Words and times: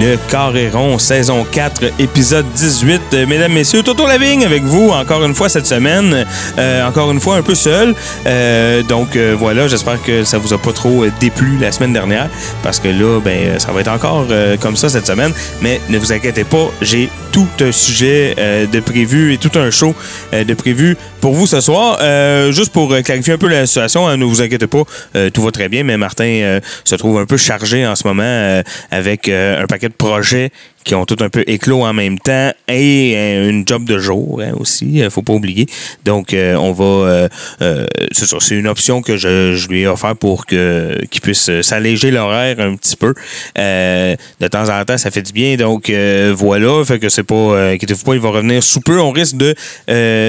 Le 0.00 0.16
Carré 0.30 0.70
rond, 0.70 0.96
saison 0.98 1.44
4, 1.50 1.92
épisode 1.98 2.46
18. 2.54 3.00
Euh, 3.14 3.26
mesdames, 3.26 3.52
messieurs, 3.52 3.82
Toto 3.82 4.06
Lavigne 4.06 4.44
avec 4.44 4.62
vous 4.62 4.90
encore 4.90 5.24
une 5.24 5.34
fois 5.34 5.48
cette 5.48 5.66
semaine. 5.66 6.24
Euh, 6.56 6.86
encore 6.86 7.10
une 7.10 7.18
fois 7.18 7.36
un 7.36 7.42
peu 7.42 7.56
seul. 7.56 7.96
Euh, 8.24 8.84
donc 8.84 9.16
euh, 9.16 9.34
voilà, 9.36 9.66
j'espère 9.66 10.00
que 10.00 10.22
ça 10.22 10.38
vous 10.38 10.52
a 10.52 10.58
pas 10.58 10.72
trop 10.72 11.04
déplu 11.18 11.58
la 11.60 11.72
semaine 11.72 11.92
dernière 11.92 12.28
parce 12.62 12.78
que 12.78 12.86
là, 12.86 13.18
ben, 13.18 13.58
ça 13.58 13.72
va 13.72 13.80
être 13.80 13.90
encore 13.90 14.26
comme 14.60 14.76
ça 14.76 14.88
cette 14.88 15.06
semaine. 15.06 15.32
Mais 15.62 15.80
ne 15.88 15.98
vous 15.98 16.12
inquiétez 16.12 16.44
pas, 16.44 16.70
j'ai 16.80 17.10
tout 17.32 17.48
un 17.60 17.72
sujet 17.72 18.36
de 18.72 18.80
prévu 18.80 19.32
et 19.32 19.38
tout 19.38 19.58
un 19.58 19.70
show 19.70 19.94
de 20.32 20.54
prévu 20.54 20.96
pour 21.20 21.34
vous 21.34 21.46
ce 21.46 21.60
soir. 21.60 21.98
Euh, 22.00 22.52
juste 22.52 22.72
pour 22.72 22.92
euh, 22.92 23.02
clarifier 23.02 23.34
un 23.34 23.38
peu 23.38 23.48
la 23.48 23.66
situation, 23.66 24.06
hein, 24.06 24.16
ne 24.16 24.24
vous 24.24 24.42
inquiétez 24.42 24.66
pas, 24.66 24.82
euh, 25.16 25.30
tout 25.30 25.42
va 25.42 25.50
très 25.50 25.68
bien, 25.68 25.82
mais 25.82 25.96
Martin 25.96 26.24
euh, 26.24 26.60
se 26.84 26.94
trouve 26.94 27.18
un 27.18 27.26
peu 27.26 27.36
chargé 27.36 27.86
en 27.86 27.96
ce 27.96 28.06
moment 28.06 28.62
avec 28.90 29.28
un 29.28 29.66
paquet 29.66 29.88
de 29.88 29.94
projets 29.94 30.50
qui 30.88 30.94
ont 30.94 31.04
tout 31.04 31.18
un 31.20 31.28
peu 31.28 31.44
éclos 31.46 31.84
en 31.84 31.92
même 31.92 32.18
temps 32.18 32.50
et 32.66 33.12
euh, 33.14 33.50
une 33.50 33.68
job 33.68 33.84
de 33.84 33.98
jour 33.98 34.40
hein, 34.42 34.52
aussi, 34.58 35.02
euh, 35.02 35.10
faut 35.10 35.20
pas 35.20 35.34
oublier. 35.34 35.66
Donc 36.06 36.32
euh, 36.32 36.54
on 36.56 36.72
va 36.72 36.84
euh, 36.84 37.28
euh, 37.60 37.86
c'est 38.10 38.26
ça, 38.26 38.38
c'est 38.40 38.54
une 38.54 38.66
option 38.66 39.02
que 39.02 39.18
je, 39.18 39.54
je 39.54 39.68
lui 39.68 39.82
ai 39.82 39.86
offert 39.86 40.16
pour 40.16 40.46
que 40.46 40.98
qu'il 41.10 41.20
puisse 41.20 41.50
s'alléger 41.60 42.10
l'horaire 42.10 42.58
un 42.58 42.74
petit 42.74 42.96
peu. 42.96 43.12
De 43.54 44.48
temps 44.48 44.68
en 44.70 44.84
temps, 44.86 44.96
ça 44.96 45.10
fait 45.10 45.20
du 45.20 45.32
bien. 45.32 45.56
Donc 45.56 45.92
voilà, 46.34 46.84
fait 46.86 46.98
que 46.98 47.10
c'est 47.10 47.22
pas 47.22 47.72
inquiétez-vous 47.72 48.04
pas, 48.04 48.14
il 48.14 48.20
va 48.20 48.30
revenir 48.30 48.62
sous 48.62 48.80
peu. 48.80 48.98
On 48.98 49.10
risque 49.10 49.36
de 49.36 49.54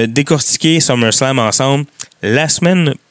décortiquer 0.06 0.80
SummerSlam 0.80 1.38
ensemble 1.38 1.86
la 2.22 2.50
semaine 2.50 2.84
prochaine 2.84 3.09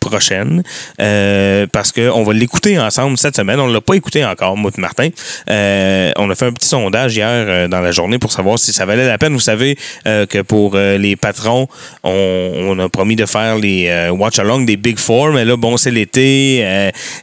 euh, 1.02 1.67
parce 1.72 1.92
qu'on 1.92 2.23
va 2.23 2.33
l'écouter 2.33 2.80
ensemble 2.80 3.17
cette 3.17 3.36
semaine. 3.36 3.59
On 3.59 3.67
ne 3.67 3.73
l'a 3.73 3.81
pas 3.81 3.95
écouté 3.95 4.25
encore, 4.25 4.58
moi 4.58 4.72
et 4.75 4.81
Martin. 4.81 5.09
Euh, 5.50 6.11
on 6.17 6.30
a 6.30 6.36
fait 6.36 6.45
un 6.45 6.52
petit 6.52 6.67
sondage 6.67 7.16
hier 7.16 7.28
euh, 7.28 7.67
dans 7.67 7.81
la 7.81 7.92
journée 7.92 8.20
pour 8.20 8.31
savoir 8.31 8.59
si 8.59 8.73
ça 8.73 8.86
valait 8.86 9.08
la 9.08 9.17
peine. 9.17 9.33
Vous 9.33 9.39
savez 9.39 9.77
euh, 10.08 10.25
que 10.25 10.39
pour 10.39 10.73
euh, 10.75 10.97
les 10.97 11.16
patrons, 11.16 11.67
on, 12.03 12.52
on 12.58 12.80
a 12.80 12.89
promis 12.89 13.16
de 13.16 13.25
faire 13.25 13.58
les 13.58 13.88
euh, 13.88 14.09
Watch 14.09 14.39
Along 14.39 14.66
des 14.66 14.77
Big 14.77 14.97
Four, 14.97 15.31
mais 15.33 15.45
là, 15.45 15.58
bon, 15.58 15.77
c'est 15.77 15.92
l'été. 15.92 16.66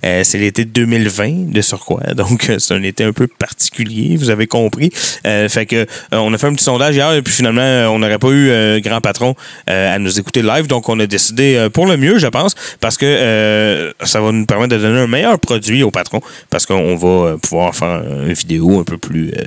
c'est 0.03 0.39
l'été 0.39 0.65
2020 0.65 1.53
de 1.53 1.61
surcroît. 1.61 2.03
Donc, 2.15 2.51
c'est 2.59 2.75
un 2.75 2.83
été 2.83 3.05
un 3.05 3.13
peu 3.13 3.27
particulier, 3.27 4.17
vous 4.17 4.31
avez 4.31 4.47
compris. 4.47 4.91
Fait 5.25 5.67
que 5.67 5.87
on 6.13 6.33
a 6.33 6.39
fait 6.39 6.47
un 6.47 6.55
petit 6.55 6.65
sondage 6.65 6.95
hier 6.95 7.13
et 7.13 7.23
puis 7.23 7.33
finalement, 7.33 7.93
on 7.93 7.99
n'aurait 7.99 8.19
pas 8.19 8.31
eu 8.31 8.81
grand 8.81 9.01
patron 9.01 9.35
à 9.67 9.99
nous 9.99 10.19
écouter 10.19 10.43
live. 10.43 10.67
Donc, 10.67 10.89
on 10.89 10.99
a 11.01 11.07
décidé 11.07 11.69
pour 11.73 11.87
le 11.87 11.97
mieux, 11.97 12.19
je 12.19 12.27
pense, 12.27 12.55
parce 12.81 12.97
que 12.97 13.07
euh, 13.07 13.93
ça 14.03 14.21
va 14.21 14.33
nous 14.33 14.47
permettre 14.47 14.77
de 14.77 14.81
donner 14.81 15.01
un 15.01 15.07
meilleur 15.07 15.39
produit 15.39 15.83
au 15.83 15.91
patron 15.91 16.21
parce 16.51 16.67
qu'on 16.67 16.97
va 16.97 17.09
euh, 17.09 17.37
pouvoir 17.37 17.75
faire 17.75 18.03
une 18.03 18.33
vidéo 18.33 18.81
un 18.81 18.85
peu 18.85 18.99
plus 18.99 19.33
euh, 19.37 19.45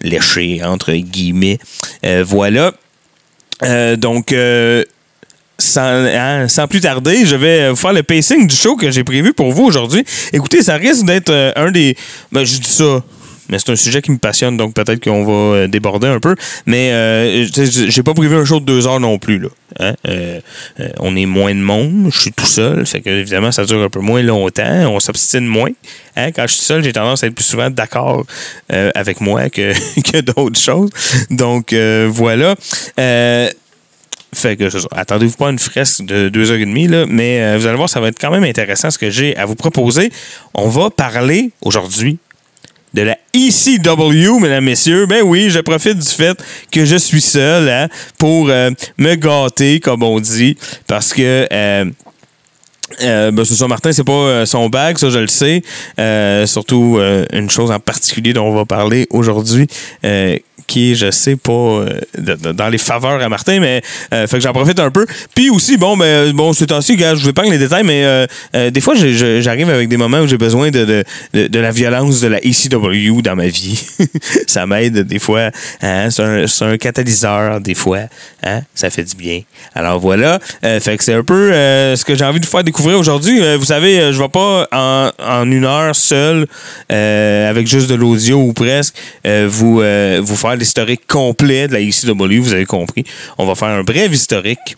léchée, 0.00 0.62
entre 0.64 0.92
guillemets. 0.92 1.58
Euh, 2.04 2.24
voilà. 2.26 2.72
Donc, 3.96 4.34
sans, 5.58 5.80
hein, 5.80 6.48
sans 6.48 6.66
plus 6.66 6.80
tarder, 6.80 7.24
je 7.24 7.36
vais 7.36 7.70
vous 7.70 7.76
faire 7.76 7.92
le 7.92 8.02
pacing 8.02 8.46
du 8.46 8.54
show 8.54 8.76
que 8.76 8.90
j'ai 8.90 9.04
prévu 9.04 9.32
pour 9.32 9.52
vous 9.52 9.64
aujourd'hui. 9.64 10.04
Écoutez, 10.32 10.62
ça 10.62 10.74
risque 10.74 11.04
d'être 11.04 11.32
un 11.56 11.70
des. 11.70 11.96
Ben, 12.30 12.44
je 12.44 12.58
dis 12.58 12.68
ça. 12.68 13.02
Mais 13.48 13.58
c'est 13.58 13.70
un 13.70 13.76
sujet 13.76 14.00
qui 14.00 14.10
me 14.10 14.18
passionne, 14.18 14.56
donc 14.56 14.74
peut-être 14.74 15.02
qu'on 15.02 15.24
va 15.24 15.56
euh, 15.56 15.68
déborder 15.68 16.08
un 16.08 16.20
peu. 16.20 16.34
Mais 16.66 16.92
euh, 16.92 17.46
j'ai 17.46 18.02
pas 18.02 18.14
prévu 18.14 18.34
un 18.34 18.44
show 18.44 18.60
de 18.60 18.64
deux 18.64 18.86
heures 18.86 19.00
non 19.00 19.18
plus. 19.18 19.38
Là. 19.38 19.48
Hein? 19.80 19.94
Euh, 20.08 20.40
euh, 20.80 20.88
on 21.00 21.16
est 21.16 21.26
moins 21.26 21.54
de 21.54 21.60
monde, 21.60 22.08
je 22.10 22.20
suis 22.20 22.32
tout 22.32 22.46
seul, 22.46 22.86
fait 22.86 23.00
que 23.00 23.10
évidemment 23.10 23.52
ça 23.52 23.64
dure 23.64 23.82
un 23.82 23.90
peu 23.90 24.00
moins 24.00 24.22
longtemps, 24.22 24.88
on 24.88 25.00
s'obstine 25.00 25.46
moins. 25.46 25.70
Hein? 26.16 26.32
Quand 26.32 26.46
je 26.46 26.54
suis 26.54 26.62
seul, 26.64 26.82
j'ai 26.82 26.92
tendance 26.92 27.24
à 27.24 27.26
être 27.26 27.34
plus 27.34 27.44
souvent 27.44 27.70
d'accord 27.70 28.24
avec 28.68 29.20
moi 29.20 29.50
que, 29.50 29.72
que 30.12 30.20
d'autres 30.20 30.60
choses. 30.60 30.90
Donc 31.30 31.74
voilà. 31.74 32.54
Fait 34.34 34.56
que 34.56 34.64
attendez-vous 34.90 35.36
pas 35.36 35.46
à 35.46 35.50
une 35.50 35.58
fresque 35.60 36.04
de 36.04 36.28
deux 36.28 36.50
heures 36.50 36.58
et 36.58 36.66
demie, 36.66 36.88
là, 36.88 37.04
mais 37.08 37.56
vous 37.56 37.66
allez 37.66 37.76
voir, 37.76 37.88
ça 37.88 38.00
va 38.00 38.08
être 38.08 38.18
quand 38.18 38.30
même 38.30 38.42
intéressant 38.44 38.90
ce 38.90 38.98
que 38.98 39.10
j'ai 39.10 39.36
à 39.36 39.44
vous 39.44 39.54
proposer. 39.54 40.10
On 40.54 40.68
va 40.68 40.90
parler 40.90 41.50
aujourd'hui 41.62 42.18
de 42.94 43.02
la 43.02 43.18
ECW, 43.34 44.38
mesdames, 44.40 44.64
messieurs. 44.64 45.06
Ben 45.06 45.22
oui, 45.22 45.50
je 45.50 45.58
profite 45.58 45.98
du 45.98 46.06
fait 46.08 46.38
que 46.70 46.84
je 46.84 46.96
suis 46.96 47.20
seul 47.20 47.68
hein, 47.68 47.88
pour 48.18 48.48
euh, 48.48 48.70
me 48.96 49.14
gâter, 49.16 49.80
comme 49.80 50.02
on 50.02 50.20
dit, 50.20 50.56
parce 50.86 51.12
que. 51.12 51.46
euh, 51.52 51.84
euh, 53.02 53.30
ben 53.30 53.44
c'est 53.44 53.54
ça, 53.54 53.66
Martin, 53.66 53.92
c'est 53.92 54.04
pas 54.04 54.12
euh, 54.12 54.46
son 54.46 54.68
bag, 54.68 54.98
ça 54.98 55.10
je 55.10 55.18
le 55.18 55.26
sais. 55.26 55.62
Euh, 55.98 56.46
surtout 56.46 56.96
euh, 56.98 57.24
une 57.32 57.50
chose 57.50 57.70
en 57.70 57.80
particulier 57.80 58.32
dont 58.32 58.46
on 58.46 58.54
va 58.54 58.64
parler 58.66 59.06
aujourd'hui, 59.10 59.66
euh, 60.04 60.36
qui 60.66 60.92
est, 60.92 60.94
je 60.94 61.10
sais 61.10 61.36
pas, 61.36 61.84
dans 62.18 62.68
les 62.70 62.78
faveurs 62.78 63.20
à 63.20 63.28
Martin, 63.28 63.60
mais 63.60 63.82
fait 64.10 64.26
que 64.30 64.40
j'en 64.40 64.54
profite 64.54 64.80
un 64.80 64.90
peu. 64.90 65.04
Puis 65.34 65.50
aussi, 65.50 65.76
bon, 65.76 65.94
ben 65.94 66.32
bon, 66.32 66.54
c'est 66.54 66.72
ainsi, 66.72 66.96
gars, 66.96 67.14
je 67.14 67.26
vais 67.26 67.34
pas 67.34 67.42
les 67.42 67.58
détails, 67.58 67.84
mais 67.84 68.26
des 68.70 68.80
fois, 68.80 68.94
j'arrive 68.94 69.68
avec 69.68 69.90
des 69.90 69.98
moments 69.98 70.20
où 70.20 70.26
j'ai 70.26 70.38
besoin 70.38 70.70
de, 70.70 71.04
de, 71.34 71.48
de, 71.48 71.58
la 71.60 71.70
violence 71.70 72.22
de 72.22 72.28
la 72.28 72.38
ECW 72.38 73.20
dans 73.22 73.36
ma 73.36 73.48
vie. 73.48 73.84
ça 74.46 74.64
m'aide 74.64 75.00
des 75.00 75.18
fois. 75.18 75.50
hein, 75.82 76.08
c'est 76.08 76.22
un, 76.22 76.46
un 76.62 76.78
catalyseur, 76.78 77.60
des 77.60 77.74
fois. 77.74 78.04
Hein, 78.42 78.62
ça 78.74 78.88
fait 78.88 79.04
du 79.04 79.16
bien. 79.16 79.42
Alors 79.74 80.00
voilà. 80.00 80.38
Fait 80.62 80.96
que 80.96 81.04
c'est 81.04 81.14
un 81.14 81.24
peu 81.24 81.50
ce 81.52 82.04
que 82.06 82.14
j'ai 82.14 82.24
envie 82.24 82.40
de 82.40 82.46
faire 82.46 82.64
découvrir 82.74 82.98
aujourd'hui. 82.98 83.40
Euh, 83.40 83.56
vous 83.56 83.66
savez, 83.66 84.00
euh, 84.00 84.12
je 84.12 84.18
vais 84.20 84.28
pas 84.28 84.66
en, 84.72 85.48
une 85.48 85.64
heure 85.64 85.94
seul, 85.94 86.48
euh, 86.90 87.48
avec 87.48 87.68
juste 87.68 87.88
de 87.88 87.94
l'audio 87.94 88.40
ou 88.40 88.52
presque, 88.52 88.96
vous, 89.24 89.80
vous 90.22 90.36
faire 90.36 90.56
l'historique 90.56 91.06
complet 91.06 91.68
de 91.68 91.74
la 91.74 91.80
ECW. 91.80 92.40
Vous 92.40 92.52
avez 92.52 92.66
compris. 92.66 93.04
On 93.38 93.46
va 93.46 93.54
faire 93.54 93.68
un 93.68 93.84
bref 93.84 94.12
historique. 94.12 94.76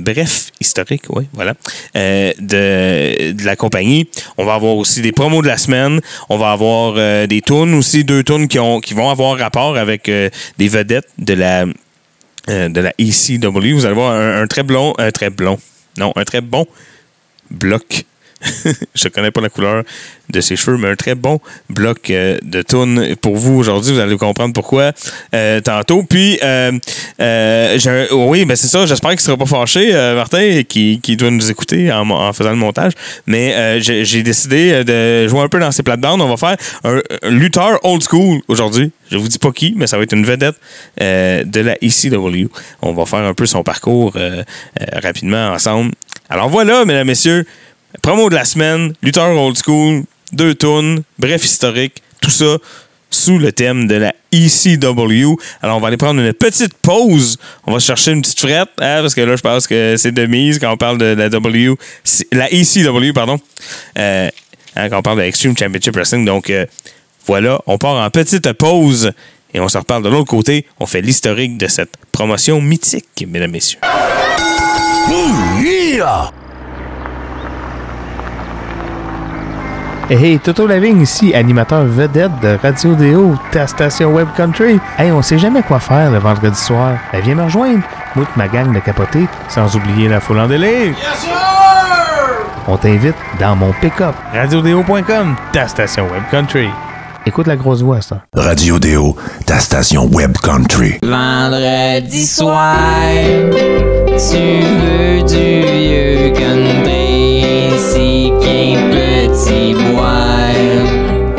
bref, 0.00 0.50
historique, 0.60 1.04
oui, 1.10 1.28
voilà, 1.32 1.54
de, 1.94 3.44
la 3.44 3.54
compagnie. 3.54 4.08
On 4.36 4.44
va 4.44 4.54
avoir 4.54 4.76
aussi 4.76 5.00
des 5.00 5.12
promos 5.12 5.40
de 5.40 5.46
la 5.46 5.58
semaine. 5.58 6.00
On 6.28 6.38
va 6.38 6.50
avoir 6.50 6.94
des 7.28 7.40
tunes 7.40 7.74
aussi, 7.74 8.02
deux 8.02 8.24
tunes 8.24 8.48
qui, 8.48 8.58
ont, 8.58 8.80
qui 8.80 8.94
vont 8.94 9.10
avoir 9.10 9.38
rapport 9.38 9.76
avec 9.76 10.10
des 10.10 10.68
vedettes 10.68 11.08
de 11.18 11.34
la, 11.34 11.66
de 12.48 12.80
la 12.80 12.92
ECW. 12.98 13.74
Vous 13.74 13.86
allez 13.86 13.94
voir 13.94 14.12
un, 14.12 14.42
un 14.42 14.46
très 14.48 14.64
blond, 14.64 14.94
un 14.98 15.12
très 15.12 15.30
blond, 15.30 15.58
non, 15.98 16.12
un 16.16 16.24
très 16.24 16.40
bon 16.40 16.66
bloc. 17.50 18.04
Je 18.94 19.08
connais 19.08 19.30
pas 19.30 19.40
la 19.40 19.48
couleur 19.48 19.82
de 20.30 20.40
ses 20.40 20.56
cheveux, 20.56 20.76
mais 20.76 20.88
un 20.88 20.96
très 20.96 21.14
bon 21.14 21.40
bloc 21.70 22.10
euh, 22.10 22.38
de 22.42 22.62
tunes 22.62 23.16
pour 23.16 23.36
vous 23.36 23.54
aujourd'hui. 23.54 23.92
Vous 23.94 23.98
allez 23.98 24.16
comprendre 24.16 24.52
pourquoi 24.52 24.92
euh, 25.34 25.60
tantôt. 25.60 26.02
Puis, 26.02 26.38
euh, 26.42 26.72
euh, 27.20 27.78
un- 27.86 28.14
oui, 28.14 28.44
ben 28.44 28.56
c'est 28.56 28.68
ça. 28.68 28.86
J'espère 28.86 29.10
qu'il 29.12 29.20
sera 29.20 29.36
pas 29.36 29.46
fâché, 29.46 29.92
Martin, 30.14 30.62
qui, 30.68 31.16
doit 31.16 31.30
nous 31.30 31.50
écouter 31.50 31.90
en, 31.92 32.32
faisant 32.32 32.50
le 32.50 32.56
montage. 32.56 32.92
Mais 33.26 33.80
j'ai 33.80 34.22
décidé 34.22 34.84
de 34.84 35.26
jouer 35.28 35.40
un 35.40 35.48
peu 35.48 35.58
dans 35.58 35.72
ces 35.72 35.82
plates-bandes. 35.82 36.20
On 36.20 36.34
va 36.34 36.36
faire 36.36 36.56
un, 36.84 37.00
lutteur 37.30 37.80
old 37.84 38.02
school 38.02 38.40
aujourd'hui. 38.48 38.90
Je 39.10 39.16
vous 39.16 39.28
dis 39.28 39.38
pas 39.38 39.52
qui, 39.52 39.74
mais 39.76 39.86
ça 39.86 39.96
va 39.96 40.02
être 40.02 40.12
une 40.12 40.26
vedette 40.26 40.56
de 41.00 41.60
la 41.60 41.76
ECW. 41.82 42.48
On 42.82 42.92
va 42.92 43.06
faire 43.06 43.20
un 43.20 43.34
peu 43.34 43.46
son 43.46 43.62
parcours 43.62 44.14
rapidement 45.02 45.48
ensemble. 45.48 45.92
Alors 46.30 46.50
voilà, 46.50 46.84
mesdames, 46.84 47.06
messieurs, 47.06 47.46
promo 48.02 48.28
de 48.30 48.34
la 48.34 48.44
semaine, 48.44 48.92
lutteur 49.02 49.36
old 49.36 49.56
school, 49.56 50.04
deux 50.32 50.54
tunes, 50.54 51.02
bref 51.18 51.44
historique, 51.44 52.02
tout 52.20 52.30
ça 52.30 52.58
sous 53.10 53.38
le 53.38 53.52
thème 53.52 53.86
de 53.86 53.94
la 53.94 54.14
ECW. 54.32 55.36
Alors, 55.62 55.76
on 55.76 55.80
va 55.80 55.88
aller 55.88 55.96
prendre 55.96 56.20
une 56.20 56.32
petite 56.32 56.74
pause. 56.74 57.38
On 57.66 57.72
va 57.72 57.78
chercher 57.78 58.12
une 58.12 58.22
petite 58.22 58.38
frette, 58.38 58.68
hein, 58.78 59.00
parce 59.00 59.14
que 59.14 59.22
là, 59.22 59.36
je 59.36 59.40
pense 59.40 59.66
que 59.66 59.96
c'est 59.96 60.12
de 60.12 60.26
mise 60.26 60.58
quand 60.58 60.72
on 60.72 60.76
parle 60.76 60.98
de 60.98 61.06
la 61.06 61.28
W, 61.28 61.74
la 62.32 62.52
ECW, 62.52 63.12
pardon, 63.14 63.38
euh, 63.98 64.28
hein, 64.76 64.88
quand 64.88 64.98
on 64.98 65.02
parle 65.02 65.18
de 65.18 65.22
Extreme 65.22 65.56
Championship 65.56 65.94
Wrestling. 65.94 66.24
Donc, 66.24 66.50
euh, 66.50 66.66
voilà, 67.26 67.60
on 67.66 67.78
part 67.78 67.96
en 68.04 68.10
petite 68.10 68.52
pause 68.52 69.12
et 69.54 69.60
on 69.60 69.68
se 69.68 69.78
reparle 69.78 70.02
de 70.02 70.08
l'autre 70.08 70.28
côté. 70.28 70.66
On 70.78 70.86
fait 70.86 71.00
l'historique 71.00 71.56
de 71.56 71.66
cette 71.66 71.92
promotion 72.12 72.60
mythique, 72.60 73.26
mesdames, 73.26 73.50
messieurs. 73.50 73.80
Hey, 80.08 80.38
Toto 80.38 80.66
Lavigne 80.66 81.02
ici, 81.02 81.34
animateur 81.34 81.84
vedette 81.84 82.32
de 82.42 82.58
Radio 82.62 82.94
Déo, 82.94 83.34
ta 83.52 83.66
station 83.66 84.10
Web 84.12 84.28
Country. 84.36 84.78
Hey, 84.98 85.10
on 85.12 85.22
sait 85.22 85.38
jamais 85.38 85.62
quoi 85.62 85.78
faire 85.78 86.10
le 86.10 86.18
vendredi 86.18 86.58
soir. 86.58 86.94
Ben, 87.12 87.20
viens 87.20 87.34
me 87.34 87.44
rejoindre. 87.44 87.82
Moi 88.14 88.26
ma 88.36 88.48
gang 88.48 88.72
de 88.72 88.80
capoter, 88.80 89.26
sans 89.48 89.76
oublier 89.76 90.08
la 90.08 90.20
foule 90.20 90.40
en 90.40 90.48
délire. 90.48 90.94
on 92.66 92.76
t'invite 92.76 93.16
dans 93.38 93.54
mon 93.56 93.72
pick-up. 93.80 94.14
Radiodéo.com, 94.32 95.36
ta 95.52 95.68
station 95.68 96.04
web 96.10 96.22
country. 96.30 96.68
Écoute 97.26 97.46
la 97.46 97.56
grosse 97.56 97.82
voix, 97.82 98.00
ça. 98.00 98.22
Radio 98.34 98.78
Déo, 98.78 99.14
ta 99.44 99.58
station 99.58 100.06
web 100.06 100.32
country. 100.38 100.98
Vendredi 101.02 102.26
soir, 102.26 102.74
tu 104.16 104.36
veux 104.80 105.22
du 105.22 105.66
vieux 105.66 106.32
country, 106.32 107.07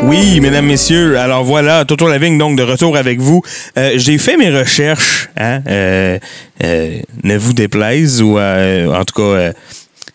Oui, 0.02 0.40
mesdames, 0.40 0.66
messieurs. 0.66 1.18
Alors 1.18 1.44
voilà, 1.44 1.84
Toto 1.84 2.08
Lavigne, 2.08 2.38
donc 2.38 2.56
de 2.56 2.62
retour 2.62 2.96
avec 2.96 3.20
vous. 3.20 3.42
Euh, 3.76 3.92
J'ai 3.96 4.16
fait 4.16 4.38
mes 4.38 4.50
recherches, 4.50 5.28
hein, 5.36 5.60
euh, 5.68 6.18
euh, 6.64 7.00
ne 7.22 7.36
vous 7.36 7.52
déplaise, 7.52 8.22
ou 8.22 8.38
en 8.38 9.04
tout 9.04 9.14
cas, 9.14 9.52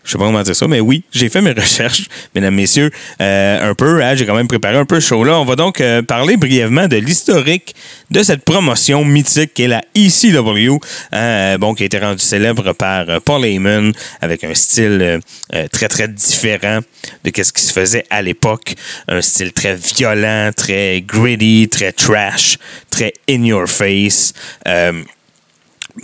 je 0.06 0.12
sais 0.12 0.18
pas 0.18 0.24
comment 0.24 0.42
dire 0.42 0.54
ça, 0.54 0.68
mais 0.68 0.80
oui, 0.80 1.02
j'ai 1.12 1.28
fait 1.28 1.40
mes 1.40 1.52
recherches, 1.60 2.04
mesdames, 2.34 2.54
messieurs, 2.54 2.90
euh, 3.20 3.70
un 3.70 3.74
peu. 3.74 4.02
hein, 4.02 4.14
j'ai 4.14 4.24
quand 4.24 4.36
même 4.36 4.48
préparé 4.48 4.76
un 4.76 4.84
peu 4.84 5.00
ce 5.00 5.08
show-là. 5.08 5.38
On 5.38 5.44
va 5.44 5.56
donc 5.56 5.80
euh, 5.80 6.00
parler 6.02 6.36
brièvement 6.36 6.86
de 6.86 6.96
l'historique 6.96 7.74
de 8.10 8.22
cette 8.22 8.44
promotion 8.44 9.04
mythique 9.04 9.52
qui 9.54 9.64
est 9.64 9.68
la 9.68 9.82
ECW, 9.96 10.74
hein, 11.12 11.16
euh, 11.16 11.58
bon, 11.58 11.74
qui 11.74 11.82
a 11.82 11.86
été 11.86 11.98
rendue 11.98 12.22
célèbre 12.22 12.72
par 12.72 13.10
euh, 13.10 13.18
Paul 13.24 13.44
Heyman 13.44 13.92
avec 14.20 14.44
un 14.44 14.54
style 14.54 14.98
euh, 15.02 15.18
euh, 15.54 15.66
très, 15.68 15.88
très 15.88 16.06
différent 16.06 16.80
de 17.24 17.42
ce 17.42 17.52
qui 17.52 17.62
se 17.62 17.72
faisait 17.72 18.04
à 18.10 18.22
l'époque. 18.22 18.74
Un 19.08 19.20
style 19.20 19.52
très 19.52 19.74
violent, 19.74 20.50
très 20.56 21.02
gritty, 21.02 21.68
très 21.68 21.92
trash, 21.92 22.58
très 22.90 23.12
in 23.28 23.44
your 23.44 23.66
face. 23.68 24.32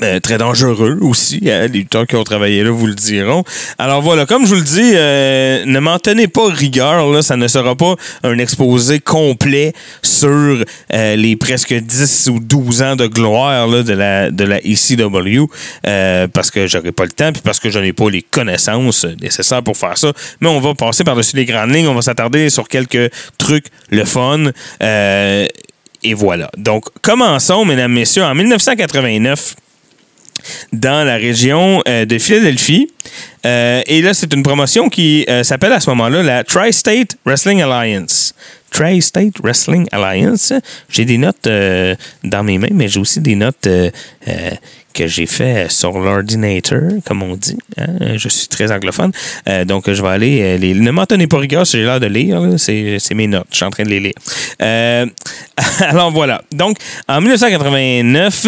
Euh, 0.01 0.21
très 0.21 0.39
dangereux 0.39 0.99
aussi. 1.03 1.41
hein, 1.45 1.67
les 1.67 1.81
lutteurs 1.81 2.07
qui 2.07 2.17
ont 2.17 2.25
travaillé 2.25 2.65
là 2.65 2.71
vous 2.71 2.87
le 2.87 2.95
diront. 2.95 3.45
Alors 3.79 4.01
voilà, 4.01 4.25
comme 4.25 4.45
je 4.47 4.55
vous 4.55 4.61
le 4.61 4.63
dis, 4.63 4.93
euh, 4.95 5.65
ne 5.67 5.79
m'en 5.81 5.99
tenez 5.99 6.29
pas 6.29 6.47
rigueur. 6.49 7.11
Là, 7.11 7.21
ça 7.21 7.37
ne 7.37 7.47
sera 7.47 7.77
pas 7.77 7.97
un 8.23 8.39
exposé 8.39 9.01
complet 9.01 9.75
sur 10.03 10.65
euh, 10.95 11.17
les 11.17 11.37
presque 11.37 11.75
10 11.75 12.31
ou 12.33 12.41
12 12.41 12.83
ans 12.83 12.97
de 12.97 13.07
gloire 13.07 13.67
là, 13.67 13.83
de, 13.83 13.93
la, 13.93 14.31
de 14.31 14.45
la 14.45 14.61
ECW 14.61 15.47
euh, 15.87 16.27
parce 16.27 16.51
que 16.51 16.67
j'aurai 16.67 16.93
pas 16.93 17.05
le 17.05 17.11
temps 17.11 17.33
puis 17.33 17.43
parce 17.43 17.61
que 17.61 17.69
je 17.69 17.79
n'ai 17.79 17.93
pas 17.93 18.09
les 18.09 18.23
connaissances 18.23 19.05
nécessaires 19.21 19.63
pour 19.63 19.77
faire 19.77 19.99
ça. 19.99 20.13
Mais 20.41 20.49
on 20.49 20.61
va 20.61 20.75
passer 20.75 21.05
par-dessus 21.05 21.37
les 21.37 21.45
grandes 21.45 21.75
lignes. 21.75 21.87
On 21.89 21.95
va 21.95 22.03
s'attarder 22.03 22.49
sur 22.49 22.67
quelques 22.67 23.11
trucs 23.37 23.67
le 23.91 24.05
fun. 24.07 24.53
Et 26.05 26.15
voilà. 26.15 26.51
Donc, 26.57 26.87
commençons, 27.01 27.65
mesdames, 27.65 27.93
messieurs. 27.93 28.25
En 28.25 28.35
1989, 28.35 29.55
dans 30.73 31.05
la 31.07 31.17
région 31.17 31.83
euh, 31.89 32.05
de 32.05 32.19
Philadelphie. 32.19 32.91
Euh, 33.45 33.83
et 33.87 34.03
là, 34.03 34.15
c'est 34.15 34.33
une 34.33 34.43
promotion 34.43 34.89
qui 34.89 35.25
euh, 35.29 35.43
s'appelle 35.43 35.73
à 35.73 35.81
ce 35.81 35.91
moment-là 35.91 36.23
la 36.23 36.45
Tri-State 36.45 37.17
Wrestling 37.25 37.63
Alliance. 37.63 38.35
Tri-State 38.71 39.35
Wrestling 39.43 39.87
Alliance. 39.93 40.53
J'ai 40.89 41.05
des 41.05 41.19
notes 41.19 41.47
dans 42.25 42.43
mes 42.43 42.57
mains, 42.57 42.69
mais 42.73 42.89
j'ai 42.89 43.01
aussi 43.01 43.21
des 43.21 43.35
notes 43.35 43.69
que 44.95 45.07
j'ai 45.07 45.27
fait 45.27 45.71
sur 45.71 45.99
l'ordinateur, 45.99 46.83
comme 47.07 47.23
on 47.23 47.37
dit. 47.37 47.59
hein. 47.77 48.17
Je 48.17 48.29
suis 48.29 48.49
très 48.49 48.73
anglophone. 48.73 49.13
Donc, 49.67 49.91
je 49.91 50.01
vais 50.03 50.09
aller 50.09 50.41
euh, 50.41 50.57
les... 50.57 50.73
Ne 50.75 50.91
m'en 50.91 51.05
tenez 51.05 51.27
pas 51.27 51.39
rigueur 51.39 51.67
si 51.67 51.77
j'ai 51.79 51.85
l'air 51.85 52.01
de 52.01 52.07
lire. 52.07 52.41
C'est 52.57 52.99
mes 53.15 53.27
notes. 53.27 53.47
Je 53.51 53.57
suis 53.57 53.65
en 53.67 53.71
train 53.71 53.85
de 53.85 53.91
les 53.91 54.01
lire. 54.01 54.15
Alors, 55.81 56.11
voilà. 56.11 56.43
Donc, 56.53 56.79
en 57.09 57.21
1989, 57.21 58.47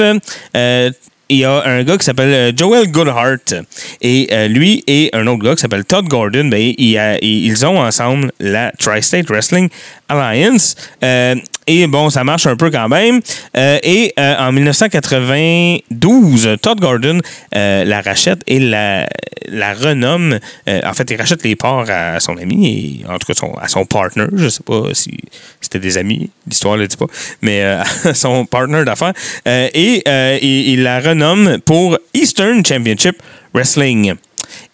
euh, 0.57 0.91
il 1.29 1.39
y 1.39 1.45
a 1.45 1.63
un 1.65 1.83
gars 1.85 1.97
qui 1.97 2.05
s'appelle 2.05 2.33
euh, 2.33 2.53
Joel 2.55 2.91
Goodhart. 2.91 3.55
Et 4.03 4.29
euh, 4.33 4.49
lui 4.49 4.85
et 4.87 5.11
un 5.13 5.27
autre 5.27 5.43
gars 5.43 5.55
qui 5.55 5.63
s'appelle 5.63 5.85
Todd 5.85 6.07
Gordon, 6.07 6.47
ben, 6.47 6.75
ils, 6.79 7.67
ont 7.67 7.81
ensemble 7.81 8.31
la 8.41 8.73
Tri-State 8.79 9.29
Wrestling 9.29 9.69
Alliance. 10.09 10.77
Euh, 11.03 11.35
et 11.67 11.87
bon, 11.87 12.11
ça 12.11 12.25
marche 12.25 12.47
un 12.47 12.57
peu 12.57 12.71
quand 12.71 12.89
même. 12.89 13.21
Euh, 13.57 13.79
et 13.83 14.13
euh, 14.19 14.35
en 14.39 14.53
1992, 14.53 16.57
Todd 16.61 16.79
Gordon 16.81 17.21
euh, 17.55 17.85
la 17.85 18.03
rachète 18.03 18.43
et 18.47 18.59
la, 18.59 19.07
la 19.49 19.73
renomme. 19.73 20.39
En 20.85 20.93
fait, 20.93 21.11
il 21.11 21.17
rachète 21.17 21.43
les 21.43 21.57
parts 21.57 21.89
à 21.89 22.21
son 22.21 22.37
ami, 22.37 23.01
et, 23.03 23.07
en 23.09 23.19
tout 23.19 23.33
cas 23.33 23.47
à 23.61 23.69
son 23.69 23.87
partner. 23.87 24.27
Je 24.35 24.49
sais 24.49 24.63
pas 24.63 24.83
si 24.93 25.17
c'était 25.61 25.79
des 25.79 25.97
amis, 25.99 26.31
l'histoire 26.47 26.77
ne 26.77 26.83
le 26.83 26.89
dit 26.89 26.97
pas, 26.97 27.07
mais 27.41 27.63
à 28.05 28.15
son 28.15 28.47
partner 28.47 28.85
d'affaires. 28.85 29.15
Et 29.47 30.03
il, 30.43 30.83
la 30.83 31.01
renomme 31.01 31.59
pour 31.65 31.99
Eastern 32.13 32.65
Championship 32.65 33.23
Wrestling. 33.55 34.15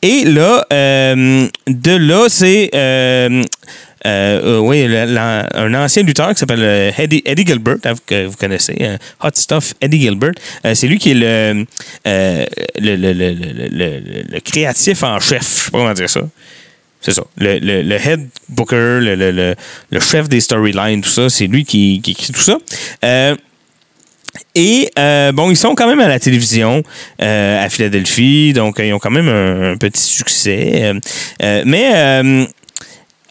Et 0.02 0.24
là, 0.24 0.66
de 0.70 1.96
là, 1.96 2.26
c'est. 2.28 2.70
Euh, 4.06 4.56
euh, 4.56 4.58
oui, 4.60 4.82
un 4.84 5.74
ancien 5.74 6.02
lutteur 6.02 6.30
qui 6.30 6.38
s'appelle 6.38 6.62
euh, 6.62 6.90
Eddie, 6.96 7.22
Eddie 7.24 7.44
Gilbert, 7.46 7.76
hein, 7.84 7.92
que 8.06 8.26
vous 8.26 8.36
connaissez, 8.36 8.76
euh, 8.80 8.96
Hot 9.22 9.30
Stuff 9.34 9.74
Eddie 9.80 10.00
Gilbert. 10.00 10.32
C'est 10.74 10.86
lui 10.86 10.98
qui 10.98 11.10
est 11.10 11.14
le, 11.14 11.66
le, 12.78 14.40
créatif 14.40 15.02
en 15.02 15.20
chef, 15.20 15.42
je 15.42 15.64
sais 15.64 15.70
pas 15.70 15.78
comment 15.78 15.92
dire 15.92 16.08
ça. 16.08 16.22
C'est 17.02 17.12
ça. 17.12 17.22
Le, 17.36 17.58
le, 17.58 17.82
le 17.82 17.94
head 17.96 18.28
booker, 18.48 19.00
le, 19.00 19.14
le, 19.14 19.54
le, 19.90 20.00
chef 20.00 20.28
des 20.28 20.40
storylines, 20.40 21.00
tout 21.02 21.08
ça, 21.08 21.28
c'est 21.30 21.46
lui 21.46 21.64
qui, 21.64 22.00
qui 22.02 22.12
écrit 22.12 22.32
tout 22.32 22.40
ça. 22.40 22.58
Et 24.54 24.90
bon, 25.32 25.50
ils 25.50 25.56
sont 25.56 25.74
quand 25.74 25.88
même 25.88 26.00
à 26.00 26.08
la 26.08 26.18
télévision 26.18 26.82
à 27.18 27.68
Philadelphie, 27.68 28.54
donc 28.54 28.78
ils 28.78 28.92
ont 28.94 28.98
quand 28.98 29.10
même 29.10 29.28
un, 29.28 29.72
un 29.72 29.76
petit 29.76 30.00
succès. 30.00 30.92
Mais 31.42 32.48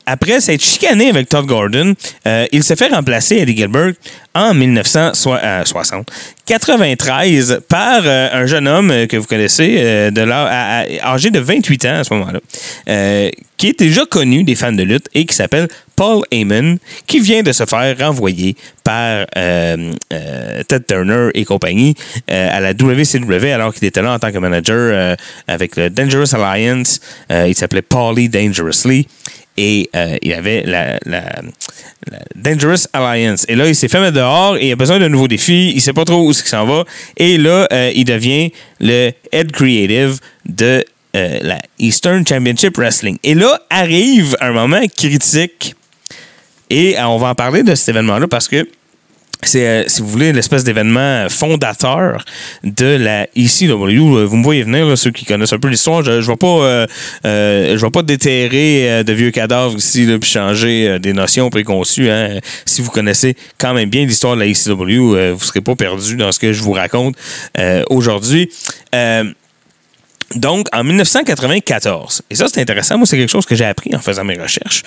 après 0.10 0.42
s'être 0.42 0.64
chicané 0.64 1.10
avec 1.10 1.30
Todd 1.30 1.46
Gordon, 1.46 1.94
euh, 2.26 2.48
il 2.52 2.64
se 2.64 2.74
fait 2.74 2.88
remplacer 2.88 3.36
Eddie 3.38 3.56
Gilbert 3.56 3.94
en 4.34 4.56
1960, 4.56 6.10
93 6.48 7.62
par 7.70 8.02
euh, 8.04 8.30
un 8.34 8.48
jeune 8.48 8.68
homme 8.68 9.06
que 9.08 9.18
vous 9.18 9.28
connaissez, 9.28 9.78
euh, 9.80 10.10
âgé 11.04 11.30
de 11.30 11.40
28 11.40 11.86
ans 11.86 12.00
à 12.00 12.04
ce 12.04 12.14
moment-là, 12.16 12.40
qui 13.58 13.68
est 13.68 13.80
déjà 13.80 14.04
connu 14.06 14.44
des 14.44 14.56
fans 14.56 14.72
de 14.72 14.84
lutte 14.84 15.08
et 15.14 15.26
qui 15.26 15.36
s'appelle 15.36 15.68
Paul 16.00 16.24
Heyman, 16.32 16.78
qui 17.08 17.20
vient 17.20 17.44
de 17.44 17.52
se 17.52 17.66
faire 17.66 17.98
renvoyer 17.98 18.56
par 18.86 19.26
euh, 19.36 19.92
euh, 20.14 20.64
Ted 20.66 20.86
Turner 20.88 21.28
et 21.34 21.44
compagnie 21.44 21.94
euh, 22.32 22.58
à 22.58 22.62
la 22.62 22.72
WCW 22.72 23.52
alors 23.52 23.74
qu'il 23.74 23.86
était 23.86 24.02
là 24.02 24.14
en 24.14 24.18
tant 24.18 24.32
que 24.32 24.38
manager 24.38 25.18
avec 25.50 25.76
le 25.76 25.90
Dangerous 25.90 26.34
Alliance. 26.34 27.02
Il 27.30 27.54
s'appelait 27.54 27.82
Paulie 27.82 28.30
Dangerously 28.30 29.10
et 29.58 29.90
il 30.22 30.34
avait 30.34 30.64
la, 30.66 31.00
Dangerous 32.34 32.88
Alliance. 32.94 33.46
Et 33.50 33.58
là, 33.58 33.68
il 33.68 33.76
s'est 33.76 33.90
fait 33.90 34.00
mettre 34.00 34.16
dehors 34.16 34.56
et 34.56 34.68
il 34.68 34.72
a 34.72 34.78
besoin 34.78 35.00
d'un 35.00 35.10
nouveau 35.10 35.28
défi. 35.28 35.74
Il 35.76 35.82
sait 35.82 35.92
pas 35.92 36.06
trop 36.06 36.26
où 36.26 36.32
c'est 36.32 36.44
qu'il 36.44 36.52
s'en 36.52 36.66
va. 36.66 36.86
Et 37.18 37.38
là, 37.38 37.68
il 37.94 38.06
devient 38.06 38.54
le 38.80 39.12
head 39.34 39.52
creative 39.52 40.20
de 40.48 40.82
la 41.14 41.60
Eastern 41.78 42.26
Championship 42.26 42.78
Wrestling. 42.78 43.18
Et 43.22 43.36
là, 43.36 43.60
arrive 43.70 44.38
un 44.40 44.54
moment 44.54 44.84
critique. 44.96 45.76
Et 46.70 46.98
euh, 46.98 47.08
on 47.08 47.18
va 47.18 47.30
en 47.30 47.36
parler 47.36 47.64
de 47.64 47.74
cet 47.76 47.90
événement-là 47.90 48.28
parce 48.28 48.48
que 48.48 48.68
c'est, 49.42 49.66
euh, 49.66 49.84
si 49.88 50.02
vous 50.02 50.10
voulez, 50.10 50.34
l'espèce 50.34 50.66
d'événement 50.66 51.28
fondateur 51.30 52.26
de 52.66 52.86
la 52.86 53.24
ECW. 53.38 54.18
Euh, 54.18 54.26
Vous 54.26 54.36
me 54.36 54.44
voyez 54.44 54.64
venir, 54.64 54.98
ceux 54.98 55.12
qui 55.12 55.24
connaissent 55.24 55.54
un 55.54 55.60
peu 55.60 55.70
l'histoire. 55.70 56.04
Je 56.04 56.12
ne 56.12 56.20
vais 56.22 56.36
pas, 56.36 56.86
je 57.24 57.78
vais 57.82 57.90
pas 57.90 58.02
déterrer 58.02 59.04
de 59.06 59.14
vieux 59.14 59.32
cadavres 59.32 59.78
ici, 59.78 60.06
là, 60.06 60.20
puis 60.20 60.30
changer 60.30 61.00
des 61.00 61.14
notions 61.14 61.50
préconçues. 61.50 62.10
hein. 62.10 62.40
Si 62.66 62.82
vous 62.82 62.92
connaissez 62.92 63.38
quand 63.58 63.74
même 63.74 63.90
bien 63.90 64.06
l'histoire 64.06 64.36
de 64.36 64.42
la 64.42 64.46
euh, 64.46 65.32
vous 65.34 65.40
ne 65.40 65.46
serez 65.46 65.62
pas 65.62 65.76
perdu 65.76 66.18
dans 66.18 66.34
ce 66.34 66.40
que 66.40 66.52
je 66.52 66.62
vous 66.62 66.74
raconte 66.74 67.16
aujourd'hui. 67.90 68.50
Donc, 70.36 70.68
en 70.74 70.84
1994, 70.84 72.22
et 72.30 72.36
ça 72.36 72.46
c'est 72.54 72.62
intéressant, 72.62 73.00
moi 73.00 73.08
c'est 73.08 73.18
quelque 73.18 73.32
chose 73.32 73.48
que 73.48 73.56
j'ai 73.56 73.66
appris 73.66 73.96
en 73.96 74.00
faisant 74.00 74.24
mes 74.24 74.38
recherches. 74.38 74.84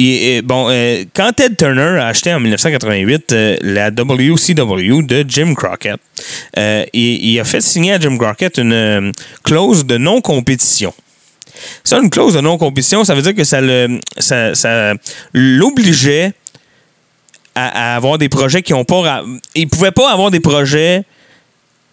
Et, 0.00 0.42
bon, 0.42 0.68
euh, 0.70 1.04
quand 1.12 1.32
Ted 1.32 1.56
Turner 1.56 1.98
a 1.98 2.06
acheté 2.06 2.32
en 2.32 2.38
1988 2.38 3.32
euh, 3.32 3.56
la 3.62 3.90
WCW 3.90 5.02
de 5.02 5.24
Jim 5.26 5.54
Crockett, 5.54 5.98
euh, 6.56 6.84
il, 6.92 7.38
a 7.40 7.44
fait 7.44 7.60
signer 7.60 7.94
à 7.94 8.00
Jim 8.00 8.16
Crockett 8.16 8.58
une 8.58 9.12
clause 9.42 9.84
de 9.84 9.98
non-compétition. 9.98 10.94
Ça, 11.82 11.98
une 11.98 12.10
clause 12.10 12.34
de 12.34 12.40
non-compétition, 12.40 13.02
ça 13.02 13.16
veut 13.16 13.22
dire 13.22 13.34
que 13.34 13.42
ça 13.42 13.60
l'obligeait 15.32 16.32
à, 17.56 17.92
à 17.92 17.96
avoir 17.96 18.18
des 18.18 18.28
projets 18.28 18.62
qui 18.62 18.72
n'ont 18.72 18.84
pas. 18.84 19.24
Il 19.56 19.68
pouvait 19.68 19.90
pas 19.90 20.12
avoir 20.12 20.30
des 20.30 20.40
projets 20.40 21.02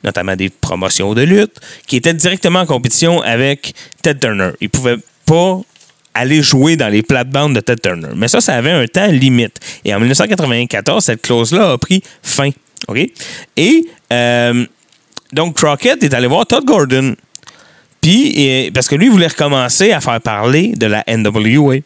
notamment 0.04 0.36
des 0.36 0.52
promotions 0.52 1.16
de 1.16 1.24
lutte, 1.24 1.60
qui 1.88 1.96
étaient 1.96 2.14
directement 2.14 2.60
en 2.60 2.66
compétition 2.68 3.22
avec 3.24 3.74
Ted 4.04 4.20
Turner. 4.20 4.52
Il 4.62 4.66
ne 4.66 4.70
pouvait 4.70 4.98
pas 5.26 5.62
aller 6.16 6.42
jouer 6.42 6.76
dans 6.78 6.88
les 6.90 7.04
plates-bandes 7.04 7.54
de 7.54 7.60
Ted 7.60 7.82
Turner. 7.84 8.10
Mais 8.16 8.28
ça, 8.28 8.42
ça 8.42 8.54
avait 8.56 8.72
un 8.72 8.88
temps 8.88 9.08
limite. 9.08 9.60
Et 9.84 9.94
en 9.94 10.00
1994, 10.00 11.04
cette 11.04 11.22
clause-là 11.22 11.74
a 11.74 11.78
pris 11.78 12.02
fin. 12.24 12.50
OK? 12.88 13.00
Et 13.58 13.86
euh, 14.12 14.66
donc, 15.34 15.56
Crockett 15.58 16.02
est 16.04 16.14
allé 16.14 16.28
voir 16.28 16.46
Todd 16.48 16.66
Gordon. 16.66 17.16
Puis, 18.02 18.28
et- 18.40 18.72
parce 18.72 18.88
que 18.88 18.96
lui, 18.96 19.06
il 19.08 19.12
voulait 19.12 19.28
recommencer 19.28 19.92
à 19.92 20.00
faire 20.02 20.22
parler 20.22 20.74
de 20.76 20.86
la 20.88 21.04
NWA. 21.08 21.78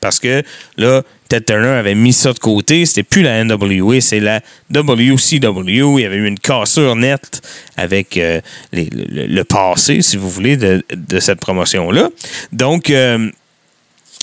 Parce 0.00 0.18
que 0.18 0.42
là, 0.78 1.02
Ted 1.28 1.44
Turner 1.44 1.68
avait 1.68 1.94
mis 1.94 2.12
ça 2.14 2.32
de 2.32 2.38
côté. 2.38 2.86
C'était 2.86 3.02
plus 3.02 3.22
la 3.22 3.44
NWA, 3.44 4.00
c'est 4.00 4.18
la 4.18 4.40
WCW. 4.72 5.98
Il 5.98 6.02
y 6.02 6.04
avait 6.06 6.16
eu 6.16 6.26
une 6.26 6.38
cassure 6.38 6.96
nette 6.96 7.42
avec 7.76 8.16
euh, 8.16 8.40
le 8.72 9.42
passé, 9.42 10.00
si 10.02 10.16
vous 10.16 10.30
voulez, 10.30 10.56
de, 10.56 10.82
de 10.94 11.20
cette 11.20 11.38
promotion-là. 11.40 12.08
Donc, 12.52 12.88
euh, 12.90 13.30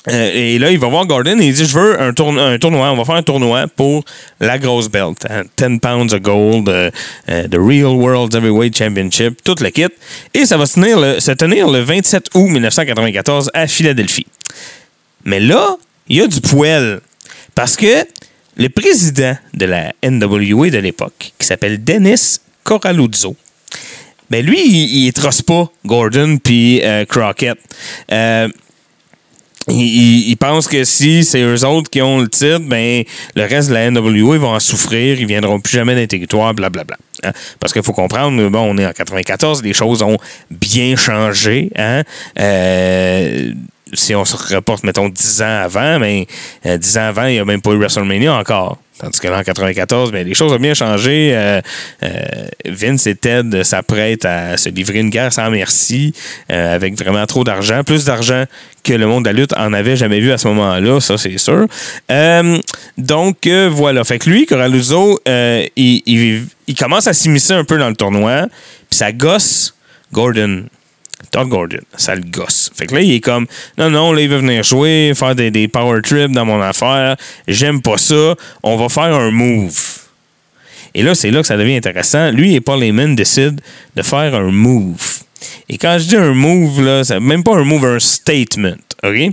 euh, 0.10 0.32
et 0.34 0.58
là, 0.60 0.72
il 0.72 0.80
va 0.80 0.88
voir 0.88 1.06
Gordon 1.06 1.40
et 1.40 1.46
il 1.48 1.54
dit 1.54 1.66
Je 1.66 1.78
veux 1.78 2.00
un, 2.02 2.12
tourno- 2.14 2.40
un 2.42 2.58
tournoi. 2.58 2.90
On 2.92 2.96
va 2.98 3.06
faire 3.06 3.16
un 3.16 3.24
tournoi 3.24 3.68
pour 3.68 4.04
la 4.40 4.58
grosse 4.58 4.90
belt. 4.90 5.18
hein. 5.30 5.44
10 5.58 5.80
pounds 5.80 6.14
of 6.14 6.22
gold, 6.22 6.70
euh, 6.70 6.90
euh, 7.30 7.48
the 7.48 7.56
Real 7.58 7.96
World 7.96 8.34
Heavyweight 8.34 8.78
Championship, 8.78 9.44
tout 9.44 9.56
le 9.60 9.70
kit. 9.70 9.88
Et 10.34 10.46
ça 10.46 10.58
va 10.58 10.66
se 10.66 10.76
tenir 10.76 11.00
le, 11.00 11.20
se 11.20 11.32
tenir 11.32 11.68
le 11.70 11.80
27 11.82 12.30
août 12.36 12.48
1994 12.48 13.52
à 13.54 13.68
Philadelphie. 13.68 14.28
Mais 15.26 15.40
là, 15.40 15.76
il 16.08 16.18
y 16.18 16.22
a 16.22 16.28
du 16.28 16.40
poêle. 16.42 17.02
Parce 17.56 17.76
que 17.76 18.06
le 18.56 18.70
président 18.70 19.36
de 19.54 19.66
la 19.66 19.94
NWA 20.04 20.70
de 20.70 20.78
l'époque, 20.78 21.34
qui 21.38 21.46
s'appelle 21.46 21.84
Dennis 21.84 22.40
Coralluzzo, 22.64 23.36
ben 24.30 24.46
lui, 24.46 24.60
il, 24.66 25.06
il 25.08 25.14
trosse 25.14 25.42
pas 25.42 25.70
Gordon 25.86 26.38
puis 26.44 26.82
Crockett. 27.10 27.58
Il, 29.70 29.76
il- 29.82 30.30
il 30.30 30.38
pense 30.38 30.68
que 30.68 30.84
si 30.84 31.24
c'est 31.24 31.42
eux 31.42 31.66
autres 31.66 31.90
qui 31.90 32.02
ont 32.02 32.20
le 32.20 32.28
titre, 32.30 32.60
ben 32.60 33.04
le 33.36 33.44
reste 33.44 33.70
de 33.70 33.74
la 33.74 33.90
NWA 33.92 34.36
ils 34.36 34.40
vont 34.42 34.54
en 34.54 34.60
souffrir, 34.60 35.20
ils 35.20 35.26
viendront 35.28 35.60
plus 35.60 35.74
jamais 35.74 35.94
dans 35.94 36.00
les 36.02 36.08
territoires, 36.08 36.54
blablabla. 36.54 36.98
Hein? 37.24 37.32
Parce 37.60 37.74
qu'il 37.74 37.84
faut 37.84 37.94
comprendre, 37.94 38.48
bon, 38.50 38.60
on 38.62 38.78
est 38.78 38.86
en 38.86 38.92
94, 38.92 39.64
les 39.64 39.74
choses 39.74 40.02
ont 40.04 40.18
bien 40.52 40.96
changé. 40.96 41.72
Hein? 41.76 42.04
Euh, 42.40 43.52
si 43.94 44.14
on 44.16 44.26
se 44.26 44.36
reporte, 44.56 44.84
mettons, 44.84 45.10
10 45.10 45.42
ans 45.42 45.62
avant, 45.64 46.00
mais 46.00 46.28
euh, 46.66 46.78
10 46.78 46.98
ans 46.98 47.02
avant, 47.08 47.26
il 47.26 47.34
n'y 47.34 47.40
a 47.40 47.46
même 47.46 47.62
pas 47.62 47.72
eu 47.72 47.78
WrestleMania 47.78 48.34
encore. 48.36 48.78
Tandis 49.00 49.20
que 49.20 49.28
là, 49.28 49.38
en 49.40 49.44
94, 49.44 50.12
ben, 50.12 50.26
les 50.28 50.34
choses 50.34 50.52
ont 50.52 50.58
bien 50.60 50.74
changé. 50.74 51.32
Euh, 51.36 51.62
euh, 52.04 52.10
Vince 52.66 53.06
et 53.08 53.16
Ted 53.16 53.64
s'apprêtent 53.64 54.26
à 54.26 54.58
se 54.58 54.70
livrer 54.70 55.00
une 55.00 55.10
guerre 55.12 55.32
sans 55.32 55.50
merci, 55.52 56.14
euh, 56.52 56.74
avec 56.76 56.96
vraiment 56.98 57.26
trop 57.28 57.44
d'argent, 57.44 57.84
plus 57.84 58.06
d'argent 58.06 58.46
que 58.84 58.94
le 58.94 59.06
monde 59.06 59.24
de 59.26 59.30
la 59.30 59.34
lutte 59.34 59.54
en 59.58 59.72
avait 59.74 59.98
jamais 59.98 60.20
vu 60.20 60.32
à 60.32 60.38
ce 60.38 60.48
moment-là, 60.48 61.00
ça 61.00 61.18
c'est 61.18 61.38
sûr. 61.38 61.68
Donc 62.98 63.48
voilà, 63.48 64.04
fait 64.04 64.20
que 64.20 64.30
lui, 64.30 64.46
Coralluzzo, 64.46 65.20
il, 65.28 66.02
il- 66.06 66.46
il 66.70 66.76
commence 66.76 67.08
à 67.08 67.14
s'immiscer 67.14 67.54
un 67.54 67.64
peu 67.64 67.78
dans 67.78 67.90
le 67.90 67.96
tournoi, 67.96 68.48
puis 68.90 68.98
ça 68.98 69.12
gosse 69.12 69.74
Gordon. 70.12 70.64
Todd 71.32 71.48
Gordon, 71.48 71.80
ça 71.96 72.16
le 72.16 72.22
gosse. 72.22 72.72
Fait 72.76 72.86
que 72.88 72.96
là, 72.96 73.02
il 73.02 73.14
est 73.14 73.20
comme, 73.20 73.48
non, 73.78 73.90
non, 73.90 74.12
là, 74.12 74.22
il 74.22 74.30
veut 74.30 74.38
venir 74.38 74.64
jouer, 74.64 75.14
faire 75.16 75.36
des, 75.36 75.68
power 75.68 76.02
trips 76.02 76.32
dans 76.32 76.46
mon 76.46 76.62
affaire. 76.62 77.16
J'aime 77.48 77.82
pas 77.82 77.98
ça. 77.98 78.36
On 78.64 78.78
va 78.78 78.90
faire 78.90 79.16
un 79.16 79.32
move. 79.32 79.78
Et 80.94 81.04
là, 81.04 81.16
c'est 81.16 81.32
là 81.32 81.42
que 81.42 81.48
ça 81.48 81.58
devient 81.58 81.76
intéressant. 81.76 82.32
Lui 82.32 82.56
et 82.56 82.62
Paul 82.62 82.84
Heyman 82.84 83.16
décident 83.16 83.58
de 83.96 84.02
faire 84.02 84.34
un 84.36 84.52
move. 84.52 85.24
Et 85.70 85.78
quand 85.78 85.98
je 86.00 86.08
dis 86.08 86.16
un 86.16 86.34
move, 86.34 86.82
là, 86.82 87.04
c'est 87.04 87.20
même 87.20 87.44
pas 87.44 87.56
un 87.56 87.64
move, 87.64 87.86
un 87.86 88.00
statement. 88.00 88.76
OK? 89.04 89.32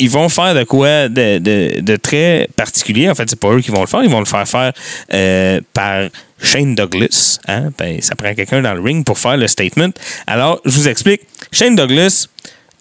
Ils 0.00 0.10
vont 0.10 0.28
faire 0.28 0.54
de 0.54 0.64
quoi 0.64 1.08
de, 1.08 1.38
de- 1.80 1.96
très 1.96 2.48
particulier. 2.56 3.10
En 3.10 3.14
fait, 3.14 3.28
c'est 3.28 3.38
pas 3.38 3.48
eux 3.50 3.60
qui 3.60 3.70
vont 3.70 3.80
le 3.80 3.86
faire. 3.86 4.02
Ils 4.04 4.10
vont 4.10 4.20
le 4.20 4.24
faire 4.26 4.46
faire 4.48 4.72
euh, 5.12 5.60
par 5.74 6.08
Shane 6.40 6.74
Douglas. 6.74 7.38
Hein? 7.48 7.70
Ben, 7.78 8.00
ça 8.00 8.14
prend 8.14 8.32
quelqu'un 8.34 8.62
dans 8.62 8.74
le 8.74 8.80
ring 8.80 9.04
pour 9.04 9.18
faire 9.18 9.36
le 9.36 9.48
statement. 9.48 9.90
Alors, 10.26 10.60
je 10.64 10.70
vous 10.70 10.88
explique. 10.88 11.22
Shane 11.50 11.74
Douglas, 11.74 12.26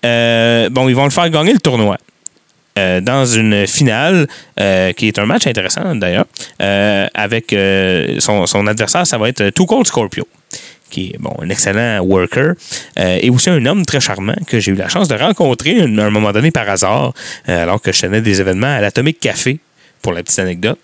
euh, 0.05 0.69
bon, 0.69 0.87
ils 0.89 0.95
vont 0.95 1.05
le 1.05 1.09
faire 1.11 1.29
gagner 1.29 1.53
le 1.53 1.59
tournoi. 1.59 1.97
euh, 2.77 3.01
dans 3.01 3.25
une 3.25 3.65
finale, 3.65 4.27
qui 4.95 5.07
est 5.07 5.17
un 5.17 5.25
match 5.25 5.47
intéressant 5.47 5.95
d'ailleurs, 5.95 6.25
avec 7.15 7.55
son, 8.19 8.45
son 8.45 8.67
adversaire, 8.67 9.07
ça 9.07 9.17
va 9.17 9.29
être 9.29 9.49
Too 9.49 9.65
Cold 9.65 9.87
Scorpio, 9.87 10.27
qui 10.89 11.11
est 11.13 11.17
bon, 11.19 11.33
un 11.41 11.49
excellent 11.49 11.99
worker, 12.01 12.53
euh, 12.99 13.19
et 13.21 13.29
aussi 13.29 13.49
un 13.49 13.65
homme 13.65 13.85
très 13.85 13.99
charmant 13.99 14.35
que 14.47 14.59
j'ai 14.59 14.71
eu 14.71 14.75
la 14.75 14.89
chance 14.89 15.07
de 15.07 15.15
rencontrer 15.15 15.81
à 15.81 15.83
un 15.83 16.09
moment 16.09 16.31
donné 16.31 16.51
par 16.51 16.69
hasard, 16.69 17.13
euh, 17.49 17.63
alors 17.63 17.81
que 17.81 17.91
je 17.91 18.01
tenais 18.01 18.21
des 18.21 18.41
événements 18.41 18.75
à 18.75 18.81
l'Atomic 18.81 19.19
Café. 19.19 19.59
Pour 20.01 20.13
la 20.13 20.23
petite 20.23 20.39
anecdote. 20.39 20.79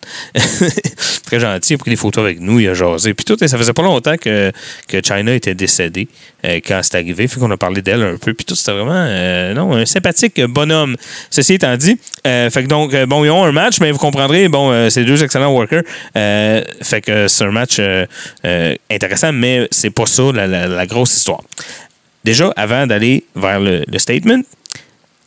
Très 1.26 1.40
gentil, 1.40 1.74
il 1.74 1.76
a 1.76 1.78
pris 1.78 1.92
des 1.92 1.96
photos 1.96 2.24
avec 2.24 2.40
nous, 2.40 2.60
il 2.60 2.68
a 2.68 2.74
jasé. 2.74 3.14
Puis 3.14 3.26
tout, 3.26 3.42
et 3.44 3.48
ça 3.48 3.58
faisait 3.58 3.74
pas 3.74 3.84
longtemps 3.84 4.18
que, 4.18 4.52
que 4.88 5.02
China 5.02 5.34
était 5.34 5.56
décédée 5.56 6.08
euh, 6.46 6.60
quand 6.66 6.82
c'est 6.84 6.96
arrivé. 6.96 7.28
Fait 7.28 7.40
qu'on 7.40 7.52
a 7.52 7.58
parlé 7.58 7.82
d'elle 7.82 8.04
un 8.04 8.18
peu. 8.18 8.34
Puis 8.34 8.46
tout, 8.46 8.56
c'était 8.56 8.74
vraiment 8.74 8.92
euh, 8.96 9.54
non, 9.54 9.74
un 9.74 9.86
sympathique 9.86 10.42
bonhomme. 10.46 10.96
Ceci 11.30 11.54
étant 11.54 11.76
dit, 11.78 11.98
euh, 12.28 12.50
fait 12.50 12.64
que 12.64 12.68
donc, 12.68 12.96
bon, 13.06 13.24
ils 13.24 13.30
ont 13.30 13.44
un 13.44 13.52
match, 13.52 13.80
mais 13.80 13.92
vous 13.92 13.98
comprendrez, 13.98 14.50
bon, 14.50 14.90
c'est 14.90 15.06
deux 15.06 15.24
excellents 15.24 15.54
workers. 15.54 15.84
Fait 16.14 17.02
que 17.02 17.28
c'est 17.28 17.44
un 17.44 17.52
match 17.52 17.80
intéressant, 18.90 19.32
mais 19.32 19.68
c'est 19.72 19.92
pas 19.92 20.06
ça 20.06 20.24
la, 20.34 20.86
grosse 20.86 21.16
histoire. 21.16 21.42
Déjà, 22.24 22.52
avant 22.56 22.88
d'aller 22.88 23.26
vers 23.36 23.60
le, 23.60 23.84
le 23.88 24.00
statement, 24.00 24.42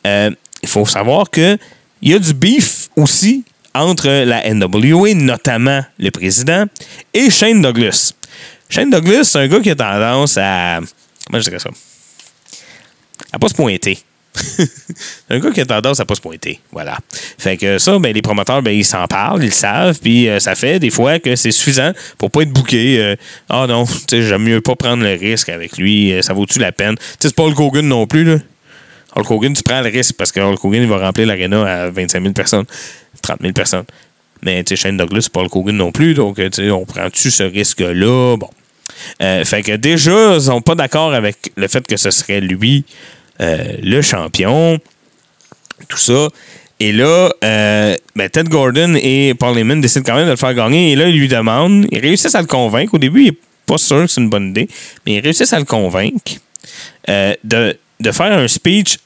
il 0.05 0.69
faut 0.69 0.85
savoir 0.85 1.29
que 1.29 1.57
il 2.01 2.11
y 2.11 2.13
a 2.13 2.19
du 2.19 2.33
beef 2.33 2.89
aussi 2.95 3.43
entre 3.77 4.07
la 4.07 4.53
NWA, 4.53 5.13
notamment 5.13 5.83
le 5.99 6.09
président, 6.11 6.65
et 7.13 7.29
Shane 7.29 7.61
Douglas. 7.61 8.13
Shane 8.69 8.89
Douglas, 8.89 9.25
c'est 9.25 9.39
un 9.39 9.47
gars 9.47 9.59
qui 9.59 9.71
a 9.71 9.75
tendance 9.75 10.37
à. 10.37 10.79
Comment 11.25 11.39
je 11.39 11.43
dirais 11.43 11.59
ça? 11.59 11.69
À 13.31 13.39
pas 13.39 13.49
se 13.49 13.53
pointer. 13.53 13.99
Un 15.29 15.39
gars 15.39 15.51
qui 15.51 15.61
a 15.61 15.65
tendance 15.65 15.99
à 15.99 16.05
pas 16.05 16.15
se 16.15 16.21
pointer. 16.21 16.59
Voilà. 16.71 16.97
Fait 17.37 17.57
que 17.57 17.77
ça, 17.77 17.97
ben, 17.99 18.13
les 18.13 18.21
promoteurs, 18.21 18.61
ben, 18.61 18.71
ils 18.71 18.85
s'en 18.85 19.05
parlent, 19.07 19.41
ils 19.41 19.47
le 19.47 19.51
savent, 19.51 19.99
puis 19.99 20.29
euh, 20.29 20.39
ça 20.39 20.55
fait 20.55 20.79
des 20.79 20.89
fois 20.89 21.19
que 21.19 21.35
c'est 21.35 21.51
suffisant 21.51 21.91
pour 22.17 22.31
pas 22.31 22.41
être 22.41 22.51
bouqué. 22.51 22.99
euh, 22.99 23.15
ah 23.49 23.65
non, 23.67 23.85
tu 23.85 23.93
sais, 24.09 24.21
j'aime 24.21 24.43
mieux 24.43 24.61
pas 24.61 24.75
prendre 24.75 25.03
le 25.03 25.13
risque 25.13 25.49
avec 25.49 25.77
lui, 25.77 26.13
euh, 26.13 26.21
ça 26.21 26.33
vaut-tu 26.33 26.59
la 26.59 26.71
peine? 26.71 26.95
Tu 26.95 27.03
sais, 27.03 27.27
c'est 27.29 27.35
pas 27.35 27.43
Hulk 27.43 27.59
Hogan 27.59 27.87
non 27.87 28.07
plus, 28.07 28.23
là. 28.23 28.37
Hulk 29.15 29.31
Hogan, 29.31 29.53
tu 29.53 29.63
prends 29.63 29.81
le 29.81 29.89
risque 29.89 30.15
parce 30.15 30.31
que 30.31 30.39
Hulk 30.39 30.63
Hogan, 30.63 30.83
il 30.83 30.89
va 30.89 30.97
remplir 30.99 31.25
l'aréna 31.27 31.83
à 31.85 31.89
25 31.89 32.21
000 32.21 32.33
personnes, 32.33 32.65
30 33.21 33.41
000 33.41 33.53
personnes. 33.53 33.85
Mais 34.43 34.63
tu 34.63 34.75
sais, 34.75 34.83
Shane 34.83 34.97
Douglas, 34.97 35.21
c'est 35.23 35.31
pas 35.31 35.41
Hulk 35.41 35.55
Hogan 35.55 35.77
non 35.77 35.91
plus, 35.91 36.13
donc 36.13 36.35
tu 36.35 36.49
sais, 36.51 36.71
on 36.71 36.85
prend-tu 36.85 37.31
ce 37.31 37.43
risque-là? 37.43 38.37
Bon. 38.37 38.49
Euh, 39.21 39.43
fait 39.45 39.63
que 39.63 39.75
déjà, 39.75 40.35
ils 40.35 40.41
sont 40.41 40.61
pas 40.61 40.75
d'accord 40.75 41.13
avec 41.13 41.51
le 41.55 41.67
fait 41.67 41.85
que 41.85 41.97
ce 41.97 42.11
serait 42.11 42.41
lui 42.41 42.85
euh, 43.41 43.77
le 43.81 44.01
champion, 44.01 44.79
tout 45.87 45.97
ça. 45.97 46.29
Et 46.79 46.91
là, 46.91 47.31
euh, 47.43 47.95
ben, 48.15 48.29
Ted 48.29 48.49
Gordon 48.49 48.95
et 49.01 49.33
Paul 49.33 49.57
Heyman 49.57 49.81
décident 49.81 50.03
quand 50.05 50.15
même 50.15 50.25
de 50.25 50.31
le 50.31 50.37
faire 50.37 50.53
gagner. 50.53 50.91
Et 50.91 50.95
là, 50.95 51.07
ils 51.07 51.17
lui 51.17 51.27
demandent, 51.27 51.87
ils 51.91 51.99
réussissent 51.99 52.35
à 52.35 52.41
le 52.41 52.47
convaincre. 52.47 52.93
Au 52.93 52.99
début, 52.99 53.21
il 53.21 53.31
n'est 53.31 53.37
pas 53.65 53.77
sûr 53.77 54.01
que 54.01 54.07
c'est 54.07 54.21
une 54.21 54.29
bonne 54.29 54.49
idée, 54.49 54.67
mais 55.05 55.15
ils 55.15 55.19
réussissent 55.19 55.53
à 55.53 55.59
le 55.59 55.65
convaincre 55.65 56.33
de, 57.07 57.77
de 57.99 58.11
faire 58.11 58.37
un 58.37 58.47
speech 58.47 58.97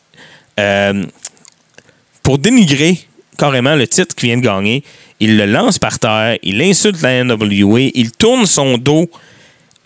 pour 2.24 2.38
dénigrer 2.38 3.00
carrément 3.42 3.76
le 3.76 3.88
titre 3.88 4.14
qu'il 4.14 4.30
vient 4.30 4.38
de 4.38 4.44
gagner. 4.44 4.84
Il 5.20 5.36
le 5.36 5.48
lance 5.48 5.80
par 5.80 5.98
terre, 5.98 6.38
il 6.44 6.62
insulte 6.62 7.02
la 7.02 7.24
NWA, 7.24 7.90
il 7.96 8.12
tourne 8.12 8.46
son 8.46 8.78
dos 8.78 9.10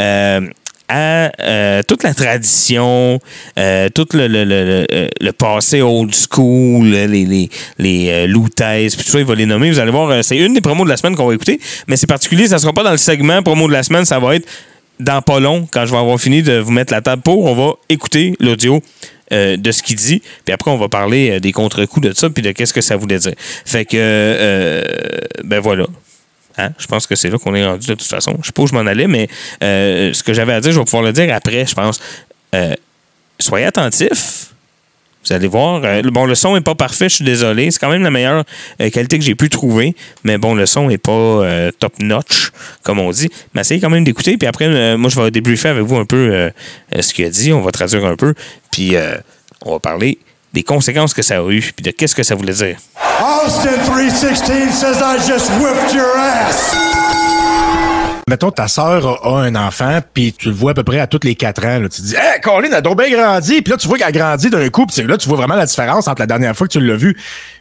euh, 0.02 0.42
à 0.90 1.32
euh, 1.40 1.82
toute 1.88 2.04
la 2.04 2.14
tradition, 2.14 3.18
euh, 3.58 3.88
tout 3.96 4.08
le, 4.14 4.28
le, 4.28 5.08
le, 5.22 5.32
passé 5.32 5.82
old 5.82 6.14
school, 6.14 6.88
les, 6.88 7.08
les, 7.08 7.50
les 7.80 8.28
puis 8.28 8.90
tout 8.98 9.04
ça, 9.04 9.20
il 9.20 9.26
va 9.26 9.36
les 9.36 9.46
nommer. 9.46 9.72
Vous 9.72 9.80
allez 9.80 9.92
voir, 9.92 10.22
c'est 10.22 10.38
une 10.38 10.54
des 10.54 10.62
promos 10.62 10.84
de 10.84 10.90
la 10.90 10.98
semaine 10.98 11.16
qu'on 11.16 11.28
va 11.28 11.34
écouter, 11.34 11.62
mais 11.88 11.96
c'est 11.96 12.08
particulier, 12.08 12.50
ça 12.50 12.60
sera 12.60 12.74
pas 12.74 12.84
dans 12.84 12.92
le 12.92 12.98
segment 12.98 13.42
promo 13.42 13.68
de 13.68 13.74
la 13.74 13.84
semaine, 13.84 14.04
ça 14.04 14.20
va 14.20 14.36
être 14.36 14.48
dans 15.00 15.22
pas 15.22 15.40
long, 15.40 15.66
quand 15.72 15.86
je 15.86 15.92
vais 15.92 15.98
avoir 15.98 16.20
fini 16.20 16.44
de 16.44 16.58
vous 16.58 16.72
mettre 16.72 16.94
la 16.94 17.02
table 17.02 17.22
pour, 17.22 17.46
on 17.46 17.56
va 17.56 17.74
écouter 17.88 18.36
l'audio 18.42 18.82
euh, 19.32 19.58
de 19.58 19.72
ce 19.72 19.82
qu'il 19.82 19.96
dit, 19.96 20.22
puis 20.44 20.54
après 20.54 20.70
on 20.72 20.78
va 20.78 20.88
parler 20.88 21.32
euh, 21.32 21.40
des 21.40 21.52
contre-coups 21.52 22.08
de 22.08 22.14
ça, 22.14 22.30
puis 22.30 22.44
de 22.44 22.52
qu'est-ce 22.52 22.74
que 22.74 22.82
ça 22.82 22.96
voulait 22.96 23.18
dire. 23.18 23.34
Fait 23.66 23.86
que, 23.86 23.98
euh, 23.98 24.84
ben 25.44 25.60
voilà. 25.60 25.88
Hein? 26.58 26.70
Je 26.78 26.86
pense 26.86 27.08
que 27.08 27.16
c'est 27.16 27.30
là 27.30 27.38
qu'on 27.38 27.56
est 27.56 27.66
rendu 27.66 27.88
de 27.88 27.94
toute 27.96 28.08
façon. 28.08 28.38
Je 28.42 28.48
sais 28.48 28.52
pas 28.52 28.62
où 28.62 28.68
je 28.68 28.74
m'en 28.74 28.86
allais, 28.86 29.08
mais 29.08 29.28
ce 29.62 30.24
que 30.24 30.34
j'avais 30.34 30.54
à 30.54 30.62
dire, 30.62 30.72
je 30.72 30.80
vais 30.80 30.86
pouvoir 30.86 31.04
le 31.04 31.12
dire 31.12 31.34
après, 31.34 31.66
je 31.66 31.74
pense. 31.74 32.00
Soyez 33.40 33.66
attentifs. 33.66 34.55
Vous 35.28 35.34
allez 35.34 35.48
voir. 35.48 35.82
euh, 35.84 36.02
bon, 36.04 36.26
le 36.26 36.36
son 36.36 36.54
n'est 36.54 36.62
pas 36.62 36.76
parfait, 36.76 37.10
je 37.10 37.16
suis 37.16 37.26
désolé. 37.26 37.72
C'est 37.72 37.80
quand 37.80 37.90
même 37.90 38.04
la 38.04 38.12
meilleure 38.12 38.44
euh, 38.82 38.90
qualité 38.90 39.18
que 39.18 39.24
j'ai 39.26 39.36
pu 39.36 39.50
trouver. 39.50 39.96
Mais 40.24 40.38
bon, 40.38 40.54
le 40.54 40.66
son 40.66 40.88
n'est 40.88 40.98
pas 40.98 41.12
euh, 41.12 41.72
top 41.80 41.94
notch, 42.00 42.52
comme 42.84 43.00
on 43.00 43.10
dit. 43.12 43.30
Mais 43.54 43.62
essayez 43.62 43.80
quand 43.82 43.90
même 43.90 44.04
d'écouter. 44.04 44.38
Puis 44.38 44.48
après, 44.48 44.96
moi, 44.98 45.10
je 45.10 45.20
vais 45.20 45.32
débriefer 45.32 45.70
avec 45.70 45.84
vous 45.84 45.98
un 45.98 46.06
peu 46.06 46.52
ce 47.00 47.14
qu'il 47.14 47.26
a 47.26 47.30
dit. 47.30 47.52
On 47.54 47.62
va 47.62 47.72
traduire 47.72 48.06
un 48.06 48.16
peu. 48.16 48.34
Puis 48.72 48.96
on 49.64 49.74
va 49.74 49.80
parler 49.80 50.20
des 50.54 50.64
conséquences 50.64 51.14
que 51.14 51.22
ça 51.22 51.38
a 51.40 51.50
eu. 51.50 51.60
Puis 51.76 51.84
de 51.84 51.92
qu'est-ce 51.92 52.16
que 52.16 52.24
ça 52.24 52.36
voulait 52.36 52.54
dire. 52.54 52.78
Austin 53.22 53.78
316 53.86 54.74
says 54.74 54.98
I 55.02 55.18
just 55.28 55.50
whipped 55.60 55.94
your 55.94 56.16
ass. 56.18 56.95
Mettons, 58.28 58.50
ta 58.50 58.68
sœur 58.68 59.24
a, 59.24 59.40
un 59.44 59.54
enfant, 59.54 60.00
puis 60.16 60.34
tu 60.34 60.48
le 60.50 60.56
vois 60.56 60.72
à 60.72 60.74
peu 60.74 60.84
près 60.84 61.00
à 61.00 61.06
tous 61.06 61.20
les 61.24 61.36
quatre 61.36 61.64
ans. 61.64 61.78
Là. 61.78 61.88
Tu 61.90 62.02
te 62.02 62.08
dis, 62.08 62.16
hey, 62.16 62.42
Colin 62.42 62.72
a 62.72 62.82
donc 62.82 62.98
bien 62.98 63.16
grandi. 63.16 63.62
Puis 63.62 63.70
là, 63.70 63.78
tu 63.78 63.88
vois 63.88 64.00
qu'elle 64.00 64.08
a 64.08 64.12
grandi 64.12 64.50
d'un 64.50 64.68
coup, 64.70 64.88
puis 64.88 65.04
là, 65.04 65.16
tu 65.16 65.30
vois 65.30 65.38
vraiment 65.38 65.54
la 65.54 65.68
différence 65.68 66.08
entre 66.08 66.24
la 66.24 66.26
dernière 66.26 66.58
fois 66.58 66.66
que 66.66 66.72
tu 66.72 66.80
l'as 66.80 66.96
vu. 66.96 67.16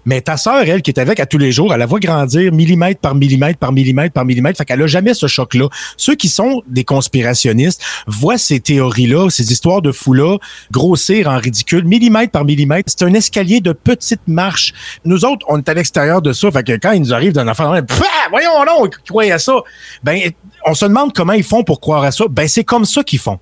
Mais 0.05 0.21
ta 0.21 0.37
sœur, 0.37 0.63
elle, 0.67 0.83
qui 0.83 0.91
est 0.91 0.99
avec 0.99 1.21
à 1.21 1.27
tous 1.27 1.39
les 1.39 1.53
jours, 1.53 1.73
elle 1.73 1.81
la 1.81 1.87
voit 1.87 2.01
grandir 2.01 2.53
millimètre 2.53 3.01
par 3.01 3.15
millimètre 3.15 3.59
par 3.59 3.73
millimètre 3.73 4.13
par 4.13 4.25
millimètre. 4.25 4.59
Fait 4.59 4.65
qu'elle 4.65 4.83
a 4.83 4.87
jamais 4.87 5.15
ce 5.15 5.27
choc-là. 5.27 5.69
Ceux 5.97 6.15
qui 6.15 6.29
sont 6.29 6.63
des 6.67 6.85
conspirationnistes 6.85 7.83
voient 8.07 8.39
ces 8.39 8.61
théories-là, 8.61 9.31
ces 9.31 9.53
histoires 9.53 9.83
de 9.83 9.93
fous-là 9.93 10.39
grossir 10.71 11.29
en 11.29 11.39
ridicule, 11.39 11.85
millimètre 11.85 12.33
par 12.33 12.45
millimètre. 12.45 12.93
C'est 12.95 13.05
un 13.05 13.15
escalier 13.15 13.61
de 13.61 13.73
petites 13.73 14.27
marches. 14.27 14.73
Nous 15.05 15.25
autres, 15.25 15.45
on 15.49 15.59
est 15.59 15.69
à 15.69 15.75
l'extérieur 15.75 16.23
de 16.23 16.33
ça. 16.33 16.51
Fait 16.51 16.63
que 16.63 16.73
quand 16.73 16.93
il 16.93 17.01
nous 17.01 17.15
arrive 17.15 17.33
d'un 17.33 17.49
enfant, 17.49 17.75
voyons 18.31 18.65
non, 18.67 18.87
ils 18.87 18.91
croyaient 19.09 19.33
à 19.33 19.39
ça? 19.39 19.55
Ben, 20.03 20.19
on 20.67 20.75
se 20.75 20.85
demande 20.85 21.13
comment 21.13 21.33
ils 21.33 21.45
font 21.45 21.63
pour 21.63 21.81
croire 21.81 22.05
à 22.05 22.11
ça. 22.11 22.25
Ben, 22.31 22.49
c'est 22.49 22.65
comme 22.65 22.85
ça 22.85 23.03
qu'ils 23.03 23.19
font. 23.19 23.39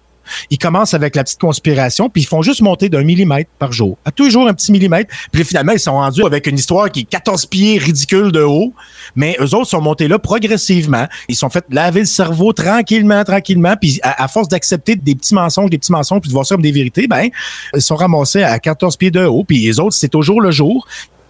Ils 0.51 0.59
commencent 0.59 0.95
avec 0.95 1.17
la 1.17 1.25
petite 1.25 1.41
conspiration, 1.41 2.09
puis 2.09 2.23
ils 2.23 2.27
font 2.27 2.43
juste 2.43 2.61
monter 2.61 2.89
d'un 2.89 3.03
millimètre 3.03 3.51
par 3.59 3.73
jour. 3.73 3.99
À 4.05 4.11
toujours 4.11 4.49
un 4.49 4.55
petit 4.55 4.73
millimètre. 4.73 5.13
Puis 5.31 5.45
finalement, 5.45 5.73
ils 5.73 5.81
sont 5.81 5.93
rendus 5.93 6.25
avec 6.25 6.47
une 6.47 6.57
histoire 6.57 6.91
qui 6.91 7.01
est 7.01 7.05
14 7.05 7.47
pieds 7.47 7.79
ridicule 7.79 8.33
de 8.33 8.43
haut. 8.43 8.73
Mais 9.17 9.37
eux 9.41 9.55
autres 9.55 9.69
sont 9.69 9.81
montés 9.81 10.09
là 10.09 10.19
progressivement. 10.19 11.07
Ils 11.29 11.37
sont 11.37 11.51
fait 11.51 11.65
laver 11.71 12.01
le 12.01 12.07
cerveau 12.07 12.53
tranquillement, 12.53 13.25
tranquillement. 13.25 13.75
Puis 13.81 14.01
à, 14.03 14.29
force 14.29 14.49
d'accepter 14.49 14.97
des 14.97 15.15
petits 15.15 15.35
mensonges, 15.35 15.71
des 15.71 15.79
petits 15.79 15.93
mensonges, 15.93 16.21
puis 16.21 16.29
de 16.29 16.35
voir 16.35 16.47
ça 16.47 16.55
comme 16.55 16.63
des 16.63 16.73
vérités, 16.73 17.07
ben, 17.07 17.29
ils 17.75 17.83
sont 17.83 17.97
ramassés 17.97 18.43
à 18.43 18.59
14 18.59 18.97
pieds 18.97 19.11
de 19.11 19.25
haut. 19.25 19.45
Puis 19.45 19.59
les 19.59 19.81
autres, 19.81 19.95
c'est 19.95 20.09
toujours 20.09 20.41
le 20.41 20.51
jour. 20.51 20.87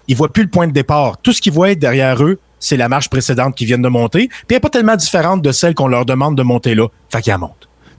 Ils 0.09 0.17
voient 0.17 0.33
plus 0.33 0.43
le 0.43 0.51
point 0.51 0.67
de 0.67 0.73
départ. 0.73 1.19
Tout 1.19 1.33
ce 1.33 1.41
qu'ils 1.41 1.53
voient 1.53 1.75
derrière 1.75 2.23
eux, 2.23 2.39
c'est 2.59 2.77
la 2.77 2.89
marche 2.89 3.09
précédente 3.09 3.57
qu'ils 3.57 3.67
viennent 3.67 3.83
de 3.83 3.89
monter. 3.89 4.29
Puis 4.29 4.39
elle 4.51 4.57
n'est 4.57 4.61
pas 4.61 4.71
tellement 4.71 4.97
différente 4.97 5.43
de 5.43 5.53
celle 5.53 5.75
qu'on 5.75 5.89
leur 5.89 6.05
demande 6.05 6.37
de 6.37 6.43
monter 6.43 6.75
là. 6.75 6.87
Fait 7.11 7.21
qu'ils. 7.21 7.37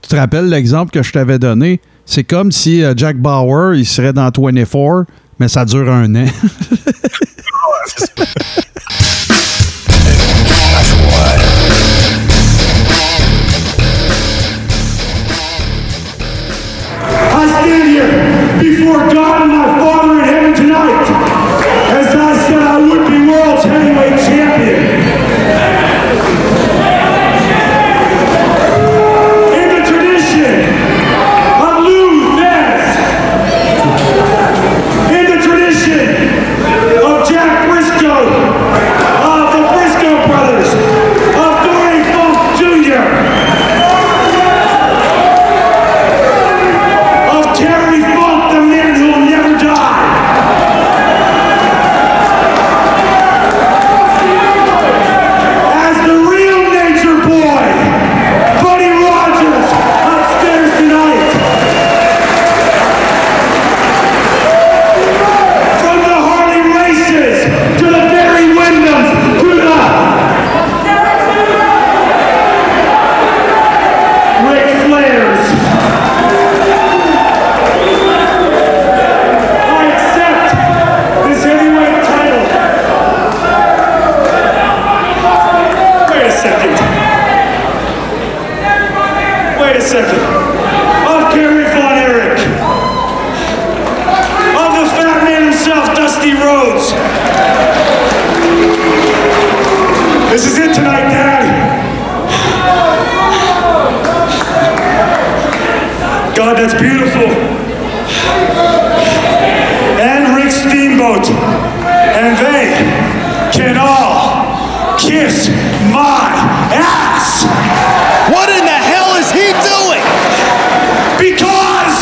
Tu 0.04 0.08
te 0.08 0.16
rappelles 0.16 0.50
l'exemple 0.50 0.92
que 0.92 1.02
je 1.02 1.12
t'avais 1.12 1.38
donné? 1.38 1.80
C'est 2.04 2.24
comme 2.24 2.52
si 2.52 2.84
euh, 2.84 2.92
Jack 2.94 3.16
Bauer, 3.16 3.74
il 3.74 3.86
serait 3.86 4.12
dans 4.12 4.30
24, 4.30 5.06
mais 5.38 5.48
ça 5.48 5.64
dure 5.64 5.90
un 5.90 6.14
an. 6.14 6.26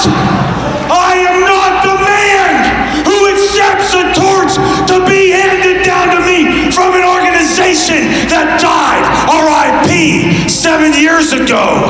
I 0.07 1.15
am 1.31 1.39
not 1.47 1.73
the 1.87 1.97
man 2.03 2.53
who 3.07 3.19
accepts 3.31 3.95
a 3.95 4.05
torch 4.11 4.55
to 4.91 5.05
be 5.07 5.31
handed 5.31 5.87
down 5.87 6.11
to 6.11 6.21
me 6.27 6.71
from 6.71 6.95
an 6.95 7.05
organization 7.07 8.11
that 8.27 8.59
died, 8.59 9.05
RIP, 9.31 10.51
seven 10.51 10.93
years 10.93 11.33
ago. 11.33 11.87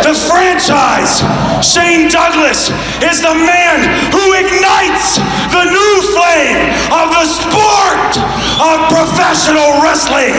The 0.00 0.16
franchise, 0.16 1.20
Shane 1.60 2.08
Douglas, 2.08 2.72
is 3.04 3.20
the 3.20 3.36
man 3.36 3.76
who 4.10 4.24
ignites 4.32 5.20
the 5.52 5.64
new 5.68 5.94
flame 6.16 6.72
of 6.88 7.12
the 7.12 7.26
sport 7.28 8.16
of 8.58 8.88
professional 8.88 9.84
wrestling. 9.84 10.34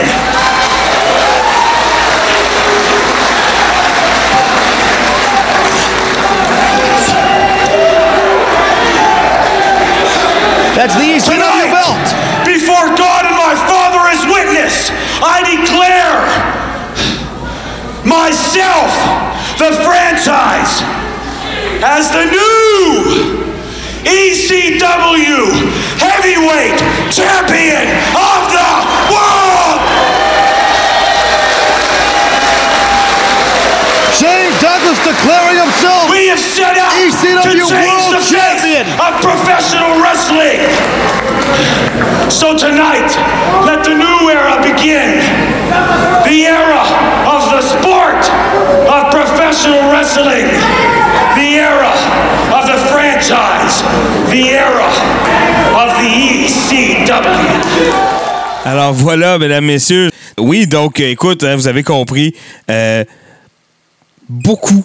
That's 10.72 10.96
the 10.96 11.04
ECW 11.04 11.36
Tonight, 11.36 11.68
belt. 11.68 12.08
before 12.48 12.88
God 12.96 13.28
and 13.28 13.36
my 13.36 13.52
Father 13.68 14.08
is 14.08 14.24
witness, 14.24 14.88
I 15.20 15.44
declare 15.44 16.24
myself, 18.08 18.88
the 19.60 19.70
franchise, 19.84 20.80
as 21.84 22.08
the 22.10 22.24
new 22.24 23.44
ECW 24.08 25.44
heavyweight 26.00 26.80
champion 27.12 27.84
of 28.16 28.40
the 28.48 28.70
world. 29.12 29.80
Shane 34.16 34.54
Douglas 34.58 34.98
declaring 35.04 35.58
himself 35.60 36.01
have 36.32 36.40
set 36.40 36.76
out 36.80 36.92
ECW 36.96 37.44
to 37.44 37.52
change 37.68 37.92
World 37.92 38.16
the 38.16 38.24
Champion. 38.24 38.84
face 38.88 39.04
of 39.04 39.12
professional 39.20 40.00
wrestling. 40.00 40.60
So 42.32 42.56
tonight, 42.56 43.12
let 43.68 43.84
the 43.84 43.92
new 43.92 44.30
era 44.32 44.56
begin. 44.64 45.20
The 46.24 46.48
era 46.48 46.80
of 47.28 47.42
the 47.52 47.60
sport 47.60 48.22
of 48.88 49.12
professional 49.12 49.92
wrestling. 49.92 50.48
The 51.36 51.48
era 51.60 51.92
of 52.56 52.64
the 52.64 52.80
franchise. 52.88 53.84
The 54.32 54.56
era 54.56 54.88
of 55.76 55.90
the 56.00 56.08
ECW. 56.48 57.60
Alors 58.64 58.92
voilà, 58.94 59.38
mesdames, 59.38 59.66
messieurs. 59.66 60.10
Oui, 60.38 60.66
donc, 60.66 60.98
écoute, 61.00 61.44
hein, 61.44 61.56
vous 61.56 61.68
avez 61.68 61.82
compris, 61.82 62.34
euh, 62.70 63.04
beaucoup 64.28 64.82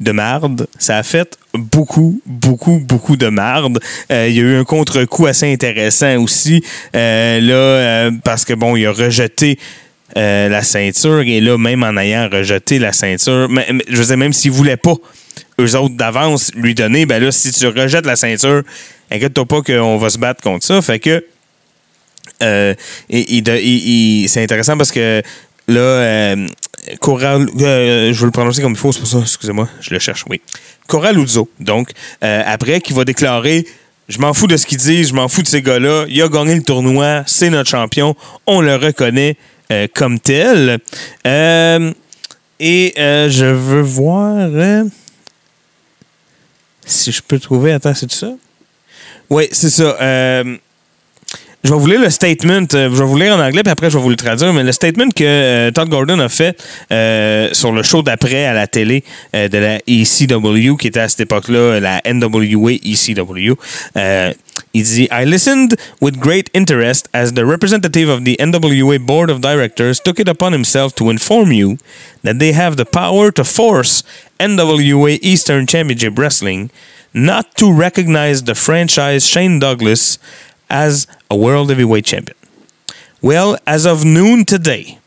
de 0.00 0.12
marde. 0.12 0.66
Ça 0.78 0.98
a 0.98 1.02
fait 1.02 1.38
beaucoup, 1.54 2.20
beaucoup, 2.26 2.78
beaucoup 2.78 3.16
de 3.16 3.28
marde. 3.28 3.78
Euh, 4.10 4.28
il 4.28 4.36
y 4.36 4.40
a 4.40 4.42
eu 4.42 4.56
un 4.56 4.64
contre-coup 4.64 5.26
assez 5.26 5.52
intéressant 5.52 6.16
aussi. 6.16 6.64
euh, 6.94 7.40
là, 7.40 7.54
euh, 7.54 8.10
parce 8.24 8.44
que, 8.44 8.52
bon, 8.52 8.76
il 8.76 8.86
a 8.86 8.92
rejeté 8.92 9.58
la 10.16 10.62
ceinture 10.62 11.22
et 11.22 11.40
là, 11.40 11.58
même 11.58 11.82
en 11.82 11.96
ayant 11.96 12.28
rejeté 12.30 12.78
la 12.78 12.92
ceinture, 12.92 13.48
je 13.88 13.96
veux 13.96 14.04
dire, 14.04 14.16
même 14.16 14.32
s'il 14.32 14.52
ne 14.52 14.56
voulait 14.56 14.76
pas 14.76 14.94
eux 15.60 15.76
autres 15.76 15.96
d'avance 15.96 16.52
lui 16.54 16.74
donner, 16.74 17.04
ben 17.04 17.20
là, 17.20 17.32
si 17.32 17.50
tu 17.50 17.66
rejettes 17.66 18.06
la 18.06 18.14
ceinture, 18.14 18.62
inquiète-toi 19.10 19.44
pas 19.44 19.62
qu'on 19.62 19.96
va 19.96 20.10
se 20.10 20.18
battre 20.18 20.40
contre 20.40 20.64
ça. 20.64 20.80
Fait 20.82 21.00
que 21.00 21.24
c'est 22.38 24.42
intéressant 24.42 24.76
parce 24.76 24.92
que 24.92 25.20
là, 25.66 26.36
Coral, 27.00 27.48
euh, 27.60 28.12
je 28.12 28.20
veux 28.20 28.26
le 28.26 28.30
prononcer 28.30 28.60
comme 28.60 28.72
il 28.72 28.78
faut, 28.78 28.92
c'est 28.92 29.00
pour 29.00 29.08
ça, 29.08 29.20
excusez-moi, 29.20 29.68
je 29.80 29.94
le 29.94 29.98
cherche, 29.98 30.24
oui. 30.28 30.42
Coraluzzo, 30.86 31.48
donc, 31.58 31.90
euh, 32.22 32.42
après, 32.44 32.80
qui 32.80 32.92
va 32.92 33.04
déclarer 33.04 33.66
Je 34.06 34.18
m'en 34.18 34.34
fous 34.34 34.46
de 34.46 34.56
ce 34.58 34.66
qu'ils 34.66 34.78
disent, 34.78 35.08
je 35.08 35.14
m'en 35.14 35.28
fous 35.28 35.42
de 35.42 35.46
ces 35.46 35.62
gars-là, 35.62 36.04
il 36.08 36.20
a 36.20 36.28
gagné 36.28 36.54
le 36.54 36.62
tournoi, 36.62 37.22
c'est 37.26 37.48
notre 37.48 37.70
champion, 37.70 38.14
on 38.46 38.60
le 38.60 38.76
reconnaît 38.76 39.36
euh, 39.72 39.86
comme 39.94 40.20
tel. 40.20 40.78
Et 42.60 42.92
je 42.96 43.46
veux 43.46 43.80
voir 43.80 44.50
si 46.84 47.12
je 47.12 47.22
peux 47.22 47.38
trouver. 47.38 47.72
Attends, 47.72 47.94
c'est 47.94 48.12
ça? 48.12 48.32
Oui, 49.30 49.48
c'est 49.52 49.70
ça. 49.70 49.96
Je 51.64 51.70
vais 51.72 51.78
vous 51.78 51.86
lire 51.86 52.00
le 52.00 52.10
statement. 52.10 52.66
euh, 52.74 52.90
Je 52.90 52.98
vais 52.98 53.04
vous 53.04 53.16
lire 53.16 53.34
en 53.34 53.40
anglais, 53.40 53.62
puis 53.62 53.72
après, 53.72 53.88
je 53.90 53.96
vais 53.96 54.02
vous 54.02 54.10
le 54.10 54.16
traduire. 54.16 54.52
Mais 54.52 54.62
le 54.62 54.72
statement 54.72 55.08
que 55.08 55.24
euh, 55.24 55.70
Todd 55.70 55.88
Gordon 55.88 56.18
a 56.18 56.28
fait 56.28 56.62
euh, 56.92 57.48
sur 57.52 57.72
le 57.72 57.82
show 57.82 58.02
d'après 58.02 58.44
à 58.44 58.52
la 58.52 58.66
télé 58.66 59.02
euh, 59.34 59.48
de 59.48 59.58
la 59.58 59.78
ECW, 59.86 60.76
qui 60.76 60.88
était 60.88 61.00
à 61.00 61.08
cette 61.08 61.20
époque-là 61.20 61.80
la 61.80 62.02
NWA 62.04 62.72
ECW, 62.72 63.54
il 64.74 64.82
dit 64.84 65.08
I 65.10 65.24
listened 65.24 65.76
with 66.00 66.18
great 66.18 66.50
interest 66.54 67.08
as 67.12 67.32
the 67.32 67.44
representative 67.44 68.08
of 68.10 68.24
the 68.24 68.36
NWA 68.38 68.98
Board 68.98 69.30
of 69.30 69.40
Directors 69.40 70.00
took 70.04 70.18
it 70.18 70.28
upon 70.28 70.52
himself 70.52 70.94
to 70.96 71.10
inform 71.10 71.50
you 71.52 71.78
that 72.24 72.34
they 72.38 72.52
have 72.52 72.76
the 72.76 72.84
power 72.84 73.30
to 73.32 73.44
force 73.44 74.02
NWA 74.38 75.18
Eastern 75.22 75.66
Championship 75.66 76.18
Wrestling 76.18 76.70
not 77.12 77.54
to 77.56 77.72
recognize 77.72 78.42
the 78.44 78.54
franchise 78.54 79.24
Shane 79.24 79.60
Douglas 79.60 80.18
as 80.74 81.06
a 81.30 81.36
World 81.36 81.70
Heavyweight 81.70 82.04
Champion. 82.04 82.36
Well, 83.22 83.56
as 83.64 83.86
of 83.86 84.04
noon 84.04 84.44
today, 84.44 84.98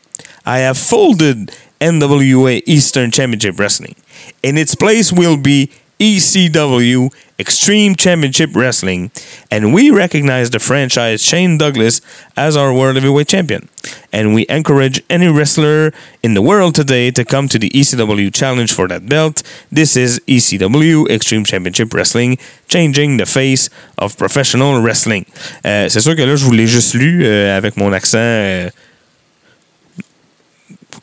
I 0.46 0.60
have 0.60 0.78
folded 0.78 1.54
NWA 1.78 2.62
Eastern 2.64 3.10
Championship 3.10 3.58
Wrestling. 3.58 3.94
In 4.42 4.56
its 4.56 4.74
place 4.74 5.12
will 5.12 5.36
be 5.36 5.70
ECW 6.00 7.12
Extreme 7.40 7.94
Championship 7.96 8.50
Wrestling, 8.54 9.10
and 9.50 9.72
we 9.72 9.90
recognize 9.90 10.50
the 10.50 10.58
franchise 10.58 11.22
Shane 11.22 11.56
Douglas 11.58 12.00
as 12.36 12.56
our 12.56 12.72
World 12.72 12.96
Heavyweight 12.96 13.28
Champion. 13.28 13.68
And 14.12 14.34
we 14.34 14.44
encourage 14.48 15.02
any 15.08 15.28
wrestler 15.28 15.92
in 16.22 16.34
the 16.34 16.42
world 16.42 16.74
today 16.74 17.10
to 17.12 17.24
come 17.24 17.48
to 17.48 17.58
the 17.58 17.70
ECW 17.70 18.32
Challenge 18.34 18.72
for 18.72 18.88
that 18.88 19.08
belt. 19.08 19.42
This 19.70 19.96
is 19.96 20.20
ECW 20.26 21.08
Extreme 21.10 21.44
Championship 21.44 21.92
Wrestling, 21.94 22.38
changing 22.68 23.16
the 23.18 23.26
face 23.26 23.70
of 23.98 24.16
professional 24.16 24.80
wrestling. 24.80 25.26
Euh, 25.64 25.88
C'est 25.88 26.00
sûr 26.00 26.16
que 26.16 26.22
là, 26.22 26.34
je 26.36 26.44
vous 26.44 26.52
l'ai 26.52 26.66
juste 26.66 26.94
lu 26.94 27.24
euh, 27.24 27.56
avec 27.56 27.76
mon 27.76 27.92
accent. 27.92 28.18
euh, 28.18 28.70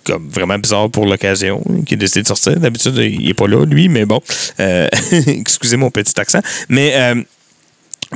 comme 0.06 0.30
vraiment 0.30 0.58
bizarre 0.58 0.90
pour 0.90 1.06
l'occasion, 1.06 1.62
qui 1.86 1.96
a 1.96 1.98
décidé 1.98 2.22
de 2.22 2.28
sortir. 2.28 2.58
D'habitude, 2.60 2.96
il 2.98 3.28
est 3.28 3.34
pas 3.34 3.48
là, 3.48 3.66
lui, 3.66 3.90
mais 3.90 4.06
bon. 4.06 4.22
Euh, 4.60 4.88
excusez 5.28 5.78
mon 5.78 5.90
petit 5.90 6.18
accent. 6.20 6.42
Mais 6.70 6.94
euh, 6.96 7.16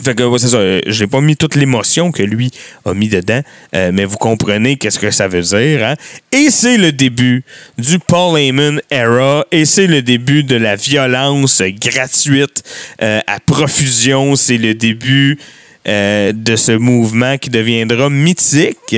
fait 0.02 0.16
que, 0.16 0.24
ouais, 0.24 0.40
c'est 0.40 0.50
ça. 0.50 0.60
J'ai 0.86 1.08
pas 1.08 1.20
mis 1.20 1.36
toute 1.36 1.56
l'émotion 1.56 2.12
que 2.12 2.24
lui 2.24 2.52
a 2.86 2.94
mis 2.94 3.10
dedans, 3.10 3.42
euh, 3.76 3.92
mais 3.94 4.06
vous 4.06 4.18
comprenez 4.18 4.78
qu'est-ce 4.78 5.00
que 5.00 5.12
ça 5.12 5.28
veut 5.28 5.42
dire. 5.42 5.84
Hein? 5.84 5.96
Et 6.32 6.50
c'est 6.52 6.78
le 6.78 6.92
début 6.92 7.44
du 7.78 7.98
Paul 8.00 8.40
Heyman 8.40 8.82
era, 8.92 9.46
et 9.52 9.66
c'est 9.66 9.88
le 9.88 10.02
début 10.02 10.44
de 10.44 10.56
la 10.56 10.76
violence 10.76 11.62
gratuite 11.82 12.64
à 13.00 13.40
profusion. 13.46 14.36
C'est 14.36 14.58
le 14.58 14.76
début 14.76 15.40
de 15.86 16.56
ce 16.56 16.74
mouvement 16.74 17.38
qui 17.38 17.50
deviendra 17.50 18.10
mythique 18.10 18.96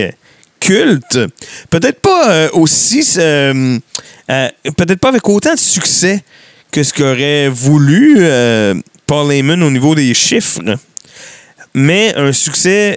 culte. 0.61 1.19
Peut-être 1.69 1.99
pas 1.99 2.31
euh, 2.31 2.49
aussi. 2.53 3.05
euh, 3.17 3.77
euh, 4.29 4.49
Peut-être 4.77 4.99
pas 4.99 5.09
avec 5.09 5.27
autant 5.27 5.53
de 5.53 5.59
succès 5.59 6.23
que 6.71 6.81
ce 6.83 6.93
qu'aurait 6.93 7.49
voulu 7.49 8.23
Paul 9.05 9.33
Heyman 9.33 9.61
au 9.63 9.69
niveau 9.69 9.93
des 9.93 10.13
chiffres. 10.13 10.61
Mais 11.73 12.13
un 12.15 12.31
succès. 12.31 12.95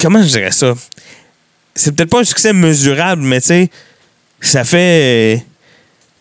comment 0.00 0.22
je 0.22 0.28
dirais 0.28 0.52
ça? 0.52 0.72
C'est 1.74 1.94
peut-être 1.94 2.08
pas 2.08 2.20
un 2.20 2.24
succès 2.24 2.54
mesurable, 2.54 3.20
mais 3.20 3.42
tu 3.42 3.48
sais, 3.48 3.70
ça 4.40 4.64
fait. 4.64 5.44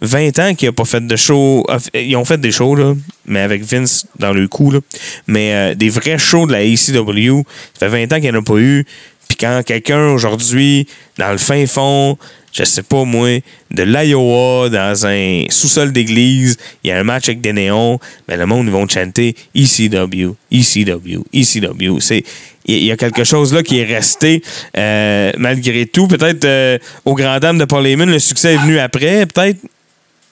20 0.06 0.40
ans 0.40 0.56
qu'il 0.56 0.68
n'a 0.68 0.74
pas 0.74 0.86
fait 0.86 1.06
de 1.06 1.16
show. 1.16 1.66
Ils 1.94 2.16
ont 2.16 2.26
fait 2.26 2.40
des 2.40 2.52
shows, 2.52 2.76
là, 2.76 2.94
mais 3.26 3.42
avec 3.42 3.64
Vince 3.64 4.06
dans 4.20 4.32
le 4.32 4.48
coup. 4.48 4.72
Là. 4.72 4.80
Mais 5.28 5.54
euh, 5.54 5.76
des 5.76 5.90
vrais 5.90 6.18
shows 6.18 6.48
de 6.48 6.54
la 6.54 6.60
ACW, 6.60 7.44
ça 7.74 7.90
fait 7.90 8.06
20 8.06 8.14
ans 8.14 8.16
qu'il 8.22 8.32
n'y 8.32 8.38
en 8.38 8.40
a 8.40 8.44
pas 8.44 8.58
eu. 8.58 8.86
Puis 9.28 9.38
quand 9.38 9.62
quelqu'un 9.66 10.10
aujourd'hui, 10.10 10.88
dans 11.18 11.32
le 11.32 11.38
fin 11.38 11.66
fond, 11.66 12.18
je 12.54 12.64
sais 12.64 12.84
pas 12.84 13.04
moi, 13.04 13.42
de 13.72 13.84
l'Iowa, 13.84 14.70
dans 14.70 15.06
un 15.06 15.44
sous-sol 15.50 15.92
d'église, 15.92 16.58
il 16.84 16.90
y 16.90 16.92
a 16.92 17.00
un 17.00 17.04
match 17.04 17.28
avec 17.28 17.42
des 17.42 17.52
néons, 17.52 18.00
mais 18.28 18.38
le 18.38 18.46
monde, 18.46 18.68
ils 18.68 18.72
vont 18.72 18.88
chanter 18.88 19.36
ECW, 19.56 20.36
ECW, 20.52 21.24
ECW. 21.34 22.00
C'est 22.00 22.24
il 22.68 22.84
y 22.84 22.92
a 22.92 22.98
quelque 22.98 23.24
chose 23.24 23.54
là 23.54 23.62
qui 23.62 23.80
est 23.80 23.84
resté 23.84 24.42
euh, 24.78 25.32
malgré 25.38 25.86
tout. 25.86 26.08
Peut-être 26.08 26.46
euh, 26.46 26.80
au 27.04 27.14
grand 27.14 27.40
dame 27.40 27.58
de 27.58 27.66
Paul 27.66 27.86
Heyman, 27.86 28.10
le 28.10 28.20
succès 28.20 28.54
est 28.54 28.58
venu 28.58 28.80
après. 28.80 29.26
Peut-être 29.26 29.60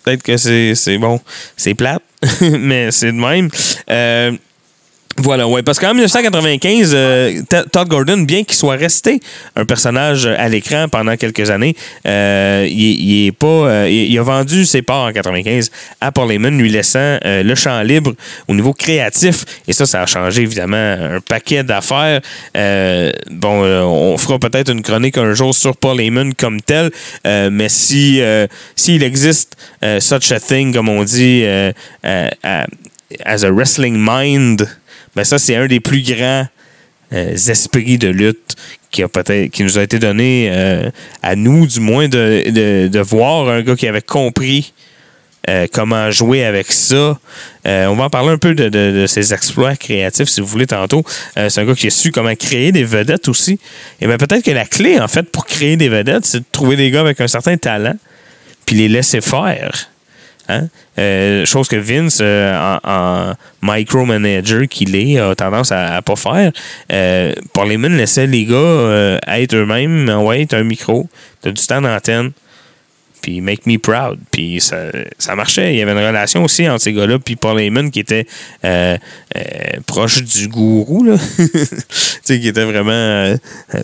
Peut-être 0.03 0.23
que 0.23 0.37
c'est 0.37 0.97
bon, 0.97 1.19
c'est 1.55 1.73
plate, 1.73 2.03
mais 2.41 2.91
c'est 2.91 3.11
de 3.11 3.17
même. 3.17 3.49
Euh, 3.89 4.31
voilà, 5.17 5.47
ouais, 5.47 5.61
parce 5.61 5.79
qu'en 5.79 5.93
1995, 5.93 6.91
euh, 6.93 7.41
Todd 7.71 7.87
Gordon, 7.87 8.17
bien 8.19 8.43
qu'il 8.43 8.55
soit 8.55 8.75
resté 8.75 9.19
un 9.55 9.63
personnage 9.63 10.25
à 10.25 10.49
l'écran 10.49 10.87
pendant 10.89 11.15
quelques 11.17 11.51
années, 11.51 11.75
euh, 12.07 12.65
il, 12.67 13.01
il 13.01 13.27
est 13.27 13.31
pas, 13.31 13.47
euh, 13.47 13.89
il, 13.89 14.17
a 14.17 14.23
vendu 14.23 14.65
ses 14.65 14.81
parts 14.81 15.05
en 15.05 15.11
95 15.11 15.69
à 16.01 16.11
Paul 16.11 16.31
Heyman, 16.31 16.57
lui 16.57 16.69
laissant 16.69 17.19
euh, 17.25 17.43
le 17.43 17.53
champ 17.53 17.81
libre 17.83 18.13
au 18.47 18.55
niveau 18.55 18.73
créatif. 18.73 19.45
Et 19.67 19.73
ça, 19.73 19.85
ça 19.85 20.01
a 20.01 20.05
changé 20.07 20.41
évidemment 20.41 20.77
un 20.77 21.19
paquet 21.19 21.63
d'affaires. 21.63 22.21
Euh, 22.57 23.11
bon, 23.29 23.63
euh, 23.63 23.81
on 23.83 24.17
fera 24.17 24.39
peut-être 24.39 24.71
une 24.71 24.81
chronique 24.81 25.19
un 25.19 25.33
jour 25.35 25.53
sur 25.53 25.77
Paul 25.77 26.01
Heyman 26.01 26.33
comme 26.33 26.59
tel, 26.59 26.89
euh, 27.27 27.49
mais 27.51 27.69
si 27.69 28.19
euh, 28.19 28.47
s'il 28.75 29.03
existe 29.03 29.57
euh, 29.83 29.99
such 29.99 30.31
a 30.31 30.39
thing, 30.39 30.73
comme 30.73 30.89
on 30.89 31.03
dit, 31.03 31.43
euh, 31.43 31.71
euh, 32.05 32.29
euh, 32.45 32.63
as 33.25 33.43
a 33.43 33.51
wrestling 33.51 33.95
mind, 33.99 34.67
ben 35.15 35.23
ça, 35.23 35.37
c'est 35.37 35.55
un 35.55 35.67
des 35.67 35.79
plus 35.79 36.01
grands 36.01 36.47
euh, 37.13 37.33
esprits 37.35 37.97
de 37.97 38.07
lutte 38.07 38.55
qui 38.91 39.03
a 39.03 39.07
qui 39.51 39.63
nous 39.63 39.77
a 39.77 39.83
été 39.83 39.99
donné 39.99 40.49
euh, 40.51 40.89
à 41.21 41.35
nous, 41.35 41.65
du 41.67 41.79
moins, 41.79 42.07
de, 42.07 42.43
de, 42.49 42.87
de 42.87 42.99
voir 42.99 43.49
un 43.49 43.61
gars 43.61 43.75
qui 43.75 43.87
avait 43.87 44.01
compris 44.01 44.73
euh, 45.49 45.67
comment 45.73 46.09
jouer 46.11 46.45
avec 46.45 46.71
ça. 46.71 47.19
On 47.65 47.95
va 47.95 48.05
en 48.05 48.09
parler 48.09 48.29
un 48.29 48.37
peu 48.37 48.55
de, 48.55 48.69
de- 48.69 49.01
de 49.01 49.07
ses 49.07 49.33
exploits 49.33 49.75
créatifs, 49.75 50.29
si 50.29 50.41
vous 50.41 50.47
voulez, 50.47 50.67
tantôt. 50.67 51.03
C'est 51.35 51.59
un 51.59 51.65
gars 51.65 51.75
qui 51.75 51.87
a 51.87 51.89
su 51.89 52.11
comment 52.11 52.35
créer 52.35 52.71
des 52.71 52.83
vedettes 52.83 53.27
aussi. 53.27 53.59
Et 53.99 54.07
bien 54.07 54.17
peut-être 54.17 54.43
que 54.43 54.51
la 54.51 54.65
clé, 54.65 54.99
en 54.99 55.07
fait, 55.07 55.23
pour 55.23 55.45
créer 55.45 55.75
des 55.75 55.89
vedettes, 55.89 56.25
c'est 56.25 56.39
de 56.39 56.45
trouver 56.51 56.75
des 56.75 56.89
gars 56.91 57.01
avec 57.01 57.19
un 57.19 57.27
certain 57.27 57.57
talent, 57.57 57.95
puis 58.65 58.75
les 58.75 58.87
laisser 58.87 59.21
faire. 59.21 59.89
Hein? 60.49 60.67
Euh, 60.99 61.45
chose 61.45 61.67
que 61.67 61.75
Vince, 61.75 62.19
euh, 62.21 62.77
en, 62.83 63.33
micromanager 63.61 64.67
qu'il 64.67 64.95
est, 64.95 65.17
a 65.17 65.35
tendance 65.35 65.71
à, 65.71 65.95
à 65.95 66.01
pas 66.01 66.15
faire. 66.15 66.51
Euh, 66.91 67.33
Heyman 67.57 67.95
laissait 67.95 68.27
les 68.27 68.45
gars 68.45 68.55
euh, 68.55 69.19
être 69.27 69.55
eux-mêmes. 69.55 70.09
Ouais, 70.09 70.45
un 70.51 70.63
micro, 70.63 71.07
t'as 71.41 71.51
du 71.51 71.65
temps 71.65 71.81
d'antenne, 71.81 72.31
puis 73.21 73.39
make 73.39 73.65
me 73.65 73.77
proud. 73.77 74.19
Puis 74.31 74.59
ça, 74.59 74.77
ça 75.17 75.35
marchait. 75.35 75.73
Il 75.73 75.79
y 75.79 75.81
avait 75.81 75.93
une 75.93 76.05
relation 76.05 76.43
aussi 76.43 76.67
entre 76.67 76.81
ces 76.81 76.93
gars-là, 76.93 77.19
puis 77.19 77.37
Heyman 77.41 77.89
qui 77.89 78.01
était 78.01 78.27
proche 79.85 80.23
du 80.23 80.49
gourou, 80.49 81.05
là. 81.05 81.15
qui 82.25 82.47
était 82.47 82.65
vraiment 82.65 83.33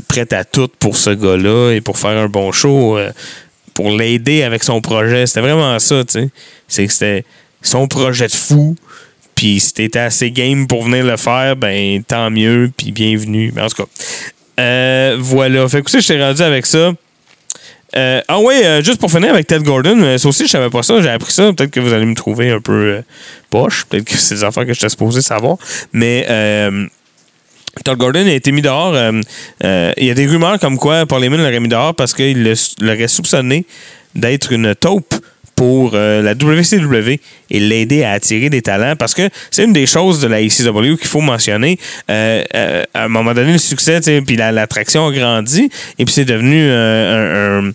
prêt 0.10 0.32
à 0.34 0.44
tout 0.44 0.70
pour 0.78 0.98
ce 0.98 1.12
gars-là 1.12 1.72
et 1.72 1.80
pour 1.80 1.98
faire 1.98 2.18
un 2.18 2.28
bon 2.28 2.52
show. 2.52 3.00
Pour 3.80 3.92
l'aider 3.92 4.44
avec 4.44 4.62
son 4.62 4.82
projet. 4.82 5.26
C'était 5.26 5.40
vraiment 5.40 5.80
ça, 5.80 6.04
tu 6.04 6.12
sais. 6.12 6.30
C'est 6.68 6.86
que 6.86 6.92
c'était 6.92 7.24
son 7.62 7.88
projet 7.88 8.28
de 8.28 8.34
fou. 8.34 8.76
Puis 9.36 9.62
si 9.62 9.74
t'étais 9.74 10.00
assez 10.00 10.32
game 10.32 10.68
pour 10.68 10.84
venir 10.84 11.06
le 11.06 11.16
faire, 11.16 11.56
ben 11.56 12.04
tant 12.04 12.30
mieux, 12.30 12.70
puis 12.76 12.92
bienvenue. 12.92 13.54
Mais 13.56 13.62
en 13.62 13.70
tout 13.70 13.84
cas, 13.84 13.90
euh, 14.60 15.16
voilà. 15.18 15.66
Fait 15.70 15.82
que 15.82 15.98
je 15.98 16.06
t'ai 16.06 16.22
rendu 16.22 16.42
avec 16.42 16.66
ça. 16.66 16.92
Euh, 17.96 18.22
ah 18.28 18.42
ouais, 18.42 18.66
euh, 18.66 18.84
juste 18.84 19.00
pour 19.00 19.10
finir 19.10 19.30
avec 19.30 19.48
Ted 19.48 19.64
Gordon, 19.64 19.98
euh, 20.02 20.18
ça 20.18 20.28
aussi, 20.28 20.46
je 20.46 20.52
savais 20.52 20.70
pas 20.70 20.84
ça, 20.84 21.02
j'ai 21.02 21.10
appris 21.10 21.32
ça. 21.32 21.54
Peut-être 21.54 21.72
que 21.72 21.80
vous 21.80 21.94
allez 21.94 22.06
me 22.06 22.16
trouver 22.16 22.52
un 22.52 22.60
peu 22.60 23.02
poche. 23.50 23.86
Peut-être 23.86 24.04
que 24.04 24.18
c'est 24.18 24.36
des 24.36 24.44
affaires 24.44 24.66
que 24.66 24.74
j'étais 24.74 24.90
supposé 24.90 25.22
savoir. 25.22 25.56
Mais 25.94 26.28
Todd 27.86 27.98
Gordon 27.98 28.26
a 28.28 28.32
été 28.32 28.52
mis 28.52 28.62
dehors. 28.62 28.94
euh, 28.96 29.12
euh, 29.64 29.92
il 29.98 30.08
y 30.08 30.12
a 30.12 30.14
des 30.14 30.26
rumeurs 30.26 30.60
comme 30.60 30.78
quoi 30.78 31.06
Paul 31.06 31.24
Heyman 31.24 31.40
l'aurait 31.42 31.60
mis 31.60 31.68
dehors 31.70 31.96
parce 31.96 32.14
qu'il 32.14 32.54
l'aurait 32.82 33.08
soupçonné 33.08 33.66
d'être 34.16 34.52
une 34.52 34.76
taupe 34.76 35.14
pour 35.56 35.92
euh, 35.94 36.22
la 36.22 36.34
WCW 36.36 37.20
et 37.52 37.60
l'aider 37.60 38.04
à 38.04 38.12
attirer 38.14 38.50
des 38.50 38.62
talents 38.62 38.96
parce 38.98 39.14
que 39.14 39.30
c'est 39.52 39.66
une 39.66 39.74
des 39.74 39.86
choses 39.86 40.22
de 40.22 40.28
la 40.28 40.42
ECW 40.42 40.96
qu'il 40.98 41.08
faut 41.08 41.20
mentionner. 41.22 41.78
À 42.08 42.44
un 42.96 43.08
moment 43.10 43.34
donné, 43.34 43.52
le 43.54 43.58
succès, 43.58 44.00
puis 44.26 44.36
la- 44.38 44.52
l'attraction 44.54 45.06
a 45.08 45.12
grandi 45.12 45.70
et 45.98 46.06
puis 46.06 46.14
c'est 46.14 46.26
devenu 46.26 46.72
un 46.72 47.72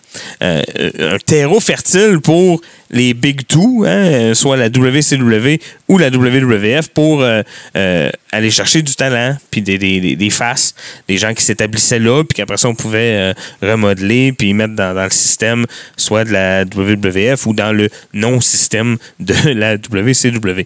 terreau 1.26 1.61
fertile 1.61 2.20
pour 2.22 2.61
les 2.94 3.12
Big 3.12 3.46
Two, 3.46 3.85
hein, 3.85 4.33
soit 4.35 4.57
la 4.57 4.68
WCW 4.68 5.59
ou 5.88 5.98
la 5.98 6.09
WWF, 6.09 6.88
pour 6.88 7.22
euh, 7.22 7.42
euh, 7.76 8.09
aller 8.30 8.50
chercher 8.50 8.83
du 8.83 8.94
talent, 8.94 9.37
puis 9.50 9.61
des, 9.61 9.78
des, 9.78 10.16
des, 10.16 10.30
faces, 10.30 10.74
des 11.09 11.18
gens 11.18 11.35
qui 11.35 11.42
s'établissaient 11.42 11.98
là, 11.98 12.22
puis 12.22 12.37
qu'après 12.37 12.57
ça, 12.57 12.68
on 12.68 12.74
pouvait 12.74 13.16
euh, 13.16 13.35
remodeler, 13.61 14.33
puis 14.33 14.54
mettre 14.54 14.74
dans, 14.74 14.94
dans 14.94 15.04
le 15.04 15.11
système, 15.11 15.66
soit 15.96 16.24
de 16.24 16.33
la 16.33 16.62
WWF 16.64 17.44
ou 17.46 17.52
dans 17.52 17.72
le 17.72 17.90
non-système 18.12 18.96
de 19.18 19.35
la 19.52 19.74
WCW. 19.74 20.64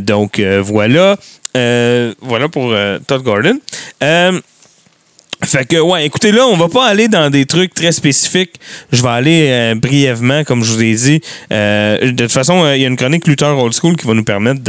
Donc, 0.00 0.40
voilà. 0.62 1.18
Voilà 2.22 2.48
pour 2.48 2.74
Todd 3.06 3.22
Gordon. 3.22 3.58
Fait 5.42 5.64
que, 5.64 5.76
ouais, 5.76 6.04
écoutez, 6.04 6.32
là, 6.32 6.46
on 6.46 6.56
va 6.56 6.68
pas 6.68 6.86
aller 6.86 7.08
dans 7.08 7.30
des 7.30 7.46
trucs 7.46 7.72
très 7.72 7.92
spécifiques. 7.92 8.60
Je 8.92 9.00
vais 9.02 9.08
aller 9.08 9.46
euh, 9.48 9.74
brièvement, 9.74 10.44
comme 10.44 10.62
je 10.62 10.72
vous 10.72 10.82
ai 10.82 10.94
dit. 10.94 11.20
Euh, 11.52 12.12
de 12.12 12.24
toute 12.24 12.32
façon, 12.32 12.62
euh, 12.64 12.76
il 12.76 12.82
y 12.82 12.84
a 12.84 12.88
une 12.88 12.96
chronique 12.96 13.26
Luther 13.26 13.56
Old 13.58 13.72
School 13.72 13.96
qui 13.96 14.06
va 14.06 14.12
nous 14.14 14.22
permettre 14.24 14.60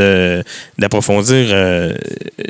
d'approfondir 0.78 1.48
euh, 1.50 1.94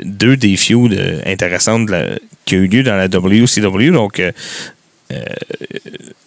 deux 0.04 0.36
des 0.36 0.56
feuds 0.56 0.88
intéressantes 1.26 1.86
de 1.86 1.92
la- 1.92 2.18
qui 2.44 2.54
ont 2.56 2.58
eu 2.58 2.68
lieu 2.68 2.82
dans 2.84 2.94
la 2.96 3.08
WCW. 3.08 3.90
Donc, 3.92 4.20
euh, 4.20 4.30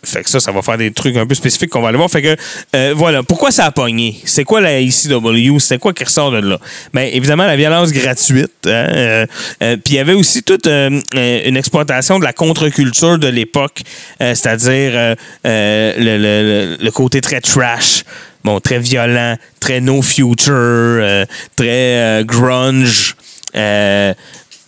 fait 0.03 0.23
que 0.23 0.29
ça, 0.29 0.39
ça 0.39 0.51
va 0.51 0.61
faire 0.61 0.77
des 0.77 0.91
trucs 0.91 1.15
un 1.17 1.25
peu 1.25 1.33
spécifiques 1.35 1.69
qu'on 1.69 1.81
va 1.81 1.89
aller 1.89 1.97
voir. 1.97 2.09
Fait 2.09 2.21
que, 2.21 2.35
euh, 2.75 2.93
voilà. 2.95 3.23
Pourquoi 3.23 3.51
ça 3.51 3.65
a 3.65 3.71
pogné? 3.71 4.17
C'est 4.25 4.43
quoi 4.43 4.61
la 4.61 4.79
ECW? 4.81 5.57
C'est 5.59 5.77
quoi 5.79 5.93
qui 5.93 6.03
ressort 6.03 6.31
de 6.31 6.37
là? 6.37 6.59
Bien, 6.93 7.03
évidemment, 7.03 7.45
la 7.45 7.55
violence 7.55 7.91
gratuite. 7.91 8.51
hein, 8.65 8.69
euh, 8.69 9.25
euh, 9.63 9.77
Puis 9.83 9.93
il 9.93 9.97
y 9.97 9.99
avait 9.99 10.13
aussi 10.13 10.43
toute 10.43 10.67
euh, 10.67 10.89
euh, 11.15 11.41
une 11.45 11.57
exploitation 11.57 12.19
de 12.19 12.23
la 12.23 12.33
contre-culture 12.33 13.17
de 13.17 13.27
l'époque, 13.27 13.81
euh, 14.21 14.35
c'est-à-dire 14.35 14.91
euh, 14.93 15.15
euh, 15.45 15.93
le, 15.97 16.17
le- 16.17 16.77
le- 16.83 16.91
côté 16.91 17.19
très 17.21 17.41
trash. 17.41 18.03
Bon, 18.43 18.59
très 18.59 18.77
violent, 18.79 19.35
très 19.59 19.81
no 19.81 20.03
future, 20.03 20.53
euh, 20.53 21.25
très 21.55 21.67
euh, 21.97 22.23
grunge. 22.23 23.15
Euh, 23.55 24.13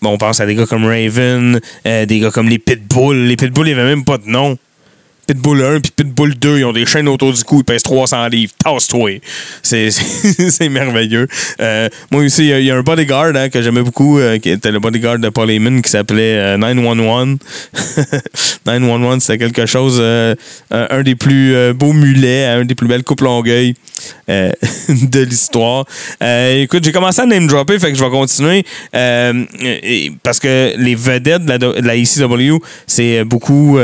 Bon, 0.01 0.11
on 0.11 0.17
pense 0.17 0.39
à 0.39 0.45
des 0.45 0.55
gars 0.55 0.65
comme 0.65 0.85
Raven, 0.85 1.59
euh, 1.85 2.05
des 2.05 2.19
gars 2.19 2.31
comme 2.31 2.49
les 2.49 2.59
Pitbull. 2.59 3.27
Les 3.27 3.35
Pitbull, 3.35 3.67
ils 3.69 3.75
n'avaient 3.75 3.95
même 3.95 4.05
pas 4.05 4.17
de 4.17 4.27
nom. 4.27 4.57
Pitbull 5.27 5.61
1 5.61 5.79
puis 5.81 5.91
Pitbull 5.95 6.35
2, 6.35 6.59
ils 6.59 6.65
ont 6.65 6.71
des 6.71 6.85
chaînes 6.85 7.07
autour 7.09 7.33
du 7.33 7.43
cou, 7.43 7.59
ils 7.59 7.63
pèsent 7.65 7.83
300 7.83 8.27
livres. 8.29 8.53
Tasse-toi. 8.63 9.19
C'est, 9.61 10.69
merveilleux. 10.69 11.27
Euh, 11.59 11.89
moi 12.11 12.21
aussi, 12.23 12.47
il 12.47 12.63
y 12.63 12.71
a- 12.71 12.75
un 12.77 12.81
bodyguard 12.81 13.35
hein, 13.35 13.49
que 13.49 13.61
j'aimais 13.61 13.81
beaucoup, 13.81 14.19
euh, 14.19 14.37
qui 14.39 14.49
était 14.49 14.71
le 14.71 14.79
bodyguard 14.79 15.19
de 15.19 15.29
Paul 15.29 15.49
Heyman, 15.51 15.81
qui 15.81 15.89
s'appelait 15.89 16.37
euh, 16.37 16.57
911. 16.57 17.37
911, 18.65 19.19
c'était 19.21 19.37
quelque 19.37 19.65
chose, 19.65 19.97
euh, 19.99 20.33
un, 20.71 21.03
des 21.03 21.15
plus 21.15 21.73
beaux 21.73 21.93
mulets, 21.93 22.45
un 22.45 22.65
des 22.65 22.75
plus 22.75 22.87
belles 22.87 23.03
coupes 23.03 23.21
longueuil 23.21 23.75
de 24.27 25.19
l'histoire. 25.23 25.85
Écoute, 26.21 26.83
j'ai 26.85 26.91
commencé 26.91 27.21
à 27.21 27.25
name 27.25 27.47
dropper, 27.47 27.79
fait 27.79 27.91
que 27.91 27.97
je 27.97 28.03
vais 28.03 28.09
continuer. 28.09 28.63
parce 30.23 30.39
que 30.39 30.73
les 30.77 30.95
vedettes 30.95 31.43
de 31.45 31.49
la, 31.49 31.57
de 31.57 31.81
la 31.81 31.95
ECW, 31.97 32.59
c'est 32.85 33.23
beaucoup. 33.23 33.77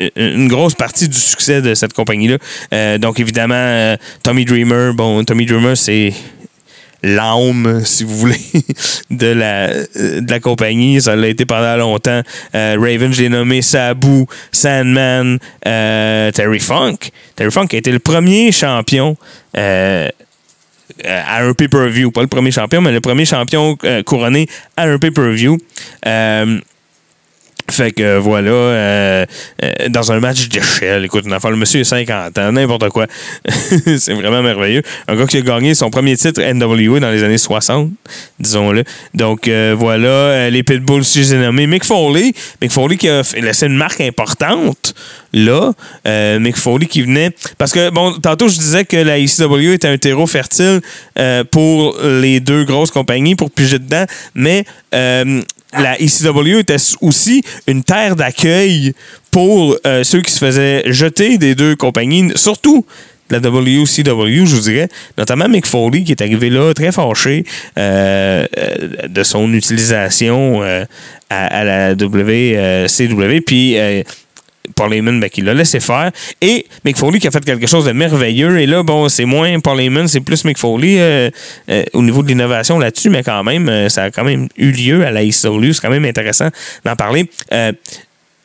Euh, 0.00 0.08
une 0.16 0.48
grosse 0.48 0.74
partie 0.74 1.08
du 1.08 1.18
succès 1.18 1.62
de 1.62 1.74
cette 1.74 1.92
compagnie-là. 1.92 2.38
Euh, 2.72 2.98
donc, 2.98 3.20
évidemment, 3.20 3.54
euh, 3.56 3.96
Tommy 4.22 4.44
Dreamer, 4.44 4.94
bon, 4.94 5.24
Tommy 5.24 5.46
Dreamer, 5.46 5.76
c'est 5.76 6.12
l'âme, 7.02 7.82
si 7.84 8.04
vous 8.04 8.16
voulez, 8.16 8.40
de 9.10 9.26
la, 9.26 9.68
de 9.68 10.30
la 10.30 10.40
compagnie. 10.40 11.00
Ça 11.00 11.16
l'a 11.16 11.28
été 11.28 11.46
pendant 11.46 11.76
longtemps. 11.76 12.20
Raven, 12.52 13.12
je 13.12 13.22
l'ai 13.22 13.28
nommé 13.28 13.62
Sabu, 13.62 14.26
Sandman, 14.52 15.38
Terry 15.62 16.60
Funk. 16.60 17.10
Terry 17.36 17.50
Funk 17.50 17.68
a 17.72 17.76
été 17.76 17.90
le 17.90 18.00
premier 18.00 18.52
champion 18.52 19.16
à 19.54 20.10
un 21.38 21.54
pay-per-view. 21.54 22.10
Pas 22.10 22.20
le 22.20 22.26
premier 22.26 22.50
champion, 22.50 22.82
mais 22.82 22.92
le 22.92 23.00
premier 23.00 23.24
champion 23.24 23.78
couronné 24.04 24.46
à 24.76 24.82
un 24.82 24.98
pay-per-view. 24.98 25.56
Euh, 27.70 27.80
fait 27.80 27.92
que 27.92 28.18
voilà, 28.18 28.50
euh, 28.50 29.26
euh, 29.62 29.88
dans 29.88 30.12
un 30.12 30.20
match 30.20 30.48
d'échelle, 30.48 31.04
écoute, 31.04 31.24
une 31.26 31.32
affaire, 31.32 31.50
le 31.50 31.56
monsieur 31.56 31.80
a 31.80 31.84
50 31.84 32.38
ans, 32.38 32.52
n'importe 32.52 32.88
quoi. 32.88 33.06
c'est 33.98 34.12
vraiment 34.12 34.42
merveilleux. 34.42 34.82
Un 35.08 35.16
gars 35.16 35.26
qui 35.26 35.38
a 35.38 35.40
gagné 35.40 35.74
son 35.74 35.90
premier 35.90 36.16
titre 36.16 36.40
NWA 36.42 37.00
dans 37.00 37.10
les 37.10 37.22
années 37.22 37.38
60, 37.38 37.90
disons-le. 38.38 38.84
Donc 39.14 39.48
euh, 39.48 39.74
voilà, 39.78 40.08
euh, 40.08 40.50
les 40.50 40.62
Pitbulls, 40.62 41.04
si 41.04 41.24
je 41.24 41.34
les 41.34 41.34
ai 41.34 41.38
nommés. 41.38 41.66
Mick 41.66 41.84
Foley, 41.84 42.32
Mick 42.60 42.72
Foley 42.72 42.96
qui 42.96 43.08
a 43.08 43.22
laissé 43.40 43.66
une 43.66 43.76
marque 43.76 44.00
importante 44.00 44.94
là. 45.32 45.72
Euh, 46.06 46.38
Mick 46.40 46.56
Foley 46.56 46.86
qui 46.86 47.02
venait. 47.02 47.30
Parce 47.58 47.72
que, 47.72 47.90
bon, 47.90 48.12
tantôt 48.12 48.48
je 48.48 48.58
disais 48.58 48.84
que 48.84 48.96
la 48.96 49.18
ECW 49.18 49.72
était 49.74 49.88
un 49.88 49.98
terreau 49.98 50.26
fertile 50.26 50.80
euh, 51.18 51.44
pour 51.44 51.96
les 52.02 52.40
deux 52.40 52.64
grosses 52.64 52.90
compagnies 52.90 53.34
pour 53.34 53.50
piger 53.50 53.78
dedans, 53.78 54.04
mais. 54.34 54.64
La 55.72 56.00
ECW 56.00 56.58
était 56.58 56.76
aussi 57.00 57.42
une 57.66 57.84
terre 57.84 58.16
d'accueil 58.16 58.92
pour 59.30 59.76
euh, 59.86 60.02
ceux 60.02 60.20
qui 60.22 60.32
se 60.32 60.38
faisaient 60.38 60.82
jeter 60.86 61.38
des 61.38 61.54
deux 61.54 61.76
compagnies, 61.76 62.32
surtout 62.34 62.84
la 63.30 63.38
WCW, 63.38 64.44
je 64.44 64.54
vous 64.56 64.60
dirais, 64.60 64.88
notamment 65.16 65.48
Mick 65.48 65.66
Foley 65.66 66.02
qui 66.02 66.12
est 66.12 66.20
arrivé 66.22 66.50
là 66.50 66.74
très 66.74 66.92
fâché 66.92 67.44
euh, 67.78 68.46
euh, 68.58 69.08
de 69.08 69.22
son 69.22 69.52
utilisation 69.54 70.62
euh, 70.62 70.84
à, 71.30 71.46
à 71.46 71.64
la 71.64 71.94
WCW. 71.94 73.40
Puis 73.46 73.76
Heyman, 74.92 75.20
ben, 75.20 75.28
qui 75.28 75.42
l'a 75.42 75.54
laissé 75.54 75.80
faire. 75.80 76.10
Et 76.40 76.66
Mick 76.84 76.96
Foley 76.96 77.18
qui 77.18 77.28
a 77.28 77.30
fait 77.30 77.44
quelque 77.44 77.66
chose 77.66 77.84
de 77.84 77.92
merveilleux. 77.92 78.58
Et 78.60 78.66
là, 78.66 78.82
bon, 78.82 79.08
c'est 79.08 79.24
moins 79.24 79.58
Paul 79.60 79.80
Heyman, 79.80 80.08
c'est 80.08 80.20
plus 80.20 80.44
Mick 80.44 80.58
Foley 80.58 80.96
euh, 80.98 81.30
euh, 81.68 81.84
au 81.92 82.02
niveau 82.02 82.22
de 82.22 82.28
l'innovation 82.28 82.78
là-dessus, 82.78 83.10
mais 83.10 83.22
quand 83.22 83.42
même, 83.44 83.68
euh, 83.68 83.88
ça 83.88 84.04
a 84.04 84.10
quand 84.10 84.24
même 84.24 84.48
eu 84.56 84.70
lieu 84.72 85.04
à 85.04 85.10
la 85.10 85.22
ECW. 85.22 85.72
C'est 85.72 85.80
quand 85.80 85.90
même 85.90 86.04
intéressant 86.04 86.48
d'en 86.84 86.96
parler. 86.96 87.28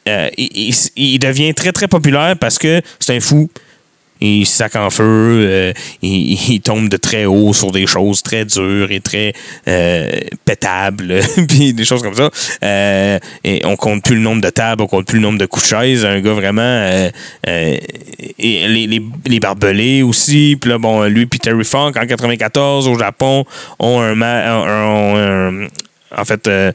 Il 0.07 1.19
devient 1.19 1.53
très, 1.53 1.71
très 1.71 1.88
populaire 1.88 2.35
parce 2.39 2.57
que 2.57 2.81
c'est 2.99 3.15
un 3.15 3.19
fou. 3.19 3.49
Il 4.21 4.45
sac 4.45 4.75
en 4.78 4.89
feu, 4.89 5.04
euh, 5.04 5.73
il, 6.01 6.34
il 6.54 6.62
tombe 6.62 6.88
de 6.89 6.97
très 6.97 7.25
haut 7.25 7.54
sur 7.54 7.71
des 7.71 7.86
choses 7.86 8.23
très 8.23 8.45
dures 8.45 8.91
et 8.91 9.01
très 9.01 9.34
euh, 9.67 10.10
pétables, 10.45 11.19
puis 11.49 11.73
des 11.73 11.86
choses 11.86 12.01
comme 12.01 12.15
ça. 12.15 12.30
Euh, 12.63 13.19
et 13.43 13.62
on 13.65 13.75
compte 13.75 14.04
plus 14.04 14.15
le 14.15 14.21
nombre 14.21 14.41
de 14.41 14.49
tables, 14.49 14.84
on 14.84 14.88
compte 14.88 15.08
plus 15.08 15.17
le 15.17 15.23
nombre 15.23 15.38
de 15.38 15.45
coups 15.45 15.65
de. 15.65 16.06
Un 16.06 16.21
gars 16.21 16.34
vraiment... 16.34 16.62
euh, 16.62 17.10
euh, 17.47 17.78
et 18.39 18.67
les, 18.67 18.88
les, 18.88 19.01
les 19.28 19.39
barbelés 19.39 20.01
aussi. 20.01 20.58
Puis 20.60 20.69
là, 20.69 20.78
bon, 20.78 21.04
lui 21.04 21.25
puis 21.25 21.39
Terry 21.39 21.65
Funk, 21.65 21.91
en 21.95 22.06
94, 22.08 22.88
au 22.88 22.97
Japon, 22.97 23.45
ont 23.80 23.99
un... 23.99 24.15
ma- 24.15 24.58
ont 24.58 25.17
un- 25.17 25.67
en 26.17 26.25
fait, 26.25 26.47
euh, 26.47 26.71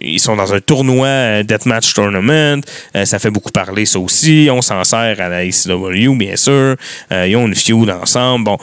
ils 0.00 0.20
sont 0.20 0.36
dans 0.36 0.52
un 0.52 0.60
tournoi 0.60 1.06
euh, 1.06 1.42
Deathmatch 1.42 1.94
Tournament. 1.94 2.60
Euh, 2.96 3.04
ça 3.04 3.18
fait 3.18 3.30
beaucoup 3.30 3.50
parler, 3.50 3.86
ça 3.86 3.98
aussi. 3.98 4.48
On 4.50 4.62
s'en 4.62 4.84
sert 4.84 5.20
à 5.20 5.28
la 5.28 5.44
ECW, 5.44 6.14
bien 6.16 6.36
sûr. 6.36 6.76
Ils 7.10 7.36
ont 7.36 7.46
une 7.46 7.54
feud 7.54 7.90
ensemble. 7.90 8.44
Bon. 8.44 8.58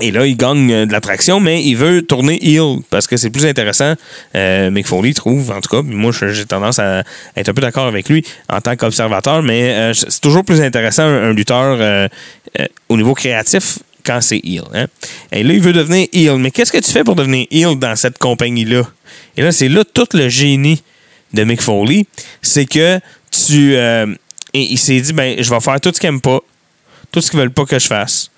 et 0.00 0.10
là, 0.12 0.26
il 0.26 0.36
gagne 0.36 0.86
de 0.86 0.92
l'attraction, 0.92 1.40
mais 1.40 1.62
il 1.62 1.74
veut 1.76 2.02
tourner 2.02 2.38
heel 2.42 2.78
parce 2.90 3.06
que 3.06 3.16
c'est 3.16 3.30
plus 3.30 3.46
intéressant. 3.46 3.94
Euh, 4.34 4.70
Mick 4.70 4.86
Foley 4.86 5.12
trouve, 5.12 5.50
en 5.50 5.60
tout 5.60 5.70
cas. 5.76 5.82
Moi, 5.82 6.12
j'ai 6.12 6.44
tendance 6.44 6.78
à 6.78 7.02
être 7.36 7.48
un 7.48 7.54
peu 7.54 7.62
d'accord 7.62 7.86
avec 7.86 8.08
lui 8.08 8.24
en 8.48 8.60
tant 8.60 8.76
qu'observateur, 8.76 9.42
mais 9.42 9.92
c'est 9.94 10.20
toujours 10.20 10.44
plus 10.44 10.60
intéressant 10.60 11.04
un, 11.04 11.32
lutteur 11.32 12.08
au 12.88 12.96
niveau 12.96 13.14
créatif 13.14 13.78
quand 14.08 14.20
c'est 14.22 14.40
heel. 14.42 14.62
hein. 14.72 14.86
Et 15.30 15.42
là, 15.42 15.52
il 15.52 15.60
veut 15.60 15.74
devenir 15.74 16.08
heel. 16.12 16.36
Mais 16.38 16.50
qu'est-ce 16.50 16.72
que 16.72 16.78
tu 16.78 16.90
fais 16.90 17.04
pour 17.04 17.14
devenir 17.14 17.46
heel 17.50 17.78
dans 17.78 17.94
cette 17.94 18.18
compagnie-là? 18.18 18.82
Et 19.36 19.42
là, 19.42 19.52
c'est 19.52 19.68
là 19.68 19.84
tout 19.84 20.08
le 20.14 20.28
génie 20.30 20.82
de 21.34 21.44
Mick 21.44 21.60
Foley. 21.60 22.06
C'est 22.40 22.64
que 22.64 22.98
tu. 23.30 23.76
euh, 23.76 24.06
il 24.54 24.78
s'est 24.78 25.00
dit, 25.00 25.12
ben, 25.12 25.36
je 25.42 25.50
vais 25.50 25.60
faire 25.60 25.80
tout 25.80 25.92
ce 25.94 26.00
qu'ils 26.00 26.10
n'aiment 26.10 26.22
pas, 26.22 26.40
tout 27.12 27.20
ce 27.20 27.30
qu'ils 27.30 27.38
veulent 27.38 27.52
pas 27.52 27.66
que 27.66 27.78
je 27.78 27.86
fasse. 27.86 28.30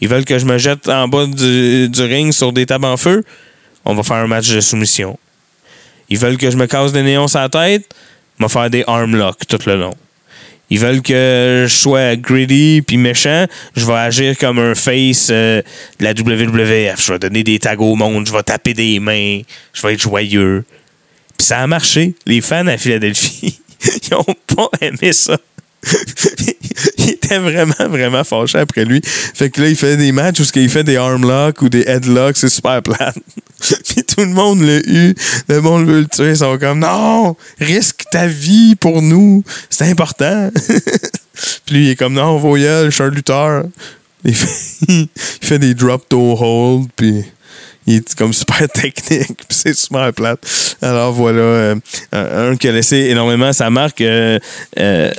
Ils 0.00 0.08
veulent 0.08 0.24
que 0.24 0.38
je 0.38 0.46
me 0.46 0.56
jette 0.58 0.88
en 0.88 1.08
bas 1.08 1.26
du, 1.26 1.90
ring 1.98 2.32
sur 2.32 2.52
des 2.52 2.64
tables 2.64 2.84
en 2.84 2.96
feu. 2.96 3.24
On 3.84 3.94
va 3.94 4.02
faire 4.04 4.18
un 4.18 4.28
match 4.28 4.48
de 4.48 4.60
soumission. 4.60 5.18
Ils 6.08 6.18
veulent 6.18 6.38
que 6.38 6.50
je 6.50 6.56
me 6.56 6.66
casse 6.66 6.92
des 6.92 7.02
néons 7.02 7.26
sur 7.26 7.40
la 7.40 7.48
tête. 7.48 7.92
On 8.38 8.44
va 8.44 8.48
faire 8.48 8.70
des 8.70 8.84
arm 8.86 9.16
locks 9.16 9.46
tout 9.48 9.58
le 9.66 9.76
long. 9.76 9.94
Ils 10.70 10.78
veulent 10.78 11.02
que 11.02 11.64
je 11.66 11.74
sois 11.74 12.16
greedy 12.16 12.82
puis 12.82 12.98
méchant. 12.98 13.46
Je 13.74 13.86
vais 13.86 13.94
agir 13.94 14.36
comme 14.36 14.58
un 14.58 14.74
face 14.74 15.28
euh, 15.30 15.62
de 15.98 16.04
la 16.04 16.12
WWF. 16.12 17.06
Je 17.06 17.12
vais 17.12 17.18
donner 17.18 17.42
des 17.42 17.58
tags 17.58 17.76
au 17.78 17.94
monde. 17.94 18.26
Je 18.26 18.32
vais 18.32 18.42
taper 18.42 18.74
des 18.74 19.00
mains. 19.00 19.40
Je 19.72 19.86
vais 19.86 19.94
être 19.94 20.02
joyeux. 20.02 20.64
Puis 21.38 21.46
ça 21.46 21.60
a 21.60 21.66
marché. 21.66 22.14
Les 22.26 22.40
fans 22.40 22.66
à 22.66 22.76
Philadelphie, 22.76 23.60
ils 24.10 24.14
ont 24.14 24.34
pas 24.54 24.68
aimé 24.80 25.12
ça. 25.12 25.38
il 27.12 27.14
était 27.14 27.38
vraiment, 27.38 27.74
vraiment 27.88 28.24
fâché 28.24 28.58
après 28.58 28.84
lui. 28.84 29.00
Fait 29.02 29.50
que 29.50 29.62
là, 29.62 29.68
il 29.68 29.76
fait 29.76 29.96
des 29.96 30.12
matchs 30.12 30.40
où 30.40 30.44
il 30.56 30.68
fait 30.68 30.84
des 30.84 30.96
arm 30.96 31.22
locks 31.22 31.62
ou 31.62 31.68
des 31.68 31.84
headlocks, 31.86 32.36
c'est 32.36 32.48
super 32.48 32.82
plate. 32.82 33.16
Puis 33.60 34.04
tout 34.04 34.20
le 34.20 34.28
monde 34.28 34.60
l'a 34.60 34.78
eu. 34.78 35.14
Le 35.48 35.60
monde 35.60 35.86
veut 35.86 36.00
le 36.00 36.06
tuer. 36.06 36.30
Ils 36.30 36.36
sont 36.36 36.58
comme 36.58 36.80
non, 36.80 37.36
risque 37.60 38.04
ta 38.10 38.26
vie 38.26 38.76
pour 38.76 39.02
nous. 39.02 39.42
C'est 39.70 39.90
important. 39.90 40.50
Puis 41.66 41.74
lui, 41.74 41.86
il 41.86 41.90
est 41.90 41.96
comme 41.96 42.14
non, 42.14 42.36
voyelle, 42.36 42.86
je 42.86 42.90
suis 42.90 43.04
un 43.04 43.10
lutteur. 43.10 43.64
Il 44.24 44.34
fait, 44.34 45.58
des 45.58 45.74
drop 45.74 46.08
toe 46.08 46.36
hold. 46.38 46.88
Puis 46.94 47.24
il 47.86 47.96
est 47.96 48.14
comme 48.16 48.32
super 48.32 48.68
technique, 48.68 49.40
c'est 49.48 49.74
super 49.74 50.12
plate. 50.12 50.40
Alors 50.82 51.12
voilà, 51.12 51.38
euh, 51.38 51.74
un, 52.12 52.50
un 52.50 52.56
qui 52.56 52.68
a 52.68 52.72
laissé 52.72 52.96
énormément 52.96 53.52
sa 53.52 53.70
marque 53.70 54.00
euh, 54.02 54.38
euh, 54.78 55.10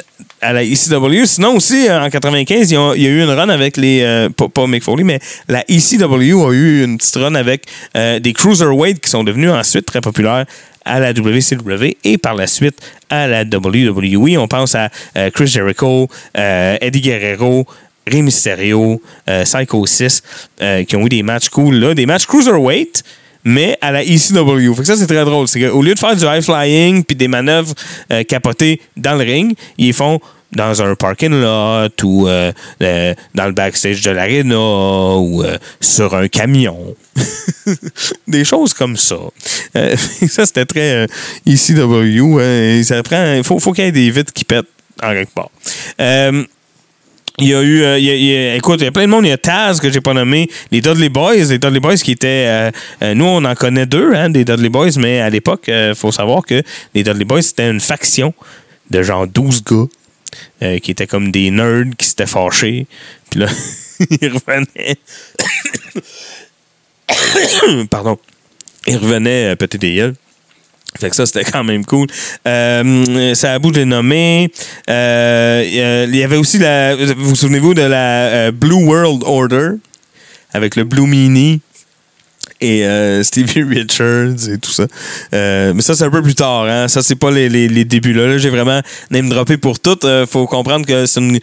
à 0.41 0.53
la 0.53 0.63
ECW. 0.63 1.25
Sinon 1.25 1.55
aussi, 1.55 1.87
euh, 1.87 2.01
en 2.01 2.09
95, 2.09 2.71
il 2.71 2.73
y 2.73 2.77
a, 3.07 3.09
eu 3.09 3.23
une 3.23 3.29
run 3.29 3.49
avec 3.49 3.77
les... 3.77 4.01
euh, 4.01 4.29
pas, 4.29 4.67
Mick 4.67 4.83
Foley, 4.83 5.03
mais 5.03 5.19
la 5.47 5.63
ECW 5.69 6.47
a 6.47 6.51
eu 6.51 6.83
une 6.83 6.97
petite 6.97 7.15
run 7.15 7.35
avec 7.35 7.65
euh, 7.95 8.19
des 8.19 8.33
Cruiserweight 8.33 8.99
qui 8.99 9.09
sont 9.09 9.23
devenus 9.23 9.51
ensuite 9.51 9.85
très 9.85 10.01
populaires 10.01 10.45
à 10.85 10.99
la 10.99 11.11
WCW 11.11 11.97
et 12.03 12.17
par 12.17 12.35
la 12.35 12.47
suite 12.47 12.77
à 13.09 13.27
la 13.27 13.43
WWE. 13.43 14.37
On 14.37 14.47
pense 14.47 14.75
à 14.75 14.89
Chris 15.33 15.47
Jericho, 15.47 16.07
Eddie 16.33 17.01
Guerrero, 17.01 17.67
Rey 18.07 18.21
Mysterio, 18.21 19.01
Psycho 19.43 19.85
6, 19.85 20.23
euh, 20.61 20.83
qui 20.85 20.95
ont 20.95 21.05
eu 21.05 21.09
des 21.09 21.21
matchs 21.21 21.49
cool, 21.49 21.75
là, 21.75 21.93
des 21.93 22.05
matchs 22.05 22.25
cruiserweight, 22.25 23.03
mais 23.49 23.77
à 23.81 23.91
la 23.91 24.03
ECW. 24.03 24.73
Fait 24.75 24.81
que 24.81 24.87
ça, 24.87 24.95
c'est 24.95 25.07
très 25.07 25.25
drôle. 25.25 25.47
C'est 25.47 25.59
qu'au 25.59 25.81
lieu 25.81 25.95
de 25.95 25.99
faire 25.99 26.15
du 26.15 26.23
high 26.23 26.41
flying 26.41 27.03
puis 27.03 27.15
des 27.15 27.27
manœuvres 27.27 27.73
euh, 28.11 28.23
capotées 28.23 28.79
dans 28.95 29.15
le 29.15 29.23
ring, 29.23 29.55
ils 29.77 29.93
font 29.93 30.19
dans 30.51 30.81
un 30.81 30.95
parking 30.95 31.31
lot 31.31 31.89
ou 32.03 32.27
euh, 32.27 32.51
euh, 32.81 33.13
dans 33.35 33.45
le 33.45 33.51
backstage 33.51 34.01
de 34.01 34.11
l'arena 34.11 35.17
ou 35.17 35.43
sur 35.81 36.15
un 36.15 36.27
camion. 36.27 36.95
des 38.27 38.45
choses 38.45 38.73
comme 38.73 38.97
ça. 38.97 39.17
Ça, 40.27 40.45
c'était 40.45 40.65
très 40.65 41.07
ECW. 41.45 42.39
hein, 42.39 42.77
et 42.77 42.83
ça 42.83 43.01
prend, 43.03 43.41
faut 43.43 43.73
qu'il 43.73 43.85
y 43.85 43.87
ait 43.87 43.91
des 43.91 44.09
vitres 44.09 44.33
qui 44.33 44.45
pètent 44.45 44.65
en 45.01 45.11
quelque 45.11 45.33
part. 45.33 45.49
Il 47.41 47.47
y 47.47 47.53
a 47.53 47.61
eu, 47.61 47.83
euh, 47.83 48.55
écoute, 48.55 48.81
il 48.81 48.85
y 48.85 48.87
a 48.87 48.91
plein 48.91 49.05
de 49.05 49.11
monde. 49.11 49.25
Il 49.25 49.29
y 49.29 49.31
a 49.31 49.37
Taz 49.37 49.79
que 49.79 49.89
j'ai 49.89 50.01
pas 50.01 50.13
nommé, 50.13 50.49
les 50.71 50.81
Dudley 50.81 51.09
Boys, 51.09 51.35
les 51.35 51.57
Dudley 51.57 51.79
Boys 51.79 51.95
qui 51.95 52.11
étaient, 52.11 52.45
euh, 52.47 52.71
euh, 53.01 53.13
nous 53.13 53.25
on 53.25 53.43
en 53.45 53.55
connaît 53.55 53.85
deux, 53.85 54.13
hein, 54.13 54.29
des 54.29 54.43
Dudley 54.43 54.69
Boys, 54.69 54.91
mais 54.97 55.21
à 55.21 55.29
l'époque, 55.29 55.65
il 55.67 55.95
faut 55.95 56.11
savoir 56.11 56.45
que 56.45 56.61
les 56.93 57.03
Dudley 57.03 57.25
Boys 57.25 57.41
c'était 57.41 57.69
une 57.69 57.79
faction 57.79 58.33
de 58.89 59.03
genre 59.03 59.27
12 59.27 59.63
gars 59.63 60.77
qui 60.81 60.91
étaient 60.91 61.07
comme 61.07 61.31
des 61.31 61.49
nerds 61.49 61.85
qui 61.97 62.05
s'étaient 62.05 62.27
fâchés. 62.27 62.85
Puis 63.29 63.39
là, 63.39 63.47
ils 64.21 64.31
revenaient. 64.31 64.97
Pardon. 67.89 68.17
Ils 68.85 68.97
revenaient 68.97 69.55
péter 69.55 69.77
des 69.77 69.95
gueules. 69.95 70.15
Fait 70.97 71.09
que 71.09 71.15
ça, 71.15 71.25
c'était 71.25 71.43
quand 71.51 71.63
même 71.63 71.85
cool. 71.85 72.07
Euh, 72.47 73.33
ça 73.35 73.53
a 73.53 73.59
bout 73.59 73.71
de 73.71 73.83
nommer. 73.83 74.51
Euh, 74.89 76.05
il 76.07 76.15
y 76.15 76.23
avait 76.23 76.37
aussi 76.37 76.57
la. 76.57 76.95
Vous 76.95 77.29
vous 77.29 77.35
souvenez-vous 77.35 77.73
de 77.73 77.83
la 77.83 78.27
euh, 78.27 78.51
Blue 78.51 78.83
World 78.83 79.23
Order 79.23 79.71
avec 80.51 80.75
le 80.75 80.83
Blue 80.83 81.07
Mini? 81.07 81.61
Et 82.61 82.85
euh, 82.85 83.23
Stevie 83.23 83.63
Richards 83.69 84.49
et 84.49 84.57
tout 84.57 84.71
ça. 84.71 84.85
Euh, 85.33 85.73
mais 85.75 85.81
ça, 85.81 85.95
c'est 85.95 86.03
un 86.03 86.09
peu 86.09 86.21
plus 86.21 86.35
tard. 86.35 86.65
Hein? 86.65 86.87
Ça, 86.87 87.01
c'est 87.01 87.15
pas 87.15 87.31
les, 87.31 87.49
les, 87.49 87.67
les 87.67 87.85
débuts. 87.85 88.13
Là, 88.13 88.27
Là, 88.27 88.37
j'ai 88.37 88.49
vraiment 88.49 88.81
name 89.11 89.29
droppé 89.29 89.57
pour 89.57 89.79
tout. 89.79 89.97
Euh, 90.03 90.25
faut 90.25 90.45
comprendre 90.45 90.85
que 90.85 91.05
c'est 91.05 91.19
une. 91.19 91.39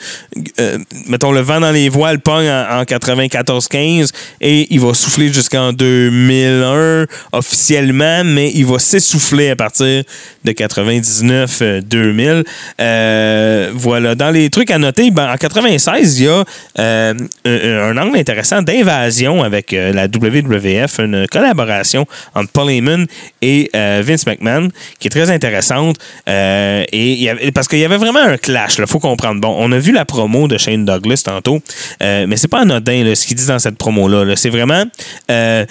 euh, 0.61 0.79
mettons, 1.07 1.33
le 1.33 1.40
vent 1.40 1.61
dans 1.61 1.72
les 1.72 1.88
voiles 1.88 2.20
pogne 2.20 2.48
en, 2.48 2.81
en 2.81 2.83
94-15 2.83 4.11
et 4.40 4.66
il 4.70 4.81
va 4.81 4.94
souffler 4.94 5.33
jusqu'en 5.33 5.72
2001 5.72 7.07
officiellement, 7.33 8.22
mais 8.24 8.50
il 8.55 8.66
va 8.66 8.79
s'essouffler 8.79 9.50
à 9.50 9.57
partir 9.57 10.05
de 10.44 10.52
99-2000. 10.52 12.44
Euh, 12.81 13.70
voilà. 13.74 14.14
Dans 14.14 14.31
les 14.31 14.50
trucs 14.50 14.70
à 14.70 14.79
noter, 14.79 15.11
ben, 15.11 15.33
en 15.33 15.37
96, 15.37 16.20
il 16.20 16.24
y 16.24 16.29
a 16.29 16.44
un, 16.79 17.96
angle 17.96 18.18
intéressant 18.18 18.62
d'invasion 18.62 19.42
avec 19.42 19.72
la 19.72 20.07
WWF, 20.07 21.00
une 21.07 21.27
collaboration 21.29 22.07
entre 22.35 22.51
Paul 22.53 22.71
Heyman 22.71 23.07
et 23.42 23.71
euh, 23.75 24.03
Vince 24.05 24.27
McMahon 24.27 24.69
qui 24.99 25.09
est 25.09 25.11
très 25.11 25.31
intéressante. 25.31 25.97
Euh, 26.29 26.85
et 26.92 27.12
il 27.12 27.53
parce 27.53 27.69
qu'il 27.69 27.79
y 27.79 27.85
avait 27.85 27.97
vraiment 27.97 28.21
un 28.21 28.37
clash, 28.37 28.77
il 28.79 28.87
faut 28.87 28.99
comprendre. 28.99 29.40
Bon, 29.40 29.55
on 29.59 29.73
a 29.73 29.79
vu 29.79 29.92
la 29.92 30.05
promo 30.05 30.49
de 30.49 30.59
Shane 30.59 30.85
Douglas 30.85 31.23
tantôt, 31.25 31.61
euh, 32.03 32.27
mais 32.29 32.37
c'est 32.37 32.49
pas 32.49 32.61
anodin 32.61 33.05
là, 33.05 33.14
ce 33.14 33.27
qu'il 33.27 33.37
dit 33.37 33.47
dans 33.47 33.59
cette 33.59 33.79
promo-là. 33.79 34.25
là. 34.25 34.37
C'est 34.37 34.51
vraiment. 34.51 34.85
euh, 35.31 35.64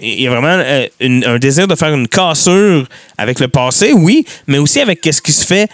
il 0.00 0.20
y 0.20 0.28
a 0.28 0.30
vraiment 0.30 0.62
un 1.02 1.38
désir 1.38 1.66
de 1.66 1.74
faire 1.74 1.92
une 1.92 2.06
cassure 2.06 2.86
avec 3.18 3.40
le 3.40 3.48
passé, 3.48 3.92
oui, 3.92 4.24
mais 4.46 4.58
aussi 4.58 4.80
avec 4.80 5.00
ce 5.10 5.20
qui 5.20 5.32
se 5.32 5.44
fait 5.44 5.68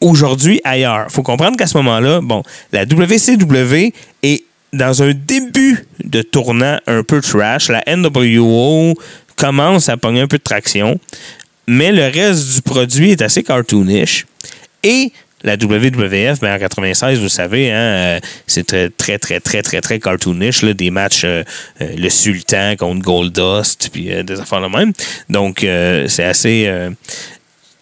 aujourd'hui 0.00 0.60
ailleurs. 0.64 1.06
faut 1.08 1.22
comprendre 1.22 1.56
qu'à 1.56 1.66
ce 1.66 1.76
moment-là, 1.76 2.20
bon, 2.20 2.42
la 2.72 2.82
WCW 2.82 3.92
est 4.22 4.44
dans 4.72 5.02
un 5.02 5.12
début 5.12 5.84
de 6.04 6.22
tournant 6.22 6.78
un 6.86 7.02
peu 7.02 7.20
trash. 7.20 7.68
La 7.68 7.82
NWO 7.86 8.94
commence 9.36 9.88
à 9.88 9.96
pogner 9.96 10.20
un 10.20 10.26
peu 10.26 10.38
de 10.38 10.42
traction, 10.42 10.98
mais 11.66 11.92
le 11.92 12.04
reste 12.04 12.54
du 12.54 12.62
produit 12.62 13.10
est 13.10 13.22
assez 13.22 13.42
cartoonish. 13.42 14.26
Et 14.82 15.12
la 15.42 15.54
WWF, 15.54 16.40
ben 16.40 16.54
en 16.54 16.58
96, 16.58 17.18
vous 17.18 17.28
savez, 17.28 17.70
hein, 17.70 17.76
euh, 17.76 18.20
c'est 18.46 18.64
très, 18.66 18.90
très, 18.90 19.18
très, 19.18 19.40
très, 19.40 19.62
très, 19.62 19.80
très 19.80 19.98
cartoonish. 19.98 20.62
Là, 20.62 20.74
des 20.74 20.90
matchs, 20.90 21.22
euh, 21.24 21.42
euh, 21.80 21.88
le 21.96 22.10
Sultan 22.10 22.74
contre 22.78 23.00
Goldust, 23.00 23.88
puis 23.90 24.10
des 24.22 24.40
affaires 24.40 24.60
de 24.60 24.68
même. 24.68 24.92
Donc, 25.28 25.60
c'est 25.60 26.24
assez... 26.24 26.70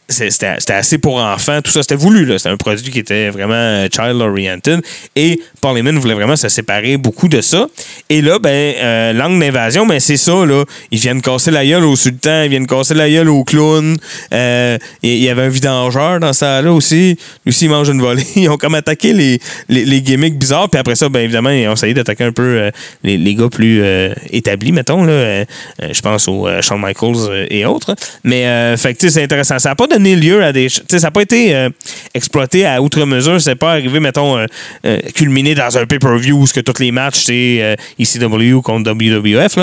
c'était 0.08 0.72
assez 0.72 0.98
pour 0.98 1.16
enfants, 1.16 1.60
tout 1.62 1.70
ça, 1.70 1.82
c'était 1.82 1.94
voulu. 1.94 2.26
C'était 2.38 2.48
un 2.48 2.56
produit 2.56 2.90
qui 2.90 2.98
était 2.98 3.28
vraiment 3.30 3.54
euh, 3.54 3.88
child-oriented. 3.94 4.80
Et 5.16 5.40
Heyman 5.62 5.98
voulait 5.98 6.14
vraiment 6.14 6.36
se 6.36 6.48
séparer 6.48 6.96
beaucoup 6.96 7.28
de 7.28 7.40
ça. 7.40 7.66
Et 8.08 8.22
là, 8.22 8.38
ben, 8.38 8.74
euh, 8.78 9.38
d'invasion, 9.38 9.86
ben, 9.86 10.00
c'est 10.00 10.16
ça. 10.16 10.46
Là. 10.46 10.64
Ils 10.90 10.98
viennent 10.98 11.20
casser 11.20 11.50
la 11.50 11.64
gueule 11.64 11.84
au 11.84 11.96
sultan, 11.96 12.42
ils 12.42 12.50
viennent 12.50 12.66
casser 12.66 12.94
la 12.94 13.08
gueule 13.10 13.28
au 13.28 13.44
clown. 13.44 13.96
Euh, 14.32 14.78
Il 15.02 15.18
y 15.18 15.28
avait 15.28 15.42
un 15.42 15.48
vidangeur 15.48 16.20
dans 16.20 16.32
ça 16.32 16.62
là 16.62 16.72
aussi. 16.72 17.18
Lui 17.44 17.50
aussi, 17.50 17.66
il 17.66 17.70
mange 17.70 17.88
une 17.88 18.00
volée. 18.00 18.26
Ils 18.36 18.48
ont 18.48 18.56
comme 18.56 18.74
attaqué 18.74 19.12
les, 19.12 19.38
les, 19.68 19.84
les 19.84 20.00
gimmicks 20.00 20.38
bizarres. 20.38 20.70
Puis 20.70 20.78
après 20.78 20.94
ça, 20.94 21.08
ben, 21.08 21.20
évidemment, 21.20 21.50
ils 21.50 21.68
ont 21.68 21.74
essayé 21.74 21.94
d'attaquer 21.94 22.24
un 22.24 22.32
peu 22.32 22.42
euh, 22.42 22.70
les, 23.02 23.18
les 23.18 23.34
gars 23.34 23.48
plus 23.48 23.82
établis, 24.30 24.72
mettons. 24.72 25.04
Je 25.06 26.00
pense 26.00 26.28
au 26.28 26.46
euh, 26.46 26.62
Shawn 26.62 26.80
Michaels 26.80 27.46
et 27.50 27.64
autres. 27.64 27.94
Mais, 28.24 28.76
fait 28.76 28.96
c'est 28.98 29.22
intéressant. 29.22 29.58
Ça 29.58 29.70
n'a 29.70 29.74
pas 29.74 29.86
donné 29.98 30.16
lieu 30.16 30.42
à 30.42 30.52
des. 30.52 30.68
Tu 30.68 30.80
sais, 30.88 30.98
ça 30.98 31.08
n'a 31.08 31.11
pas 31.11 31.22
été 31.22 31.54
euh, 31.54 31.70
exploité 32.14 32.66
à 32.66 32.80
outre 32.80 33.04
mesure. 33.04 33.40
C'est 33.40 33.54
pas 33.54 33.72
arrivé, 33.72 34.00
mettons, 34.00 34.38
euh, 34.38 34.46
euh, 34.87 34.98
culminé 35.14 35.54
dans 35.54 35.76
un 35.76 35.87
pay-per-view 35.87 36.42
où 36.42 36.46
que 36.46 36.61
tous 36.61 36.80
les 36.80 36.92
matchs, 36.92 37.24
c'est 37.24 37.58
euh, 37.61 37.76
ECW 37.98 38.61
contre 38.62 38.90
WWF. 38.92 39.58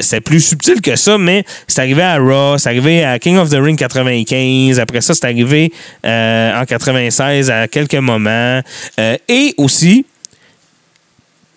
C'est 0.00 0.20
plus 0.20 0.40
subtil 0.40 0.80
que 0.80 0.96
ça, 0.96 1.16
mais 1.16 1.44
c'est 1.66 1.80
arrivé 1.80 2.02
à 2.02 2.18
Raw, 2.18 2.58
c'est 2.58 2.68
arrivé 2.68 3.04
à 3.04 3.18
King 3.18 3.36
of 3.36 3.50
the 3.50 3.56
Ring 3.58 3.78
95. 3.78 4.78
Après 4.78 5.00
ça, 5.00 5.14
c'est 5.14 5.24
arrivé 5.24 5.72
en 6.04 6.64
96 6.66 7.50
à 7.50 7.68
quelques 7.68 7.94
moments. 7.94 8.60
Et 9.28 9.54
aussi, 9.56 10.04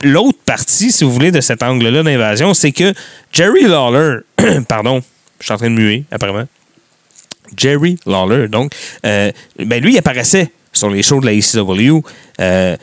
l'autre 0.03 0.39
partie, 0.45 0.91
si 0.91 1.03
vous 1.03 1.11
voulez, 1.11 1.31
de 1.31 1.41
cet 1.41 1.63
angle-là 1.63 2.03
d'invasion, 2.03 2.53
c'est 2.53 2.71
que 2.71 2.93
Jerry 3.31 3.63
Lawler, 3.63 4.19
pardon, 4.67 5.01
je 5.39 5.45
suis 5.45 5.53
en 5.53 5.57
train 5.57 5.69
de 5.69 5.75
muer, 5.75 6.03
apparemment. 6.11 6.47
Jerry 7.55 7.97
Lawler, 8.05 8.47
donc, 8.47 8.73
euh, 9.05 9.31
ben 9.59 9.81
lui, 9.81 9.93
il 9.93 9.97
apparaissait 9.97 10.51
sur 10.73 10.89
les 10.89 11.03
shows 11.03 11.21
de 11.21 11.25
la 11.25 11.33
ECW. 11.33 12.01
euh, 12.39 12.75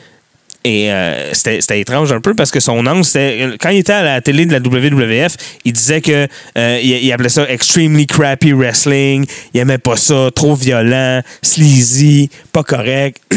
et 0.65 0.91
euh, 0.91 1.33
c'était 1.33 1.79
étrange 1.79 2.11
un 2.11 2.19
peu 2.19 2.33
parce 2.33 2.51
que 2.51 2.59
son 2.59 2.85
angle, 2.85 3.05
c'était. 3.05 3.51
Quand 3.61 3.69
il 3.69 3.77
était 3.77 3.93
à 3.93 4.03
la 4.03 4.19
télé 4.19 4.45
de 4.45 4.51
la 4.51 4.59
WWF, 4.59 5.37
il 5.63 5.71
disait 5.71 6.01
que 6.01 6.27
il, 6.57 7.05
il 7.05 7.11
appelait 7.13 7.29
ça 7.29 7.49
extremely 7.49 8.05
crappy 8.05 8.51
wrestling. 8.51 9.25
Il 9.53 9.61
aimait 9.61 9.77
pas 9.77 9.95
ça, 9.95 10.29
trop 10.35 10.55
violent, 10.55 11.21
sleazy, 11.41 12.29
pas 12.51 12.63
correct. 12.63 13.21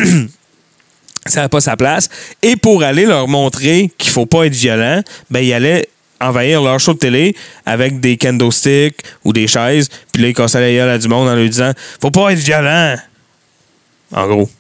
ça 1.26 1.42
n'a 1.42 1.48
pas 1.48 1.60
sa 1.60 1.76
place. 1.76 2.08
Et 2.42 2.56
pour 2.56 2.82
aller 2.82 3.06
leur 3.06 3.28
montrer 3.28 3.90
qu'il 3.98 4.10
faut 4.10 4.26
pas 4.26 4.44
être 4.46 4.54
violent, 4.54 5.02
ben 5.30 5.40
il 5.40 5.52
allait 5.52 5.88
envahir 6.22 6.62
leur 6.62 6.78
show 6.80 6.94
de 6.94 6.98
télé 6.98 7.36
avec 7.66 8.00
des 8.00 8.16
kendo 8.16 8.50
sticks 8.50 9.02
ou 9.24 9.32
des 9.32 9.46
chaises, 9.46 9.88
puis 10.12 10.22
là, 10.22 10.28
il 10.28 10.34
cassait 10.34 10.60
la 10.60 10.72
gueule 10.72 10.88
à 10.88 10.98
du 10.98 11.08
monde 11.08 11.28
en 11.28 11.36
lui 11.36 11.48
disant 11.48 11.72
«Faut 12.00 12.10
pas 12.10 12.32
être 12.32 12.38
violent!» 12.38 12.96
En 14.12 14.26
gros. 14.26 14.50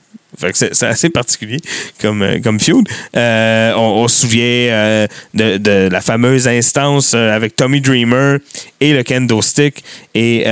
C'est 0.52 0.82
assez 0.82 1.10
particulier 1.10 1.58
comme, 2.00 2.22
euh, 2.22 2.40
comme 2.40 2.58
feud. 2.58 2.88
Euh, 3.16 3.72
on, 3.76 4.08
se 4.08 4.22
souvient 4.22 4.42
euh, 4.42 5.06
de, 5.34 5.58
de 5.58 5.88
la 5.90 6.00
fameuse 6.00 6.48
instance 6.48 7.14
avec 7.14 7.54
Tommy 7.54 7.80
Dreamer 7.80 8.38
et 8.80 8.94
le 8.94 9.02
kendo 9.02 9.42
stick 9.42 9.84
et 10.14 10.44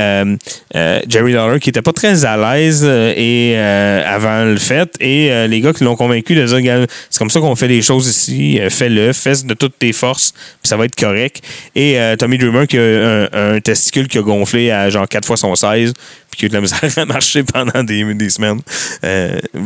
Jerry 1.08 1.32
Lawler 1.32 1.60
qui 1.60 1.70
était 1.70 1.82
pas 1.82 1.92
très 1.92 2.24
à 2.24 2.36
l'aise 2.36 2.84
et 2.84 3.56
avant 3.56 4.44
le 4.44 4.58
fait. 4.58 4.90
Et 5.00 5.48
les 5.48 5.60
gars 5.60 5.72
qui 5.72 5.84
l'ont 5.84 5.96
convaincu 5.96 6.34
de 6.34 6.44
dire 6.44 6.86
c'est 7.08 7.18
comme 7.18 7.30
ça 7.30 7.40
qu'on 7.40 7.56
fait 7.56 7.68
les 7.68 7.82
choses 7.82 8.06
ici 8.06 8.60
fais-le 8.70 9.12
fais 9.12 9.42
de 9.44 9.54
toutes 9.54 9.78
tes 9.78 9.92
forces 9.92 10.32
puis 10.32 10.68
ça 10.68 10.76
va 10.76 10.84
être 10.84 10.94
correct. 10.94 11.42
Et 11.74 11.98
Tommy 12.18 12.38
Dreamer 12.38 12.66
qui 12.66 12.78
a 12.78 13.28
un, 13.32 13.60
testicule 13.60 14.08
qui 14.08 14.18
a 14.18 14.22
gonflé 14.22 14.70
à 14.70 14.90
genre 14.90 15.08
4 15.08 15.26
fois 15.26 15.36
son 15.36 15.54
16 15.54 15.92
puis 16.30 16.38
qui 16.38 16.44
a 16.44 16.46
eu 16.46 16.48
de 16.50 16.54
la 16.54 16.60
misère 16.60 16.80
à 16.96 17.04
marcher 17.04 17.42
pendant 17.42 17.82
des, 17.82 18.14
des 18.14 18.30
semaines 18.30 18.60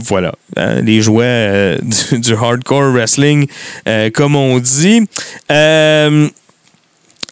voilà 0.07 0.35
Hein, 0.57 0.83
les 0.83 1.01
jouets 1.01 1.25
euh, 1.27 1.79
du, 2.13 2.35
hardcore 2.35 2.93
wrestling 2.93 3.47
euh, 3.89 4.11
comme 4.11 4.37
on 4.37 4.59
dit 4.59 5.03
Euh, 5.51 6.29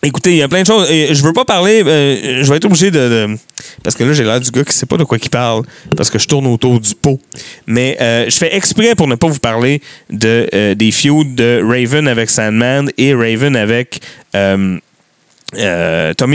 Écoutez, 0.05 0.33
il 0.33 0.37
y 0.39 0.43
a 0.43 0.49
plein 0.49 0.63
de 0.63 0.67
choses. 0.67 0.91
Et 0.91 1.15
je 1.15 1.23
veux 1.23 1.33
pas 1.33 1.45
parler. 1.45 1.79
je 1.85 2.51
vais 2.51 2.57
être 2.57 2.65
obligé 2.65 2.91
de, 2.91 3.37
Parce 3.85 3.95
que 3.95 4.03
là, 4.03 4.13
j'ai 4.13 4.25
l'air 4.25 4.41
du 4.41 4.51
gars 4.51 4.65
qui 4.65 4.73
sait 4.73 4.85
pas 4.85 4.97
de 4.97 5.05
quoi 5.05 5.17
il 5.23 5.31
parle. 5.31 5.63
Parce 5.97 6.11
que 6.11 6.19
je 6.19 6.27
tourne 6.27 6.49
autour 6.49 6.81
du 6.81 6.93
pot. 6.97 7.21
Mais 7.69 7.97
je 8.01 8.37
fais 8.37 8.53
exprès 8.57 8.97
pour 8.97 9.07
ne 9.07 9.15
pas 9.15 9.29
vous 9.29 9.39
parler 9.39 9.81
de, 10.11 10.75
des 10.75 10.91
feuds 10.91 11.23
de 11.25 11.63
Raven 11.65 12.09
avec 12.09 12.31
Sandman 12.31 12.91
et 12.99 13.15
Raven 13.15 13.55
avec 13.55 14.01
Tommy 14.33 14.81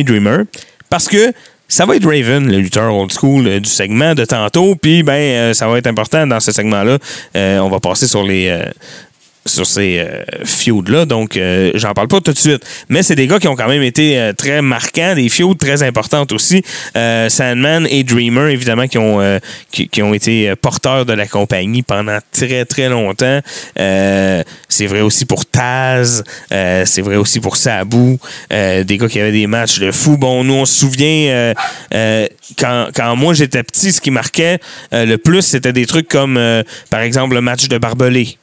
Dreamer. 0.06 0.46
Parce 0.90 1.10
que 1.10 1.34
ça 1.68 1.86
va 1.86 1.96
être 1.98 2.06
Raven, 2.06 2.50
le 2.50 2.60
lutteur 2.60 2.96
old 2.96 3.12
school 3.12 3.48
euh, 3.48 3.60
du 3.60 3.70
segment 3.70 4.16
de 4.16 4.24
tantôt. 4.24 4.76
Puis, 4.76 5.04
ben, 5.04 5.14
euh, 5.14 5.54
ça 5.54 5.68
va 5.68 5.78
être 5.78 5.88
important 5.88 6.26
dans 6.26 6.40
ce 6.40 6.52
segment-là. 6.52 6.98
Euh, 7.36 7.60
on 7.60 7.70
va 7.70 7.80
passer 7.80 8.08
sur 8.08 8.24
les. 8.24 8.64
Sur 9.48 9.66
ces 9.66 10.00
euh, 10.00 10.24
feuds-là. 10.44 11.06
Donc, 11.06 11.38
euh, 11.38 11.72
j'en 11.76 11.94
parle 11.94 12.08
pas 12.08 12.22
tout 12.22 12.34
de 12.34 12.38
suite. 12.38 12.66
Mais 12.90 13.04
c'est 13.04 13.16
des 13.16 13.28
gars 13.28 13.40
qui 13.40 13.48
ont 13.48 13.56
quand 13.56 13.68
même 13.68 13.84
été 13.84 14.20
euh, 14.20 14.34
très 14.34 14.62
marquants, 14.62 15.16
des 15.16 15.30
feuds 15.30 15.56
très 15.60 15.84
importantes 15.84 16.32
aussi. 16.32 16.64
Euh, 16.96 17.30
Sandman 17.30 17.88
et 17.90 18.04
Dreamer, 18.04 18.50
évidemment, 18.50 18.88
qui 18.88 18.98
ont, 18.98 20.14
été 20.14 20.54
porteurs 20.62 21.06
de 21.06 21.14
la 21.14 21.28
compagnie 21.28 21.84
pendant 21.84 22.18
très, 22.32 22.66
très 22.66 22.90
longtemps. 22.90 23.40
C'est 23.76 24.86
vrai 24.88 25.02
aussi 25.02 25.26
pour 25.26 25.46
Taz. 25.46 26.24
C'est 26.50 27.02
vrai 27.02 27.16
aussi 27.16 27.40
pour 27.40 27.56
Sabu. 27.56 28.18
Des 28.50 28.98
gars 28.98 29.08
qui 29.08 29.20
avaient 29.20 29.32
des 29.32 29.48
matchs 29.48 29.80
de 29.80 29.92
fou. 29.92 30.18
Bon, 30.18 30.44
nous, 30.44 30.54
on 30.54 30.66
se 30.66 30.80
souvient, 30.80 31.54
quand, 32.58 32.88
quand 32.94 33.16
moi 33.16 33.34
j'étais 33.34 33.64
petit, 33.64 33.92
ce 33.92 34.02
qui 34.02 34.12
marquait 34.12 34.60
le 34.92 35.16
plus, 35.18 35.42
c'était 35.42 35.74
des 35.74 35.86
trucs 35.86 36.08
comme, 36.08 36.40
par 36.90 37.02
exemple, 37.02 37.36
le 37.36 37.42
match 37.42 37.68
de 37.68 37.78
Barbelé. 37.78 38.38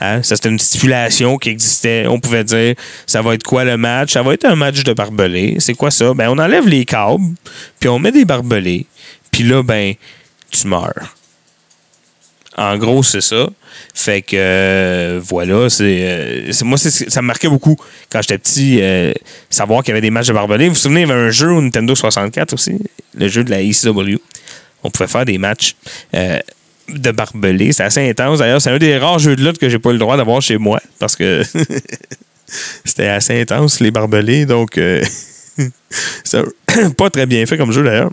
Hein? 0.00 0.22
Ça, 0.22 0.36
c'était 0.36 0.48
une 0.48 0.58
stipulation 0.58 1.36
qui 1.38 1.50
existait. 1.50 2.06
On 2.06 2.20
pouvait 2.20 2.44
dire, 2.44 2.74
ça 3.06 3.22
va 3.22 3.34
être 3.34 3.42
quoi 3.42 3.64
le 3.64 3.76
match? 3.76 4.12
Ça 4.12 4.22
va 4.22 4.34
être 4.34 4.44
un 4.44 4.56
match 4.56 4.84
de 4.84 4.92
barbelés. 4.92 5.56
C'est 5.58 5.74
quoi 5.74 5.90
ça? 5.90 6.14
Ben, 6.14 6.28
on 6.28 6.38
enlève 6.38 6.68
les 6.68 6.84
câbles, 6.84 7.34
puis 7.80 7.88
on 7.88 7.98
met 7.98 8.12
des 8.12 8.24
barbelés. 8.24 8.86
Puis 9.30 9.44
là, 9.44 9.62
ben, 9.62 9.94
tu 10.50 10.66
meurs. 10.66 11.16
En 12.56 12.76
gros, 12.76 13.04
c'est 13.04 13.20
ça. 13.20 13.48
Fait 13.94 14.20
que, 14.20 14.34
euh, 14.36 15.20
voilà, 15.22 15.70
c'est, 15.70 15.98
euh, 16.00 16.52
moi, 16.64 16.76
ça 16.76 17.22
me 17.22 17.26
marquait 17.28 17.48
beaucoup 17.48 17.76
quand 18.10 18.20
j'étais 18.20 18.38
petit, 18.38 18.78
euh, 18.82 19.12
savoir 19.48 19.84
qu'il 19.84 19.90
y 19.90 19.92
avait 19.92 20.00
des 20.00 20.10
matchs 20.10 20.26
de 20.26 20.32
barbelés. 20.32 20.66
Vous 20.66 20.74
vous 20.74 20.80
souvenez, 20.80 21.02
il 21.02 21.08
y 21.08 21.12
avait 21.12 21.28
un 21.28 21.30
jeu 21.30 21.52
au 21.52 21.62
Nintendo 21.62 21.94
64 21.94 22.52
aussi, 22.52 22.76
le 23.14 23.28
jeu 23.28 23.44
de 23.44 23.50
la 23.50 23.62
ECW. 23.62 24.18
On 24.82 24.90
pouvait 24.90 25.06
faire 25.06 25.24
des 25.24 25.38
matchs. 25.38 25.76
De 26.88 27.10
barbelés. 27.10 27.72
C'est 27.72 27.84
assez 27.84 28.08
intense. 28.08 28.38
D'ailleurs, 28.38 28.60
c'est 28.60 28.70
un 28.70 28.78
des 28.78 28.96
rares 28.98 29.18
jeux 29.18 29.36
de 29.36 29.44
lutte 29.44 29.58
que 29.58 29.68
j'ai 29.68 29.78
pas 29.78 29.90
eu 29.90 29.94
le 29.94 29.98
droit 29.98 30.16
d'avoir 30.16 30.40
chez 30.42 30.58
moi 30.58 30.80
parce 30.98 31.16
que 31.16 31.42
c'était 32.84 33.08
assez 33.08 33.40
intense, 33.40 33.80
les 33.80 33.90
barbelés. 33.90 34.46
Donc, 34.46 34.78
euh, 34.78 35.02
c'est 36.24 36.42
pas 36.96 37.10
très 37.10 37.26
bien 37.26 37.44
fait 37.46 37.56
comme 37.56 37.72
jeu 37.72 37.82
d'ailleurs. 37.82 38.10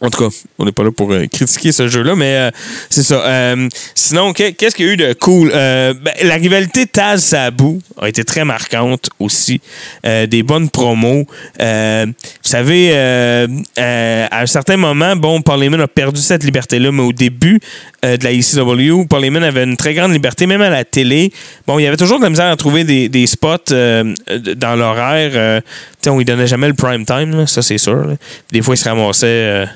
En 0.00 0.10
tout 0.10 0.28
cas, 0.28 0.36
on 0.58 0.64
n'est 0.64 0.72
pas 0.72 0.84
là 0.84 0.92
pour 0.92 1.10
euh, 1.12 1.26
critiquer 1.26 1.72
ce 1.72 1.88
jeu-là, 1.88 2.14
mais 2.14 2.36
euh, 2.36 2.50
c'est 2.88 3.02
ça. 3.02 3.16
Euh, 3.16 3.68
sinon, 3.96 4.32
que- 4.32 4.50
qu'est-ce 4.50 4.76
qu'il 4.76 4.86
y 4.86 4.90
a 4.90 4.92
eu 4.92 4.96
de 4.96 5.12
cool? 5.14 5.50
Ben, 5.50 5.94
la 6.22 6.34
rivalité 6.34 6.86
Taz-Sabu 6.86 7.80
a 8.00 8.08
été 8.08 8.24
très 8.24 8.44
marquante 8.44 9.10
aussi. 9.18 9.60
Des 10.04 10.42
bonnes 10.42 10.70
promos. 10.70 11.26
Vous 11.58 12.14
savez, 12.42 12.96
à 12.96 14.40
un 14.40 14.46
certain 14.46 14.76
moment, 14.76 15.16
bon, 15.16 15.40
Heyman 15.40 15.80
a 15.80 15.88
perdu 15.88 16.20
cette 16.20 16.44
liberté-là, 16.44 16.92
mais 16.92 17.02
au 17.02 17.12
début 17.12 17.60
de 18.02 18.22
la 18.22 18.32
ECW, 18.32 19.06
Paul 19.08 19.24
Heyman 19.24 19.42
avait 19.42 19.64
une 19.64 19.76
très 19.76 19.94
grande 19.94 20.12
liberté, 20.12 20.46
même 20.46 20.62
à 20.62 20.70
la 20.70 20.84
télé. 20.84 21.32
Bon, 21.66 21.78
il 21.78 21.82
y 21.82 21.86
avait 21.86 21.96
toujours 21.96 22.18
de 22.18 22.24
la 22.24 22.30
misère 22.30 22.50
à 22.50 22.56
trouver 22.56 22.84
des, 22.84 23.26
spots 23.26 23.72
dans 23.72 24.76
l'horaire. 24.76 25.62
On 26.06 26.18
lui 26.18 26.24
donnait 26.24 26.46
jamais 26.46 26.68
le 26.68 26.74
prime 26.74 27.04
time, 27.04 27.46
ça 27.46 27.62
c'est 27.62 27.78
sûr. 27.78 28.14
Des 28.52 28.62
fois, 28.62 28.74
il 28.74 28.78
se 28.78 28.88
ramassait... 28.88 29.66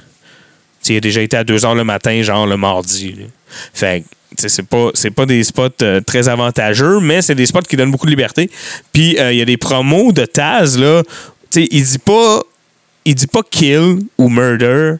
il 0.88 0.96
a 0.96 1.00
déjà 1.00 1.20
été 1.20 1.36
à 1.36 1.44
2 1.44 1.56
h 1.56 1.76
le 1.76 1.84
matin, 1.84 2.22
genre 2.22 2.46
le 2.46 2.56
mardi. 2.56 3.16
Fait 3.74 4.04
c'est 4.36 4.66
pas, 4.66 4.90
c'est 4.94 5.10
pas 5.10 5.26
des 5.26 5.42
spots 5.44 5.68
euh, 5.82 6.00
très 6.00 6.28
avantageux, 6.28 7.00
mais 7.00 7.22
c'est 7.22 7.34
des 7.34 7.46
spots 7.46 7.62
qui 7.62 7.76
donnent 7.76 7.90
beaucoup 7.90 8.06
de 8.06 8.10
liberté. 8.10 8.50
Puis, 8.92 9.18
euh, 9.18 9.32
il 9.32 9.38
y 9.38 9.42
a 9.42 9.44
des 9.44 9.56
promos 9.56 10.12
de 10.12 10.24
Taz, 10.24 10.78
là. 10.78 11.02
Tu 11.50 11.66
il 11.70 11.84
dit 11.84 11.98
pas. 11.98 12.40
Il 13.04 13.14
dit 13.14 13.26
pas 13.26 13.42
kill 13.42 13.98
ou 14.16 14.28
murder, 14.28 14.94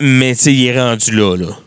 mais 0.00 0.34
tu 0.34 0.50
il 0.50 0.66
est 0.66 0.80
rendu 0.80 1.10
là, 1.10 1.36
là. 1.36 1.58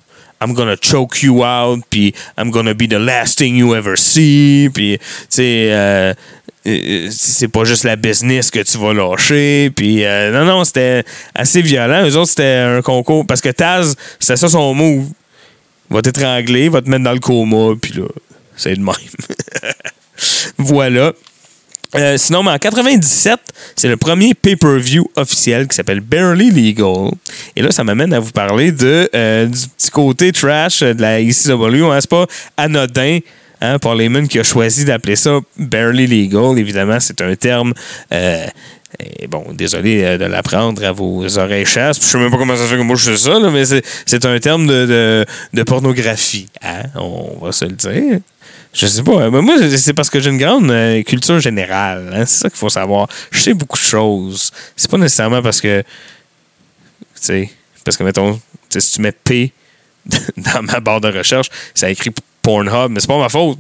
I'm 0.42 0.54
gonna 0.54 0.76
choke 0.82 1.22
you 1.22 1.44
out, 1.44 1.82
puis 1.90 2.14
I'm 2.38 2.50
gonna 2.50 2.74
be 2.74 2.88
the 2.90 2.98
last 2.98 3.38
thing 3.38 3.56
you 3.56 3.76
ever 3.76 3.96
see, 3.96 4.70
puis 4.74 4.98
tu 4.98 5.06
sais, 5.30 5.70
euh, 5.72 6.14
c'est 6.66 7.50
pas 7.50 7.66
juste 7.66 7.84
la 7.84 7.96
business 7.96 8.50
que 8.50 8.60
tu 8.60 8.78
vas 8.78 8.94
lâcher, 8.94 9.70
puis 9.76 10.06
euh, 10.06 10.32
non, 10.32 10.46
non, 10.46 10.64
c'était 10.64 11.04
assez 11.36 11.62
violent. 11.62 12.08
Eux 12.08 12.16
autres, 12.16 12.30
c'était 12.30 12.56
un 12.56 12.82
concours, 12.82 13.26
parce 13.26 13.42
que 13.42 13.50
Taz, 13.50 13.96
c'était 14.20 14.38
ça 14.38 14.48
son 14.48 14.74
move. 14.74 15.08
Va 15.90 16.02
t'étrangler, 16.02 16.70
va 16.70 16.82
te 16.82 16.90
mettre 16.90 17.04
dans 17.04 17.12
le 17.12 17.20
coma, 17.20 17.76
puis 17.82 17.94
là, 17.94 18.08
c'est 18.56 18.76
de 18.76 18.82
même. 18.82 18.96
voilà. 20.58 21.12
Euh, 21.96 22.18
sinon, 22.18 22.46
en 22.48 22.58
97, 22.58 23.40
c'est 23.76 23.88
le 23.88 23.98
premier 23.98 24.34
pay-per-view 24.34 25.06
officiel 25.16 25.68
qui 25.68 25.76
s'appelle 25.76 26.00
Barely 26.00 26.50
Legal. 26.50 27.12
Et 27.56 27.62
là, 27.62 27.72
ça 27.72 27.84
m'amène 27.84 28.14
à 28.14 28.20
vous 28.20 28.32
parler 28.32 28.72
de, 28.72 29.10
euh, 29.14 29.46
du 29.46 29.68
petit 29.78 29.92
côté 29.92 30.32
trash 30.32 30.80
de 30.80 31.00
la 31.00 31.22
ECW. 31.22 31.92
Hein, 31.92 32.00
c'est 32.02 32.10
pas 32.10 32.26
anodin. 32.58 33.20
Hein, 33.66 33.80
Paul 33.80 34.02
Heyman 34.02 34.28
qui 34.28 34.40
a 34.40 34.44
choisi 34.44 34.84
d'appeler 34.84 35.16
ça 35.16 35.40
Barely 35.58 36.06
Legal. 36.06 36.60
Évidemment, 36.60 37.00
c'est 37.00 37.22
un 37.22 37.34
terme. 37.36 37.74
euh, 38.12 38.46
bon, 39.30 39.46
désolé 39.54 40.04
euh, 40.04 40.18
de 40.18 40.26
l'apprendre 40.26 40.84
à 40.84 40.92
vos 40.92 41.26
oreilles 41.40 41.66
chasses. 41.66 41.98
Je 42.02 42.06
sais 42.06 42.18
même 42.18 42.30
pas 42.30 42.38
comment 42.38 42.58
ça 42.58 42.66
fait 42.66 42.76
que 42.76 42.82
moi 42.82 42.98
je 42.98 43.14
sais 43.16 43.30
ça, 43.30 43.40
là, 43.40 43.50
mais 43.50 43.64
c'est- 43.66 44.26
un 44.26 44.40
terme 44.40 44.68
de, 44.68 45.26
de, 45.54 45.64
pornographie. 45.64 46.48
Hein? 46.62 46.84
On 46.96 47.38
va 47.46 47.54
se 47.54 47.64
le 47.64 47.72
dire. 47.72 48.20
Je 48.74 48.86
sais 48.86 49.02
pas. 49.04 49.30
Mais 49.30 49.42
moi, 49.42 49.56
c'est 49.78 49.94
parce 49.94 50.10
que 50.10 50.20
j'ai 50.20 50.30
une 50.30 50.38
grande 50.38 50.70
euh, 50.70 51.02
culture 51.04 51.40
générale. 51.40 52.10
hein. 52.14 52.26
C'est 52.26 52.42
ça 52.42 52.50
qu'il 52.50 52.58
faut 52.58 52.70
savoir. 52.70 53.08
Je 53.32 53.40
sais 53.40 53.54
beaucoup 53.54 53.78
de 53.78 53.84
choses. 53.84 54.52
C'est 54.76 54.92
pas 54.92 54.98
nécessairement 54.98 55.42
parce 55.42 55.62
que. 55.62 55.82
Tu 55.82 55.86
sais. 57.22 57.50
Parce 57.86 57.96
que, 57.96 58.04
mettons, 58.04 58.40
si 58.78 58.94
tu 58.94 59.02
mets 59.02 59.12
P 59.14 59.52
dans 60.38 60.64
ma 60.64 60.80
barre 60.82 61.00
de 61.02 61.08
recherche, 61.10 61.50
ça 61.74 61.90
écrit 61.90 62.12
Pornhub, 62.44 62.92
mais 62.92 63.00
c'est 63.00 63.08
pas 63.08 63.18
ma 63.18 63.30
faute. 63.30 63.58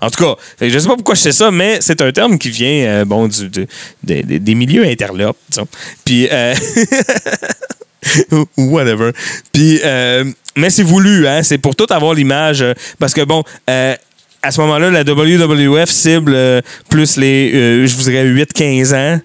En 0.00 0.10
tout 0.10 0.24
cas, 0.24 0.34
je 0.60 0.78
sais 0.78 0.86
pas 0.88 0.94
pourquoi 0.96 1.14
je 1.14 1.20
sais 1.20 1.32
ça, 1.32 1.50
mais 1.50 1.78
c'est 1.80 2.02
un 2.02 2.12
terme 2.12 2.36
qui 2.38 2.50
vient 2.50 2.84
euh, 2.86 3.04
bon, 3.06 3.28
du, 3.28 3.48
de- 3.48 3.66
de- 4.02 4.22
de- 4.22 4.38
des 4.38 4.54
milieux 4.54 4.84
interlopes. 4.84 5.38
Puis. 6.04 6.28
euh, 6.30 6.54
whatever. 8.56 9.12
Puis, 9.52 9.80
euh, 9.84 10.24
mais 10.56 10.70
c'est 10.70 10.82
voulu, 10.82 11.26
hein? 11.26 11.42
C'est 11.42 11.58
pour 11.58 11.76
tout 11.76 11.86
avoir 11.90 12.14
l'image. 12.14 12.62
euh, 12.62 12.74
parce 12.98 13.14
que, 13.14 13.22
bon, 13.22 13.42
à 13.68 14.50
ce 14.50 14.60
moment-là, 14.60 14.90
la 14.90 15.02
WWF 15.04 15.88
cible 15.88 16.36
plus 16.88 17.16
les, 17.16 17.86
je 17.86 17.96
vous 17.96 18.02
dirais, 18.02 18.24
8-15 18.26 18.94
ans. 18.94 19.20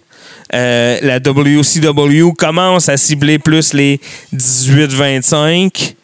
Euh, 0.54 0.98
la 1.02 1.18
WCW 1.20 2.32
commence 2.38 2.88
à 2.88 2.96
cibler 2.98 3.40
plus 3.40 3.74
les 3.74 4.00
18-25. 4.34 5.96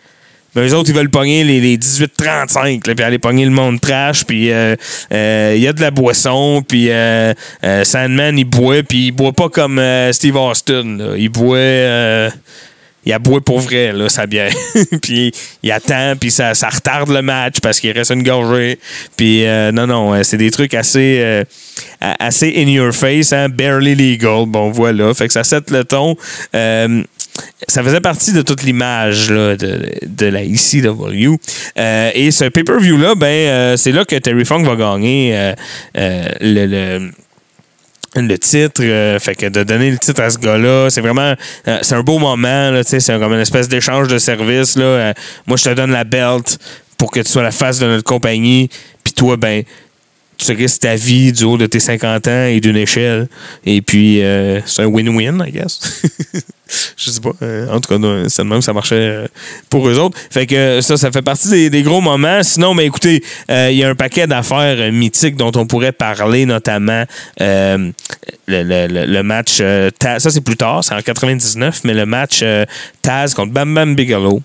Mais 0.56 0.68
eux 0.68 0.76
autres, 0.76 0.90
ils 0.90 0.96
veulent 0.96 1.10
pogner 1.10 1.44
les, 1.44 1.60
les 1.60 1.78
18-35, 1.78 2.88
là, 2.88 2.96
puis 2.96 3.04
aller 3.04 3.20
pogner 3.20 3.46
le 3.46 3.52
monde 3.52 3.82
trash, 3.82 4.24
puis 4.26 4.52
euh, 4.52 4.76
euh, 5.12 5.54
il 5.56 5.62
y 5.62 5.68
a 5.68 5.74
de 5.74 5.82
la 5.82 5.92
boisson, 5.92 6.64
puis 6.68 6.90
euh, 6.90 7.34
euh, 7.64 7.84
Sandman, 7.84 8.38
il 8.38 8.46
boit, 8.46 8.84
puis 8.84 9.08
il 9.08 9.12
boit 9.12 9.34
pas 9.34 9.50
comme 9.50 9.80
euh, 9.80 10.12
Steve 10.12 10.36
Austin. 10.36 10.98
là. 10.98 11.16
Il 11.18 11.30
boit... 11.30 11.58
euh, 11.58 12.30
il 13.06 13.12
a 13.12 13.20
boit 13.20 13.42
pour 13.42 13.60
vrai, 13.60 13.92
là, 13.92 14.08
sa 14.10 14.26
bière. 14.26 14.54
puis 15.02 15.32
il 15.62 15.72
attend, 15.72 16.14
puis 16.20 16.32
ça, 16.32 16.54
ça 16.54 16.70
retarde 16.70 17.10
le 17.10 17.22
match 17.22 17.56
parce 17.62 17.80
qu'il 17.80 17.92
reste 17.92 18.12
une 18.12 18.24
gorgée. 18.24 18.80
Puis 19.18 19.46
euh, 19.46 19.72
non, 19.72 19.88
non, 19.88 20.14
euh, 20.14 20.24
c'est 20.24 20.38
des 20.38 20.52
trucs 20.52 20.74
assez, 20.74 21.20
euh, 21.20 21.44
assez 22.00 22.54
in 22.56 22.68
your 22.70 22.94
face, 22.94 23.34
hein, 23.34 23.50
barely 23.50 23.96
legal. 23.96 24.46
Bon, 24.48 24.72
voilà. 24.72 25.14
Fait 25.14 25.28
que 25.28 25.34
ça 25.34 25.44
set 25.44 25.70
le 25.70 25.84
ton. 25.84 26.16
Euh, 26.56 27.04
ça 27.68 27.84
faisait 27.84 28.02
partie 28.02 28.34
de 28.34 28.42
toute 28.42 28.64
l'image 28.64 29.28
de, 29.30 29.56
de 30.06 30.26
la 30.26 30.44
ECW. 30.44 31.38
Euh, 31.80 32.12
et 32.14 32.32
ce 32.32 32.46
pay-per-view-là, 32.46 33.16
ben, 33.16 33.26
euh, 33.28 33.78
c'est 33.78 33.92
là 33.92 34.06
que 34.06 34.16
Terry 34.18 34.46
Funk 34.46 34.64
va 34.64 34.76
gagner 34.76 35.32
euh, 35.36 35.54
le, 36.42 36.66
le- 36.68 37.12
le 38.16 38.38
titre. 38.38 38.84
fait 39.20 39.34
que 39.36 39.48
de 39.48 39.64
donner 39.64 39.90
le 39.90 39.98
titre 39.98 40.22
à 40.22 40.30
ce 40.30 40.38
gars-là, 40.38 40.90
c'est 40.92 41.02
vraiment. 41.02 41.34
c'est 41.82 41.96
un 41.96 42.02
beau 42.04 42.20
moment. 42.20 42.70
là, 42.70 42.82
C'est 42.84 43.00
comme 43.08 43.34
une 43.34 43.40
espèce 43.40 43.68
d'échange 43.68 44.08
de. 44.08 44.18
Euh, 44.80 45.14
moi, 45.48 45.58
je 45.58 45.64
te 45.64 45.74
donne 45.74 45.92
la 45.92 46.04
belt 46.04 46.60
pour 46.98 47.10
que 47.10 47.22
tu 47.22 47.30
sois 47.32 47.42
la 47.42 47.52
face 47.52 47.80
de 47.80 47.88
notre 47.88 48.04
compagnie. 48.04 48.70
Puis 49.04 49.14
toi, 49.14 49.36
ben. 49.38 49.64
Tu 50.38 50.52
risques 50.52 50.82
ta 50.82 50.96
vie 50.96 51.32
du 51.32 51.44
haut 51.44 51.58
de 51.58 51.66
tes 51.66 51.80
50 51.80 52.28
ans 52.28 52.46
et 52.46 52.60
d'une 52.60 52.76
échelle. 52.76 53.28
Et 53.66 53.82
puis, 53.82 54.22
euh, 54.22 54.60
c'est 54.66 54.82
un 54.82 54.88
win-win, 54.88 55.44
I 55.48 55.52
guess. 55.52 55.80
je 56.98 57.10
sais 57.12 57.22
pas. 57.22 57.32
Euh, 57.42 57.70
en 57.70 57.80
tout 57.80 57.98
cas, 57.98 58.08
c'est 58.28 58.44
même, 58.44 58.62
ça 58.62 58.74
marchait 58.74 58.96
euh, 58.96 59.28
pour 59.70 59.88
eux 59.88 59.98
autres. 60.00 60.18
Fait 60.30 60.46
que 60.46 60.82
ça, 60.82 60.98
ça 60.98 61.12
fait 61.12 61.22
partie 61.22 61.70
des, 61.70 61.84
gros 61.84 62.02
moments. 62.02 62.44
Sinon, 62.44 62.78
écoutez, 62.80 63.24
il 63.50 63.76
y 63.76 63.84
a 63.84 63.90
un 63.90 63.96
paquet 63.96 64.28
d'affaires 64.28 64.92
mythiques 64.92 65.38
dont 65.38 65.52
on 65.56 65.66
pourrait 65.66 65.92
parler, 65.92 66.46
notamment 66.46 67.04
le, 67.40 67.92
le- 68.48 69.06
le- 69.06 69.24
match. 69.24 69.58
Ça, 70.02 70.20
c'est 70.20 70.42
plus 70.42 70.58
tard, 70.58 70.84
c'est 70.84 70.96
en 70.96 71.02
99, 71.02 71.82
mais 71.84 71.94
le 71.94 72.06
match 72.06 72.44
Taz 73.02 73.34
contre 73.34 73.54
Bam 73.54 73.74
Bam 73.74 73.96
Bigelow. 73.96 74.42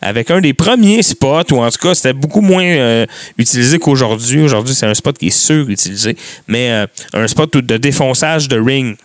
Avec 0.00 0.30
un 0.30 0.40
des 0.40 0.54
premiers 0.54 1.02
spots, 1.02 1.52
ou 1.52 1.58
en 1.58 1.70
tout 1.70 1.78
cas, 1.78 1.94
c'était 1.94 2.12
beaucoup 2.12 2.40
moins 2.40 2.64
euh, 2.64 3.04
utilisé 3.36 3.78
qu'aujourd'hui. 3.80 4.42
Aujourd'hui, 4.42 4.74
c'est 4.74 4.86
un 4.86 4.94
spot 4.94 5.18
qui 5.18 5.26
est 5.26 5.30
surutilisé, 5.30 6.16
mais 6.46 6.70
euh, 6.70 6.86
un 7.14 7.26
spot 7.26 7.56
de 7.56 7.76
défonçage 7.76 8.46
de 8.48 8.60
ring. 8.60 8.96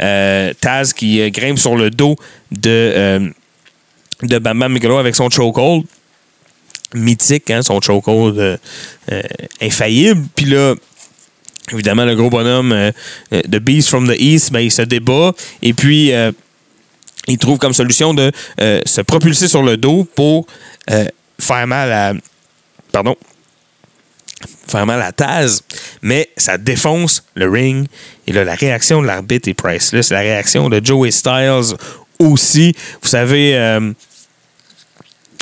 Euh, 0.00 0.52
Taz 0.60 0.92
qui 0.92 1.28
grimpe 1.30 1.58
sur 1.58 1.74
le 1.74 1.90
dos 1.90 2.16
de, 2.52 3.32
de 4.22 4.38
Bam 4.38 4.58
Bam 4.58 4.74
Bigelow 4.74 4.98
avec 4.98 5.16
son 5.16 5.30
chokehold. 5.30 5.84
Mythique, 6.94 7.50
hein, 7.50 7.62
son 7.62 7.80
chokehold 7.80 8.60
infaillible. 9.60 10.22
Puis 10.36 10.46
là, 10.46 10.74
évidemment, 11.72 12.04
le 12.04 12.14
gros 12.14 12.30
bonhomme 12.30 12.92
de 13.32 13.58
Beast 13.58 13.88
from 13.88 14.06
the 14.06 14.16
East, 14.18 14.52
ben, 14.52 14.60
il 14.60 14.70
se 14.70 14.82
débat. 14.82 15.32
Et 15.62 15.72
puis, 15.72 16.12
il 17.26 17.38
trouve 17.38 17.58
comme 17.58 17.72
solution 17.72 18.14
de 18.14 18.30
euh, 18.60 18.80
se 18.84 19.00
propulser 19.00 19.48
sur 19.48 19.62
le 19.62 19.76
dos 19.76 20.06
pour 20.14 20.46
euh, 20.90 21.06
faire 21.38 21.66
mal 21.66 21.92
à. 21.92 22.12
Pardon. 22.92 23.16
Faire 24.68 24.86
mal 24.86 25.02
à 25.02 25.12
Taz. 25.12 25.62
Mais 26.02 26.30
ça 26.36 26.58
défonce 26.58 27.24
le 27.34 27.48
ring. 27.48 27.86
Et 28.26 28.32
là, 28.32 28.44
la 28.44 28.54
réaction 28.54 29.02
de 29.02 29.06
l'arbitre 29.06 29.48
est 29.48 29.54
priceless. 29.54 30.10
La 30.10 30.20
réaction 30.20 30.68
de 30.68 30.84
Joey 30.84 31.10
Styles 31.10 31.74
aussi. 32.18 32.74
Vous 33.02 33.08
savez. 33.08 33.54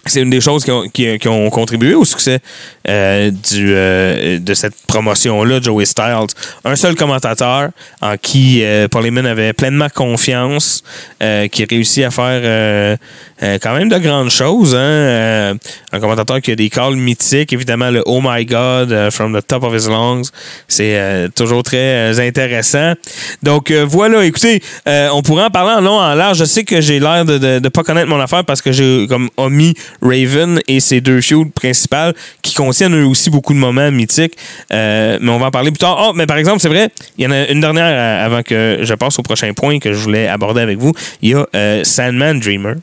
C'est 0.06 0.20
une 0.20 0.30
des 0.30 0.40
choses 0.40 0.64
qui 0.64 0.70
ont, 0.70 0.82
qui- 0.88 1.18
qui 1.18 1.28
ont 1.28 1.48
contribué 1.50 1.94
au 1.94 2.04
succès 2.04 2.40
euh, 2.88 3.30
du, 3.30 3.72
euh, 3.74 4.38
de 4.38 4.54
cette 4.54 4.74
promotion-là, 4.86 5.60
Joey 5.60 5.84
Styles. 5.86 6.26
Un 6.64 6.76
seul 6.76 6.94
commentateur 6.94 7.70
en 8.02 8.16
qui 8.16 8.62
euh, 8.62 8.88
Paul 8.88 9.04
avait 9.26 9.52
pleinement 9.52 9.88
confiance, 9.94 10.82
euh, 11.22 11.48
qui 11.48 11.64
réussit 11.64 12.04
à 12.04 12.10
faire 12.10 12.40
euh, 12.44 12.96
euh, 13.42 13.58
quand 13.62 13.74
même 13.74 13.88
de 13.88 13.98
grandes 13.98 14.30
choses. 14.30 14.74
hein. 14.74 15.54
Un 15.92 16.00
commentateur 16.00 16.40
qui 16.40 16.52
a 16.52 16.56
des 16.56 16.68
calls 16.70 16.96
mythiques, 16.96 17.52
évidemment 17.52 17.90
le 17.90 18.02
Oh 18.06 18.20
my 18.22 18.44
God 18.44 19.10
from 19.10 19.38
the 19.38 19.46
top 19.46 19.62
of 19.64 19.74
his 19.74 19.88
lungs. 19.88 20.30
C'est 20.68 21.28
toujours 21.34 21.62
très 21.62 22.18
intéressant. 22.20 22.94
Donc 23.42 23.70
voilà, 23.70 24.24
écoutez, 24.24 24.62
on 24.86 25.22
pourrait 25.22 25.44
en 25.44 25.50
parler 25.50 25.72
en 25.74 25.80
long, 25.80 25.98
en 26.00 26.14
large. 26.14 26.38
Je 26.38 26.44
sais 26.44 26.64
que 26.64 26.80
j'ai 26.80 26.98
l'air 27.00 27.24
de 27.24 27.58
ne 27.60 27.68
pas 27.68 27.82
connaître 27.82 28.08
mon 28.08 28.20
affaire 28.20 28.44
parce 28.44 28.60
que 28.62 28.72
j'ai 28.72 29.06
comme 29.08 29.28
omis 29.36 29.74
Raven 30.02 30.60
et 30.68 30.80
ses 30.80 31.00
deux 31.00 31.20
feuds 31.20 31.46
principales 31.54 32.14
qui 32.42 32.54
contiennent 32.54 32.94
eux 32.94 33.06
aussi 33.06 33.30
beaucoup 33.30 33.54
de 33.54 33.58
moments 33.58 33.90
mythiques. 33.90 34.36
Euh, 34.72 35.18
mais 35.20 35.30
on 35.30 35.38
va 35.38 35.46
en 35.46 35.50
parler 35.50 35.70
plus 35.70 35.78
tard. 35.78 35.96
Oh, 36.00 36.12
mais 36.14 36.26
par 36.26 36.36
exemple, 36.36 36.60
c'est 36.60 36.68
vrai, 36.68 36.90
il 37.18 37.24
y 37.24 37.26
en 37.26 37.30
a 37.30 37.48
une 37.48 37.60
dernière 37.60 37.84
euh, 37.84 38.26
avant 38.26 38.42
que 38.42 38.78
je 38.82 38.94
passe 38.94 39.18
au 39.18 39.22
prochain 39.22 39.52
point 39.52 39.78
que 39.78 39.92
je 39.92 39.98
voulais 39.98 40.28
aborder 40.28 40.60
avec 40.60 40.78
vous. 40.78 40.92
Il 41.22 41.30
y 41.30 41.34
a 41.34 41.46
euh, 41.54 41.84
Sandman 41.84 42.40
Dreamer 42.40 42.74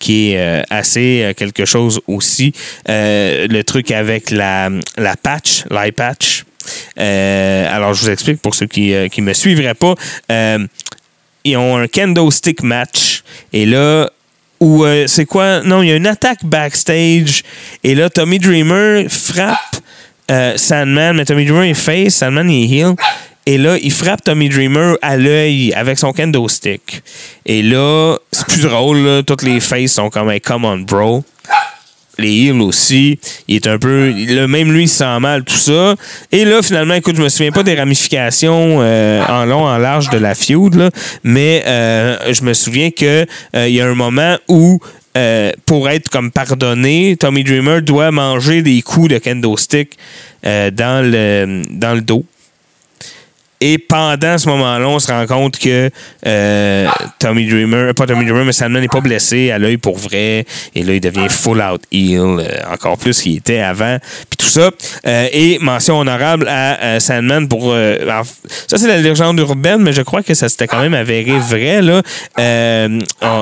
qui 0.00 0.32
est 0.32 0.64
assez 0.68 1.32
quelque 1.34 1.64
chose 1.64 1.98
aussi. 2.06 2.52
Le 2.86 3.62
truc 3.62 3.90
avec 3.90 4.30
la, 4.30 4.68
la 4.98 5.16
patch, 5.16 5.64
l'eye 5.70 5.92
patch. 5.92 6.44
Alors, 6.96 7.94
je 7.94 8.02
vous 8.02 8.10
explique 8.10 8.42
pour 8.42 8.54
ceux 8.54 8.66
qui 8.66 8.90
ne 8.90 9.22
me 9.22 9.32
suivraient 9.32 9.72
pas. 9.72 9.94
Ils 11.44 11.56
ont 11.58 11.76
un 11.76 11.86
kendo 11.86 12.30
stick 12.30 12.62
match. 12.62 13.22
Et 13.52 13.66
là, 13.66 14.10
où 14.60 14.84
euh, 14.84 15.06
c'est 15.06 15.26
quoi? 15.26 15.60
Non, 15.62 15.82
il 15.82 15.88
y 15.88 15.92
a 15.92 15.96
une 15.96 16.06
attaque 16.06 16.44
backstage. 16.44 17.42
Et 17.82 17.94
là, 17.94 18.10
Tommy 18.10 18.38
Dreamer 18.38 19.06
frappe 19.08 19.76
euh, 20.30 20.56
Sandman, 20.56 21.16
mais 21.16 21.24
Tommy 21.24 21.44
Dreamer 21.44 21.70
est 21.70 21.74
face, 21.74 22.14
Sandman 22.14 22.48
est 22.50 22.64
heel. 22.64 22.94
Et 23.46 23.58
là, 23.58 23.76
il 23.76 23.92
frappe 23.92 24.24
Tommy 24.24 24.48
Dreamer 24.48 24.96
à 25.02 25.16
l'œil 25.16 25.74
avec 25.74 25.98
son 25.98 26.12
kendo 26.12 26.48
stick. 26.48 27.02
Et 27.44 27.62
là, 27.62 28.16
c'est 28.32 28.46
plus 28.46 28.62
drôle. 28.62 29.22
Toutes 29.26 29.42
les 29.42 29.60
faces 29.60 29.92
sont 29.92 30.08
comme 30.08 30.30
un 30.30 30.38
come 30.38 30.64
on, 30.64 30.78
bro 30.78 31.24
les 32.18 32.32
heels 32.32 32.60
aussi. 32.60 33.18
Il 33.48 33.56
est 33.56 33.66
un 33.66 33.78
peu. 33.78 34.12
Là, 34.28 34.46
même 34.46 34.72
lui, 34.72 34.84
il 34.84 34.88
se 34.88 34.96
sent 34.98 35.20
mal, 35.20 35.44
tout 35.44 35.54
ça. 35.54 35.94
Et 36.32 36.44
là, 36.44 36.62
finalement, 36.62 36.94
écoute, 36.94 37.16
je 37.16 37.22
me 37.22 37.28
souviens 37.28 37.52
pas 37.52 37.62
des 37.62 37.74
ramifications 37.74 38.78
euh, 38.80 39.22
en 39.28 39.44
long, 39.44 39.64
en 39.66 39.78
large 39.78 40.10
de 40.10 40.18
la 40.18 40.34
feud, 40.34 40.74
là, 40.74 40.90
mais 41.22 41.62
euh, 41.66 42.32
je 42.32 42.42
me 42.42 42.52
souviens 42.54 42.90
que 42.90 43.26
euh, 43.56 43.68
il 43.68 43.74
y 43.74 43.80
a 43.80 43.86
un 43.86 43.94
moment 43.94 44.36
où. 44.48 44.78
euh, 45.16 45.52
pour 45.64 45.88
être 45.88 46.08
comme 46.08 46.32
pardonné, 46.32 47.16
Tommy 47.16 47.44
Dreamer 47.44 47.82
doit 47.82 48.10
manger 48.10 48.62
des 48.62 48.82
coups 48.82 49.10
de 49.10 49.18
kendo 49.18 49.56
stick 49.56 49.96
euh, 50.44 50.72
dans, 50.72 51.08
le, 51.08 51.62
dans 51.70 51.94
le 51.94 52.00
dos. 52.00 52.24
Et 53.60 53.78
pendant 53.78 54.36
ce 54.36 54.48
moment-là, 54.48 54.88
on 54.88 54.98
se 54.98 55.10
rend 55.10 55.26
compte 55.26 55.58
que 55.58 55.88
euh, 56.26 56.88
Tommy 57.18 57.48
Dreamer, 57.48 57.94
pas 57.94 58.06
Tommy 58.06 58.24
Dreamer, 58.24 58.44
mais 58.44 58.52
Sandman 58.52 58.82
n'est 58.82 58.88
pas 58.88 59.00
blessé 59.00 59.50
à 59.50 59.58
l'œil 59.58 59.76
pour 59.76 59.96
vrai. 59.96 60.44
Et 60.74 60.82
là, 60.82 60.94
il 60.94 61.00
devient 61.00 61.28
full 61.30 61.62
out 61.62 61.80
heel, 61.90 62.20
euh, 62.20 62.72
encore 62.72 62.98
plus 62.98 63.22
qu'il 63.22 63.36
était 63.36 63.60
avant. 63.60 63.98
Puis 64.28 64.36
tout 64.36 64.48
ça. 64.48 64.70
Euh, 65.06 65.28
et 65.32 65.58
mention 65.60 65.98
honorable 65.98 66.48
à 66.48 67.00
Sandman 67.00 67.48
pour. 67.48 67.74
ça, 67.74 68.76
c'est 68.78 68.88
la 68.88 68.98
légende 68.98 69.38
urbaine, 69.38 69.80
mais 69.80 69.92
je 69.92 70.02
crois 70.02 70.22
que 70.22 70.34
ça 70.34 70.48
s'était 70.48 70.66
quand 70.66 70.80
même 70.80 70.94
avéré 70.94 71.38
vrai. 71.38 71.80
Là. 71.80 72.02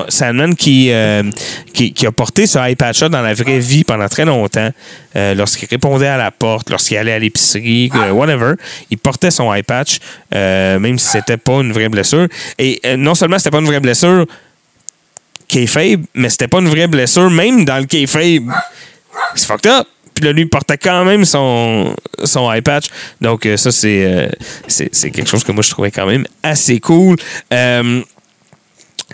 Sandman 0.09 0.55
qui, 0.55 0.93
qui, 1.73 1.93
qui 1.93 2.07
a 2.07 2.13
porté 2.13 2.47
ce 2.47 2.59
iPad 2.71 2.95
shot 2.95 3.09
dans 3.09 3.23
la 3.23 3.35
vraie 3.35 3.59
vie 3.59 3.83
pendant 3.85 4.09
très 4.09 4.25
longtemps. 4.25 4.71
Euh, 5.17 5.35
lorsqu'il 5.35 5.69
répondait 5.69 6.07
à 6.07 6.17
la 6.17 6.31
porte, 6.31 6.71
lorsqu'il 6.71 6.97
allait 6.97 7.13
à 7.13 7.19
l'épicerie, 7.19 7.91
euh, 7.95 8.11
whatever, 8.11 8.55
il 8.91 8.99
portait 8.99 9.31
son 9.31 9.53
eye 9.53 9.63
patch, 9.63 9.99
euh, 10.35 10.79
même 10.79 10.99
si 10.99 11.09
c'était 11.09 11.37
pas 11.37 11.61
une 11.61 11.73
vraie 11.73 11.89
blessure. 11.89 12.29
Et 12.59 12.81
euh, 12.87 12.97
non 12.97 13.15
seulement 13.15 13.39
c'était 13.39 13.51
pas 13.51 13.59
une 13.59 13.67
vraie 13.67 13.81
blessure 13.81 14.27
kayfabe, 15.49 16.05
mais 16.15 16.31
c'était 16.31 16.49
pas 16.49 16.61
une 16.61 16.69
vraie 16.69 16.87
blessure 16.87 17.31
même 17.31 17.65
dans 17.65 17.79
le 17.79 17.85
kayfabe. 17.85 18.51
C'est 19.35 19.47
fucked 19.47 19.71
up. 19.71 19.87
Puis 20.15 20.25
là, 20.25 20.33
lui, 20.33 20.43
il 20.43 20.49
portait 20.49 20.77
quand 20.77 21.05
même 21.07 21.25
son, 21.25 21.95
son 22.25 22.53
eye 22.53 22.61
patch. 22.61 22.87
Donc, 23.21 23.49
ça, 23.57 23.73
c'est, 23.73 24.31
c'est, 24.67 24.95
c'est 24.95 25.11
quelque 25.11 25.29
chose 25.29 25.43
que 25.43 25.53
moi, 25.53 25.63
je 25.63 25.71
trouvais 25.71 25.91
quand 25.91 26.07
même 26.07 26.27
assez 26.43 26.81
cool. 26.81 27.17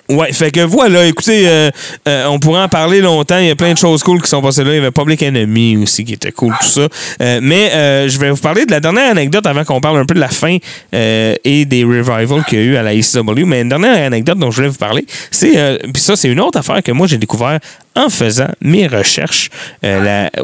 Ouais, 0.09 0.33
fait 0.33 0.51
que 0.51 0.61
voilà, 0.61 1.07
écoutez, 1.07 1.49
euh, 1.49 1.71
euh, 2.07 2.27
on 2.27 2.39
pourrait 2.39 2.63
en 2.63 2.69
parler 2.69 3.01
longtemps. 3.01 3.39
Il 3.39 3.47
y 3.47 3.51
a 3.51 3.57
plein 3.57 3.73
de 3.73 3.79
choses 3.79 4.03
cool 4.03 4.23
qui 4.23 4.29
sont 4.29 4.41
passées 4.41 4.65
là. 4.65 4.71
Il 4.73 4.77
y 4.77 4.79
avait 4.79 4.91
Public 4.91 5.23
Enemy 5.23 5.77
aussi 5.77 6.05
qui 6.05 6.15
était 6.15 6.33
cool, 6.33 6.55
tout 6.61 6.67
ça. 6.69 6.89
Euh, 7.21 7.41
mais 7.43 7.71
euh, 7.73 8.09
je 8.09 8.19
vais 8.19 8.31
vous 8.31 8.41
parler 8.41 8.65
de 8.67 8.71
la 8.71 8.81
dernière 8.81 9.11
anecdote 9.11 9.47
avant 9.47 9.65
qu'on 9.65 9.81
parle 9.81 9.99
un 9.99 10.07
peu 10.07 10.15
de 10.15 10.21
la 10.21 10.29
fin 10.29 10.57
euh, 10.95 11.35
et 11.45 11.65
des 11.65 11.85
revivals 11.85 12.45
qu'il 12.45 12.59
y 12.59 12.63
a 12.63 12.65
eu 12.65 12.77
à 12.77 12.83
la 12.83 12.95
ECW. 12.95 13.45
Mais 13.45 13.63
une 13.63 13.69
dernière 13.69 14.07
anecdote 14.07 14.39
dont 14.39 14.51
je 14.51 14.57
voulais 14.57 14.69
vous 14.69 14.79
parler, 14.79 15.05
c'est, 15.31 15.57
euh, 15.57 15.79
puis 15.93 16.03
ça, 16.03 16.17
c'est 16.17 16.29
une 16.29 16.41
autre 16.41 16.59
affaire 16.59 16.83
que 16.83 16.93
moi 16.93 17.07
j'ai 17.07 17.19
découvert 17.19 17.59
en 17.95 18.09
faisant 18.09 18.49
mes 18.61 18.87
recherches 18.87 19.51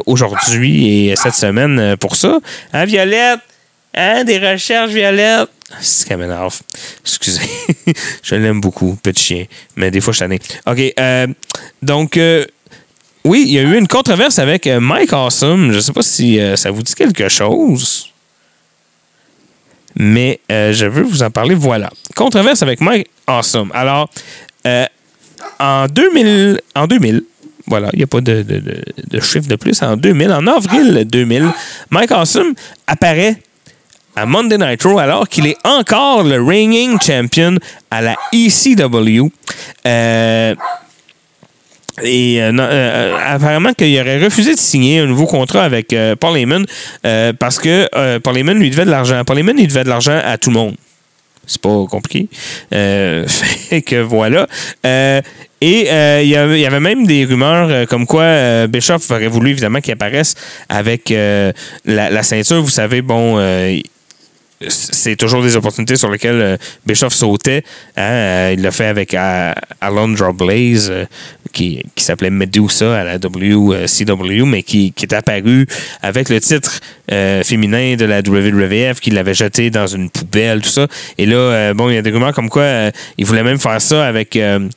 aujourd'hui 0.05 1.07
et 1.09 1.15
cette 1.15 1.35
semaine 1.35 1.95
pour 1.99 2.15
ça. 2.15 2.39
Hein, 2.73 2.85
Violette? 2.85 3.39
Hein, 3.95 4.23
des 4.25 4.37
recherches, 4.39 4.91
Violette? 4.91 5.49
C'est 5.79 6.15
m'énerve. 6.17 6.59
Excusez. 7.01 7.41
je 8.23 8.35
l'aime 8.35 8.59
beaucoup, 8.61 8.95
petit 9.01 9.23
chien. 9.23 9.45
Mais 9.75 9.89
des 9.89 10.01
fois, 10.01 10.13
je 10.13 10.19
tanné. 10.19 10.39
OK. 10.67 10.93
euh, 10.99 11.27
donc, 11.81 12.17
euh, 12.17 12.45
oui, 13.23 13.45
il 13.47 13.53
y 13.53 13.59
a 13.59 13.61
eu 13.63 13.77
une 13.77 13.87
controverse 13.87 14.37
avec 14.37 14.67
euh, 14.67 14.79
Mike 14.79 15.13
Awesome. 15.13 15.71
Je 15.71 15.77
ne 15.77 15.81
sais 15.81 15.93
pas 15.93 16.03
si 16.03 16.39
ça 16.55 16.71
vous 16.71 16.83
dit 16.83 16.93
quelque 16.93 17.29
chose. 17.29 18.09
Mais 19.97 20.39
je 20.49 20.85
veux 20.85 21.03
vous 21.03 21.23
en 21.23 21.31
parler. 21.31 21.55
Voilà. 21.55 21.89
Controverse 22.15 22.61
avec 22.61 22.81
Mike 22.81 23.07
Awesome. 23.25 23.71
Alors, 23.73 24.09
en 25.59 25.87
2000, 25.87 26.59
en 26.75 26.85
2000, 26.87 27.23
voilà, 27.67 27.89
il 27.93 27.97
n'y 27.97 28.03
a 28.03 28.07
pas 28.07 28.21
de, 28.21 28.43
de, 28.43 28.59
de- 28.59 28.83
de 29.09 29.19
chiffre 29.21 29.47
de 29.47 29.55
plus. 29.55 29.81
En 29.81 29.95
2000, 29.97 30.31
en 30.31 30.45
avril 30.47 31.05
2000, 31.09 31.49
Mike 31.89 32.11
Awesome 32.11 32.53
apparaît 32.85 33.37
à 34.15 34.25
Monday 34.25 34.57
Night 34.57 34.83
Raw 34.83 34.99
alors 34.99 35.27
qu'il 35.27 35.47
est 35.47 35.57
encore 35.63 36.23
le 36.23 36.41
reigning 36.41 36.97
champion 37.01 37.57
à 37.91 38.01
la 38.01 38.15
ECW. 38.33 39.29
Euh, 39.85 40.55
et 42.03 42.41
euh, 42.41 42.51
euh, 42.59 43.17
apparemment 43.25 43.73
qu'il 43.73 43.97
aurait 43.99 44.21
refusé 44.21 44.53
de 44.53 44.59
signer 44.59 44.99
un 44.99 45.05
nouveau 45.05 45.27
contrat 45.27 45.63
avec 45.63 45.95
Paul 46.19 46.37
Heyman 46.37 46.65
parce 47.39 47.59
que 47.59 48.19
Paul 48.19 48.37
Heyman 48.37 48.57
lui 48.59 48.69
devait 48.69 48.85
de 48.85 48.91
l'argent. 48.91 49.23
Paul 49.25 49.39
Heyman, 49.39 49.57
il 49.57 49.67
devait 49.67 49.83
de 49.83 49.89
l'argent 49.89 50.19
à 50.23 50.37
tout 50.37 50.49
le 50.49 50.55
monde. 50.55 50.75
C'est 51.47 51.61
pas 51.61 51.85
compliqué. 51.89 52.27
Fait 52.71 53.81
que 53.81 54.01
voilà. 54.01 54.47
Et 55.61 55.87
il 56.21 56.27
y 56.27 56.35
avait- 56.35 56.79
même 56.79 57.07
des 57.07 57.23
rumeurs 57.23 57.87
comme 57.87 58.05
quoi 58.05 58.23
euh, 58.23 58.67
Bischoff 58.67 59.09
aurait 59.11 59.27
voulu 59.27 59.51
évidemment 59.51 59.79
qu'il 59.79 59.93
apparaisse 59.93 60.35
avec 60.67 61.13
la, 61.85 62.23
ceinture. 62.23 62.61
Vous 62.61 62.69
savez, 62.69 63.01
bon, 63.01 63.37
c'est 64.67 65.15
toujours 65.15 65.43
des 65.43 65.55
opportunités 65.55 65.95
sur 65.97 66.09
lesquelles 66.09 66.41
euh, 66.41 66.57
Bischoff 66.85 67.13
sautait. 67.13 67.63
hein. 67.97 68.01
Euh, 68.01 68.53
il 68.53 68.61
l'a 68.61 68.71
fait 68.71 68.85
avec 68.85 69.13
euh, 69.13 69.53
Alondra 69.81 70.31
Blaze, 70.31 70.91
qui, 71.53 71.81
qui 71.95 72.03
s'appelait 72.03 72.29
Medusa 72.29 72.99
à 72.99 73.03
la 73.03 73.15
WCW, 73.17 74.45
mais 74.45 74.63
qui, 74.63 74.91
qui 74.93 75.05
est 75.05 75.13
apparu 75.13 75.67
avec 76.01 76.29
le 76.29 76.39
titre 76.39 76.79
euh, 77.11 77.43
féminin 77.43 77.95
de 77.95 78.05
la 78.05 78.19
WWF, 78.19 78.99
qu'il 78.99 79.13
l'avait 79.13 79.33
jeté 79.33 79.69
dans 79.69 79.87
une 79.87 80.09
poubelle, 80.09 80.61
tout 80.61 80.69
ça. 80.69 80.87
Et 81.17 81.25
là, 81.25 81.35
euh, 81.35 81.73
bon, 81.73 81.89
il 81.89 81.95
y 81.95 81.97
a 81.97 82.01
des 82.01 82.11
rumeurs 82.11 82.33
comme 82.33 82.49
quoi 82.49 82.63
euh, 82.63 82.91
il 83.17 83.25
voulait 83.25 83.43
même 83.43 83.59
faire 83.59 83.81
ça 83.81 84.05
avec. 84.05 84.35
euh, 84.35 84.67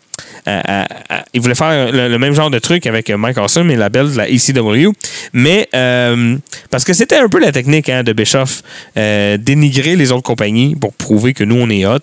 il 1.32 1.40
voulait 1.40 1.54
faire 1.54 1.92
le, 1.92 2.16
même 2.18 2.34
genre 2.34 2.50
de 2.50 2.58
truc 2.58 2.86
avec 2.86 3.10
euh, 3.10 3.16
Mike 3.16 3.38
Awesome 3.38 3.70
et 3.70 3.76
la 3.76 3.88
belle 3.88 4.10
de 4.10 4.16
la 4.16 4.28
ECW. 4.28 4.90
Mais 5.32 5.68
euh, 5.74 6.36
parce 6.70 6.84
que 6.84 6.92
c'était 6.92 7.16
un 7.18 7.28
peu 7.28 7.38
la 7.38 7.52
technique 7.52 7.88
hein, 7.88 8.02
de 8.02 8.12
Bischoff, 8.12 8.62
euh, 8.96 9.36
dénigrer 9.36 9.96
les 9.96 10.10
autres 10.10 10.22
compagnies 10.22 10.74
pour 10.74 10.92
prouver 10.94 11.34
que 11.34 11.44
nous, 11.44 11.56
on 11.56 11.70
est 11.70 11.86
hot. 11.86 11.98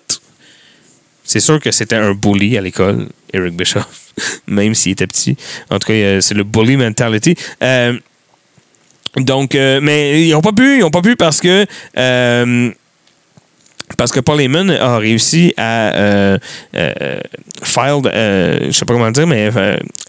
C'est 1.24 1.40
sûr 1.40 1.60
que 1.60 1.72
c'était 1.72 1.96
un 1.96 2.12
bully 2.14 2.56
à 2.56 2.60
l'école, 2.60 3.08
Eric 3.32 3.56
Bischoff, 3.56 4.12
même 4.46 4.74
s'il 4.74 4.92
était 4.92 5.06
petit. 5.06 5.36
En 5.70 5.78
tout 5.78 5.88
cas, 5.88 6.20
c'est 6.20 6.34
le 6.34 6.44
bully 6.44 6.76
mentality. 6.76 7.34
Euh, 7.62 7.98
donc, 9.16 9.54
euh, 9.54 9.80
mais 9.82 10.26
ils 10.26 10.32
n'ont 10.32 10.42
pas 10.42 10.52
pu, 10.52 10.78
ils 10.78 10.84
ont 10.84 10.90
pas 10.90 11.02
pu 11.02 11.16
parce 11.16 11.40
que 11.40 11.66
euh, 11.96 12.70
parce 13.96 14.12
que 14.12 14.20
Paul 14.20 14.40
Heyman 14.40 14.70
a 14.70 14.98
réussi 14.98 15.54
à 15.56 16.38
je 16.74 17.50
sais 17.62 18.84
pas 18.84 18.92
comment 18.92 19.10
dire, 19.10 19.26
mais 19.26 19.50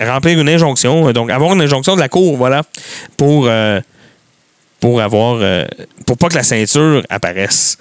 remplir 0.01 0.39
une 0.39 0.49
injonction, 0.49 1.11
donc 1.13 1.29
avoir 1.29 1.53
une 1.53 1.61
injonction 1.61 1.95
de 1.95 2.01
la 2.01 2.09
cour, 2.09 2.37
voilà, 2.37 2.63
pour 3.15 3.49
pour 4.79 5.01
avoir 5.01 5.65
pour 6.05 6.17
pas 6.17 6.27
que 6.27 6.35
la 6.35 6.43
ceinture 6.43 7.03
apparaisse. 7.09 7.77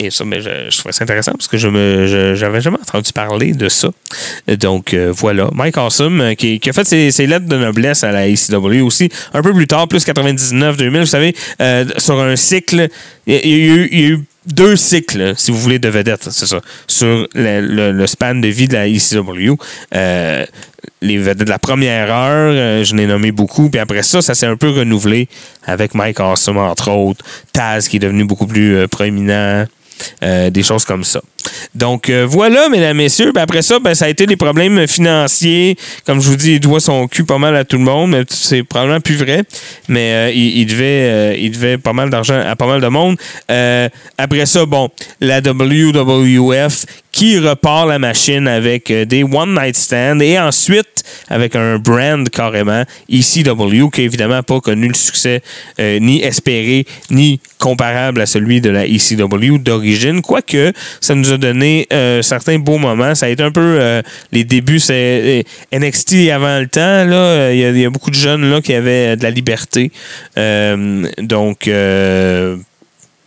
Et 0.00 0.10
ça, 0.10 0.24
mais 0.24 0.40
je, 0.40 0.50
je 0.70 0.78
trouvais 0.78 0.92
ça 0.92 1.04
intéressant 1.04 1.32
parce 1.32 1.46
que 1.46 1.56
je 1.56 1.68
me 1.68 2.34
j'avais 2.34 2.60
jamais 2.60 2.78
entendu 2.78 3.12
parler 3.12 3.52
de 3.52 3.68
ça. 3.68 3.88
Donc 4.58 4.92
euh, 4.92 5.12
voilà. 5.14 5.48
Mike 5.52 5.78
Awesome, 5.78 6.20
euh, 6.20 6.34
qui, 6.34 6.60
a 6.66 6.72
fait 6.72 7.10
ses, 7.12 7.26
lettres 7.26 7.46
de 7.46 7.56
noblesse 7.56 8.02
à 8.02 8.10
la 8.10 8.28
ECW 8.28 8.82
aussi, 8.82 9.08
un 9.32 9.42
peu 9.42 9.52
plus 9.52 9.68
tard, 9.68 9.86
plus 9.86 10.04
99-2000, 10.04 10.98
vous 10.98 11.06
savez, 11.06 11.34
euh, 11.60 11.84
sur 11.98 12.20
un 12.20 12.34
cycle, 12.34 12.88
il 13.26 13.34
y, 13.34 13.70
a 13.70 13.76
eu, 13.76 14.24
deux 14.46 14.76
cycles, 14.76 15.34
si 15.36 15.52
vous 15.52 15.58
voulez, 15.58 15.78
de 15.78 15.88
vedettes, 15.88 16.28
c'est 16.30 16.46
ça, 16.46 16.60
sur 16.86 17.26
le, 17.34 17.92
le- 17.92 18.06
span 18.06 18.34
de 18.34 18.48
vie 18.48 18.68
de 18.68 18.74
la. 18.74 18.84
Euh, 19.94 20.46
les 21.00 21.18
vedettes 21.18 21.46
de 21.46 21.50
la 21.50 21.58
première 21.58 22.12
heure, 22.12 22.84
je 22.84 22.94
n'ai 22.94 23.06
nommé 23.06 23.32
beaucoup, 23.32 23.70
puis 23.70 23.80
après 23.80 24.02
ça, 24.02 24.20
ça 24.20 24.34
s'est 24.34 24.46
un 24.46 24.56
peu 24.56 24.70
renouvelé 24.70 25.28
avec 25.64 25.94
Mike 25.94 26.20
Awesome, 26.20 26.58
entre 26.58 26.90
autres, 26.90 27.24
Taz 27.52 27.88
qui 27.88 27.96
est 27.96 28.00
devenu 28.00 28.24
beaucoup 28.24 28.46
plus 28.46 28.86
proéminent. 28.88 29.66
Euh, 30.22 30.50
des 30.50 30.62
choses 30.62 30.84
comme 30.84 31.04
ça. 31.04 31.20
Donc 31.74 32.08
euh, 32.08 32.26
voilà, 32.28 32.68
mesdames, 32.68 32.96
messieurs. 32.96 33.32
Ben, 33.32 33.42
après 33.42 33.62
ça, 33.62 33.78
ben, 33.78 33.94
ça 33.94 34.06
a 34.06 34.08
été 34.08 34.26
des 34.26 34.36
problèmes 34.36 34.86
financiers. 34.86 35.76
Comme 36.06 36.20
je 36.20 36.28
vous 36.28 36.36
dis, 36.36 36.52
il 36.52 36.60
doit 36.60 36.80
son 36.80 37.08
cul 37.08 37.24
pas 37.24 37.38
mal 37.38 37.56
à 37.56 37.64
tout 37.64 37.78
le 37.78 37.84
monde, 37.84 38.10
mais 38.10 38.24
c'est 38.28 38.62
probablement 38.62 39.00
plus 39.00 39.16
vrai. 39.16 39.42
Mais 39.88 40.12
euh, 40.12 40.30
il, 40.32 40.68
euh, 40.80 41.36
il 41.38 41.50
devait 41.50 41.78
pas 41.78 41.92
mal 41.92 42.10
d'argent 42.10 42.40
à 42.40 42.56
pas 42.56 42.66
mal 42.66 42.80
de 42.80 42.88
monde. 42.88 43.16
Après 44.18 44.46
ça, 44.46 44.66
bon, 44.66 44.88
la 45.20 45.40
WWF 45.40 46.86
qui 47.12 47.38
repart 47.38 47.88
la 47.88 47.98
machine 47.98 48.48
avec 48.48 48.90
des 48.90 49.22
One 49.22 49.54
Night 49.54 49.76
Stand 49.76 50.20
et 50.20 50.38
ensuite 50.38 51.04
avec 51.28 51.54
un 51.54 51.78
brand 51.78 52.28
carrément 52.28 52.82
ECW 53.08 53.88
qui 53.92 54.02
évidemment 54.02 54.42
pas 54.42 54.60
connu 54.60 54.88
le 54.88 54.94
succès 54.94 55.40
ni 55.78 56.22
espéré 56.22 56.86
ni 57.10 57.40
comparable 57.64 58.20
à 58.20 58.26
celui 58.26 58.60
de 58.60 58.68
la 58.68 58.84
ECW 58.86 59.58
d'origine, 59.58 60.20
quoique 60.22 60.72
ça 61.00 61.14
nous 61.14 61.32
a 61.32 61.33
donné 61.38 61.86
euh, 61.92 62.22
certains 62.22 62.58
beaux 62.58 62.78
moments. 62.78 63.14
Ça 63.14 63.26
a 63.26 63.28
été 63.28 63.42
un 63.42 63.50
peu 63.50 63.78
euh, 63.80 64.02
les 64.32 64.44
débuts, 64.44 64.80
c'est 64.80 65.44
euh, 65.72 65.78
NXT 65.78 66.30
avant 66.32 66.58
le 66.60 66.66
temps. 66.66 67.04
là, 67.04 67.52
Il 67.52 67.58
y, 67.78 67.84
a- 67.84 67.90
beaucoup 67.90 68.10
de 68.10 68.16
jeunes 68.16 68.50
là, 68.50 68.60
qui 68.60 68.74
avaient 68.74 69.16
de 69.16 69.22
la 69.22 69.30
liberté. 69.30 69.90
Donc 70.36 71.68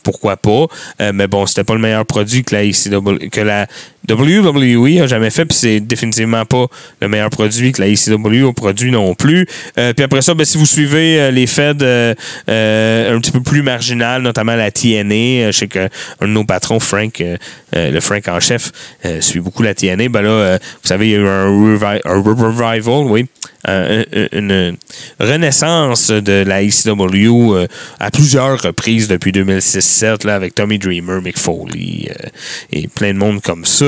pourquoi 0.03 0.37
pas. 0.37 0.67
Mais 1.13 1.27
bon, 1.27 1.45
c'était 1.45 1.63
pas 1.63 1.73
le 1.73 1.81
meilleur 1.81 2.05
produit 2.05 2.43
que 2.43 2.55
la, 2.55 3.29
que 3.29 3.41
la 3.41 3.67
WWE 4.09 5.01
a 5.01 5.07
jamais 5.07 5.29
fait, 5.29 5.45
puis 5.45 5.57
c'est 5.57 5.79
définitivement 5.79 6.45
pas 6.45 6.67
le 7.01 7.07
meilleur 7.07 7.29
produit 7.29 7.71
que 7.71 7.81
la 7.81 7.87
ECW 7.87 8.47
a 8.47 8.53
produit 8.53 8.91
non 8.91 9.15
plus. 9.15 9.45
Euh, 9.77 9.93
puis 9.93 10.03
après 10.03 10.21
ça, 10.21 10.33
ben, 10.33 10.45
si 10.45 10.57
vous 10.57 10.65
suivez 10.65 11.19
euh, 11.19 11.31
les 11.31 11.47
feds 11.47 11.73
euh, 11.81 12.15
un 12.47 13.19
petit 13.19 13.31
peu 13.31 13.41
plus 13.41 13.61
marginales, 13.61 14.21
notamment 14.21 14.55
la 14.55 14.71
TNA, 14.71 15.51
je 15.51 15.57
sais 15.57 15.67
qu'un 15.67 15.89
de 16.21 16.27
nos 16.27 16.43
patrons, 16.43 16.79
Frank, 16.79 17.23
le 17.73 17.99
Frank 17.99 18.27
en 18.27 18.39
chef, 18.39 18.71
suit 19.19 19.39
beaucoup 19.39 19.63
la 19.63 19.73
TNA. 19.73 20.09
Ben 20.09 20.21
là, 20.21 20.57
vous 20.57 20.87
savez, 20.87 21.07
il 21.07 21.11
y 21.11 21.15
a 21.15 21.19
eu 21.19 21.27
un, 21.27 21.47
revi- 21.47 22.01
un 22.05 22.21
revival, 22.21 23.11
oui, 23.11 23.25
une, 23.67 24.77
renaissance 25.19 26.09
de 26.09 26.43
la 26.45 26.61
euh, 26.61 27.67
à 27.99 28.11
plusieurs 28.11 28.61
reprises 28.61 29.07
depuis 29.07 29.31
2006-7 29.31 30.25
là, 30.25 30.35
avec 30.35 30.55
Tommy 30.55 30.77
Dreamer, 30.79 31.21
Mick 31.21 31.37
Foley 31.37 32.09
et 32.71 32.87
plein 32.87 33.13
de 33.13 33.17
monde 33.17 33.41
comme 33.41 33.65
ça. 33.65 33.85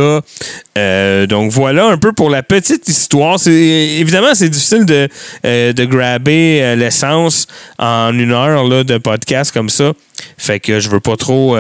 Euh, 0.78 1.28
donc 1.28 1.52
voilà 1.52 1.88
un 1.88 1.98
peu 1.98 2.14
pour 2.14 2.30
la 2.30 2.44
petite 2.44 2.88
histoire. 2.88 3.38
Évidemment, 3.48 4.34
c'est 4.34 4.50
difficile 4.50 4.86
de, 4.86 5.08
euh, 5.46 5.74
de 5.74 5.86
grabber 5.86 6.62
euh, 6.62 6.76
l'essence 6.76 7.48
en 7.78 8.18
une 8.18 8.32
heure 8.32 8.64
là, 8.64 8.84
de 8.84 8.98
podcast 8.98 9.52
comme 9.54 9.70
ça. 9.70 9.94
Fait 10.38 10.60
que 10.60 10.80
je 10.80 10.90
veux 10.90 11.00
pas 11.00 11.18
trop. 11.18 11.56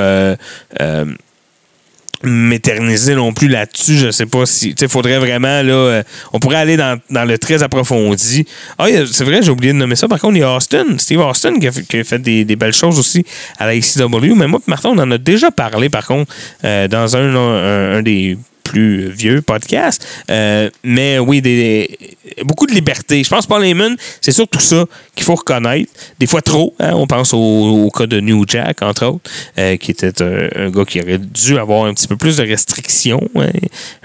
M'éterniser 2.24 3.15
non 3.15 3.34
plus 3.34 3.47
là-dessus. 3.47 3.97
Je 3.97 4.11
sais 4.11 4.26
pas 4.26 4.45
si. 4.45 4.76
Tu 4.76 4.88
faudrait 4.88 5.20
vraiment, 5.20 5.61
là. 5.61 5.74
euh, 5.74 6.03
on 6.34 6.39
pourrait 6.39 6.57
aller 6.57 6.78
dans, 6.78 6.99
le 7.09 7.38
très 7.38 7.63
approfondi. 7.63 8.45
Ah, 8.78 8.88
c'est 9.11 9.24
vrai, 9.24 9.41
j'ai 9.41 9.51
oublié 9.51 9.74
de 9.74 9.78
nommer 9.78 9.95
ça. 9.95 10.07
Par 10.07 10.20
contre, 10.20 10.36
il 10.36 10.41
y 10.41 10.43
a 10.43 10.55
Austin, 10.55 10.97
Steve 10.97 11.20
Austin, 11.20 11.59
qui 11.59 11.67
a, 11.67 11.72
fait- 11.72 12.20
des, 12.20 12.55
belles 12.55 12.74
choses 12.74 12.99
aussi 12.99 13.26
à 13.57 13.65
la 13.65 13.76
ICW. 13.76 14.36
Mais 14.36 14.47
moi, 14.47 14.59
Martin, 14.67 14.89
on 14.89 14.97
en 14.99 15.11
a 15.11 15.17
déjà 15.17 15.51
parlé, 15.51 15.89
par 15.89 16.05
contre, 16.05 16.34
euh, 16.63 16.88
dans 16.88 17.15
un 17.15 18.01
des 18.01 18.38
plus 18.70 19.09
vieux 19.09 19.41
podcasts. 19.41 20.07
Euh, 20.30 20.70
mais 20.84 21.17
oui, 21.20 21.41
des, 21.41 21.97
beaucoup 22.43 22.67
de 22.67 22.74
liberté. 22.74 23.24
Je 23.24 23.30
pense 23.30 23.47
Paul 23.47 23.63
Heyman, 23.65 23.95
c'est 24.22 24.32
surtout 24.32 24.59
ça 24.59 24.86
qu'il 25.15 25.24
faut 25.26 25.36
reconnaître. 25.36 25.91
Des 26.20 26.28
fois 26.28 26.41
trop. 26.41 26.76
hein. 26.80 26.91
On 26.93 27.07
pense 27.07 27.34
au, 27.34 27.89
cas 27.89 28.05
de 28.05 28.20
New 28.20 28.45
Jack, 28.47 28.82
entre 28.84 29.05
autres, 29.07 29.30
euh, 29.57 29.76
qui 29.78 29.91
était 29.91 30.22
un, 30.22 30.49
un 30.55 30.70
gars 30.70 30.86
qui 30.86 31.01
aurait 31.01 31.17
dû 31.17 31.57
avoir 31.57 31.86
un 31.86 31.93
petit 31.93 32.07
peu 32.07 32.15
plus 32.17 32.38
de 32.38 32.43
restrictions. 32.43 33.28
hein. 33.36 33.49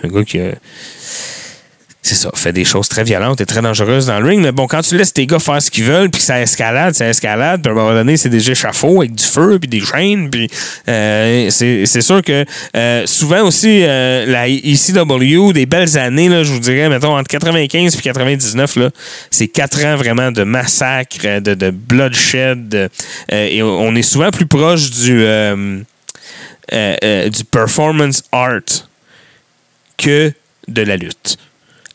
Un 0.03 0.09
gars 0.09 0.25
qui 0.25 0.41
a 0.41 0.55
c'est 2.05 2.17
ça, 2.17 2.31
fait 2.35 2.53
des 2.53 2.67
choses 2.67 2.87
très 2.87 3.03
violentes 3.03 3.41
et 3.41 3.47
très 3.47 3.63
dangereuses 3.63 4.07
dans 4.07 4.21
le 4.21 4.29
ring. 4.29 4.43
Mais 4.43 4.53
bon, 4.53 4.67
quand 4.67 4.83
tu 4.83 4.95
laisses 4.95 5.15
tes 5.15 5.27
gars 5.27 5.39
faire 5.39 5.63
ce 5.63 5.71
qu'ils 5.71 5.85
veulent, 5.85 6.11
puis 6.11 6.21
ça 6.21 6.39
escalade, 6.39 6.95
ça 6.95 7.09
escalade, 7.09 7.63
puis 7.63 7.71
à 7.71 7.73
un 7.73 7.77
moment 7.77 7.95
donné, 7.95 8.19
c'est 8.19 8.29
des 8.29 8.51
échafauds 8.51 9.01
avec 9.01 9.15
du 9.15 9.25
feu, 9.25 9.59
puis 9.59 9.71
des 9.71 9.81
chaînes, 9.81 10.29
puis 10.29 10.51
euh, 10.87 11.49
c'est 11.49 12.03
sûr 12.03 12.21
que 12.21 12.45
euh, 12.77 13.07
souvent 13.07 13.43
aussi, 13.45 13.81
euh, 13.85 14.27
la 14.27 14.51
ECW, 14.51 15.55
des 15.55 15.65
belles 15.65 15.97
années, 15.97 16.29
là, 16.29 16.45
je 16.45 16.53
vous 16.53 16.59
dirais, 16.59 16.91
mettons, 16.91 17.17
entre 17.17 17.29
95 17.29 17.97
et 17.97 18.03
99, 18.03 18.77
là, 18.77 18.91
c'est 19.31 19.49
quatre 19.49 19.83
ans 19.87 19.97
vraiment 19.97 20.31
de 20.31 20.45
massacre, 20.45 21.41
de, 21.41 21.55
de 21.55 21.71
bloodshed, 21.71 22.91
et 23.31 23.63
on 23.63 23.95
est 23.95 24.03
souvent 24.03 24.31
plus 24.31 24.47
proche 24.47 24.91
du, 24.91 25.25
du 26.71 27.45
performance 27.51 28.25
art 28.31 28.91
que 29.97 30.31
de 30.69 30.83
la 30.83 30.99
lutte 30.99 31.39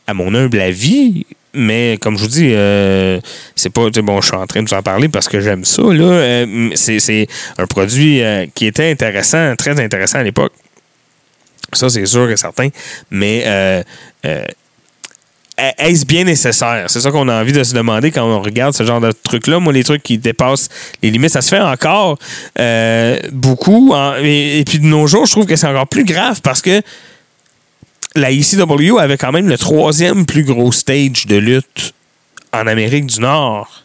à 0.09 0.13
mon 0.13 0.33
humble 0.33 0.59
avis. 0.59 1.25
Mais 1.53 1.97
comme 1.99 2.17
je 2.17 2.23
vous 2.23 2.29
dis, 2.29 2.51
euh, 2.53 3.19
c'est 3.55 3.71
pas. 3.71 3.89
Bon, 3.89 4.21
je 4.21 4.27
suis 4.27 4.35
en 4.35 4.45
train 4.45 4.61
de 4.61 4.69
vous 4.69 4.75
en 4.75 4.83
parler 4.83 5.09
parce 5.09 5.27
que 5.27 5.39
j'aime 5.39 5.65
ça. 5.65 5.81
Là, 5.81 6.03
Euh, 6.03 6.69
c'est, 6.75 7.27
un 7.57 7.65
produit 7.65 8.21
euh, 8.21 8.45
qui 8.53 8.67
était 8.67 8.91
intéressant, 8.91 9.55
très 9.55 9.79
intéressant 9.79 10.19
à 10.19 10.23
l'époque. 10.23 10.53
Ça, 11.73 11.89
c'est 11.89 12.05
sûr 12.05 12.29
et 12.29 12.37
certain. 12.37 12.69
Mais 13.09 13.45
est-ce 15.77 16.05
bien 16.05 16.23
nécessaire? 16.23 16.85
C'est 16.87 17.01
ça 17.01 17.11
qu'on 17.11 17.27
a 17.27 17.41
envie 17.41 17.51
de 17.51 17.63
se 17.63 17.73
demander 17.73 18.11
quand 18.11 18.23
on 18.23 18.41
regarde 18.41 18.73
ce 18.73 18.83
genre 18.83 19.01
de 19.01 19.11
trucs-là. 19.11 19.59
Moi, 19.59 19.73
les 19.73 19.83
trucs 19.83 20.03
qui 20.03 20.17
dépassent 20.17 20.69
les 21.03 21.11
limites, 21.11 21.31
ça 21.31 21.41
se 21.41 21.49
fait 21.49 21.59
encore 21.59 22.17
beaucoup. 23.31 23.93
Et 24.23 24.63
puis 24.67 24.79
de 24.79 24.85
nos 24.85 25.07
jours, 25.07 25.25
je 25.25 25.31
trouve 25.31 25.45
que 25.45 25.55
c'est 25.55 25.67
encore 25.67 25.87
plus 25.87 26.05
grave 26.05 26.41
parce 26.41 26.61
que 26.61 26.81
la 28.15 28.31
ECW 28.31 28.97
avait 28.99 29.17
quand 29.17 29.31
même 29.31 29.47
le 29.47 29.57
troisième 29.57 30.25
plus 30.25 30.43
gros 30.43 30.71
stage 30.71 31.25
de 31.27 31.35
lutte 31.35 31.93
en 32.51 32.67
Amérique 32.67 33.05
du 33.05 33.19
Nord. 33.19 33.83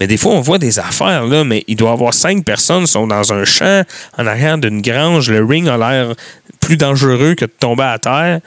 Mais 0.00 0.06
des 0.06 0.16
fois, 0.16 0.32
on 0.32 0.40
voit 0.40 0.58
des 0.58 0.78
affaires, 0.78 1.26
là, 1.26 1.44
mais 1.44 1.62
il 1.68 1.76
doit 1.76 1.90
y 1.90 1.92
avoir 1.92 2.12
cinq 2.12 2.44
personnes 2.44 2.84
qui 2.84 2.90
sont 2.90 3.06
dans 3.06 3.32
un 3.32 3.44
champ 3.44 3.82
en 4.18 4.26
arrière 4.26 4.58
d'une 4.58 4.82
grange. 4.82 5.30
Le 5.30 5.44
ring 5.44 5.68
a 5.68 5.76
l'air 5.76 6.14
plus 6.60 6.76
dangereux 6.76 7.34
que 7.34 7.44
de 7.44 7.52
tomber 7.58 7.84
à 7.84 7.98
terre. 7.98 8.40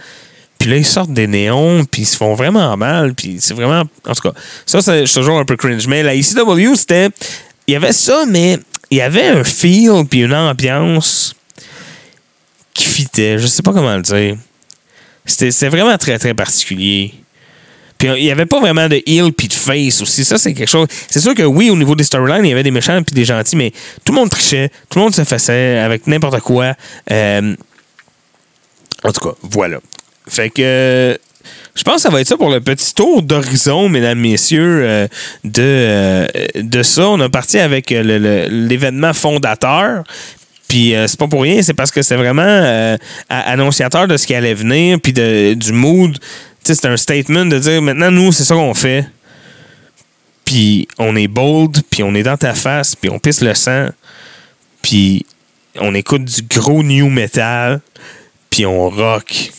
Puis 0.59 0.69
là, 0.69 0.77
ils 0.77 0.85
sortent 0.85 1.13
des 1.13 1.27
néons, 1.27 1.85
puis 1.85 2.01
ils 2.01 2.07
se 2.07 2.17
font 2.17 2.33
vraiment 2.33 2.75
mal. 2.75 3.13
Puis 3.13 3.37
c'est 3.39 3.53
vraiment. 3.53 3.83
En 4.07 4.13
tout 4.13 4.29
cas, 4.29 4.37
ça, 4.65 4.81
c'est 4.81 5.05
toujours 5.05 5.39
un 5.39 5.45
peu 5.45 5.55
cringe. 5.55 5.87
Mais 5.87 6.03
la 6.03 6.15
ECW, 6.15 6.75
c'était. 6.75 7.09
Il 7.67 7.73
y 7.73 7.75
avait 7.75 7.93
ça, 7.93 8.25
mais 8.27 8.59
il 8.91 8.97
y 8.97 9.01
avait 9.01 9.27
un 9.27 9.43
feel, 9.43 10.05
puis 10.09 10.21
une 10.21 10.33
ambiance 10.33 11.35
qui 12.73 12.85
fitait. 12.85 13.37
Je 13.39 13.47
sais 13.47 13.63
pas 13.63 13.71
comment 13.71 13.95
le 13.95 14.01
dire. 14.01 14.35
C'était 15.25 15.69
vraiment 15.69 15.97
très, 15.97 16.19
très 16.19 16.33
particulier. 16.33 17.13
Puis 17.97 18.09
il 18.09 18.23
n'y 18.23 18.31
avait 18.31 18.45
pas 18.45 18.59
vraiment 18.59 18.87
de 18.87 19.01
heel 19.05 19.31
puis 19.31 19.47
de 19.47 19.53
face 19.53 20.01
aussi. 20.01 20.25
Ça, 20.25 20.37
c'est 20.37 20.53
quelque 20.53 20.69
chose. 20.69 20.87
C'est 21.09 21.19
sûr 21.19 21.33
que 21.33 21.43
oui, 21.43 21.69
au 21.69 21.77
niveau 21.77 21.95
des 21.95 22.03
storylines, 22.03 22.45
il 22.45 22.49
y 22.49 22.51
avait 22.51 22.63
des 22.63 22.71
méchants 22.71 23.01
puis 23.03 23.15
des 23.15 23.25
gentils, 23.25 23.55
mais 23.55 23.71
tout 24.03 24.11
le 24.11 24.19
monde 24.19 24.29
trichait, 24.29 24.69
tout 24.89 24.99
le 24.99 25.05
monde 25.05 25.15
se 25.15 25.23
faisait 25.23 25.79
avec 25.79 26.05
n'importe 26.07 26.41
quoi. 26.41 26.73
Euh, 27.11 27.55
en 29.03 29.11
tout 29.11 29.29
cas, 29.29 29.35
voilà. 29.43 29.79
Fait 30.27 30.49
que. 30.49 31.17
je 31.75 31.83
pense 31.83 31.95
que 31.95 32.01
ça 32.01 32.09
va 32.09 32.21
être 32.21 32.27
ça 32.27 32.37
pour 32.37 32.49
le 32.49 32.59
petit 32.59 32.93
tour 32.93 33.21
d'horizon, 33.21 33.87
mesdames, 33.87 34.19
messieurs, 34.19 34.81
euh, 34.83 35.07
de, 35.43 35.61
euh, 35.61 36.27
de 36.55 36.83
ça. 36.83 37.07
On 37.07 37.19
a 37.21 37.29
parti 37.29 37.59
avec 37.59 37.91
l'événement 37.91 39.13
fondateur. 39.13 40.03
Puis 40.75 40.93
euh, 40.93 41.07
c'est 41.07 41.17
pas 41.17 41.29
pour 41.29 41.43
rien, 41.43 41.61
c'est 41.61 41.73
parce 41.73 41.89
que 41.89 42.01
c'est 42.01 42.17
vraiment 42.17 42.41
euh, 42.43 42.97
annonciateur 43.29 44.09
de 44.09 44.17
ce 44.17 44.27
qui 44.27 44.35
allait 44.35 44.53
venir, 44.53 44.99
puis 44.99 45.13
de, 45.13 45.53
du 45.53 45.71
mood. 45.71 46.19
C'est 46.63 46.83
un 46.83 46.97
statement 46.97 47.45
de 47.45 47.57
dire 47.57 47.81
maintenant, 47.81 48.11
nous, 48.11 48.33
c'est 48.33 48.43
ça 48.43 48.55
qu'on 48.55 48.73
fait. 48.73 49.07
Puis 50.43 50.89
on 50.97 51.15
est 51.15 51.29
bold, 51.29 51.81
puis 51.89 52.03
on 52.03 52.13
est 52.13 52.23
dans 52.23 52.35
ta 52.35 52.53
face, 52.53 52.93
puis 52.93 53.09
on 53.09 53.19
pisse 53.19 53.39
le 53.39 53.53
sang, 53.53 53.87
puis 54.81 55.25
on 55.79 55.95
écoute 55.95 56.25
du 56.25 56.41
gros 56.41 56.83
new 56.83 57.07
metal, 57.07 57.79
puis 58.49 58.65
on 58.65 58.89
rock, 58.89 59.27
puis 59.29 59.53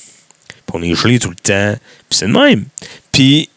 on 0.75 0.83
est 0.83 0.95
gelé 0.95 1.19
tout 1.19 1.31
le 1.31 1.37
temps, 1.37 1.79
puis 2.11 2.19
c'est 2.19 2.27
le 2.27 2.35
même. 2.35 2.67
Puis 3.11 3.49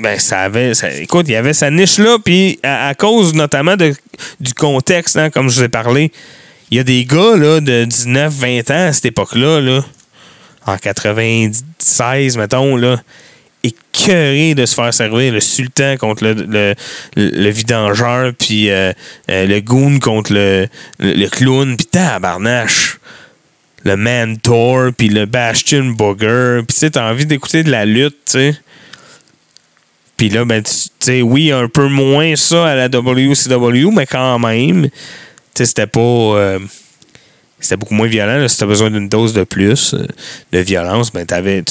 ben 0.00 0.18
ça 0.18 0.40
avait 0.40 0.72
écoute 0.98 1.26
il 1.28 1.32
y 1.32 1.36
avait 1.36 1.52
sa 1.52 1.70
niche 1.70 1.98
là 1.98 2.16
puis 2.24 2.58
à, 2.62 2.88
à 2.88 2.94
cause 2.94 3.34
notamment 3.34 3.76
de, 3.76 3.94
du 4.40 4.54
contexte 4.54 5.16
hein, 5.16 5.28
comme 5.28 5.50
je 5.50 5.58
vous 5.58 5.64
ai 5.64 5.68
parlé 5.68 6.10
il 6.72 6.76
y 6.76 6.78
a 6.80 6.84
des 6.84 7.04
gars 7.04 7.36
là, 7.36 7.60
de 7.60 7.84
19 7.84 8.32
20 8.32 8.70
ans 8.70 8.86
à 8.88 8.92
cette 8.94 9.04
époque 9.04 9.34
là 9.34 9.82
en 10.64 10.78
96 10.78 12.38
mettons 12.38 12.76
là 12.76 12.98
écœurés 13.62 14.54
de 14.54 14.64
se 14.64 14.74
faire 14.74 14.94
servir 14.94 15.34
le 15.34 15.40
sultan 15.40 15.96
contre 15.98 16.24
le, 16.24 16.32
le, 16.32 16.74
le 17.14 17.50
vidangeur 17.50 18.32
puis 18.38 18.70
euh, 18.70 18.90
euh, 19.30 19.46
le 19.46 19.60
goon 19.60 19.98
contre 19.98 20.32
le, 20.32 20.66
le, 20.98 21.28
clown 21.28 21.76
puis 21.76 21.86
tabarnache. 21.86 22.98
Le 23.84 23.96
mentor 23.96 24.92
puis 24.96 25.10
le 25.10 25.26
bastion 25.26 25.84
booger 25.84 26.62
puis 26.66 26.76
tu 26.78 26.90
t'as 26.90 27.10
envie 27.10 27.26
d'écouter 27.26 27.64
de 27.64 27.70
la 27.70 27.84
lutte 27.84 28.16
tu 28.24 28.32
sais. 28.32 28.56
Puis 30.16 30.30
là, 30.30 30.44
ben, 30.44 30.62
tu 30.62 30.72
sais, 31.00 31.20
oui, 31.20 31.50
un 31.50 31.68
peu 31.68 31.88
moins 31.88 32.36
ça 32.36 32.68
à 32.68 32.74
la 32.76 32.88
WCW, 32.88 33.90
mais 33.92 34.06
quand 34.06 34.38
même, 34.38 34.88
c'était 35.54 35.86
pas. 35.86 36.00
euh, 36.00 36.58
c'était 37.60 37.76
beaucoup 37.76 37.94
moins 37.94 38.08
violent. 38.08 38.48
Si 38.48 38.56
tu 38.56 38.64
as 38.64 38.66
besoin 38.66 38.90
d'une 38.90 39.08
dose 39.08 39.32
de 39.32 39.44
plus 39.44 39.94
euh, 39.94 40.06
de 40.52 40.58
violence, 40.58 41.12
ben, 41.12 41.24
t'avais. 41.24 41.62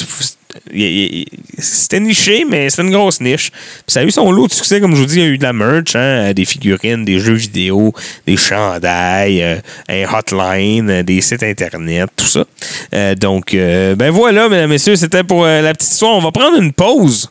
C'était 1.57 1.99
niché, 1.99 2.45
mais 2.49 2.69
c'était 2.69 2.81
une 2.83 2.91
grosse 2.91 3.21
niche. 3.21 3.51
Ça 3.87 4.01
a 4.01 4.03
eu 4.03 4.11
son 4.11 4.31
lot 4.31 4.47
de 4.47 4.53
succès, 4.53 4.81
comme 4.81 4.95
je 4.95 5.01
vous 5.01 5.05
dis, 5.05 5.15
il 5.15 5.21
y 5.21 5.25
a 5.25 5.27
eu 5.27 5.37
de 5.37 5.43
la 5.43 5.53
merch, 5.53 5.95
hein, 5.95 6.33
des 6.33 6.43
figurines, 6.45 7.05
des 7.05 7.19
jeux 7.19 7.35
vidéo, 7.35 7.93
des 8.27 8.35
chandails, 8.35 9.41
euh, 9.41 9.55
un 9.87 10.03
hotline, 10.13 10.89
euh, 10.89 11.03
des 11.03 11.21
sites 11.21 11.43
internet, 11.43 12.09
tout 12.15 12.25
ça. 12.25 12.45
Euh, 12.93 13.15
donc, 13.15 13.53
euh, 13.53 13.95
ben 13.95 14.11
voilà, 14.11 14.49
mesdames, 14.49 14.69
messieurs, 14.69 14.95
c'était 14.95 15.23
pour 15.23 15.45
euh, 15.45 15.61
la 15.61 15.73
petite 15.73 15.91
histoire. 15.91 16.15
On 16.15 16.21
va 16.21 16.31
prendre 16.31 16.61
une 16.61 16.73
pause. 16.73 17.29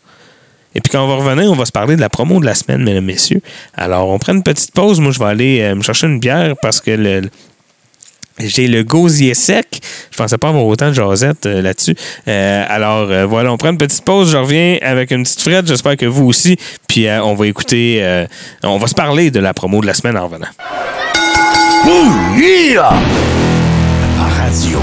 Et 0.74 0.80
puis 0.80 0.90
quand 0.90 1.04
on 1.04 1.08
va 1.08 1.16
revenir, 1.16 1.50
on 1.50 1.56
va 1.56 1.64
se 1.64 1.72
parler 1.72 1.96
de 1.96 2.00
la 2.00 2.08
promo 2.08 2.40
de 2.40 2.46
la 2.46 2.54
semaine, 2.54 2.82
mesdames, 2.82 3.04
messieurs. 3.04 3.42
Alors, 3.76 4.08
on 4.08 4.18
prend 4.18 4.32
une 4.32 4.42
petite 4.42 4.72
pause. 4.72 5.00
Moi, 5.00 5.12
je 5.12 5.18
vais 5.18 5.24
aller 5.24 5.60
euh, 5.60 5.74
me 5.74 5.82
chercher 5.82 6.06
une 6.06 6.20
bière 6.20 6.54
parce 6.62 6.80
que 6.80 6.92
le, 6.92 7.22
j'ai 8.38 8.68
le 8.68 8.84
gosier 8.84 9.34
sec. 9.34 9.80
Je 10.12 10.16
pensais 10.16 10.38
pas 10.38 10.48
avoir 10.48 10.64
autant 10.64 10.88
de 10.88 10.94
jasette 10.94 11.46
euh, 11.46 11.60
là-dessus. 11.60 11.96
Euh, 12.28 12.64
alors, 12.68 13.28
voilà, 13.28 13.52
on 13.52 13.56
prend 13.56 13.70
une 13.70 13.78
petite 13.78 14.04
pause. 14.04 14.30
Je 14.30 14.36
reviens 14.36 14.78
avec 14.82 15.10
une 15.10 15.24
petite 15.24 15.40
frette. 15.40 15.66
J'espère 15.66 15.96
que 15.96 16.06
vous 16.06 16.26
aussi. 16.26 16.56
Puis, 16.86 17.08
on 17.10 17.34
va 17.34 17.46
écouter... 17.46 18.26
on 18.62 18.78
va 18.78 18.86
se 18.86 18.94
parler 18.94 19.30
de 19.30 19.40
la 19.40 19.54
promo 19.54 19.80
de 19.80 19.86
la 19.86 19.94
semaine 19.94 20.16
en 20.16 20.24
revenant. 20.24 20.48
Radio 24.18 24.78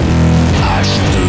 H2O. 0.62 1.27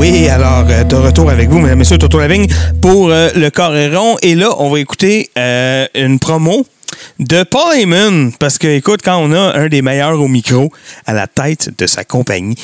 Oui, 0.00 0.30
alors, 0.30 0.64
euh, 0.70 0.82
de 0.82 0.96
retour 0.96 1.30
avec 1.30 1.50
vous, 1.50 1.58
mesdames, 1.58 1.76
messieurs, 1.76 1.98
Toto 1.98 2.18
Lavigne, 2.18 2.46
pour 2.80 3.10
euh, 3.10 3.28
le 3.36 3.50
Coréron. 3.50 4.16
Et 4.22 4.34
là, 4.34 4.48
on 4.58 4.70
va 4.70 4.80
écouter 4.80 5.28
euh, 5.36 5.86
une 5.94 6.18
promo 6.18 6.64
de 7.18 7.42
Paul 7.42 7.76
Heyman. 7.76 8.32
Parce 8.38 8.56
que, 8.56 8.66
écoute, 8.66 9.00
quand 9.04 9.18
on 9.18 9.30
a 9.30 9.58
un 9.58 9.68
des 9.68 9.82
meilleurs 9.82 10.18
au 10.18 10.26
micro 10.26 10.72
à 11.04 11.12
la 11.12 11.26
tête 11.26 11.68
de 11.76 11.86
sa 11.86 12.04
compagnie, 12.04 12.56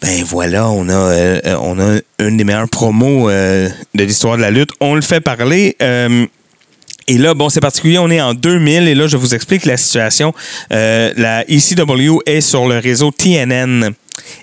ben 0.00 0.24
voilà, 0.24 0.70
on 0.70 0.88
a, 0.88 1.58
on 1.60 1.78
a 1.78 1.98
une 2.18 2.38
des 2.38 2.44
meilleures 2.44 2.70
promos 2.70 3.28
de 3.28 3.70
l'histoire 4.02 4.38
de 4.38 4.40
la 4.40 4.50
lutte. 4.50 4.70
On 4.80 4.94
le 4.94 5.02
fait 5.02 5.20
parler. 5.20 5.76
et 5.78 7.18
là, 7.18 7.34
bon, 7.34 7.50
c'est 7.50 7.60
particulier, 7.60 7.98
on 7.98 8.08
est 8.08 8.22
en 8.22 8.32
2000 8.32 8.88
et 8.88 8.94
là, 8.94 9.08
je 9.08 9.18
vous 9.18 9.34
explique 9.34 9.66
la 9.66 9.76
situation. 9.76 10.32
La 10.70 11.44
ECW 11.50 12.20
est 12.24 12.40
sur 12.40 12.66
le 12.66 12.78
réseau 12.78 13.10
TNN. 13.10 13.94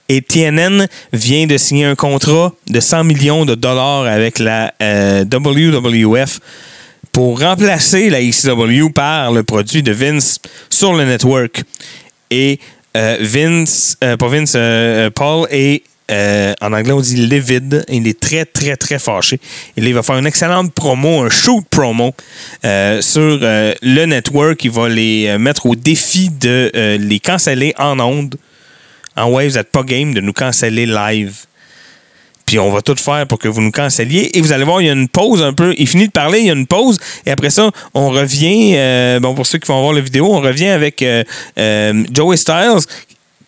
Et 0.09 0.21
TNN 0.21 0.87
vient 1.13 1.47
de 1.47 1.57
signer 1.57 1.85
un 1.85 1.95
contrat 1.95 2.53
de 2.69 2.79
100 2.79 3.03
millions 3.03 3.45
de 3.45 3.55
dollars 3.55 4.05
avec 4.05 4.39
la 4.39 4.73
euh, 4.81 5.25
WWF 5.25 6.39
pour 7.11 7.39
remplacer 7.39 8.09
la 8.09 8.21
ECW 8.21 8.89
par 8.93 9.31
le 9.31 9.41
produit 9.43 9.81
de 9.81 9.91
Vince 9.91 10.39
sur 10.69 10.93
le 10.93 11.03
network. 11.03 11.63
Et 12.29 12.59
euh, 12.95 13.17
Vince, 13.21 13.97
euh, 14.03 14.17
pas 14.17 14.27
Vince, 14.27 14.53
euh, 14.55 15.09
Paul 15.09 15.47
est, 15.51 15.83
en 16.61 16.71
anglais 16.73 16.93
on 16.93 17.01
dit 17.01 17.15
livid, 17.15 17.83
il 17.89 18.07
est 18.07 18.17
très 18.17 18.45
très 18.45 18.77
très 18.77 18.97
fâché. 18.97 19.39
Il 19.75 19.93
va 19.93 20.03
faire 20.03 20.17
une 20.17 20.25
excellente 20.25 20.73
promo, 20.73 21.23
un 21.23 21.29
shoot 21.29 21.65
promo 21.69 22.13
sur 22.63 23.39
le 23.41 24.05
network. 24.05 24.63
Il 24.63 24.71
va 24.71 24.87
les 24.87 25.37
mettre 25.37 25.65
au 25.65 25.75
défi 25.75 26.29
de 26.29 26.71
les 26.97 27.19
canceller 27.19 27.73
en 27.77 27.99
ondes. 27.99 28.35
En 29.17 29.31
ouais, 29.31 29.49
vous 29.49 29.55
n'êtes 29.55 29.71
pas 29.71 29.83
game 29.83 30.13
de 30.13 30.21
nous 30.21 30.33
canceller 30.33 30.85
live. 30.85 31.45
Puis 32.45 32.59
on 32.59 32.71
va 32.71 32.81
tout 32.81 32.95
faire 32.95 33.27
pour 33.27 33.39
que 33.39 33.49
vous 33.49 33.61
nous 33.61 33.71
cancelliez. 33.71 34.37
Et 34.37 34.41
vous 34.41 34.53
allez 34.53 34.63
voir, 34.63 34.81
il 34.81 34.87
y 34.87 34.89
a 34.89 34.93
une 34.93 35.09
pause 35.09 35.43
un 35.43 35.51
peu. 35.51 35.75
Il 35.77 35.87
finit 35.87 36.07
de 36.07 36.13
parler, 36.13 36.39
il 36.39 36.45
y 36.45 36.49
a 36.49 36.53
une 36.53 36.65
pause. 36.65 36.97
Et 37.25 37.31
après 37.31 37.49
ça, 37.49 37.69
on 37.93 38.09
revient. 38.09 38.71
euh, 38.75 39.19
bon, 39.19 39.35
pour 39.35 39.45
ceux 39.45 39.57
qui 39.57 39.67
vont 39.67 39.81
voir 39.81 39.91
la 39.91 39.99
vidéo, 39.99 40.33
on 40.33 40.39
revient 40.39 40.69
avec 40.69 41.01
euh, 41.01 41.25
euh, 41.59 42.05
Joey 42.09 42.37
Styles 42.37 42.85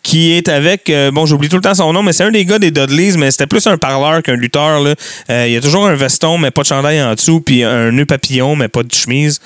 qui 0.01 0.31
est 0.31 0.47
avec, 0.47 0.89
euh, 0.89 1.11
bon, 1.11 1.25
j'oublie 1.25 1.49
tout 1.49 1.57
le 1.57 1.61
temps 1.61 1.75
son 1.75 1.91
nom, 1.93 2.01
mais 2.01 2.13
c'est 2.13 2.23
un 2.23 2.31
des 2.31 2.45
gars 2.45 2.57
des 2.57 2.71
Dudleys, 2.71 3.17
mais 3.17 3.31
c'était 3.31 3.47
plus 3.47 3.67
un 3.67 3.77
parleur 3.77 4.23
qu'un 4.23 4.35
lutteur. 4.35 4.79
là. 4.79 4.95
Euh, 5.29 5.45
il 5.47 5.53
y 5.53 5.57
a 5.57 5.61
toujours 5.61 5.85
un 5.87 5.95
veston, 5.95 6.37
mais 6.37 6.51
pas 6.51 6.61
de 6.61 6.67
chandail 6.67 7.01
en 7.01 7.13
dessous, 7.15 7.41
puis 7.41 7.63
un 7.63 7.91
nœud 7.91 8.05
papillon, 8.05 8.55
mais 8.55 8.69
pas 8.69 8.83
de 8.83 8.93
chemise. 8.93 9.39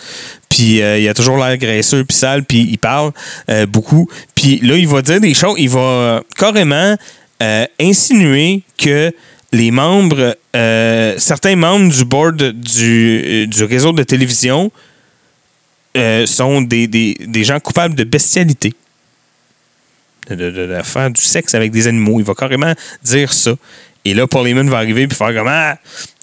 Puis 0.50 0.82
euh, 0.82 1.00
il 1.00 1.10
a 1.10 1.14
toujours 1.16 1.38
l'air 1.38 1.58
graisseux, 1.58 2.06
puis 2.06 2.16
sale, 2.16 2.44
puis 2.44 2.68
il 2.72 2.78
parle 2.78 3.12
euh, 3.50 3.66
beaucoup. 3.66 4.08
Puis 4.36 4.60
là, 4.62 4.76
il 4.78 4.88
va 4.88 5.02
dire 5.02 5.20
des 5.20 5.34
choses, 5.34 5.56
il 5.58 5.70
va 5.70 6.22
carrément 6.38 6.96
insinuer 7.80 8.62
que 8.78 9.12
les 9.52 9.70
membres, 9.72 10.38
certains 11.18 11.56
membres 11.58 11.92
du 11.94 12.06
board 12.06 12.38
du, 12.54 13.48
du 13.48 13.64
réseau 13.66 13.92
de 13.92 14.04
télévision 14.04 14.72
sont 16.26 16.62
des, 16.62 16.88
des- 16.88 17.18
des 17.20 17.44
gens 17.44 17.60
coupables 17.60 17.96
de 17.96 18.04
bestialité. 18.04 18.74
De, 20.30 20.80
faire 20.84 21.10
du 21.10 21.22
sexe 21.22 21.54
avec 21.54 21.72
des 21.72 21.88
animaux. 21.88 22.20
Il 22.20 22.26
va 22.26 22.34
carrément 22.34 22.74
dire 23.04 23.34
ça. 23.34 23.56
Et 24.06 24.14
là, 24.14 24.28
Paul 24.28 24.48
Heyman 24.48 24.70
va 24.70 24.78
arriver 24.78 25.08
puis 25.08 25.18
faire 25.18 25.34
comme 25.34 25.48
Ah! 25.50 25.78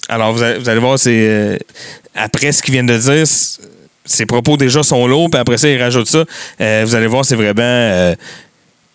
Alors, 0.09 0.32
vous 0.32 0.42
allez, 0.42 0.59
vous 0.59 0.68
allez 0.68 0.80
voir, 0.80 0.98
c'est. 0.98 1.28
euh, 1.28 1.57
après 2.14 2.53
ce 2.53 2.62
qu'il 2.62 2.74
vient 2.74 2.84
de 2.84 2.96
dire, 2.96 3.24
ses 4.05 4.26
propos 4.26 4.57
déjà 4.57 4.82
sont 4.82 5.07
lourds, 5.07 5.30
puis 5.30 5.40
après 5.40 5.57
ça, 5.57 5.68
il 5.68 5.80
rajoute 5.80 6.09
ça. 6.09 6.24
Euh, 6.61 6.82
vous 6.84 6.94
allez 6.94 7.07
voir, 7.07 7.24
c'est 7.24 7.36
vraiment. 7.36 7.62
euh, 7.62 8.14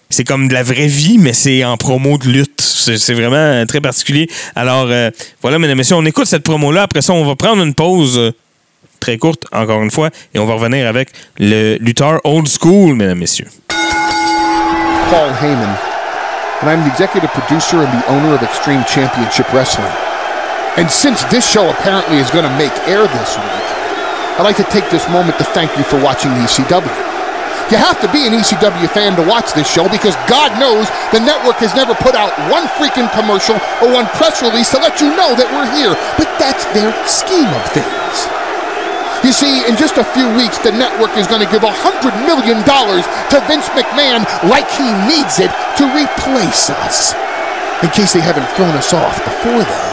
c'est 0.10 0.24
comme 0.24 0.48
de 0.48 0.54
la 0.54 0.62
vraie 0.64 0.88
vie, 0.88 1.18
mais 1.18 1.34
c'est 1.34 1.64
en 1.64 1.78
promo 1.78 2.18
de 2.18 2.28
lutte. 2.28 2.62
C'est 2.62 3.14
vraiment 3.14 3.66
très 3.66 3.82
particulier. 3.82 4.30
Alors, 4.56 4.88
voilà, 5.42 5.58
mesdames 5.58 5.72
et 5.72 5.76
messieurs, 5.76 5.96
on 5.96 6.06
écoute 6.06 6.28
cette 6.28 6.44
promo-là. 6.44 6.84
Après 6.84 7.02
ça, 7.02 7.14
on 7.14 7.26
va 7.26 7.36
prendre 7.36 7.64
une 7.64 7.74
pause 7.74 8.34
très 9.00 9.18
courte, 9.18 9.46
encore 9.52 9.82
une 9.82 9.92
fois, 9.92 10.10
et 10.34 10.40
on 10.40 10.46
va 10.46 10.54
revenir 10.54 10.88
avec 10.88 11.10
le 11.40 11.78
lutteur 11.80 12.22
old 12.24 12.48
school, 12.48 12.96
mesdames 12.96 13.18
et 13.18 13.22
messieurs. 13.22 13.48
Paul 15.14 15.30
Heyman, 15.38 15.70
and 16.62 16.66
I'm 16.66 16.82
the 16.82 16.90
executive 16.90 17.30
producer 17.30 17.86
and 17.86 17.92
the 17.94 18.06
owner 18.10 18.34
of 18.34 18.42
Extreme 18.42 18.90
Championship 18.90 19.46
Wrestling. 19.54 19.94
And 20.82 20.90
since 20.90 21.22
this 21.30 21.46
show 21.46 21.70
apparently 21.70 22.18
is 22.18 22.34
going 22.34 22.44
to 22.44 22.58
make 22.58 22.74
air 22.90 23.06
this 23.06 23.32
week, 23.38 23.66
I'd 24.36 24.44
like 24.44 24.58
to 24.58 24.68
take 24.74 24.90
this 24.90 25.06
moment 25.14 25.38
to 25.38 25.46
thank 25.54 25.70
you 25.78 25.86
for 25.86 26.02
watching 26.02 26.34
ECW. 26.42 26.90
You 27.70 27.78
have 27.78 28.02
to 28.02 28.10
be 28.10 28.26
an 28.26 28.34
ECW 28.34 28.90
fan 28.98 29.14
to 29.18 29.26
watch 29.30 29.54
this 29.54 29.70
show 29.70 29.86
because 29.90 30.18
God 30.26 30.58
knows 30.58 30.90
the 31.14 31.22
network 31.22 31.62
has 31.62 31.78
never 31.78 31.94
put 31.94 32.18
out 32.18 32.34
one 32.50 32.66
freaking 32.78 33.10
commercial 33.14 33.62
or 33.86 33.94
one 33.94 34.10
press 34.18 34.42
release 34.42 34.74
to 34.74 34.82
let 34.82 35.02
you 35.02 35.14
know 35.14 35.38
that 35.38 35.50
we're 35.54 35.70
here. 35.74 35.94
But 36.18 36.34
that's 36.42 36.66
their 36.74 36.90
scheme 37.06 37.50
of 37.50 37.66
things. 37.74 38.45
You 39.26 39.34
see, 39.34 39.66
in 39.66 39.74
just 39.74 39.98
a 39.98 40.06
few 40.14 40.30
weeks, 40.38 40.62
the 40.62 40.70
network 40.70 41.18
is 41.18 41.26
going 41.26 41.42
to 41.42 41.50
give 41.50 41.66
$100 41.66 41.74
million 42.30 42.62
to 42.62 43.38
Vince 43.50 43.66
McMahon 43.74 44.22
like 44.46 44.70
he 44.70 44.86
needs 45.10 45.42
it 45.42 45.50
to 45.82 45.90
replace 45.98 46.70
us. 46.70 47.18
In 47.82 47.90
case 47.90 48.14
they 48.14 48.22
haven't 48.22 48.46
thrown 48.54 48.78
us 48.78 48.94
off 48.94 49.18
before 49.26 49.66
then. 49.66 49.92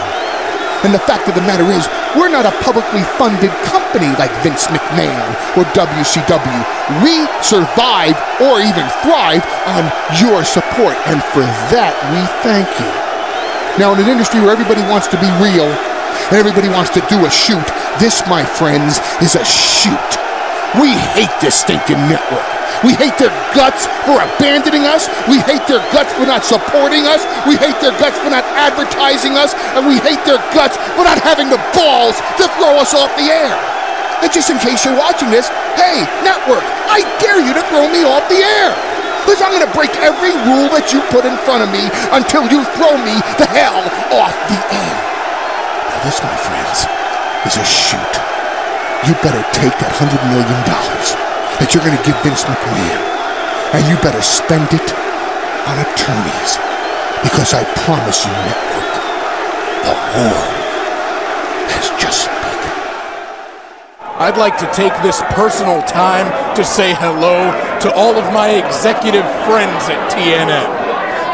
And 0.84 0.92
the 0.92 1.00
fact 1.08 1.32
of 1.32 1.34
the 1.34 1.40
matter 1.48 1.64
is, 1.72 1.88
we're 2.12 2.28
not 2.28 2.44
a 2.44 2.52
publicly 2.60 3.00
funded 3.16 3.48
company 3.64 4.12
like 4.20 4.28
Vince 4.44 4.68
McMahon 4.68 5.24
or 5.56 5.64
WCW. 5.72 6.60
We 7.00 7.24
survive 7.40 8.20
or 8.36 8.60
even 8.60 8.84
thrive 9.00 9.48
on 9.64 9.88
your 10.20 10.44
support, 10.44 11.00
and 11.08 11.24
for 11.32 11.40
that 11.72 11.96
we 12.12 12.20
thank 12.44 12.68
you. 12.76 12.92
Now, 13.80 13.96
in 13.96 14.04
an 14.04 14.12
industry 14.12 14.44
where 14.44 14.52
everybody 14.52 14.84
wants 14.92 15.08
to 15.08 15.16
be 15.16 15.32
real 15.40 15.72
everybody 16.30 16.68
wants 16.68 16.90
to 16.94 17.02
do 17.10 17.26
a 17.26 17.30
shoot, 17.30 17.66
this, 17.98 18.22
my 18.28 18.44
friends, 18.44 19.02
is 19.18 19.34
a 19.34 19.44
shoot. 19.44 20.10
We 20.80 20.94
hate 21.12 21.34
this 21.42 21.60
stinking 21.60 22.00
network. 22.08 22.48
We 22.80 22.96
hate 22.96 23.14
their 23.20 23.34
guts 23.52 23.84
for 24.08 24.16
abandoning 24.16 24.88
us. 24.88 25.06
We 25.28 25.36
hate 25.44 25.68
their 25.68 25.84
guts 25.92 26.10
for 26.16 26.24
not 26.24 26.42
supporting 26.48 27.04
us. 27.04 27.20
We 27.44 27.60
hate 27.60 27.76
their 27.84 27.92
guts 28.00 28.16
for 28.18 28.32
not 28.32 28.42
advertising 28.56 29.36
us. 29.36 29.52
And 29.76 29.84
we 29.84 30.00
hate 30.00 30.24
their 30.24 30.40
guts 30.56 30.80
for 30.96 31.04
not 31.04 31.20
having 31.20 31.52
the 31.52 31.60
balls 31.76 32.16
to 32.40 32.48
throw 32.56 32.80
us 32.80 32.96
off 32.96 33.12
the 33.20 33.28
air. 33.28 33.52
And 34.24 34.32
just 34.32 34.48
in 34.48 34.58
case 34.58 34.88
you're 34.88 34.96
watching 34.96 35.28
this, 35.28 35.52
hey, 35.76 36.08
network, 36.24 36.64
I 36.88 37.04
dare 37.20 37.44
you 37.44 37.52
to 37.52 37.62
throw 37.68 37.86
me 37.92 38.08
off 38.08 38.24
the 38.32 38.40
air. 38.40 38.72
Because 39.22 39.44
I'm 39.44 39.52
going 39.52 39.66
to 39.66 39.74
break 39.76 39.94
every 40.02 40.34
rule 40.50 40.72
that 40.74 40.90
you 40.90 41.04
put 41.12 41.28
in 41.28 41.36
front 41.44 41.62
of 41.62 41.70
me 41.70 41.86
until 42.10 42.48
you 42.50 42.64
throw 42.74 42.96
me 42.98 43.14
the 43.38 43.46
hell 43.46 43.84
off 44.10 44.34
the 44.48 44.58
air. 44.74 45.11
This, 46.02 46.18
my 46.18 46.34
friends, 46.34 46.82
is 47.46 47.54
a 47.54 47.62
shoot. 47.62 48.14
You 49.06 49.14
better 49.22 49.38
take 49.54 49.70
that 49.78 49.94
$100 49.94 50.10
million 50.34 50.50
that 51.62 51.70
you're 51.70 51.84
going 51.86 51.94
to 51.94 52.02
give 52.02 52.18
Vince 52.26 52.42
McMahon, 52.42 52.98
and 53.70 53.86
you 53.86 53.94
better 54.02 54.18
spend 54.18 54.66
it 54.74 54.88
on 55.62 55.78
attorneys. 55.78 56.58
Because 57.22 57.54
I 57.54 57.62
promise 57.86 58.26
you, 58.26 58.34
network, 58.34 58.90
the 59.86 59.94
Lord 60.26 60.54
has 61.70 61.86
just 61.94 62.26
spoken. 62.26 62.74
I'd 64.18 64.42
like 64.42 64.58
to 64.58 64.66
take 64.74 64.94
this 65.06 65.22
personal 65.38 65.86
time 65.86 66.26
to 66.58 66.66
say 66.66 66.98
hello 66.98 67.54
to 67.78 67.94
all 67.94 68.18
of 68.18 68.26
my 68.34 68.58
executive 68.58 69.22
friends 69.46 69.86
at 69.86 70.02
TNN. 70.10 70.66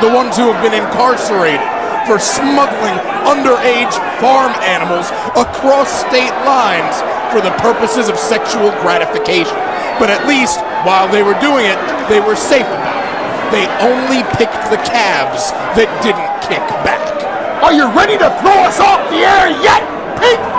The 0.05 0.13
ones 0.13 0.37
who 0.37 0.53
have 0.53 0.61
been 0.61 0.77
incarcerated 0.77 1.78
for 2.09 2.19
smuggling 2.19 2.97
underage 3.29 3.93
farm 4.17 4.57
animals 4.65 5.13
across 5.37 5.93
state 6.09 6.33
lines 6.49 6.97
for 7.29 7.45
the 7.45 7.53
purposes 7.61 8.09
of 8.09 8.17
sexual 8.17 8.73
gratification. 8.81 9.53
But 10.01 10.09
at 10.09 10.25
least, 10.27 10.57
while 10.89 11.05
they 11.13 11.23
were 11.23 11.39
doing 11.39 11.69
it, 11.69 11.77
they 12.09 12.21
were 12.25 12.35
safe 12.35 12.65
about 12.65 12.97
it. 12.97 13.53
They 13.53 13.67
only 13.85 14.25
picked 14.41 14.73
the 14.73 14.81
calves 14.89 15.53
that 15.77 15.89
didn't 16.01 16.33
kick 16.49 16.65
back. 16.81 17.05
Are 17.63 17.75
you 17.77 17.85
ready 17.93 18.17
to 18.17 18.33
throw 18.41 18.57
us 18.65 18.81
off 18.81 19.05
the 19.13 19.21
air 19.21 19.53
yet, 19.61 19.85
Pete? 20.17 20.59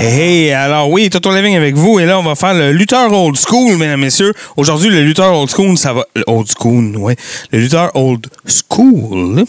Hey, 0.00 0.52
alors 0.52 0.90
oui, 0.90 1.10
Toto 1.10 1.34
Living 1.34 1.56
avec 1.56 1.74
vous. 1.74 1.98
Et 1.98 2.06
là, 2.06 2.20
on 2.20 2.22
va 2.22 2.36
faire 2.36 2.54
le 2.54 2.70
lutteur 2.70 3.12
old 3.12 3.36
school, 3.36 3.76
mesdames 3.78 3.98
et 3.98 4.04
messieurs. 4.04 4.32
Aujourd'hui, 4.56 4.90
le 4.90 5.02
lutteur 5.02 5.34
old 5.34 5.50
school, 5.50 5.76
ça 5.76 5.92
va. 5.92 6.04
le 6.14 6.22
Old 6.28 6.46
school, 6.46 6.96
ouais. 6.98 7.16
Le 7.50 7.58
lutteur 7.58 7.90
old 7.94 8.28
school, 8.46 9.44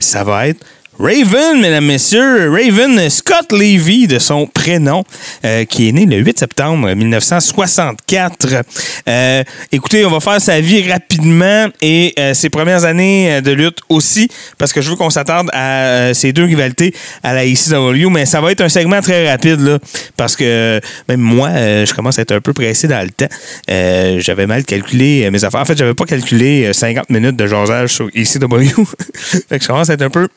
ça 0.00 0.24
va 0.24 0.48
être 0.48 0.64
Raven, 0.98 1.60
mesdames, 1.60 1.84
messieurs. 1.84 2.50
Raven 2.50 3.10
Scott 3.10 3.52
Levy, 3.52 4.06
de 4.06 4.18
son 4.18 4.46
prénom, 4.46 5.04
euh, 5.44 5.64
qui 5.64 5.88
est 5.88 5.92
né 5.92 6.06
le 6.06 6.16
8 6.16 6.38
septembre 6.38 6.92
1964. 6.94 8.62
Euh, 9.08 9.44
écoutez, 9.72 10.04
on 10.06 10.10
va 10.10 10.20
faire 10.20 10.40
sa 10.40 10.60
vie 10.60 10.90
rapidement 10.90 11.66
et 11.82 12.14
euh, 12.18 12.34
ses 12.34 12.48
premières 12.48 12.84
années 12.84 13.42
de 13.42 13.52
lutte 13.52 13.78
aussi, 13.88 14.28
parce 14.56 14.72
que 14.72 14.80
je 14.80 14.90
veux 14.90 14.96
qu'on 14.96 15.10
s'attarde 15.10 15.48
à 15.52 16.14
ces 16.14 16.32
deux 16.32 16.44
rivalités 16.44 16.94
à 17.22 17.34
la 17.34 17.44
ECW, 17.44 18.08
mais 18.10 18.26
ça 18.26 18.40
va 18.40 18.52
être 18.52 18.60
un 18.60 18.68
segment 18.68 19.00
très 19.00 19.30
rapide, 19.30 19.60
là, 19.60 19.78
parce 20.16 20.36
que 20.36 20.80
même 21.08 21.20
moi, 21.20 21.50
je 21.50 21.92
commence 21.92 22.18
à 22.18 22.22
être 22.22 22.32
un 22.32 22.40
peu 22.40 22.52
pressé 22.52 22.88
dans 22.88 23.02
le 23.02 23.10
temps. 23.10 24.20
J'avais 24.20 24.46
mal 24.46 24.64
calculé 24.64 25.28
mes 25.30 25.44
affaires. 25.44 25.60
En 25.60 25.64
fait, 25.64 25.76
j'avais 25.76 25.94
pas 25.94 26.04
calculé 26.04 26.66
euh, 26.66 26.72
50 26.72 27.10
minutes 27.10 27.36
de 27.36 27.46
jasage 27.46 27.94
sur 27.94 28.08
ECW. 28.14 28.68
fait 29.14 29.58
que 29.58 29.62
je 29.62 29.66
commence 29.66 29.90
à 29.90 29.94
être 29.94 30.02
un 30.02 30.10
peu 30.10 30.28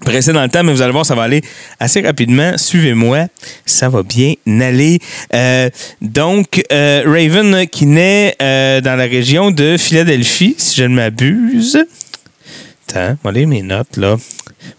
pressé 0.00 0.32
dans 0.32 0.42
le 0.42 0.48
temps, 0.48 0.62
mais 0.62 0.72
vous 0.72 0.82
allez 0.82 0.92
voir, 0.92 1.06
ça 1.06 1.14
va 1.14 1.22
aller 1.22 1.42
assez 1.80 2.00
rapidement. 2.00 2.56
Suivez-moi, 2.56 3.26
ça 3.66 3.88
va 3.88 4.02
bien 4.02 4.34
aller. 4.46 4.98
Euh, 5.32 5.70
donc, 6.00 6.62
euh, 6.72 7.02
Raven 7.06 7.66
qui 7.66 7.86
naît 7.86 8.36
euh, 8.40 8.80
dans 8.80 8.96
la 8.96 9.04
région 9.04 9.50
de 9.50 9.76
Philadelphie, 9.78 10.54
si 10.58 10.76
je 10.76 10.84
ne 10.84 10.94
m'abuse. 10.94 11.78
Attends, 12.88 13.16
on 13.24 13.32
mes 13.32 13.62
notes 13.62 13.96
là. 13.96 14.16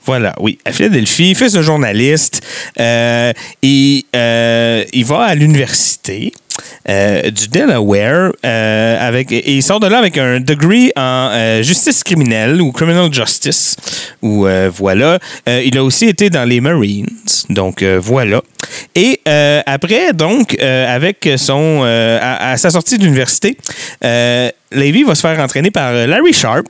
Voilà, 0.05 0.35
oui, 0.39 0.57
à 0.65 0.71
Philadelphie, 0.71 1.35
fils 1.35 1.53
de 1.53 1.61
journaliste. 1.61 2.41
Et, 2.77 4.05
il 4.13 5.05
va 5.05 5.21
à 5.21 5.35
l'université. 5.35 6.31
Euh, 6.87 7.31
du 7.31 7.47
Delaware 7.47 8.31
euh, 8.45 9.07
avec 9.07 9.31
et 9.31 9.55
il 9.55 9.63
sort 9.63 9.79
de 9.79 9.87
là 9.87 9.97
avec 9.97 10.17
un 10.17 10.39
degree 10.39 10.91
en 10.95 11.29
euh, 11.31 11.63
justice 11.63 12.03
criminelle 12.03 12.61
ou 12.61 12.71
criminal 12.71 13.11
justice. 13.11 13.75
Ou 14.21 14.47
voilà. 14.73 15.19
Il 15.47 15.77
a 15.77 15.83
aussi 15.83 16.05
été 16.05 16.29
dans 16.29 16.47
les 16.47 16.61
Marines. 16.61 17.07
Donc 17.49 17.83
voilà. 17.83 18.41
Et 18.95 19.19
après 19.65 20.13
donc 20.13 20.57
avec 20.61 21.29
son 21.37 21.83
à, 21.83 22.51
à 22.51 22.57
sa 22.57 22.69
sortie 22.69 22.97
d'université 22.97 23.57
Levy 24.01 25.03
va 25.03 25.15
se 25.15 25.21
faire 25.21 25.39
entraîner 25.39 25.71
par 25.71 25.93
Larry 25.93 26.33
Sharp 26.33 26.65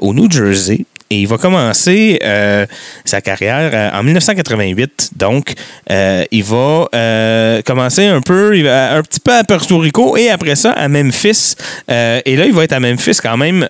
au 0.00 0.14
New 0.14 0.30
Jersey 0.30 0.84
et 1.10 1.22
il 1.22 1.26
va 1.26 1.38
commencer 1.38 2.20
euh, 2.22 2.66
sa 3.04 3.20
carrière 3.20 3.70
euh, 3.74 3.98
en 3.98 4.04
1988. 4.04 5.10
Donc, 5.16 5.54
euh, 5.90 6.24
il 6.30 6.44
va 6.44 7.62
commencer 7.66 8.06
un 8.06 8.20
peu, 8.20 8.52
un 8.68 9.02
petit 9.02 9.18
peu 9.18 9.34
à 9.34 9.42
Puerto 9.42 9.78
Rico 9.78 10.16
et 10.16 10.30
après 10.30 10.54
ça 10.54 10.70
à 10.70 10.86
Memphis. 10.88 11.56
Et 11.88 12.36
là, 12.36 12.46
il 12.46 12.52
va 12.52 12.62
être 12.64 12.72
à 12.72 12.80
Memphis 12.80 13.18
quand 13.20 13.36
même, 13.36 13.66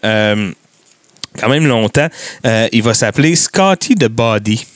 longtemps. 1.67 2.09
Il 2.73 2.83
va 2.83 2.93
s'appeler 2.93 3.35
Scotty 3.35 3.95
the 3.95 4.09
Body. 4.09 4.67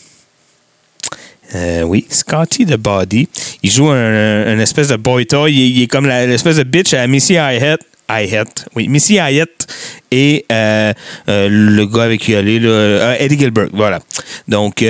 Oui, 1.84 2.06
Scotty 2.08 2.64
the 2.64 2.76
Body. 2.76 3.28
Il 3.62 3.70
joue 3.70 3.90
un, 3.90 4.58
espèce 4.58 4.88
de 4.88 4.96
boy 4.96 5.26
toy. 5.26 5.52
Il, 5.52 5.82
est- 5.82 5.86
comme 5.86 6.06
l'espèce 6.06 6.56
de 6.56 6.62
bitch 6.62 6.94
à 6.94 7.06
Missy 7.06 7.34
Hyatt. 7.34 7.80
Hyatt. 8.08 8.66
Oui, 8.74 8.88
Missy 8.88 9.14
Hyatt 9.14 9.66
et 10.10 10.44
euh, 10.52 10.92
euh, 11.28 11.48
le 11.50 11.86
gars 11.86 12.04
avec 12.04 12.20
qui 12.20 12.34
allait, 12.34 12.58
là, 12.58 12.68
euh, 12.68 13.16
Eddie 13.18 13.38
Gilbert. 13.38 13.68
Voilà. 13.72 14.00
Donc, 14.46 14.84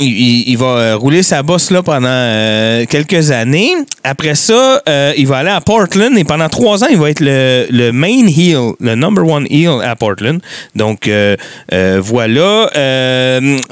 il, 0.00 0.56
va 0.56 0.96
rouler 0.96 1.22
sa 1.22 1.42
bosse 1.42 1.70
là 1.70 1.82
pendant 1.82 2.84
quelques 2.86 3.30
années. 3.30 3.74
Après 4.02 4.34
ça, 4.34 4.82
il 5.16 5.26
va 5.26 5.38
aller 5.38 5.50
à 5.50 5.60
Portland 5.60 6.16
et 6.18 6.24
pendant 6.24 6.48
trois 6.48 6.82
ans, 6.82 6.88
il 6.90 6.98
va 6.98 7.10
être 7.10 7.20
le, 7.20 7.66
le 7.70 7.92
main 7.92 8.26
heel, 8.26 8.72
le 8.80 8.94
number 8.96 9.24
one 9.24 9.46
heel 9.48 9.80
à 9.84 9.94
Portland. 9.94 10.40
Donc 10.74 11.08
voilà. 11.70 12.68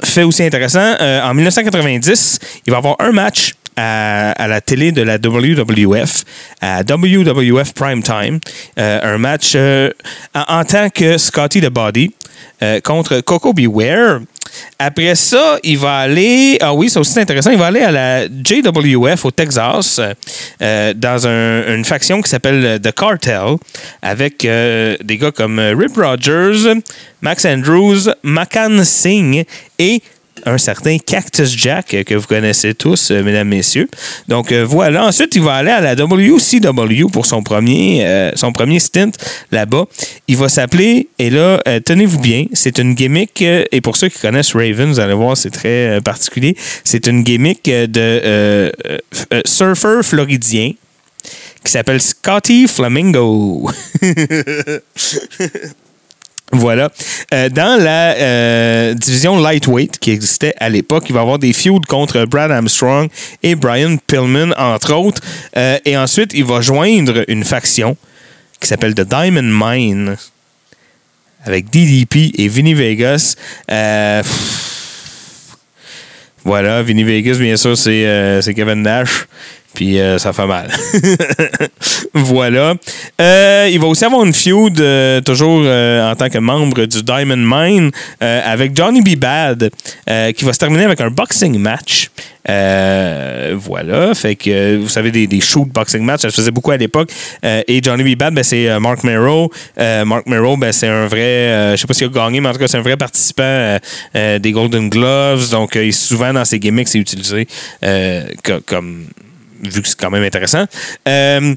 Fait 0.03 0.23
aussi 0.23 0.43
intéressant, 0.43 0.95
en 0.99 1.33
1990, 1.33 2.39
il 2.65 2.71
va 2.71 2.77
avoir 2.77 2.95
un 2.99 3.11
match 3.11 3.53
à, 3.75 4.47
la 4.47 4.61
télé 4.61 4.91
de 4.91 5.01
la 5.01 5.15
WWF, 5.17 6.23
à 6.61 6.81
WWF 6.83 7.73
Primetime. 7.73 8.39
Euh, 8.79 9.15
un 9.15 9.17
match 9.17 9.53
euh, 9.55 9.89
en, 10.33 10.63
tant 10.63 10.89
que 10.89 11.17
Scotty 11.17 11.61
the 11.61 11.69
Body 11.69 12.11
euh, 12.61 12.79
contre 12.81 13.19
Coco 13.21 13.53
Beware. 13.53 14.19
Après 14.77 15.15
ça, 15.15 15.57
il 15.63 15.79
va 15.79 15.97
aller. 15.97 16.57
Ah 16.61 16.73
oui, 16.75 16.87
c'est 16.87 16.99
aussi 16.99 17.19
intéressant. 17.19 17.49
Il 17.49 17.57
va 17.57 17.67
aller 17.67 17.81
à 17.81 17.91
la 17.91 18.25
JWF 18.27 19.25
au 19.25 19.31
Texas 19.31 19.99
dans 20.59 21.27
un- 21.27 21.75
une 21.75 21.83
faction 21.85 22.21
qui 22.21 22.29
s'appelle 22.29 22.79
The 22.79 22.91
Cartel 22.93 23.55
avec 24.03 24.41
des 24.43 25.17
gars 25.17 25.31
comme 25.31 25.57
Rip 25.59 25.95
Rogers, 25.97 26.71
Max 27.21 27.45
Andrews, 27.45 28.11
Makan 28.21 28.83
Singh 28.83 29.43
et 29.79 30.03
un 30.45 30.57
certain 30.57 30.97
Cactus 30.97 31.55
Jack 31.57 31.93
euh, 31.93 32.03
que 32.03 32.15
vous 32.15 32.27
connaissez 32.27 32.73
tous, 32.73 33.11
euh, 33.11 33.23
mesdames, 33.23 33.47
messieurs. 33.47 33.87
Donc 34.27 34.51
euh, 34.51 34.65
voilà. 34.65 35.05
Ensuite, 35.05 35.35
il 35.35 35.41
va 35.41 35.55
aller 35.55 35.71
à 35.71 35.81
la 35.81 35.95
WCW 35.95 37.07
pour 37.11 37.25
son 37.25 37.43
premier, 37.43 38.31
son 38.35 38.51
premier 38.51 38.79
stint 38.79 39.11
là-bas. 39.51 39.85
Il 40.27 40.37
va 40.37 40.49
s'appeler, 40.49 41.09
et 41.19 41.29
là, 41.29 41.61
tenez-vous 41.85 42.19
bien, 42.19 42.45
c'est 42.53 42.77
une 42.79 42.93
gimmick, 42.93 43.41
et 43.41 43.81
pour 43.81 43.97
ceux 43.97 44.09
qui 44.09 44.19
connaissent 44.19 44.53
Raven, 44.53 44.89
vous 44.89 44.99
allez 44.99 45.13
voir, 45.13 45.35
c'est 45.37 45.49
très 45.49 45.99
particulier. 46.01 46.55
C'est 46.83 47.07
une 47.07 47.23
gimmick 47.23 47.65
de 47.65 48.71
surfer 49.45 49.99
floridien 50.03 50.71
qui 51.63 51.71
s'appelle 51.71 52.01
Scotty 52.01 52.67
Flamingo. 52.67 53.69
Voilà. 56.53 56.91
Euh, 57.33 57.49
dans 57.49 57.81
la 57.81 58.15
euh, 58.15 58.93
division 58.93 59.39
lightweight 59.39 59.97
qui 59.97 60.11
existait 60.11 60.53
à 60.59 60.69
l'époque, 60.69 61.05
il 61.09 61.13
va 61.13 61.21
y 61.21 61.23
avoir 61.23 61.39
des 61.39 61.51
feuds 61.51 61.81
contre 61.87 62.25
Brad 62.25 62.51
Armstrong 62.51 63.09
et 63.41 63.55
Brian 63.55 63.97
Pillman, 64.07 64.53
entre 64.57 64.93
autres. 64.93 65.21
Euh, 65.57 65.79
et 65.83 65.97
ensuite, 65.97 66.31
il 66.35 66.45
va 66.45 66.61
joindre 66.61 67.25
une 67.27 67.43
faction 67.43 67.97
qui 68.59 68.67
s'appelle 68.67 68.93
The 68.93 69.01
Diamond 69.01 69.41
Mine 69.41 70.15
avec 71.43 71.71
DDP 71.71 72.31
et 72.37 72.47
Vinny 72.47 72.75
Vegas. 72.75 73.35
Voilà, 76.45 76.83
Vinny 76.83 77.03
Vegas, 77.03 77.37
bien 77.39 77.57
sûr, 77.57 77.77
c'est 77.77 78.41
c'est 78.41 78.53
Kevin 78.53 78.83
Nash. 78.83 79.27
Puis 79.73 79.99
euh, 79.99 80.17
ça 80.19 80.33
fait 80.33 80.45
mal. 80.45 80.69
voilà. 82.13 82.75
Euh, 83.19 83.69
il 83.71 83.79
va 83.79 83.87
aussi 83.87 84.05
avoir 84.05 84.23
une 84.23 84.33
feud, 84.33 84.79
euh, 84.79 85.21
toujours 85.21 85.61
en 85.61 86.15
tant 86.15 86.29
que 86.29 86.37
membre 86.37 86.85
du 86.85 87.01
Diamond 87.03 87.37
Mine, 87.37 87.91
avec 88.19 88.75
Johnny 88.75 89.01
B. 89.01 89.15
Bad, 89.17 89.69
qui 90.35 90.45
va 90.45 90.53
se 90.53 90.59
terminer 90.59 90.83
avec 90.85 91.01
un 91.01 91.09
boxing 91.09 91.57
match. 91.57 92.09
Voilà. 92.45 94.13
Fait 94.13 94.35
que, 94.35 94.77
vous 94.77 94.89
savez, 94.89 95.11
des, 95.11 95.27
des 95.27 95.41
shoot 95.41 95.67
boxing 95.69 96.01
match, 96.03 96.21
ça 96.21 96.29
se 96.29 96.35
faisait 96.35 96.51
beaucoup 96.51 96.71
à 96.71 96.77
l'époque. 96.77 97.09
Et 97.43 97.81
Johnny 97.81 98.03
B. 98.15 98.17
Bad, 98.17 98.33
ben, 98.33 98.43
c'est 98.43 98.79
Mark 98.79 99.03
Merrow. 99.03 99.51
Mark 99.77 100.27
Merrow, 100.27 100.57
ben, 100.57 100.71
c'est 100.71 100.87
un 100.87 101.07
vrai, 101.07 101.71
je 101.75 101.77
sais 101.81 101.87
pas 101.87 101.93
s'il 101.93 102.07
a 102.07 102.09
gagné, 102.09 102.39
mais 102.41 102.49
en 102.49 102.53
tout 102.53 102.59
cas, 102.59 102.67
c'est 102.67 102.77
un 102.77 102.81
vrai 102.81 102.97
participant 102.97 103.77
des 104.13 104.51
Golden 104.51 104.89
Gloves. 104.89 105.49
Donc, 105.49 105.77
souvent, 105.91 106.33
dans 106.33 106.45
ses 106.45 106.59
gimmicks, 106.59 106.89
c'est 106.89 106.99
utilisé 106.99 107.47
co- 107.81 108.61
comme 108.65 109.05
vu 109.63 109.81
que 109.81 109.87
c'est 109.87 109.99
quand 109.99 110.11
même 110.11 110.23
intéressant. 110.23 110.65
Euh, 111.07 111.55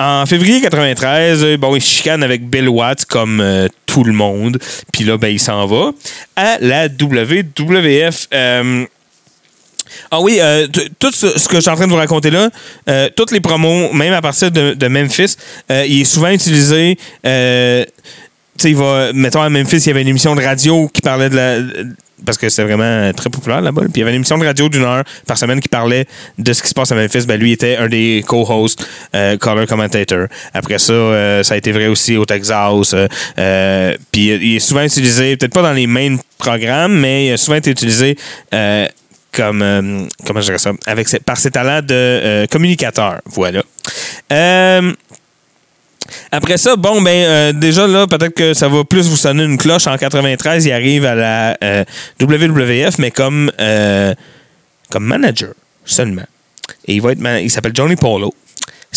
en 0.00 0.26
février 0.26 0.60
93, 0.60 1.42
euh, 1.42 1.56
bon, 1.56 1.74
il 1.74 1.82
chicane 1.82 2.22
avec 2.22 2.48
Bill 2.48 2.68
Watts 2.68 3.04
comme 3.04 3.40
euh, 3.40 3.66
tout 3.86 4.04
le 4.04 4.12
monde. 4.12 4.58
Puis 4.92 5.04
là, 5.04 5.16
ben, 5.16 5.28
il 5.28 5.40
s'en 5.40 5.66
va 5.66 5.90
à 6.36 6.58
la 6.60 6.86
WWF. 6.86 8.28
Ah 10.10 10.20
oui, 10.20 10.38
euh, 10.40 10.68
tout 10.98 11.10
ce, 11.10 11.48
que 11.48 11.56
je 11.56 11.60
suis 11.60 11.70
en 11.70 11.74
train 11.74 11.86
de 11.86 11.90
vous 11.90 11.96
raconter 11.96 12.30
là, 12.30 12.50
toutes 13.16 13.32
les 13.32 13.40
promos, 13.40 13.92
même 13.92 14.12
à 14.12 14.20
partir 14.20 14.50
de, 14.50 14.88
Memphis, 14.88 15.36
il 15.70 16.02
est 16.02 16.04
souvent 16.04 16.28
utilisé. 16.28 16.96
tu 16.96 17.00
sais, 17.24 18.70
il 18.70 18.76
va, 18.76 19.12
mettons 19.14 19.42
à 19.42 19.48
Memphis, 19.48 19.78
il 19.78 19.86
y 19.86 19.90
avait 19.90 20.02
une 20.02 20.08
émission 20.08 20.36
de 20.36 20.42
radio 20.42 20.88
qui 20.92 21.00
parlait 21.00 21.30
de 21.30 21.36
la. 21.36 21.56
Parce 22.24 22.38
que 22.38 22.48
c'est 22.48 22.62
vraiment 22.62 22.84
euh, 22.84 23.12
très 23.12 23.30
populaire 23.30 23.60
là-bas. 23.60 23.82
Puis 23.82 23.92
il 23.96 23.98
y 24.00 24.02
avait 24.02 24.10
une 24.10 24.16
émission 24.16 24.38
de 24.38 24.44
radio 24.44 24.68
d'une 24.68 24.84
heure 24.84 25.04
par 25.26 25.38
semaine 25.38 25.60
qui 25.60 25.68
parlait 25.68 26.06
de 26.38 26.52
ce 26.52 26.62
qui 26.62 26.68
se 26.68 26.74
passe 26.74 26.92
à 26.92 26.94
Memphis. 26.94 27.26
Ben, 27.26 27.38
lui 27.38 27.52
était 27.52 27.76
un 27.76 27.88
des 27.88 28.24
co-hosts, 28.26 28.86
euh, 29.14 29.36
color 29.36 29.66
commentator. 29.66 30.26
Après 30.54 30.78
ça, 30.78 30.92
euh, 30.92 31.42
ça 31.42 31.54
a 31.54 31.56
été 31.56 31.72
vrai 31.72 31.86
aussi 31.86 32.16
au 32.16 32.24
Texas. 32.24 32.94
euh, 33.38 33.96
puis 34.12 34.26
il 34.26 34.56
est 34.56 34.60
souvent 34.60 34.82
utilisé, 34.82 35.36
peut-être 35.36 35.52
pas 35.52 35.62
dans 35.62 35.72
les 35.72 35.86
main 35.86 36.16
programmes, 36.38 36.98
mais 36.98 37.26
il 37.26 37.32
a 37.32 37.36
souvent 37.36 37.56
été 37.56 37.70
utilisé 37.70 38.16
comme 39.30 40.08
comment 40.26 40.40
je 40.40 40.46
dirais 40.46 40.58
ça 40.58 40.72
avec 40.86 41.06
par 41.24 41.36
ses 41.36 41.50
talents 41.50 41.82
de 41.82 42.46
communicateur 42.50 43.20
voilà 43.26 43.62
après 46.30 46.56
ça, 46.56 46.76
bon, 46.76 47.00
ben, 47.02 47.10
euh, 47.10 47.52
déjà 47.52 47.86
là, 47.86 48.06
peut-être 48.06 48.34
que 48.34 48.54
ça 48.54 48.68
va 48.68 48.84
plus 48.84 49.08
vous 49.08 49.16
sonner 49.16 49.44
une 49.44 49.58
cloche. 49.58 49.86
En 49.86 49.96
93, 49.96 50.66
il 50.66 50.72
arrive 50.72 51.04
à 51.04 51.14
la 51.14 51.56
euh, 51.62 51.84
WWF, 52.20 52.98
mais 52.98 53.10
comme, 53.10 53.50
euh, 53.60 54.14
comme 54.90 55.04
manager 55.04 55.50
seulement. 55.84 56.26
Et 56.86 56.94
il 56.94 57.02
va 57.02 57.12
être, 57.12 57.20
il 57.42 57.50
s'appelle 57.50 57.74
Johnny 57.74 57.96
Polo. 57.96 58.34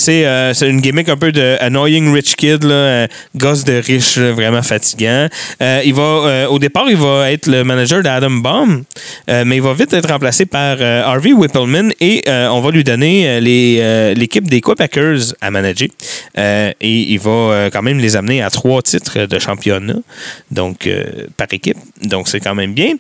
C'est 0.02 0.26
euh, 0.26 0.52
c'est 0.56 0.68
une 0.68 0.82
gimmick 0.82 1.10
un 1.10 1.16
peu 1.16 1.32
de 1.32 1.58
Annoying 1.60 2.12
Rich 2.12 2.36
Kid, 2.36 2.66
euh, 2.66 3.06
gosse 3.36 3.64
de 3.66 3.74
riche, 3.74 4.18
vraiment 4.18 4.64
fatigant. 4.64 5.28
Euh, 5.62 5.82
il 5.86 5.94
va, 5.94 6.50
au 6.50 6.58
départ, 6.58 6.86
il 6.90 6.98
va 6.98 7.32
être 7.32 7.46
le 7.46 7.64
manager 7.64 8.02
d'Adam 8.02 8.42
euh, 9.30 9.44
mais 9.46 9.58
il 9.58 9.62
va 9.62 9.74
vite 9.74 9.94
être 9.94 10.10
remplacé 10.10 10.48
par 10.48 10.82
Harvey 10.82 11.34
Whippleman 11.34 11.94
et 12.02 12.24
on 12.28 12.62
va 12.62 12.72
lui 12.72 12.84
donner 12.84 13.40
l'équipe 14.16 14.48
des 14.50 14.60
Quebecers 14.60 15.36
à 15.40 15.52
manager. 15.52 15.90
Et 16.36 16.74
il 16.82 17.20
va 17.20 17.70
quand 17.72 17.84
même 17.84 18.00
les 18.00 18.16
amener 18.16 18.42
à 18.42 18.50
trois 18.50 18.82
titres 18.82 19.28
de 19.28 19.38
championnat, 19.38 20.00
donc 20.50 20.90
par 21.38 21.48
équipe. 21.52 21.78
Donc 22.02 22.28
c'est 22.28 22.40
quand 22.40 22.56
même 22.56 22.74
bien. 22.74 22.96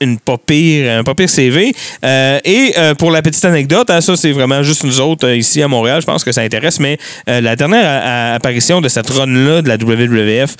Une 0.00 0.18
pas 0.20 0.36
un 0.50 1.02
pas 1.02 1.26
CV. 1.26 1.74
Euh, 2.04 2.38
et 2.44 2.72
euh, 2.78 2.94
pour 2.94 3.10
la 3.10 3.20
petite 3.20 3.44
anecdote, 3.44 3.90
hein, 3.90 4.00
ça 4.00 4.16
c'est 4.16 4.30
vraiment 4.30 4.62
juste 4.62 4.84
nous 4.84 5.00
autres 5.00 5.26
euh, 5.26 5.36
ici 5.36 5.60
à 5.60 5.66
Montréal, 5.66 6.00
je 6.00 6.06
pense 6.06 6.22
que 6.22 6.30
ça 6.30 6.42
intéresse, 6.42 6.78
mais 6.78 6.98
la 7.26 7.56
dernière 7.56 8.34
apparition 8.34 8.80
de 8.80 8.88
cette 8.88 9.10
run-là 9.10 9.62
de 9.62 9.68
la 9.68 9.74
WWF 9.74 10.54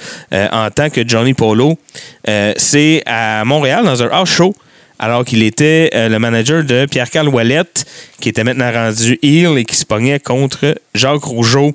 en 0.53 0.71
tant 0.71 0.91
que 0.91 1.07
Johnny 1.07 1.35
Polo, 1.35 1.79
c'est 2.57 3.03
à 3.07 3.45
Montréal 3.45 3.85
dans 3.85 4.03
un 4.03 4.09
house 4.09 4.31
show. 4.31 4.55
Alors 5.01 5.25
qu'il 5.25 5.45
était 5.45 5.91
le 5.95 6.19
manager 6.19 6.65
de 6.65 6.87
Pierre-Carl 6.87 7.29
Ouellette, 7.29 7.87
qui 8.21 8.29
était 8.29 8.43
maintenant 8.43 8.73
rendu 8.73 9.19
heel 9.23 9.57
et 9.57 9.65
qui 9.65 9.77
se 9.77 9.87
pognait 9.87 10.19
contre 10.19 10.75
Jacques 10.95 11.23
Rougeau. 11.23 11.73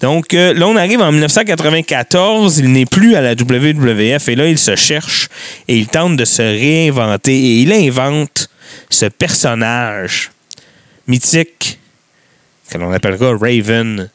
Donc 0.00 0.32
euh, 0.32 0.54
là, 0.54 0.66
on 0.66 0.76
arrive 0.76 1.00
en 1.00 1.12
1994, 1.12 2.58
il 2.58 2.72
n'est 2.72 2.86
plus 2.86 3.14
à 3.16 3.20
la 3.20 3.32
WWF 3.32 4.28
et 4.28 4.34
là, 4.34 4.48
il 4.48 4.58
se 4.58 4.74
cherche 4.74 5.28
et 5.68 5.76
il 5.76 5.88
tente 5.88 6.16
de 6.16 6.24
se 6.24 6.40
réinventer 6.40 7.34
et 7.34 7.60
il 7.60 7.72
invente 7.72 8.48
ce 8.88 9.06
personnage 9.06 10.30
mythique 11.06 11.78
que 12.70 12.78
l'on 12.78 12.92
appellera 12.92 13.36
Raven, 13.38 14.08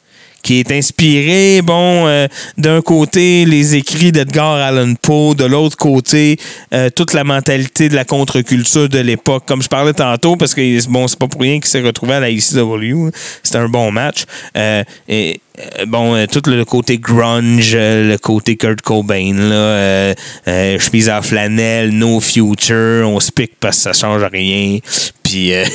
qui 0.46 0.60
est 0.60 0.72
inspiré, 0.72 1.64
bon, 1.64 2.06
euh, 2.06 2.28
d'un 2.56 2.80
côté, 2.82 3.46
les 3.46 3.74
écrits 3.74 4.12
d'Edgar 4.12 4.54
Allan 4.58 4.94
Poe, 4.94 5.34
de 5.34 5.44
l'autre 5.44 5.76
côté, 5.76 6.38
euh, 6.72 6.92
toute 6.96 7.14
la 7.14 7.24
mentalité 7.24 7.90
de 7.90 7.96
la 7.96 8.06
contre-culture 8.06 8.88
de 8.88 9.00
l'époque. 9.00 9.46
Comme 9.48 9.64
je 9.64 9.68
parlais 9.68 9.94
tantôt, 9.94 10.36
parce 10.36 10.54
que, 10.54 10.88
bon, 10.88 11.08
c'est 11.08 11.18
pas 11.18 11.28
pour 11.28 11.42
rien 11.42 11.56
qu'il 11.56 11.66
s'est 11.66 11.82
retrouvé 11.82 12.14
à 12.14 12.20
la 12.20 12.30
ECW. 12.30 13.10
C'était 13.42 13.58
un 13.58 13.70
bon 13.70 13.90
match. 13.90 14.26
Euh, 14.56 14.84
et, 15.10 15.42
euh, 15.80 15.86
bon, 15.88 16.16
euh, 16.16 16.26
tout 16.28 16.42
le 16.48 16.64
côté 16.64 17.00
grunge, 17.00 17.72
euh, 17.74 18.12
le 18.12 18.18
côté 18.20 18.56
Kurt 18.56 18.82
Cobain, 18.82 19.34
là, 19.34 19.56
euh, 19.56 20.14
euh, 20.48 20.80
chemise 20.80 21.10
en 21.10 21.24
flanelle, 21.24 21.90
no 21.90 22.20
future, 22.20 23.10
on 23.10 23.20
se 23.20 23.32
pique 23.32 23.54
parce 23.60 23.78
que 23.78 23.84
ça 23.84 23.94
change 23.94 24.24
rien. 24.32 24.78
Puis 25.26 25.54
euh, 25.54 25.66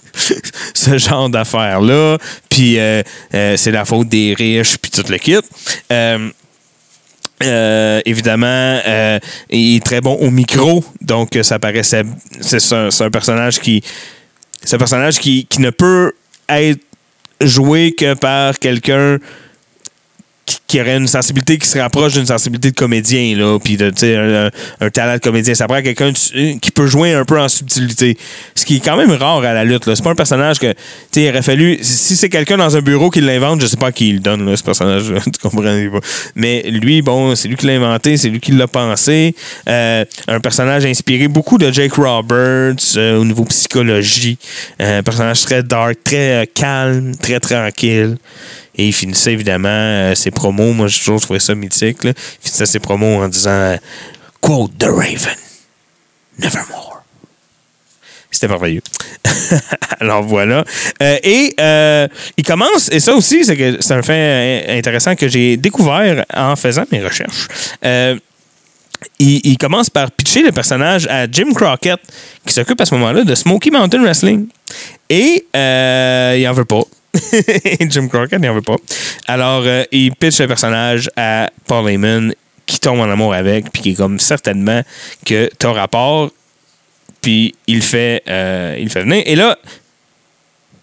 ce 0.74 0.96
genre 0.96 1.28
d'affaires-là. 1.28 2.16
Puis 2.48 2.78
euh, 2.78 3.02
euh, 3.34 3.56
c'est 3.56 3.70
la 3.70 3.84
faute 3.84 4.08
des 4.08 4.34
riches, 4.34 4.78
puis 4.78 4.90
tout 4.90 5.04
le 5.08 5.18
kit. 5.18 5.36
Évidemment, 8.06 8.80
il 9.50 9.76
est 9.76 9.84
très 9.84 10.00
bon 10.00 10.14
au 10.14 10.30
micro, 10.30 10.82
donc 11.02 11.38
ça 11.42 11.58
paraissait. 11.58 12.04
C'est 12.40 12.72
un, 12.72 12.88
un 12.98 13.10
personnage 13.10 13.60
qui. 13.60 13.82
C'est 14.62 14.76
un 14.76 14.78
personnage 14.78 15.18
qui, 15.18 15.44
qui 15.44 15.60
ne 15.60 15.70
peut 15.70 16.14
être 16.48 16.80
joué 17.42 17.92
que 17.92 18.14
par 18.14 18.58
quelqu'un 18.58 19.18
qui, 20.46 20.58
qui 20.66 20.80
aurait 20.80 20.96
une 20.96 21.06
sensibilité 21.06 21.58
qui 21.58 21.68
se 21.68 21.78
rapproche 21.78 22.14
d'une 22.14 22.26
sensibilité 22.26 22.70
de 22.70 22.74
comédien, 22.76 23.36
là, 23.36 23.58
puis 23.62 23.76
de, 23.76 23.92
un, 24.46 24.50
un 24.80 24.90
talent 24.90 25.14
de 25.14 25.20
comédien. 25.20 25.54
Ça 25.54 25.66
prend 25.68 25.80
quelqu'un 25.80 26.10
de- 26.10 26.58
qui 26.58 26.70
peut 26.72 26.86
jouer 26.88 27.12
un 27.14 27.24
peu 27.24 27.38
en 27.38 27.48
subtilité. 27.48 28.18
Ce 28.54 28.64
qui 28.64 28.76
est 28.76 28.80
quand 28.80 28.96
même 28.96 29.12
rare 29.12 29.44
à 29.44 29.54
la 29.54 29.64
lutte. 29.64 29.86
là. 29.86 29.94
C'est 29.94 30.02
pas 30.02 30.10
un 30.10 30.14
personnage 30.16 30.58
que, 30.58 30.72
tu 30.72 30.76
sais, 31.12 31.22
il 31.22 31.28
aurait 31.30 31.42
fallu. 31.42 31.78
Si 31.82 32.16
c'est 32.16 32.28
quelqu'un 32.28 32.56
dans 32.56 32.76
un 32.76 32.80
bureau 32.80 33.10
qui 33.10 33.20
l'invente, 33.20 33.60
je 33.60 33.66
sais 33.66 33.76
pas 33.76 33.88
à 33.88 33.92
qui 33.92 34.08
il 34.08 34.20
donne, 34.20 34.44
là, 34.48 34.56
ce 34.56 34.62
personnage. 34.64 35.04
tu 35.24 35.30
comprends 35.40 35.62
pas. 35.62 36.00
Mais 36.34 36.62
lui, 36.70 37.00
bon, 37.02 37.34
c'est 37.36 37.46
lui 37.48 37.56
qui 37.56 37.66
l'a 37.66 37.74
inventé, 37.74 38.16
c'est 38.16 38.28
lui 38.28 38.40
qui 38.40 38.52
l'a 38.52 38.66
pensé. 38.66 39.34
Euh, 39.68 40.04
un 40.26 40.40
personnage 40.40 40.84
inspiré 40.84 41.28
beaucoup 41.28 41.58
de 41.58 41.70
Jake 41.70 41.92
Roberts 41.92 42.74
euh, 42.96 43.18
au 43.18 43.24
niveau 43.24 43.44
psychologie. 43.44 44.38
Euh, 44.80 44.98
un 44.98 45.02
personnage 45.02 45.42
très 45.42 45.62
dark, 45.62 45.96
très 46.02 46.42
euh, 46.42 46.44
calme, 46.52 47.14
très 47.16 47.38
tranquille. 47.40 48.16
Et 48.78 48.88
il 48.88 48.92
finissait 48.92 49.32
évidemment 49.32 49.68
euh, 49.70 50.14
ses 50.14 50.30
promos. 50.30 50.55
Moi, 50.56 50.88
j'ai 50.88 50.98
toujours 50.98 51.20
trouvé 51.20 51.40
ça 51.40 51.54
mythique. 51.54 52.04
Là. 52.04 52.10
Il 52.10 52.46
finissait 52.46 52.66
ses 52.66 52.80
promos 52.80 53.22
en 53.22 53.28
disant 53.28 53.76
quote 54.40 54.76
the 54.78 54.84
Raven. 54.84 55.36
Nevermore. 56.38 56.96
C'était 58.30 58.48
merveilleux. 58.48 58.82
Alors 60.00 60.22
voilà. 60.22 60.64
Euh, 61.02 61.18
et 61.22 61.54
euh, 61.58 62.06
il 62.36 62.44
commence, 62.44 62.90
et 62.90 63.00
ça 63.00 63.14
aussi, 63.14 63.44
c'est 63.44 63.92
un 63.92 64.02
fait 64.02 64.12
euh, 64.68 64.78
intéressant 64.78 65.14
que 65.14 65.26
j'ai 65.26 65.56
découvert 65.56 66.24
en 66.34 66.54
faisant 66.54 66.84
mes 66.92 67.02
recherches. 67.02 67.48
Il, 69.18 69.40
il 69.44 69.56
commence 69.56 69.88
par 69.88 70.10
pitcher 70.10 70.42
le 70.42 70.52
personnage 70.52 71.06
à 71.06 71.26
Jim 71.30 71.52
Crockett, 71.54 72.00
qui 72.44 72.52
s'occupe 72.52 72.80
à 72.80 72.84
ce 72.84 72.94
moment-là 72.94 73.24
de 73.24 73.34
Smoky 73.34 73.70
Mountain 73.70 74.02
Wrestling. 74.02 74.48
Et 75.08 75.46
il 75.54 76.48
en 76.48 76.52
veut 76.52 76.64
pas. 76.64 76.82
Jim 77.88 78.08
Crockett, 78.08 78.40
il 78.42 78.48
en 78.48 78.54
veut 78.54 78.62
pas. 78.62 78.76
Alors, 79.26 79.62
euh, 79.64 79.84
il 79.92 80.14
pitch 80.14 80.40
le 80.40 80.48
personnage 80.48 81.10
à 81.16 81.50
Paul 81.66 81.88
Heyman, 81.88 82.34
qui 82.66 82.80
tombe 82.80 83.00
en 83.00 83.10
amour 83.10 83.34
avec, 83.34 83.70
puis 83.70 83.82
qui 83.82 83.90
est 83.90 83.94
comme 83.94 84.18
certainement 84.18 84.82
que 85.24 85.48
t'as 85.58 85.72
rapport, 85.72 86.30
puis 87.22 87.54
il 87.66 87.82
fait, 87.82 88.22
euh, 88.28 88.76
il 88.78 88.90
fait 88.90 89.02
venir. 89.02 89.22
Et 89.26 89.36
là, 89.36 89.56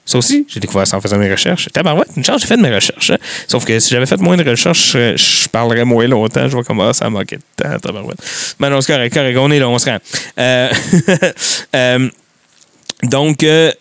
ça 0.06 0.18
aussi, 0.18 0.46
j'ai 0.50 0.60
découvert 0.60 0.86
ça 0.86 0.98
en 0.98 1.02
faisant 1.02 1.18
mes 1.18 1.32
recherches. 1.32 1.70
Tabarouette, 1.72 2.10
une 2.18 2.26
chance, 2.26 2.42
j'ai 2.42 2.48
fait 2.48 2.58
de 2.58 2.62
mes 2.62 2.74
recherches. 2.74 3.12
hein. 3.12 3.18
Sauf 3.48 3.64
que 3.64 3.80
si 3.80 3.90
j'avais 3.94 4.06
fait 4.06 4.20
moins 4.20 4.36
de 4.36 4.50
recherches, 4.50 4.92
je, 4.92 5.16
je 5.16 5.48
parlerais 5.48 5.86
moins 5.86 6.08
longtemps. 6.08 6.48
Je 6.48 6.54
vois 6.54 6.64
comment 6.64 6.92
ça 6.92 7.06
m'a 7.10 7.20
manqué 7.20 7.38
de 7.38 7.42
temps, 7.56 7.80
tabarouette. 7.80 8.18
Mais 8.60 8.70
non, 8.70 8.82
c'est 8.82 8.94
correct. 8.94 9.38
On 9.38 9.52
est 9.52 9.60
là, 9.60 9.70
on 9.70 9.80
se 9.80 9.90
rend. 9.90 9.98
Euh, 10.40 10.70
euh, 11.76 12.10
donc, 13.04 13.44
euh, 13.44 13.72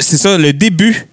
c'est 0.00 0.16
ça, 0.16 0.36
le 0.36 0.52
début, 0.52 1.06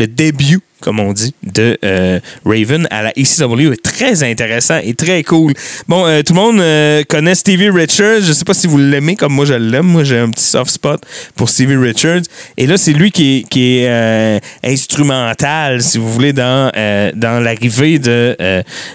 le 0.00 0.06
début, 0.06 0.60
comme 0.80 0.98
on 0.98 1.12
dit, 1.12 1.34
de 1.42 1.76
euh, 1.84 2.20
Raven 2.46 2.88
à 2.90 3.02
la 3.02 3.12
ECW 3.18 3.72
est 3.72 3.82
très 3.82 4.22
intéressant 4.22 4.78
et 4.82 4.94
très 4.94 5.22
cool. 5.22 5.52
Bon, 5.88 6.06
euh, 6.06 6.22
tout 6.22 6.32
le 6.32 6.40
monde 6.40 6.60
euh, 6.60 7.02
connaît 7.06 7.34
Stevie 7.34 7.68
Richards. 7.68 8.22
Je 8.22 8.32
sais 8.32 8.46
pas 8.46 8.54
si 8.54 8.66
vous 8.66 8.78
l'aimez 8.78 9.14
comme 9.14 9.34
moi 9.34 9.44
je 9.44 9.52
l'aime. 9.52 9.86
Moi, 9.86 10.04
j'ai 10.04 10.18
un 10.18 10.30
petit 10.30 10.44
soft 10.44 10.70
spot 10.70 11.02
pour 11.36 11.50
Stevie 11.50 11.76
Richards. 11.76 12.22
Et 12.56 12.66
là, 12.66 12.78
c'est 12.78 12.94
lui 12.94 13.10
qui 13.10 13.40
est, 13.40 13.48
qui 13.50 13.80
est 13.80 14.40
instrumental, 14.64 15.82
si 15.82 15.98
vous 15.98 16.10
voulez, 16.10 16.32
dans, 16.32 16.72
dans 17.14 17.40
l'arrivée 17.40 17.98
de, 17.98 18.34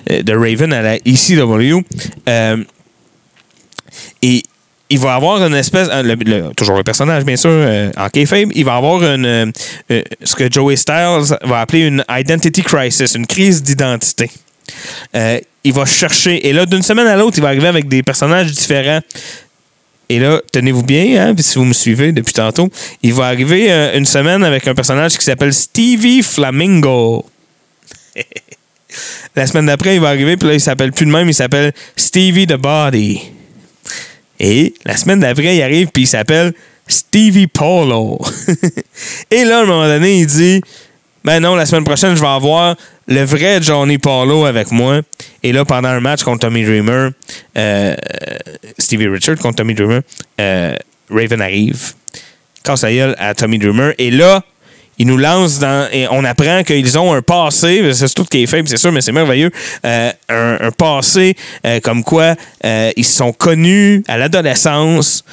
de 0.10 0.34
Raven 0.34 0.74
à 0.74 0.82
la 0.82 0.96
ECW. 0.96 1.82
Et 4.24 4.42
il 4.90 5.00
va 5.00 5.16
avoir 5.16 5.44
une 5.44 5.56
espèce, 5.56 5.88
euh, 5.92 6.52
toujours 6.56 6.78
le 6.78 6.84
personnage 6.84 7.24
bien 7.24 7.36
sûr, 7.36 7.50
euh, 7.52 7.92
en 7.98 8.10
kayfabe, 8.10 8.52
il 8.54 8.66
va 8.66 8.76
avoir 8.76 9.02
euh, 9.02 9.52
ce 10.24 10.36
que 10.36 10.52
Joey 10.52 10.76
Styles 10.76 11.38
va 11.44 11.62
appeler 11.62 11.88
une 11.88 12.04
identity 12.10 12.62
crisis, 12.62 13.16
une 13.16 13.26
crise 13.26 13.64
d'identité. 13.64 14.30
Il 15.64 15.74
va 15.74 15.86
chercher, 15.86 16.48
et 16.48 16.54
là, 16.54 16.68
d'une 16.68 16.84
semaine 16.84 17.08
à 17.08 17.16
l'autre, 17.16 17.38
il 17.38 17.42
va 17.42 17.48
arriver 17.48 17.68
avec 17.68 17.88
des 17.88 18.04
personnages 18.04 18.52
différents. 18.52 19.00
Et 20.10 20.20
là, 20.20 20.40
tenez-vous 20.52 20.84
bien, 20.84 21.30
hein, 21.30 21.36
si 21.40 21.58
vous 21.58 21.66
me 21.66 21.74
suivez 21.74 22.12
depuis 22.12 22.34
tantôt, 22.34 22.70
il 23.02 23.14
va 23.14 23.26
arriver 23.26 23.72
une 23.96 24.06
semaine 24.06 24.44
avec 24.44 24.68
un 24.68 24.76
personnage 24.76 25.18
qui 25.18 25.26
s'appelle 25.26 25.54
Stevie 25.54 26.22
Flamingo. 26.22 27.26
La 29.36 29.48
semaine 29.48 29.66
d'après, 29.66 29.96
il 29.96 30.02
va 30.02 30.10
arriver, 30.10 30.38
puis 30.38 30.48
là, 30.50 30.54
il 30.54 30.62
s'appelle 30.62 30.92
plus 30.92 31.08
de 31.08 31.12
même, 31.12 31.28
il 31.28 31.34
s'appelle 31.34 31.74
Stevie 31.96 32.46
the 32.46 32.58
Body. 32.58 33.35
Et 34.40 34.74
la 34.86 34.98
semaine 34.98 35.20
d'après, 35.20 35.56
il 35.56 35.62
arrive, 35.62 35.90
puis 35.94 36.04
il 36.04 36.08
s'appelle 36.08 36.54
Stevie 36.88 37.48
Polo. 37.48 38.20
Et 39.32 39.44
là, 39.44 39.60
à 39.60 39.62
un 39.64 39.66
moment 39.66 39.88
donné, 39.88 40.20
il 40.20 40.28
dit 40.28 40.62
Ben 41.24 41.40
non, 41.40 41.56
la 41.56 41.66
semaine 41.66 41.84
prochaine, 41.84 42.16
je 42.16 42.22
vais 42.22 42.28
avoir 42.28 42.76
le 43.08 43.24
vrai 43.24 43.62
Johnny 43.62 43.98
Polo 43.98 44.46
avec 44.46 44.72
moi. 44.72 45.02
Et 45.44 45.52
là, 45.52 45.66
pendant 45.66 45.90
un 45.90 46.00
match 46.00 46.24
contre 46.24 46.48
Tommy 46.48 46.64
Dreamer, 46.64 47.12
euh, 47.58 47.96
Stevie 48.78 49.08
Richard 49.08 49.38
contre 49.38 49.58
Tommy 49.58 49.74
Dreamer, 49.74 50.02
euh, 50.40 50.76
Raven 51.10 51.42
arrive, 51.42 51.94
casse 52.64 52.84
la 52.84 52.94
gueule 52.94 53.16
à 53.18 53.34
Tommy 53.34 53.58
Dreamer. 53.58 53.94
Et 53.98 54.12
là, 54.12 54.44
il 54.98 55.08
nous 55.08 55.18
lance 55.18 55.60
dans. 55.60 55.88
Et 55.92 56.08
on 56.10 56.24
apprend 56.24 56.64
qu'ils 56.64 56.98
ont 56.98 57.14
un 57.14 57.22
passé, 57.22 57.94
c'est 57.94 58.14
tout 58.14 58.26
qui 58.26 58.44
est 58.44 58.48
faible, 58.48 58.68
c'est 58.68 58.78
sûr, 58.78 58.92
mais 58.92 59.02
c'est 59.02 59.12
merveilleux. 59.12 59.52
euh, 59.86 60.12
un, 60.30 60.58
un 60.68 60.72
passé 60.72 61.36
euh, 61.66 61.80
comme 61.82 62.04
quoi 62.04 62.36
euh, 62.64 62.92
ils 62.96 63.06
se 63.06 63.18
sont 63.18 63.34
connus 63.34 64.04
à 64.08 64.18
l'adolescence, 64.18 65.24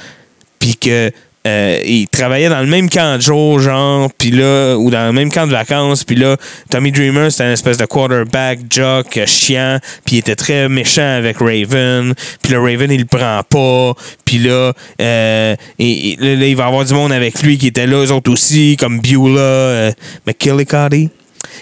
puis 0.58 0.76
que. 0.76 1.10
Euh, 1.46 1.80
ils 1.84 2.06
travaillaient 2.08 2.48
dans 2.48 2.60
le 2.60 2.66
même 2.66 2.88
camp 2.88 3.16
de 3.16 3.22
jour, 3.22 3.60
genre, 3.60 4.10
puis 4.16 4.30
là, 4.30 4.76
ou 4.76 4.90
dans 4.90 5.06
le 5.06 5.12
même 5.12 5.30
camp 5.30 5.46
de 5.46 5.52
vacances, 5.52 6.04
puis 6.04 6.16
là, 6.16 6.36
Tommy 6.70 6.92
Dreamer, 6.92 7.32
c'était 7.32 7.44
une 7.44 7.52
espèce 7.52 7.76
de 7.76 7.84
quarterback, 7.84 8.60
jock, 8.70 9.18
chiant, 9.26 9.78
puis 10.04 10.16
il 10.16 10.18
était 10.20 10.36
très 10.36 10.68
méchant 10.68 11.16
avec 11.16 11.38
Raven, 11.38 12.14
puis 12.42 12.52
là, 12.52 12.60
Raven, 12.60 12.90
il 12.92 13.00
le 13.00 13.06
prend 13.06 13.40
pas, 13.48 13.94
puis 14.24 14.38
là, 14.38 14.72
euh, 15.00 15.56
et, 15.78 16.16
là, 16.20 16.46
il 16.46 16.56
va 16.56 16.66
avoir 16.66 16.84
du 16.84 16.94
monde 16.94 17.12
avec 17.12 17.42
lui 17.42 17.58
qui 17.58 17.68
était 17.68 17.86
là, 17.86 18.04
eux 18.04 18.12
autres 18.12 18.30
aussi, 18.30 18.76
comme 18.78 19.00
Beulah, 19.00 19.40
euh, 19.40 19.92
McKillicuddy, 20.26 21.10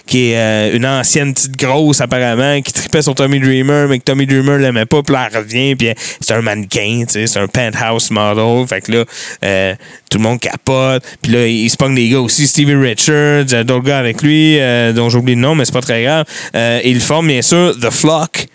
qui 0.07 0.30
est 0.30 0.36
euh, 0.36 0.76
une 0.76 0.86
ancienne 0.86 1.34
petite 1.34 1.57
grosse 1.57 2.01
apparemment, 2.01 2.61
qui 2.62 2.72
tripait 2.72 3.03
sur 3.03 3.14
Tommy 3.14 3.41
Dreamer, 3.41 3.88
mais 3.88 3.99
que 3.99 4.05
Tommy 4.05 4.26
Dreamer 4.26 4.59
l'aimait 4.59 4.86
pas, 4.86 5.03
puis 5.03 5.14
là, 5.14 5.28
elle 5.30 5.38
revient, 5.38 5.76
puis 5.76 5.88
euh, 5.88 5.95
c'est 6.20 6.34
un 6.34 6.43
mannequin, 6.43 7.05
c'est 7.07 7.36
un 7.36 7.47
penthouse 7.47 8.11
model, 8.11 8.66
fait 8.66 8.80
que 8.80 8.93
là, 8.93 9.05
euh, 9.45 9.74
tout 10.11 10.18
le 10.18 10.24
monde 10.24 10.41
capote, 10.41 11.05
puis 11.22 11.32
là, 11.32 11.47
il 11.47 11.68
se 11.70 11.76
pogne 11.76 11.95
des 11.95 12.09
gars 12.09 12.20
aussi, 12.20 12.47
Stevie 12.47 12.74
Richards, 12.74 13.64
d'autres 13.64 13.84
gars 13.84 13.99
avec 13.99 14.22
lui, 14.22 14.59
euh, 14.59 14.93
dont 14.93 15.09
j'oublie 15.09 15.34
le 15.34 15.41
nom, 15.41 15.55
mais 15.55 15.64
c'est 15.64 15.72
pas 15.72 15.80
très 15.80 16.03
grave, 16.03 16.24
et 16.55 16.91
il 16.91 17.01
forme 17.01 17.28
bien 17.28 17.43
sûr 17.43 17.76
The 17.80 17.91
Flock, 17.91 18.47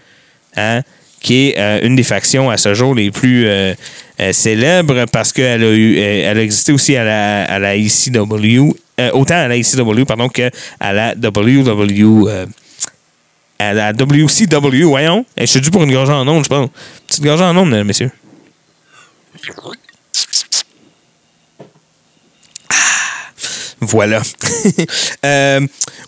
hein, 0.58 0.82
qui 1.22 1.50
est 1.50 1.86
une 1.86 1.96
des 1.96 2.04
factions 2.04 2.50
à 2.50 2.58
ce 2.58 2.74
jour 2.74 2.94
les 2.94 3.10
plus 3.10 3.48
célèbres 4.32 5.06
parce 5.12 5.34
qu'elle 5.34 5.64
a 5.64 5.72
eu 5.72 5.98
elle 5.98 6.38
a 6.38 6.42
existé 6.42 6.72
aussi 6.72 6.96
à 6.96 7.04
la, 7.04 7.46
à 7.46 7.58
la 7.58 7.76
ECW, 7.76 8.76
euh, 9.00 9.12
autant 9.12 9.36
à 9.36 9.48
la 9.48 9.58
ECW 9.58 10.06
pardon 10.08 10.30
que 10.30 10.50
à 10.80 10.93
la 10.93 11.14
WW 11.16 12.28
euh, 12.28 12.46
à 13.60 13.74
la 13.74 13.93
WCW, 13.93 14.84
voyons. 14.84 15.26
Eh, 15.38 15.46
je 15.46 15.52
suis 15.52 15.62
dû 15.62 15.72
pour 15.72 15.84
une 15.84 15.91
gorgée 15.91 16.12
en 16.12 16.28
ondes, 16.28 16.43
je 16.43 16.50
pense. 16.50 16.70
Petite 17.08 17.24
gorgée 17.24 17.43
en 17.43 17.56
ondes, 17.56 17.70
mesdames, 17.70 17.88
messieurs. 17.88 18.12
Ah, 22.70 22.76
Voilà. 23.82 24.22
Euh, 25.26 25.60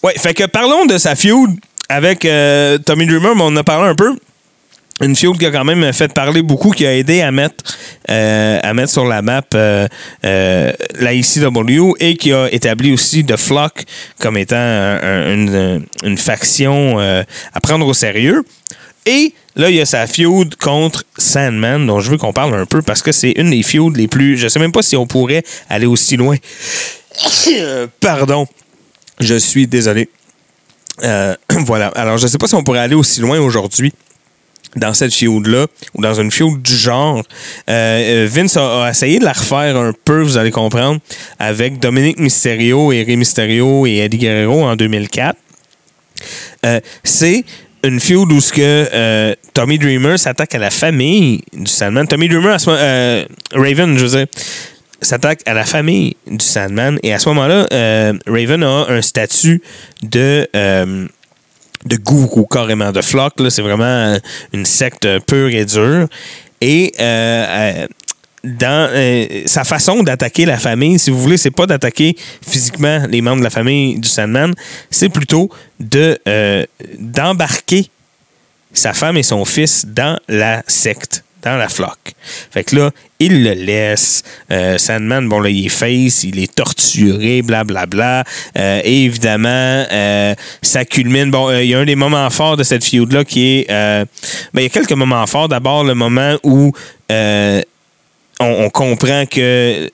ouais, 0.04 0.14
fait 0.16 0.36
que 0.36 0.44
parlons 0.44 0.86
de 0.86 1.00
sa 1.00 1.16
feud 1.16 1.50
avec 1.90 2.24
euh, 2.24 2.78
Tommy 2.78 3.08
Dreamer, 3.08 3.34
mais 3.36 3.42
on 3.42 3.48
en 3.48 3.56
a 3.56 3.64
parlé 3.64 3.90
un 3.90 3.96
peu. 3.96 4.16
Une 5.00 5.16
feud 5.16 5.38
qui 5.38 5.46
a 5.46 5.52
quand 5.52 5.64
même 5.64 5.94
fait 5.94 6.12
parler 6.12 6.42
beaucoup, 6.42 6.72
qui 6.72 6.86
a 6.88 6.96
aidé 6.96 7.22
à 7.22 7.32
mettre, 7.32 7.64
euh, 8.10 8.60
à 8.64 8.74
mettre 8.74 8.92
sur 8.92 9.06
la 9.06 9.22
map 9.22 9.44
euh, 9.54 9.88
euh, 10.26 10.72
la 11.00 11.14
ECW 11.14 11.94
et 12.00 12.18
qui 12.18 12.34
a 12.34 12.52
établi 12.52 12.92
aussi 12.92 13.24
The 13.24 13.38
Flock 13.38 13.84
comme 14.20 14.38
étant 14.38 14.56
un- 14.56 15.00
un- 15.04 15.34
une, 15.34 15.86
une 16.04 16.18
faction 16.18 17.00
euh, 17.00 17.24
à 17.54 17.60
prendre 17.62 17.86
au 17.86 17.94
sérieux. 17.94 18.44
Et 19.06 19.34
là, 19.56 19.70
il 19.70 19.76
y 19.76 19.82
a 19.82 19.86
sa 19.86 20.08
feud 20.08 20.56
contre 20.56 21.04
Sandman, 21.18 21.86
dont 21.86 22.00
je 22.00 22.10
veux 22.12 22.18
qu'on 22.18 22.34
parle 22.34 22.56
un 22.56 22.66
peu 22.66 22.82
parce 22.82 23.02
que 23.04 23.12
c'est 23.12 23.34
une 23.38 23.52
des 23.52 23.62
feuds 23.64 23.92
les 23.96 24.08
plus. 24.08 24.36
Je 24.38 24.48
sais 24.48 24.60
même 24.60 24.72
pas 24.72 24.82
si 24.82 24.98
on 24.98 25.06
pourrait 25.06 25.44
aller 25.70 25.86
aussi 25.86 26.18
loin. 26.18 26.36
Pardon. 28.02 28.48
Je 29.20 29.36
suis 29.36 29.68
désolé. 29.68 30.10
Voilà. 31.52 31.88
Alors, 31.90 32.18
je 32.18 32.26
sais 32.28 32.38
pas 32.38 32.48
si 32.48 32.56
on 32.56 32.64
pourrait 32.64 32.80
aller 32.80 32.96
aussi 32.96 33.22
loin 33.22 33.40
aujourd'hui 33.40 33.94
dans 34.76 34.94
cette 34.94 35.14
feud-là, 35.14 35.68
ou 35.94 36.02
dans 36.02 36.20
une 36.20 36.32
feud 36.32 36.62
du 36.62 36.76
genre. 36.76 37.24
Euh, 37.70 38.26
euh, 38.26 38.28
Vince 38.30 38.58
a, 38.58 38.90
essayé 38.90 39.20
de 39.20 39.26
la 39.26 39.34
refaire 39.34 39.78
un 39.78 39.94
peu, 40.06 40.22
vous 40.22 40.38
allez 40.38 40.52
comprendre, 40.52 41.00
avec 41.40 41.80
Dominique 41.80 42.20
Mysterio 42.20 42.92
et 42.92 43.04
Rey 43.04 43.16
Mysterio 43.16 43.86
et 43.86 43.98
Eddie 43.98 44.18
Guerrero 44.18 44.64
en 44.64 44.76
2004. 44.76 45.38
Euh, 46.66 46.80
c'est 47.04 47.44
une 47.84 48.00
feud 48.00 48.32
où 48.32 48.42
ce 48.42 48.52
que 48.52 49.36
Tommy 49.54 49.78
Dreamer 49.78 50.18
s'attaque 50.18 50.56
à 50.56 50.60
la 50.60 50.72
famille 50.72 51.42
du 51.54 51.70
Sandman. 51.70 52.08
Tommy 52.08 52.28
Dreamer, 52.28 52.54
à 52.54 52.60
ce 52.60 52.70
moment- 52.70 53.26
Raven, 53.54 53.98
je 53.98 54.06
veux 54.06 54.18
dire, 54.18 54.28
s'attaque 55.02 55.42
à 55.46 55.54
la 55.54 55.64
famille 55.64 56.18
du 56.26 56.44
Sandman. 56.44 57.00
Et 57.04 57.14
à 57.14 57.20
ce 57.20 57.30
moment-là, 57.30 57.68
Raven 58.26 58.64
a 58.64 58.88
un 58.90 59.02
statut 59.02 59.62
de, 60.02 60.50
de 61.86 61.98
gourou, 61.98 62.46
carrément, 62.46 62.92
de 62.92 63.02
flock. 63.02 63.34
C'est 63.50 63.62
vraiment 63.62 64.18
une 64.54 64.66
secte 64.66 65.08
pure 65.26 65.50
et 65.50 65.66
dure. 65.66 66.08
Et 66.62 66.94
euh, 67.00 67.46
euh, 67.48 67.88
dans 68.44 68.90
euh, 68.92 69.44
sa 69.46 69.64
façon 69.64 70.04
d'attaquer 70.04 70.46
la 70.46 70.58
famille, 70.58 70.98
si 71.00 71.12
vous 71.12 71.20
voulez, 71.20 71.38
c'est 71.38 71.52
pas 71.52 71.66
d'attaquer 71.66 72.16
physiquement 72.48 73.04
les 73.10 73.22
membres 73.22 73.40
de 73.40 73.44
la 73.44 73.50
famille 73.50 74.00
du 74.00 74.08
Sandman, 74.08 74.54
c'est 74.90 75.10
plutôt 75.10 75.50
de 75.80 76.18
d'embarquer 77.00 77.90
sa 78.74 78.94
femme 78.94 79.18
et 79.18 79.24
son 79.24 79.44
fils 79.46 79.86
dans 79.86 80.20
la 80.28 80.64
secte 80.68 81.24
dans 81.44 81.58
la 81.58 81.70
flock. 81.70 81.98
Fait 82.52 82.64
que 82.64 82.76
là, 82.76 82.92
il 83.20 83.44
le 83.44 83.54
laisse. 83.54 84.24
Euh, 84.52 84.78
Sandman, 84.78 85.28
bon, 85.28 85.40
là, 85.40 85.50
il 85.50 85.66
est 85.66 85.70
face, 85.70 86.24
il 86.24 86.40
est 86.40 86.54
torturé, 86.54 87.42
blablabla. 87.42 88.24
Euh, 88.58 88.82
et 88.84 89.06
évidemment, 89.06 89.86
euh, 89.92 90.36
ça 90.62 90.86
culmine. 90.86 91.32
Bon, 91.32 91.52
il 91.52 91.68
y 91.68 91.74
a 91.74 91.80
un 91.80 91.86
des 91.86 91.96
moments 91.96 92.30
forts 92.30 92.58
de 92.58 92.64
cette 92.64 92.84
feud-là 92.84 93.24
qui 93.24 93.60
est. 93.60 93.68
ben, 93.68 94.08
il 94.56 94.64
y 94.64 94.66
a 94.66 94.70
quelques 94.70 94.94
moments 94.94 95.26
forts. 95.28 95.50
D'abord, 95.50 95.84
le 95.84 95.96
moment 95.96 96.38
où. 96.44 96.72
on, 98.40 98.70
comprend 98.70 99.26
que 99.26 99.90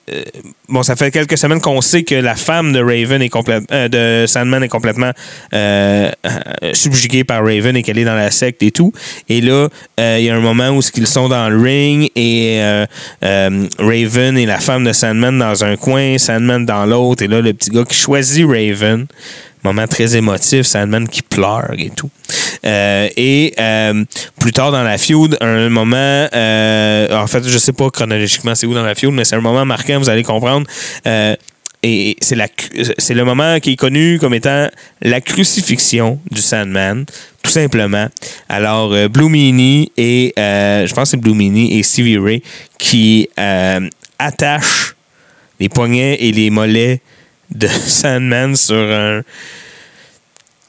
bon 0.68 0.82
ça 0.82 0.96
fait 0.96 1.10
quelques 1.10 1.36
semaines 1.36 1.60
qu'on 1.60 1.80
sait 1.80 2.02
que 2.04 2.14
la 2.14 2.34
femme 2.34 2.72
de 2.72 2.80
Raven 2.80 3.20
est 3.22 3.28
complètement 3.28 3.88
de 3.88 4.24
Sandman 4.26 4.62
est 4.62 4.68
complètement 4.68 5.10
euh, 5.52 6.10
euh, 6.26 6.30
subjuguée 6.72 7.24
par 7.24 7.44
Raven 7.44 7.76
et 7.76 7.82
qu'elle 7.82 7.98
est 7.98 8.04
dans 8.04 8.14
la 8.14 8.30
secte 8.30 8.62
et 8.62 8.70
tout. 8.70 8.92
Et 9.28 9.40
là 9.40 9.68
euh, 10.00 10.16
il 10.18 10.24
y 10.24 10.30
a 10.30 10.36
un 10.36 10.40
moment 10.40 10.70
où 10.70 10.80
ils 10.96 11.06
sont 11.06 11.28
dans 11.28 11.48
le 11.48 11.60
ring 11.60 12.10
et 12.16 12.60
euh, 12.60 12.86
euh, 13.24 13.66
Raven 13.78 14.38
et 14.38 14.46
la 14.46 14.58
femme 14.58 14.84
de 14.84 14.92
Sandman 14.92 15.38
dans 15.38 15.64
un 15.64 15.76
coin 15.76 16.18
Sandman 16.18 16.64
dans 16.64 16.86
l'autre. 16.86 17.22
Et 17.22 17.28
là 17.28 17.40
le 17.40 17.52
petit 17.52 17.70
gars 17.70 17.84
qui 17.84 17.96
choisit 17.96 18.46
Raven 18.46 19.06
moment 19.64 19.86
très 19.86 20.16
émotif 20.16 20.66
Sandman 20.66 21.08
qui 21.08 21.22
pleure 21.22 21.72
et 21.78 21.90
tout. 21.90 22.10
Euh, 22.64 23.08
et 23.16 23.54
euh, 23.58 24.04
plus 24.38 24.52
tard 24.52 24.72
dans 24.72 24.82
la 24.82 24.98
feud, 24.98 25.36
un 25.40 25.68
moment, 25.68 25.96
euh, 26.34 27.16
en 27.16 27.26
fait, 27.26 27.46
je 27.46 27.58
sais 27.58 27.72
pas 27.72 27.90
chronologiquement 27.90 28.54
c'est 28.54 28.66
où 28.66 28.74
dans 28.74 28.82
la 28.82 28.94
feud, 28.94 29.12
mais 29.12 29.24
c'est 29.24 29.36
un 29.36 29.40
moment 29.40 29.64
marquant, 29.64 29.98
vous 29.98 30.10
allez 30.10 30.22
comprendre. 30.22 30.53
Euh, 31.06 31.36
et 31.86 32.16
c'est 32.22 33.14
le 33.14 33.24
moment 33.24 33.60
qui 33.60 33.72
est 33.72 33.76
connu 33.76 34.18
comme 34.18 34.32
étant 34.32 34.68
la 35.02 35.20
crucifixion 35.20 36.18
du 36.30 36.40
Sandman, 36.40 37.04
tout 37.42 37.50
simplement. 37.50 38.08
Alors, 38.48 38.94
euh, 38.94 39.08
et 39.98 40.32
euh, 40.38 40.86
je 40.86 40.94
pense 40.94 41.10
que 41.10 41.10
c'est 41.10 41.16
et 41.78 41.82
Stevie 41.82 42.16
Ray 42.16 42.42
qui 42.78 43.28
euh, 43.38 43.86
attachent 44.18 44.96
les 45.60 45.68
poignets 45.68 46.16
et 46.20 46.32
les 46.32 46.48
mollets 46.48 47.02
de 47.54 47.66
Sandman 47.86 48.56
sur 48.56 48.76
un 48.76 49.20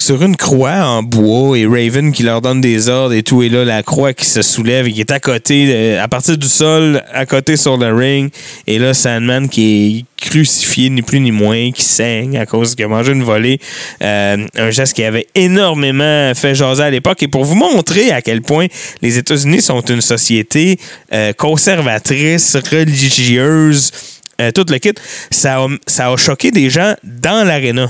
sur 0.05 0.21
une 0.21 0.35
croix 0.35 0.85
en 0.85 1.01
bois 1.01 1.57
et 1.57 1.65
Raven 1.65 2.11
qui 2.11 2.21
leur 2.21 2.39
donne 2.39 2.61
des 2.61 2.89
ordres 2.89 3.15
et 3.15 3.23
tout. 3.23 3.41
Et 3.41 3.49
là, 3.49 3.65
la 3.65 3.81
croix 3.81 4.13
qui 4.13 4.25
se 4.25 4.43
soulève 4.43 4.85
et 4.85 4.91
qui 4.91 4.99
est 4.99 5.09
à 5.09 5.19
côté, 5.19 5.97
à 5.97 6.07
partir 6.07 6.37
du 6.37 6.47
sol, 6.47 7.03
à 7.11 7.25
côté 7.25 7.57
sur 7.57 7.75
le 7.75 7.91
ring. 7.91 8.31
Et 8.67 8.77
là, 8.77 8.93
Sandman 8.93 9.49
qui 9.49 10.05
est 10.21 10.23
crucifié, 10.29 10.91
ni 10.91 11.01
plus 11.01 11.19
ni 11.19 11.31
moins, 11.31 11.71
qui 11.71 11.81
saigne 11.81 12.37
à 12.37 12.45
cause 12.45 12.75
qu'il 12.75 12.85
a 12.85 12.87
mangé 12.87 13.13
une 13.13 13.23
volée. 13.23 13.59
Euh, 14.03 14.45
un 14.55 14.69
geste 14.69 14.93
qui 14.93 15.03
avait 15.03 15.25
énormément 15.33 16.31
fait 16.35 16.53
jaser 16.53 16.83
à 16.83 16.91
l'époque. 16.91 17.23
Et 17.23 17.27
pour 17.27 17.43
vous 17.43 17.55
montrer 17.55 18.11
à 18.11 18.21
quel 18.21 18.43
point 18.43 18.67
les 19.01 19.17
États-Unis 19.17 19.63
sont 19.63 19.81
une 19.81 20.01
société 20.01 20.77
euh, 21.13 21.33
conservatrice, 21.33 22.55
religieuse, 22.55 23.91
euh, 24.39 24.51
tout 24.51 24.65
le 24.69 24.77
kit, 24.77 24.93
ça 25.31 25.63
a, 25.63 25.67
ça 25.87 26.11
a 26.11 26.15
choqué 26.15 26.51
des 26.51 26.69
gens 26.69 26.93
dans 27.03 27.43
l'aréna. 27.43 27.89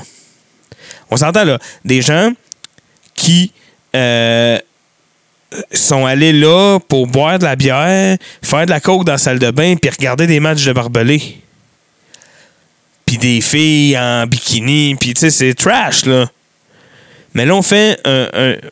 On 1.11 1.17
s'entend 1.17 1.43
là, 1.43 1.59
des 1.83 2.01
gens 2.01 2.31
qui 3.13 3.51
euh, 3.95 4.59
sont 5.71 6.05
allés 6.05 6.33
là 6.33 6.79
pour 6.87 7.07
boire 7.07 7.39
de 7.39 7.43
la 7.43 7.55
bière, 7.55 8.17
faire 8.43 8.65
de 8.65 8.71
la 8.71 8.79
coke 8.79 9.05
dans 9.05 9.13
la 9.13 9.17
salle 9.17 9.39
de 9.39 9.51
bain, 9.51 9.75
puis 9.75 9.89
regarder 9.89 10.27
des 10.27 10.39
matchs 10.39 10.65
de 10.65 10.73
barbelés. 10.73 11.37
Puis 13.05 13.17
des 13.17 13.41
filles 13.41 13.97
en 13.97 14.25
bikini, 14.25 14.95
puis 14.95 15.13
tu 15.13 15.21
sais, 15.21 15.29
c'est 15.29 15.53
trash, 15.53 16.05
là. 16.05 16.27
Mais 17.35 17.45
là, 17.45 17.59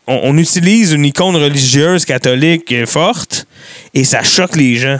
on 0.07 0.37
utilise 0.37 0.93
une 0.93 1.05
icône 1.05 1.35
religieuse 1.35 2.05
catholique 2.05 2.71
euh, 2.71 2.85
forte 2.85 3.45
et 3.93 4.05
ça 4.05 4.23
choque 4.23 4.55
les 4.55 4.77
gens. 4.77 4.99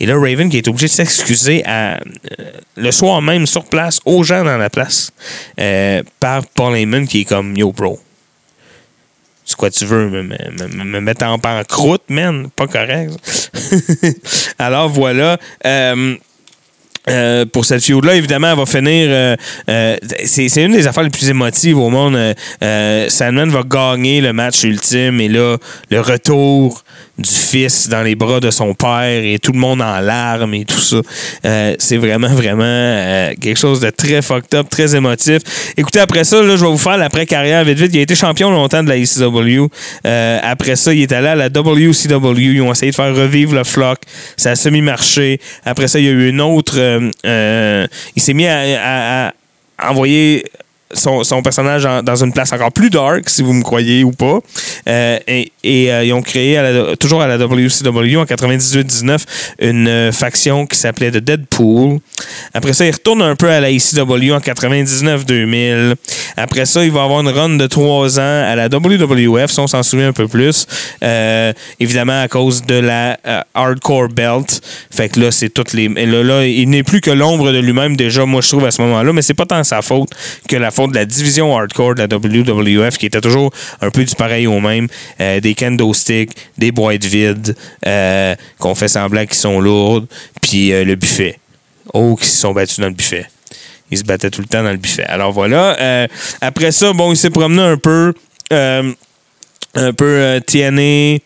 Et 0.00 0.06
là, 0.06 0.14
Raven 0.18 0.48
qui 0.48 0.56
est 0.56 0.66
obligé 0.66 0.86
de 0.86 0.92
s'excuser 0.92 1.62
euh, 1.68 1.96
le 2.76 2.90
soir 2.90 3.20
même 3.20 3.46
sur 3.46 3.64
place, 3.66 4.00
aux 4.06 4.22
gens 4.24 4.42
dans 4.44 4.56
la 4.56 4.70
place, 4.70 5.10
euh, 5.60 6.02
par 6.18 6.46
Paul 6.46 6.74
Heyman 6.74 7.06
qui 7.06 7.20
est 7.20 7.24
comme 7.24 7.54
Yo, 7.56 7.70
bro. 7.72 8.00
C'est 9.44 9.56
quoi 9.56 9.70
tu 9.70 9.84
veux, 9.84 10.08
me, 10.08 10.22
me, 10.22 10.36
me- 10.68 10.84
me 10.84 11.00
mettre 11.00 11.26
en 11.26 11.38
pancroute, 11.38 12.02
man? 12.08 12.48
Pas 12.54 12.66
correct. 12.66 13.12
Alors 14.58 14.88
voilà. 14.88 15.38
Euh, 15.66 16.16
pour 17.52 17.64
cette 17.64 17.82
feud-là, 17.82 18.14
évidemment, 18.14 18.52
elle 18.52 18.58
va 18.58 18.66
finir. 18.66 19.36
c'est 20.24 20.62
une 20.64 20.72
des 20.72 20.86
affaires 20.86 21.02
les 21.02 21.10
plus 21.10 21.28
émotives 21.28 21.76
au 21.78 21.88
monde. 21.90 22.16
Sandman 23.08 23.50
va 23.50 23.62
gagner 23.64 24.20
le 24.20 24.32
match 24.32 24.62
ultime 24.62 25.20
et 25.20 25.28
là, 25.28 25.56
le 25.90 26.00
retour 26.00 26.84
du 27.20 27.30
fils 27.30 27.88
dans 27.88 28.02
les 28.02 28.14
bras 28.14 28.40
de 28.40 28.50
son 28.50 28.74
père 28.74 29.24
et 29.24 29.38
tout 29.38 29.52
le 29.52 29.58
monde 29.58 29.82
en 29.82 30.00
larmes 30.00 30.54
et 30.54 30.64
tout 30.64 30.80
ça. 30.80 30.96
Euh, 31.44 31.74
c'est 31.78 31.96
vraiment, 31.96 32.28
vraiment 32.28 32.64
euh, 32.64 33.32
quelque 33.40 33.58
chose 33.58 33.80
de 33.80 33.90
très 33.90 34.22
fucked 34.22 34.54
up, 34.54 34.68
très 34.70 34.96
émotif. 34.96 35.42
Écoutez, 35.76 36.00
après 36.00 36.24
ça, 36.24 36.42
là, 36.42 36.56
je 36.56 36.64
vais 36.64 36.70
vous 36.70 36.78
faire 36.78 36.96
l'après-carrière 36.96 37.64
vite 37.64 37.78
vite. 37.78 37.90
Il 37.94 37.98
a 37.98 38.02
été 38.02 38.14
champion 38.14 38.50
longtemps 38.50 38.82
de 38.82 38.88
la 38.88 38.96
ECW. 38.96 39.68
Euh, 40.06 40.38
après 40.42 40.76
ça, 40.76 40.94
il 40.94 41.02
est 41.02 41.12
allé 41.12 41.28
à 41.28 41.34
la 41.34 41.48
WCW. 41.48 42.54
Ils 42.54 42.62
ont 42.62 42.72
essayé 42.72 42.90
de 42.90 42.96
faire 42.96 43.14
revivre 43.14 43.54
le 43.54 43.64
flock. 43.64 43.98
Ça 44.36 44.52
a 44.52 44.56
semi-marché. 44.56 45.40
Après 45.64 45.88
ça, 45.88 45.98
il 45.98 46.06
y 46.06 46.08
a 46.08 46.12
eu 46.12 46.28
une 46.28 46.40
autre. 46.40 46.74
euh, 46.78 47.86
il 48.16 48.22
s'est 48.22 48.34
mis 48.34 48.46
à 48.46 49.32
envoyer 49.82 50.44
son, 50.92 51.24
son 51.24 51.42
personnage 51.42 51.86
dans 52.02 52.16
une 52.16 52.32
place 52.32 52.52
encore 52.52 52.72
plus 52.72 52.90
dark, 52.90 53.28
si 53.28 53.42
vous 53.42 53.52
me 53.52 53.62
croyez 53.62 54.04
ou 54.04 54.12
pas. 54.12 54.40
Euh, 54.88 55.18
et 55.26 55.92
euh, 55.92 56.04
ils 56.04 56.12
ont 56.12 56.22
créé, 56.22 56.60
toujours 56.98 57.22
à 57.22 57.28
la 57.28 57.36
WCW 57.36 58.16
en 58.16 58.24
98-19, 58.24 59.18
une 59.60 59.88
euh, 59.88 60.12
faction 60.12 60.66
qui 60.66 60.76
s'appelait 60.76 61.10
The 61.10 61.18
Deadpool. 61.18 61.98
Après 62.54 62.72
ça, 62.72 62.86
il 62.86 62.92
retourne 62.92 63.22
un 63.22 63.36
peu 63.36 63.48
à 63.48 63.60
la 63.60 63.70
ECW 63.70 64.32
en 64.32 64.38
99-2000. 64.38 65.94
Après 66.36 66.66
ça, 66.66 66.84
il 66.84 66.90
va 66.90 67.04
avoir 67.04 67.20
une 67.20 67.28
run 67.28 67.50
de 67.50 67.66
trois 67.66 68.18
ans 68.18 68.44
à 68.46 68.56
la 68.56 68.66
WWF, 68.66 69.50
si 69.50 69.60
on 69.60 69.66
s'en 69.66 69.82
souvient 69.82 70.08
un 70.08 70.12
peu 70.12 70.28
plus. 70.28 70.66
Évidemment, 71.78 72.22
à 72.22 72.28
cause 72.28 72.62
de 72.62 72.74
la 72.74 73.18
Hardcore 73.54 74.08
Belt. 74.08 74.60
Fait 74.90 75.08
que 75.08 75.20
là, 75.20 75.30
c'est 75.30 75.50
toutes 75.50 75.72
les. 75.72 75.88
Là, 75.88 76.22
là, 76.22 76.46
il 76.46 76.68
n'est 76.68 76.82
plus 76.82 77.00
que 77.00 77.10
l'ombre 77.10 77.52
de 77.52 77.58
lui-même, 77.58 77.96
déjà, 77.96 78.24
moi, 78.24 78.40
je 78.40 78.48
trouve, 78.48 78.64
à 78.64 78.70
ce 78.70 78.82
moment-là. 78.82 79.12
Mais 79.12 79.22
c'est 79.22 79.34
pas 79.34 79.46
tant 79.46 79.62
sa 79.64 79.82
faute 79.82 80.10
que 80.48 80.56
la 80.56 80.70
de 80.88 80.94
la 80.94 81.04
division 81.04 81.56
Hardcore 81.56 81.94
de 81.94 82.02
la 82.02 82.06
WWF, 82.06 82.98
qui 82.98 83.06
était 83.06 83.20
toujours 83.20 83.52
un 83.80 83.90
peu 83.90 84.04
du 84.04 84.14
pareil 84.14 84.46
au 84.46 84.60
même. 84.60 84.88
Euh, 85.20 85.40
des 85.40 85.54
kendo 85.54 85.92
sticks, 85.94 86.32
des 86.58 86.72
boîtes 86.72 87.04
vides, 87.04 87.56
euh, 87.86 88.34
qu'on 88.58 88.74
fait 88.74 88.88
semblant 88.88 89.24
qu'ils 89.26 89.34
sont 89.34 89.60
lourdes, 89.60 90.06
puis 90.40 90.72
euh, 90.72 90.84
le 90.84 90.94
buffet. 90.96 91.38
Oh, 91.92 92.16
qui 92.16 92.26
se 92.26 92.38
sont 92.38 92.52
battus 92.52 92.78
dans 92.78 92.86
le 92.86 92.94
buffet. 92.94 93.26
Ils 93.90 93.98
se 93.98 94.04
battaient 94.04 94.30
tout 94.30 94.40
le 94.40 94.46
temps 94.46 94.62
dans 94.62 94.70
le 94.70 94.76
buffet. 94.76 95.04
Alors 95.04 95.32
voilà. 95.32 95.76
Euh, 95.80 96.06
après 96.40 96.70
ça, 96.70 96.92
bon, 96.92 97.12
il 97.12 97.16
s'est 97.16 97.30
promené 97.30 97.62
un 97.62 97.76
peu. 97.76 98.14
Un 99.74 99.92
peu 99.92 100.04
euh, 100.04 100.40
TNA, 100.40 101.18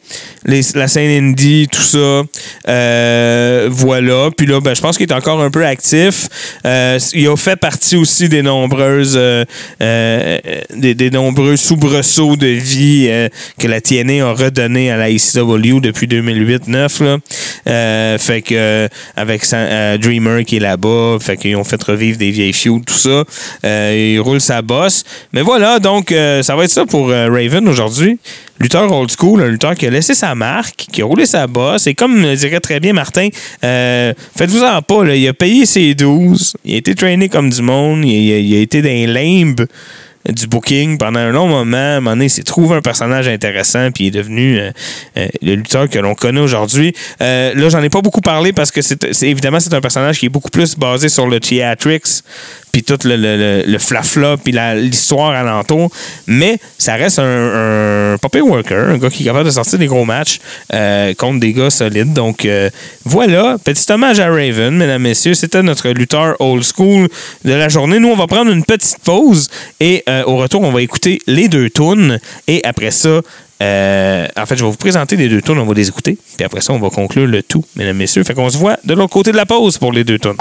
la 0.75 0.87
scène 0.89 1.25
indie, 1.31 1.66
tout 1.73 1.81
ça. 1.83 2.23
Euh, 2.69 3.69
voilà. 3.71 4.29
Puis 4.37 4.47
là, 4.47 4.61
ben, 4.61 4.75
je 4.75 4.81
pense 4.83 4.97
qu'il 4.99 5.09
est 5.09 5.15
encore 5.15 5.41
un 5.41 5.51
peu 5.51 5.65
actif. 5.65 6.29
Euh, 6.66 6.99
il 7.15 7.27
a 7.29 7.37
fait 7.37 7.57
partie 7.57 7.97
aussi 7.97 8.29
des 8.29 8.43
nombreuses 8.43 9.15
euh, 9.16 9.45
euh, 9.83 10.39
des, 10.75 10.95
des 10.95 11.11
nombreux 11.11 11.57
soubresauts 11.57 12.37
de 12.37 12.47
vie 12.49 13.07
euh, 13.09 13.29
que 13.59 13.66
la 13.66 13.81
TNA 13.81 14.27
a 14.27 14.33
redonné 14.33 14.91
à 14.91 14.97
la 14.99 15.09
ECW 15.11 15.81
depuis 15.81 16.07
2008-9. 16.07 17.03
là. 17.05 17.19
Euh, 17.69 18.19
fait 18.19 18.43
que 18.43 18.89
avec 19.16 19.45
sa- 19.45 19.97
Dreamer 19.99 20.45
qui 20.45 20.57
est 20.57 20.61
là-bas, 20.61 21.16
fait 21.21 21.37
qu'ils 21.37 21.57
ont 21.57 21.65
fait 21.65 21.83
revivre 21.83 22.19
des 22.19 22.31
vieilles 22.31 22.53
feuds, 22.53 22.81
tout 22.87 22.95
ça. 22.95 23.25
Il 23.65 24.19
roule 24.21 24.41
sa 24.41 24.61
bosse. 24.62 25.05
Mais 25.33 25.41
voilà, 25.43 25.79
donc 25.79 26.11
ça 26.43 26.57
va 26.57 26.65
être 26.65 26.71
ça 26.71 26.85
pour 26.85 27.09
Raven 27.09 27.66
aujourd'hui. 27.69 28.19
Lutteur 28.61 28.90
old 28.93 29.11
school, 29.11 29.43
un 29.43 29.48
lutteur 29.48 29.74
qui 29.74 29.85
a 29.86 29.90
laissé 29.90 30.15
sa 30.15 30.35
marque, 30.36 30.86
qui 30.93 31.02
a 31.02 31.05
roulé 31.05 31.27
sa 31.27 31.47
bosse. 31.48 31.89
Et 31.89 31.94
comme 31.94 32.23
le 32.23 32.36
dirait 32.36 32.61
très 32.61 32.78
bien 32.78 32.93
Martin, 32.93 33.28
euh, 33.65 34.15
faites-vous-en 34.36 34.81
pas, 34.82 35.05
il 35.15 35.27
a 35.28 35.32
payé 35.35 35.66
ses 35.66 35.94
12, 35.94 36.55
il 36.65 36.74
a 36.74 36.78
été 36.78 36.94
traîné 36.94 37.28
comme 37.28 37.51
du 37.51 37.62
monde, 37.62 38.05
il, 38.05 38.55
a- 38.56 38.61
été 38.61 38.81
dans 38.81 39.12
limbes 39.12 39.66
du 40.28 40.47
booking 40.47 40.97
pendant 40.98 41.19
un 41.20 41.32
long 41.32 41.48
moment. 41.48 41.77
À 41.77 41.81
un 41.81 42.01
moment 42.01 42.12
donné, 42.12 42.27
il 42.27 42.31
s'est 42.31 42.44
trouvé 42.44 42.77
un 42.77 42.81
personnage 42.81 43.28
intéressant, 43.28 43.90
puis 43.90 44.05
il 44.05 44.06
est 44.06 44.11
devenu 44.12 44.59
euh, 44.59 44.70
euh, 45.19 45.27
le 45.43 45.56
lutteur 45.56 45.89
que 45.90 45.98
l'on 45.98 46.15
connaît 46.15 46.40
aujourd'hui. 46.40 46.94
Là, 47.20 47.69
j'en 47.69 47.82
ai 47.82 47.90
pas 47.90 48.01
beaucoup 48.02 48.23
parlé 48.23 48.52
parce 48.52 48.70
que 48.70 48.81
c'est 48.82 49.05
évidemment 49.24 49.59
c'est 49.61 49.74
un 49.74 49.81
personnage 49.81 50.20
qui 50.20 50.27
est 50.27 50.31
beaucoup 50.31 50.51
plus 50.51 50.77
basé 50.77 51.09
sur 51.09 51.27
le 51.27 51.40
theatrics, 51.40 52.23
puis 52.75 52.83
tout 52.83 52.99
le, 53.05 53.15
le, 53.15 53.63
le, 53.65 53.79
flafla, 53.79 54.37
puis 54.37 54.53
l'histoire 54.75 55.31
alentour. 55.31 55.93
Mais 56.27 56.59
ça 56.77 56.95
reste 56.95 57.21
un, 57.21 58.15
un 58.15 58.29
pire 58.29 58.45
worker, 58.45 58.89
un 58.89 58.99
gars 58.99 59.11
qui 59.11 59.23
est 59.23 59.27
capable 59.27 59.45
de 59.45 59.53
sortir 59.53 59.79
des 59.79 59.87
gros 59.87 60.05
matchs 60.05 60.41
euh, 60.73 61.15
contre 61.15 61.39
des 61.39 61.53
gars 61.53 61.71
solides. 61.71 62.13
Donc 62.13 62.45
euh, 62.45 62.71
voilà, 63.05 63.59
petit 63.63 63.93
hommage 63.93 64.19
à 64.19 64.27
Raven, 64.27 64.75
mesdames, 64.75 65.03
messieurs. 65.03 65.35
C'était 65.35 65.63
notre 65.63 65.89
lutteur 65.91 66.35
old 66.41 66.65
school 66.65 67.09
de 67.45 67.53
la 67.53 67.69
journée. 67.69 68.01
Nous, 68.01 68.09
on 68.09 68.17
va 68.17 68.27
prendre 68.27 68.51
une 68.51 68.65
petite 68.65 68.99
pause 69.05 69.49
et 69.79 70.03
euh, 70.09 70.25
au 70.25 70.35
retour, 70.39 70.63
on 70.63 70.73
va 70.73 70.83
écouter 70.83 71.21
les 71.29 71.47
deux 71.47 71.71
tunes. 71.71 72.19
Et 72.49 72.61
après 72.65 72.91
ça, 72.91 73.21
en 73.61 74.47
fait, 74.47 74.57
je 74.57 74.65
vais 74.65 74.71
vous 74.71 74.77
présenter 74.77 75.15
les 75.15 75.29
deux 75.29 75.43
tunes, 75.43 75.61
on 75.61 75.65
va 75.65 75.75
les 75.75 75.87
écouter. 75.87 76.19
Puis 76.37 76.45
après 76.45 76.61
ça, 76.61 76.73
on 76.73 76.81
va 76.81 76.91
conclure 76.91 77.29
le 77.29 77.45
tout, 77.45 77.65
mesdames, 77.77 77.99
messieurs. 77.99 78.25
Fait 78.25 78.35
qu'on 78.35 78.51
se 78.51 78.59
voit 78.59 78.79
de 78.83 78.95
l'autre 78.95 79.13
côté 79.13 79.31
de 79.31 79.37
la 79.37 79.47
pause 79.47 79.79
pour 79.79 79.93
les 79.93 80.03
deux 80.03 80.19
tunes. 80.19 80.35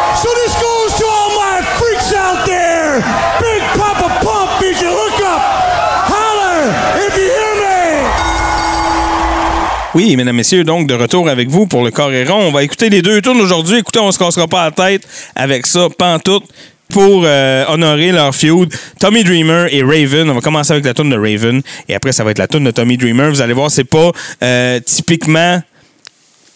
Oui, 9.95 10.15
mesdames, 10.15 10.35
messieurs, 10.35 10.63
donc 10.63 10.87
de 10.87 10.95
retour 10.95 11.29
avec 11.29 11.49
vous 11.49 11.67
pour 11.67 11.83
le 11.83 11.91
Carré 11.91 12.25
rond. 12.25 12.47
On 12.47 12.51
va 12.51 12.63
écouter 12.63 12.89
les 12.89 13.03
deux 13.03 13.21
tunes 13.21 13.39
aujourd'hui. 13.39 13.77
Écoutez, 13.77 13.99
on 13.99 14.11
se 14.11 14.17
cassera 14.17 14.47
pas 14.47 14.65
la 14.65 14.71
tête 14.71 15.07
avec 15.35 15.67
ça, 15.67 15.87
pantoute. 15.95 16.45
Pour 16.89 17.23
euh, 17.25 17.63
honorer 17.67 18.11
leur 18.11 18.35
feud, 18.35 18.73
Tommy 18.99 19.23
Dreamer 19.23 19.67
et 19.71 19.83
Raven. 19.83 20.29
On 20.29 20.33
va 20.33 20.41
commencer 20.41 20.73
avec 20.73 20.85
la 20.85 20.95
tune 20.95 21.11
de 21.11 21.15
Raven. 21.15 21.61
Et 21.87 21.93
après, 21.95 22.11
ça 22.11 22.23
va 22.23 22.31
être 22.31 22.39
la 22.39 22.47
tune 22.47 22.63
de 22.63 22.71
Tommy 22.71 22.97
Dreamer. 22.97 23.29
Vous 23.29 23.41
allez 23.41 23.53
voir, 23.53 23.69
c'est 23.69 23.83
pas 23.83 24.11
euh, 24.41 24.79
typiquement 24.79 25.61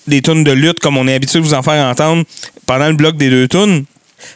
des 0.08 0.22
tunes 0.24 0.44
de 0.44 0.52
lutte 0.52 0.80
comme 0.80 0.98
on 0.98 1.08
est 1.08 1.14
habitué 1.14 1.40
de 1.40 1.44
vous 1.44 1.54
en 1.54 1.62
faire 1.62 1.84
entendre 1.86 2.24
pendant 2.66 2.88
le 2.88 2.94
bloc 2.94 3.18
des 3.18 3.30
deux 3.30 3.48
tunes. 3.48 3.86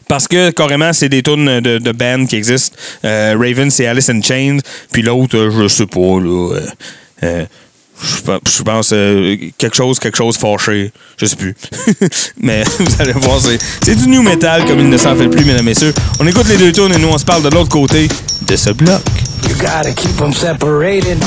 Parce 0.07 0.27
que 0.27 0.51
carrément, 0.51 0.93
c'est 0.93 1.09
des 1.09 1.23
tunes 1.23 1.59
de, 1.59 1.79
de 1.79 2.25
qui 2.27 2.35
existent. 2.35 2.77
Euh, 3.03 3.35
Raven, 3.37 3.71
c'est 3.71 3.87
Alice 3.87 4.09
in 4.09 4.21
Chains. 4.21 4.59
Puis 4.91 5.01
l'autre, 5.01 5.49
je 5.55 5.67
sais 5.67 5.87
pas, 5.87 6.19
là. 6.19 7.45
Je 8.01 8.63
pense- 8.63 8.91
euh, 8.93 9.35
quelque 9.57 9.75
chose, 9.75 9.99
quelque 9.99 10.17
chose 10.17 10.37
fâché. 10.37 10.91
Je 11.17 11.25
sais 11.25 11.35
plus. 11.35 11.55
Mais 12.41 12.63
vous 12.79 13.01
allez 13.01 13.13
voir, 13.13 13.39
c'est, 13.39 13.95
du 13.95 14.07
new 14.07 14.21
metal 14.21 14.65
comme 14.65 14.79
il 14.79 14.89
ne 14.89 14.97
s'en 14.97 15.15
fait 15.15 15.27
plus, 15.29 15.45
mesdames 15.45 15.61
et 15.61 15.69
messieurs. 15.69 15.93
On 16.19 16.27
écoute 16.27 16.47
les 16.47 16.57
deux 16.57 16.71
tunes 16.71 16.93
et 16.93 16.97
nous, 16.97 17.09
on 17.09 17.17
se 17.17 17.25
parle 17.25 17.43
de 17.43 17.49
l'autre 17.49 17.69
côté 17.69 18.07
de 18.47 18.55
ce 18.55 18.71
bloc. 18.71 19.01
You 19.49 19.55
gotta 19.55 19.91
keep 19.91 20.15
them. 20.17 20.33
Separated. 20.33 21.17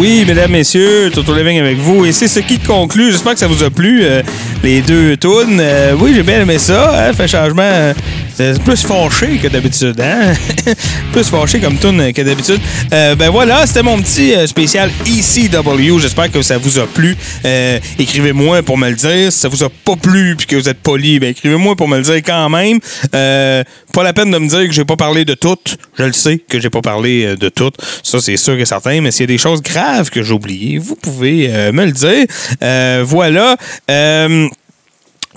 Oui, 0.00 0.24
mesdames, 0.26 0.50
messieurs, 0.50 1.10
Toto 1.12 1.34
Living 1.34 1.60
avec 1.60 1.76
vous. 1.76 2.06
Et 2.06 2.12
c'est 2.12 2.26
ce 2.26 2.40
qui 2.40 2.58
conclut. 2.58 3.12
J'espère 3.12 3.34
que 3.34 3.38
ça 3.38 3.46
vous 3.46 3.62
a 3.62 3.68
plu, 3.68 4.00
euh, 4.02 4.22
les 4.64 4.80
deux 4.80 5.14
tunes. 5.18 5.58
Euh, 5.60 5.94
oui, 6.00 6.12
j'ai 6.14 6.22
bien 6.22 6.40
aimé 6.40 6.56
ça. 6.56 7.08
Hein, 7.08 7.12
fait 7.12 7.28
changement. 7.28 7.92
C'est 8.34 8.62
plus 8.62 8.82
fâché 8.82 9.38
que 9.38 9.48
d'habitude, 9.48 10.00
hein? 10.00 10.32
plus 11.12 11.24
fâché 11.24 11.60
comme 11.60 11.78
tune 11.78 12.12
que 12.12 12.22
d'habitude. 12.22 12.60
Euh, 12.92 13.14
ben 13.14 13.30
voilà, 13.30 13.66
c'était 13.66 13.82
mon 13.82 14.00
petit 14.00 14.34
euh, 14.34 14.46
spécial 14.46 14.90
ECW. 15.06 15.98
J'espère 15.98 16.30
que 16.30 16.42
ça 16.42 16.58
vous 16.58 16.78
a 16.78 16.86
plu. 16.86 17.16
Euh, 17.44 17.78
écrivez-moi 17.98 18.62
pour 18.62 18.78
me 18.78 18.88
le 18.88 18.96
dire. 18.96 19.32
Si 19.32 19.38
ça 19.38 19.48
vous 19.48 19.62
a 19.64 19.68
pas 19.68 19.96
plu 19.96 20.36
puis 20.36 20.46
que 20.46 20.56
vous 20.56 20.68
êtes 20.68 20.80
poli, 20.80 21.18
ben 21.18 21.30
écrivez-moi 21.30 21.76
pour 21.76 21.88
me 21.88 21.96
le 21.96 22.02
dire 22.02 22.16
quand 22.16 22.48
même. 22.48 22.78
Euh, 23.14 23.62
pas 23.92 24.02
la 24.02 24.12
peine 24.12 24.30
de 24.30 24.38
me 24.38 24.48
dire 24.48 24.66
que 24.66 24.72
j'ai 24.72 24.84
pas 24.84 24.96
parlé 24.96 25.24
de 25.24 25.34
tout. 25.34 25.58
Je 25.98 26.04
le 26.04 26.12
sais 26.12 26.38
que 26.38 26.60
j'ai 26.60 26.70
pas 26.70 26.82
parlé 26.82 27.24
euh, 27.24 27.36
de 27.36 27.48
tout. 27.48 27.72
Ça, 28.02 28.20
c'est 28.20 28.36
sûr 28.36 28.58
et 28.58 28.64
certain. 28.64 29.00
Mais 29.00 29.10
s'il 29.10 29.22
y 29.22 29.24
a 29.24 29.34
des 29.34 29.38
choses 29.38 29.62
graves 29.62 30.10
que 30.10 30.22
j'ai 30.22 30.32
oubliées, 30.32 30.78
vous 30.78 30.96
pouvez 30.96 31.48
me 31.72 31.84
le 31.84 31.92
dire. 31.92 33.04
Voilà. 33.04 33.56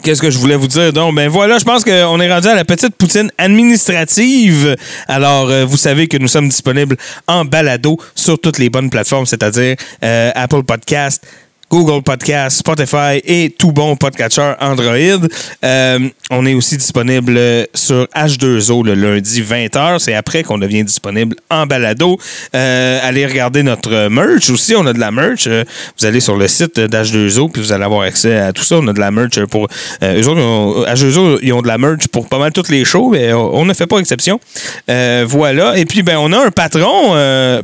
Qu'est-ce 0.04 0.22
que 0.22 0.30
je 0.30 0.38
voulais 0.38 0.58
vous 0.58 0.68
dire? 0.68 0.92
Donc, 0.92 1.16
ben 1.16 1.30
voilà, 1.30 1.58
je 1.60 1.64
pense 1.64 1.86
qu'on 1.86 2.20
est 2.20 2.30
rendu 2.30 2.48
à 2.50 2.56
la 2.56 2.66
petite 2.66 2.94
poutine 2.98 3.32
administrative. 3.38 4.76
Alors, 5.08 5.50
euh, 5.50 5.64
vous 5.64 5.78
savez 5.78 6.10
que 6.10 6.18
nous 6.18 6.28
sommes 6.28 6.50
disponibles 6.50 6.98
en 7.26 7.46
balado 7.46 7.98
sur 8.14 8.38
toutes 8.38 8.60
les 8.60 8.70
bonnes 8.70 8.90
plateformes, 8.90 9.26
c'est-à-dire 9.26 9.78
euh, 10.04 10.32
Apple 10.36 10.64
Podcast, 10.64 11.26
Google 11.74 12.04
Podcast, 12.04 12.58
Spotify 12.60 13.20
et 13.26 13.50
tout 13.50 13.72
bon 13.72 13.96
podcatcher 13.96 14.54
Android. 14.62 15.28
Euh, 15.66 16.00
on 16.30 16.46
est 16.46 16.54
aussi 16.54 16.78
disponible 16.78 17.40
sur 17.74 18.04
H2O 18.16 18.86
le 18.86 18.94
lundi 18.94 19.42
20h. 19.42 19.98
C'est 19.98 20.14
après 20.14 20.44
qu'on 20.44 20.60
devient 20.60 20.84
disponible 20.84 21.36
en 21.50 21.66
balado. 21.66 22.20
Euh, 22.56 23.00
allez 23.02 23.26
regarder 23.26 23.64
notre 23.64 24.08
merch 24.10 24.52
aussi. 24.52 24.76
On 24.76 24.86
a 24.86 24.94
de 24.94 25.00
la 25.00 25.10
merch. 25.10 25.48
Euh, 25.48 25.64
vous 26.00 26.06
allez 26.06 26.20
sur 26.20 26.38
le 26.38 26.48
site 26.48 26.80
d'H2O 26.80 27.50
puis 27.52 27.64
vous 27.64 27.72
allez 27.72 27.86
avoir 27.86 28.02
accès 28.04 28.38
à 28.38 28.54
tout 28.54 28.64
ça. 28.64 28.76
On 28.76 28.88
a 28.88 28.94
de 28.94 29.00
la 29.00 29.10
merch 29.10 29.44
pour... 29.46 29.68
Eux 30.04 30.28
autres, 30.28 30.40
ils 30.40 30.44
ont- 30.44 30.86
H2O, 30.86 31.40
ils 31.42 31.54
ont 31.54 31.64
de 31.64 31.68
la 31.68 31.80
merch 31.80 32.08
pour 32.10 32.30
pas 32.30 32.38
mal 32.38 32.52
toutes 32.52 32.70
les 32.70 32.86
shows. 32.86 33.10
Mais 33.14 33.34
on 33.34 33.66
ne 33.66 33.74
fait 33.74 33.88
pas 33.88 33.98
exception. 33.98 34.40
Voilà. 34.88 35.76
Et 35.76 35.86
puis, 35.86 36.04
ben, 36.04 36.18
on 36.20 36.32
a 36.34 36.46
un 36.46 36.52
patron. 36.52 37.14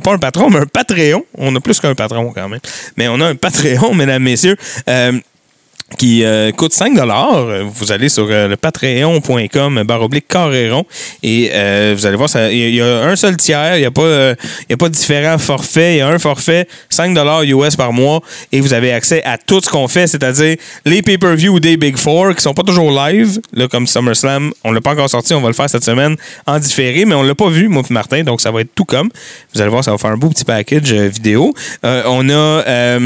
pas 0.02 0.12
un 0.12 0.18
patron, 0.18 0.50
mais 0.50 0.58
un 0.58 0.66
Patreon. 0.66 1.24
On 1.38 1.54
a 1.54 1.60
plus 1.60 1.78
qu'un 1.78 1.94
patron 1.94 2.32
quand 2.34 2.48
même. 2.48 2.58
Mais 2.96 3.06
on 3.06 3.20
a 3.20 3.26
un 3.26 3.36
Patreon, 3.36 3.94
mesdames, 4.00 4.22
messieurs. 4.22 4.56
Euh, 4.88 5.12
qui 5.98 6.24
euh, 6.24 6.52
coûte 6.52 6.72
5 6.72 6.92
Vous 7.74 7.92
allez 7.92 8.08
sur 8.08 8.26
euh, 8.30 8.48
le 8.48 8.56
patreon.com 8.56 9.82
barre 9.82 10.02
oblique 10.02 10.28
carréron 10.28 10.84
et 11.22 11.50
euh, 11.52 11.94
vous 11.96 12.06
allez 12.06 12.16
voir, 12.16 12.28
il 12.50 12.74
y, 12.74 12.80
a- 12.80 13.02
un 13.02 13.16
seul 13.16 13.36
tiers, 13.36 13.76
il 13.76 13.80
n'y 13.80 13.86
a, 13.86 13.90
pas, 13.90 14.30
a 14.30 14.76
pas 14.78 14.88
différents 14.88 15.38
forfaits. 15.38 15.94
Il 15.94 15.98
y 15.98 16.00
a 16.00 16.08
un 16.08 16.18
forfait, 16.18 16.66
5 16.90 17.16
US 17.44 17.76
par 17.76 17.92
mois 17.92 18.20
et 18.52 18.60
vous 18.60 18.72
avez 18.72 18.92
accès 18.92 19.22
à 19.24 19.36
tout 19.36 19.60
ce 19.60 19.68
qu'on 19.68 19.88
fait, 19.88 20.06
c'est-à-dire 20.06 20.56
les 20.84 21.02
pay-per-view 21.02 21.58
des 21.60 21.76
Big 21.76 21.96
Four 21.96 22.34
qui 22.34 22.42
sont 22.42 22.54
pas 22.54 22.62
toujours 22.62 22.92
live, 22.92 23.40
là, 23.52 23.66
comme 23.68 23.86
SummerSlam. 23.86 24.52
On 24.64 24.72
l'a 24.72 24.80
pas 24.80 24.92
encore 24.92 25.10
sorti, 25.10 25.34
on 25.34 25.40
va 25.40 25.48
le 25.48 25.54
faire 25.54 25.68
cette 25.68 25.84
semaine 25.84 26.16
en 26.46 26.58
différé, 26.58 27.04
mais 27.04 27.14
on 27.14 27.22
l'a 27.22 27.34
pas 27.34 27.48
vu, 27.48 27.68
moi 27.68 27.82
Martin, 27.90 28.22
donc 28.22 28.40
ça 28.40 28.50
va 28.50 28.60
être 28.60 28.74
tout 28.74 28.84
comme. 28.84 29.10
Vous 29.54 29.60
allez 29.60 29.70
voir, 29.70 29.82
ça 29.82 29.90
va 29.90 29.98
faire 29.98 30.10
un 30.10 30.16
beau 30.16 30.28
petit 30.28 30.44
package 30.44 30.92
vidéo. 30.92 31.52
On 31.82 32.30
a... 32.30 32.98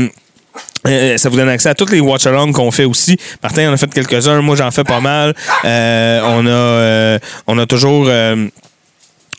euh, 0.86 1.16
ça 1.16 1.28
vous 1.28 1.36
donne 1.36 1.48
accès 1.48 1.69
à 1.69 1.74
tous 1.74 1.90
les 1.90 2.01
watch-alongs 2.01 2.52
qu'on 2.52 2.70
fait 2.70 2.85
aussi. 2.85 3.16
Martin 3.43 3.70
en 3.70 3.73
a 3.73 3.77
fait 3.77 3.93
quelques-uns. 3.93 4.40
Moi, 4.43 4.56
j'en 4.56 4.70
fais 4.70 4.85
pas 4.85 5.01
mal. 5.01 5.35
Euh, 5.65 6.20
on, 6.24 6.47
a, 6.47 6.51
euh, 6.51 7.19
on 7.47 7.59
a 7.59 7.66
toujours. 7.66 8.06
euh, 8.09 8.47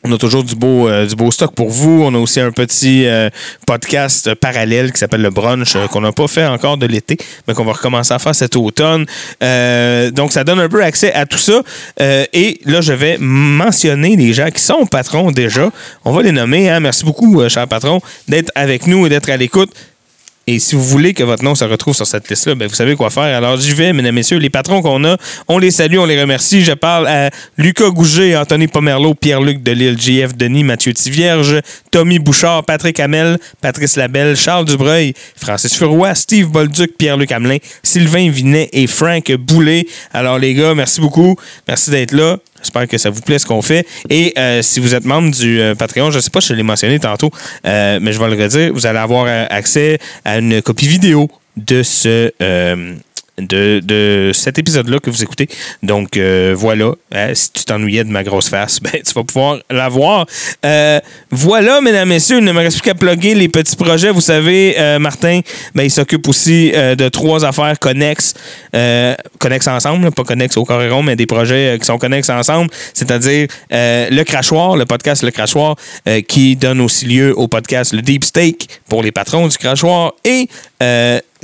on 0.07 0.11
a 0.11 0.19
toujours 0.19 0.43
du 0.43 0.53
beau, 0.53 0.87
euh, 0.87 1.07
du 1.07 1.15
beau 1.15 1.31
stock 1.31 1.55
pour 1.55 1.71
vous. 1.71 2.03
On 2.05 2.13
a 2.13 2.19
aussi 2.19 2.39
un 2.39 2.51
petit 2.51 3.07
podcast 3.65 4.35
parallèle 4.35 4.91
qui 4.93 4.99
s'appelle 4.99 5.23
le 5.23 5.31
Brunch, 5.31 5.75
qu'on 5.91 6.01
n'a 6.01 6.11
pas 6.11 6.27
fait 6.27 6.45
encore 6.45 6.77
de 6.77 6.85
l'été, 6.85 7.17
mais 7.47 7.55
qu'on 7.55 7.65
va 7.65 7.73
recommencer 7.73 8.13
à 8.13 8.19
faire 8.19 8.35
cet 8.35 8.55
automne. 8.55 9.07
Donc, 9.41 10.31
ça 10.31 10.43
donne 10.43 10.59
un 10.59 10.69
peu 10.69 10.83
accès 10.83 11.11
à 11.11 11.25
tout 11.25 11.39
ça. 11.39 11.63
Et 11.99 12.59
là, 12.65 12.81
je 12.81 12.93
vais 12.93 13.17
mentionner 13.19 14.15
les 14.15 14.31
gens 14.31 14.49
qui 14.51 14.61
sont 14.61 14.85
patrons 14.85 15.31
déjà. 15.31 15.71
On 16.03 16.11
va 16.11 16.21
les 16.21 16.31
nommer. 16.31 16.69
hein. 16.69 16.79
Merci 16.81 17.03
beaucoup, 17.03 17.41
cher 17.49 17.67
patron, 17.67 17.99
d'être 18.27 18.51
avec 18.53 18.85
nous 18.85 19.07
et 19.07 19.09
d'être 19.09 19.31
à 19.31 19.37
l'écoute. 19.37 19.71
Et 20.47 20.59
si 20.59 20.75
vous 20.75 20.83
voulez 20.83 21.15
que 21.15 21.23
votre 21.23 21.43
nom 21.43 21.55
se 21.55 21.65
retrouve 21.65 21.95
sur 21.95 22.05
cette 22.05 22.29
liste-là, 22.29 22.53
ben 22.53 22.67
vous 22.67 22.75
savez 22.75 22.95
quoi 22.95 23.09
faire. 23.09 23.35
Alors 23.35 23.57
j'y 23.57 23.73
vais, 23.73 23.93
mesdames, 23.93 24.13
messieurs, 24.13 24.37
les 24.37 24.51
patrons 24.51 24.83
qu'on 24.83 25.03
a, 25.03 25.17
on 25.47 25.57
les 25.57 25.71
salue, 25.71 25.97
on 25.97 26.05
les 26.05 26.21
remercie. 26.21 26.63
Je 26.63 26.73
parle 26.73 27.07
à 27.07 27.31
Lucas 27.57 27.89
Gouget, 27.89 28.37
Anthony 28.37 28.67
Pomerleau, 28.67 29.15
Pierre-Luc 29.15 29.63
Delille, 29.63 29.97
JF 29.99 30.35
Denis, 30.35 30.63
Mathieu 30.63 30.93
Tivierge, 30.93 31.61
Tommy 31.89 32.19
Bouchard, 32.19 32.63
Patrick 32.63 32.99
Hamel, 32.99 33.39
Patrice 33.59 33.95
Labelle, 33.95 34.37
Charles 34.37 34.65
Dubreuil, 34.65 35.15
Francis 35.35 35.75
Furoy, 35.75 36.13
Steve 36.13 36.49
Bolduc, 36.49 36.95
Pierre-Luc 36.95 37.31
Hamelin, 37.31 37.57
Sylvain 37.81 38.29
Vinet 38.29 38.69
et 38.71 38.85
Frank 38.85 39.31
Boulet. 39.31 39.87
Alors 40.13 40.37
les 40.37 40.53
gars, 40.53 40.75
merci 40.75 41.01
beaucoup. 41.01 41.35
Merci 41.67 41.89
d'être 41.89 42.11
là. 42.11 42.37
J'espère 42.65 42.87
que 42.87 42.97
ça 42.97 43.11
vous 43.11 43.21
plaît 43.21 43.37
ce 43.37 43.45
qu'on 43.45 43.61
fait. 43.61 43.85
Et 44.09 44.33
euh, 44.39 44.63
si 44.63 44.79
vous 44.79 44.95
êtes 44.95 45.05
membre 45.05 45.29
du 45.29 45.61
euh, 45.61 45.75
Patreon, 45.75 46.09
je 46.09 46.17
ne 46.17 46.21
sais 46.21 46.31
pas 46.31 46.41
si 46.41 46.47
je 46.47 46.55
l'ai 46.55 46.63
mentionné 46.63 46.97
tantôt, 46.99 47.29
euh, 47.67 47.99
mais 48.01 48.11
je 48.11 48.19
vais 48.19 48.27
le 48.27 48.41
redire, 48.41 48.73
vous 48.73 48.87
allez 48.87 48.97
avoir 48.97 49.27
accès 49.51 49.99
à 50.23 50.39
une 50.39 50.63
copie 50.63 50.87
vidéo 50.87 51.29
de 51.57 51.83
ce. 51.83 52.31
De, 53.37 53.81
de 53.83 54.31
cet 54.33 54.57
épisode-là 54.59 54.99
que 54.99 55.09
vous 55.09 55.23
écoutez. 55.23 55.47
Donc 55.83 56.17
euh, 56.17 56.53
voilà, 56.57 56.93
Hein, 57.11 57.31
si 57.33 57.51
tu 57.51 57.65
t'ennuyais 57.65 58.03
de 58.03 58.09
ma 58.09 58.23
grosse 58.23 58.49
face, 58.49 58.79
ben, 58.81 58.91
tu 58.93 59.13
vas 59.13 59.23
pouvoir 59.23 59.57
la 59.69 59.89
voir. 59.89 60.25
Euh, 60.65 60.99
voilà, 61.31 61.81
mesdames, 61.81 62.09
messieurs, 62.09 62.37
il 62.39 62.43
ne 62.43 62.51
me 62.51 62.59
reste 62.59 62.81
plus 62.81 62.89
qu'à 62.89 62.95
plugger 62.95 63.35
les 63.35 63.47
petits 63.47 63.75
projets. 63.75 64.11
Vous 64.11 64.21
savez, 64.21 64.75
euh, 64.77 64.99
Martin, 64.99 65.41
ben, 65.73 65.83
il 65.83 65.91
s'occupe 65.91 66.27
aussi 66.27 66.71
de 66.71 67.09
trois 67.09 67.45
affaires 67.45 67.77
connexes, 67.79 68.33
connexes 69.39 69.67
ensemble, 69.67 70.11
pas 70.11 70.23
connexes 70.23 70.57
au 70.57 70.65
Coréron, 70.65 71.03
mais 71.03 71.15
des 71.15 71.25
projets 71.25 71.77
qui 71.79 71.85
sont 71.85 71.97
connexes 71.97 72.29
ensemble, 72.29 72.69
c'est-à-dire 72.93 73.47
le 73.71 74.23
Crachoir, 74.23 74.75
le 74.75 74.85
podcast 74.85 75.23
Le 75.23 75.31
Crachoir, 75.31 75.75
qui 76.27 76.55
donne 76.55 76.81
aussi 76.81 77.05
lieu 77.05 77.37
au 77.37 77.47
podcast 77.47 77.93
Le 77.93 78.01
Deep 78.01 78.23
Steak 78.23 78.69
pour 78.89 79.03
les 79.03 79.11
patrons 79.11 79.47
du 79.47 79.57
Crachoir 79.57 80.13
et 80.23 80.47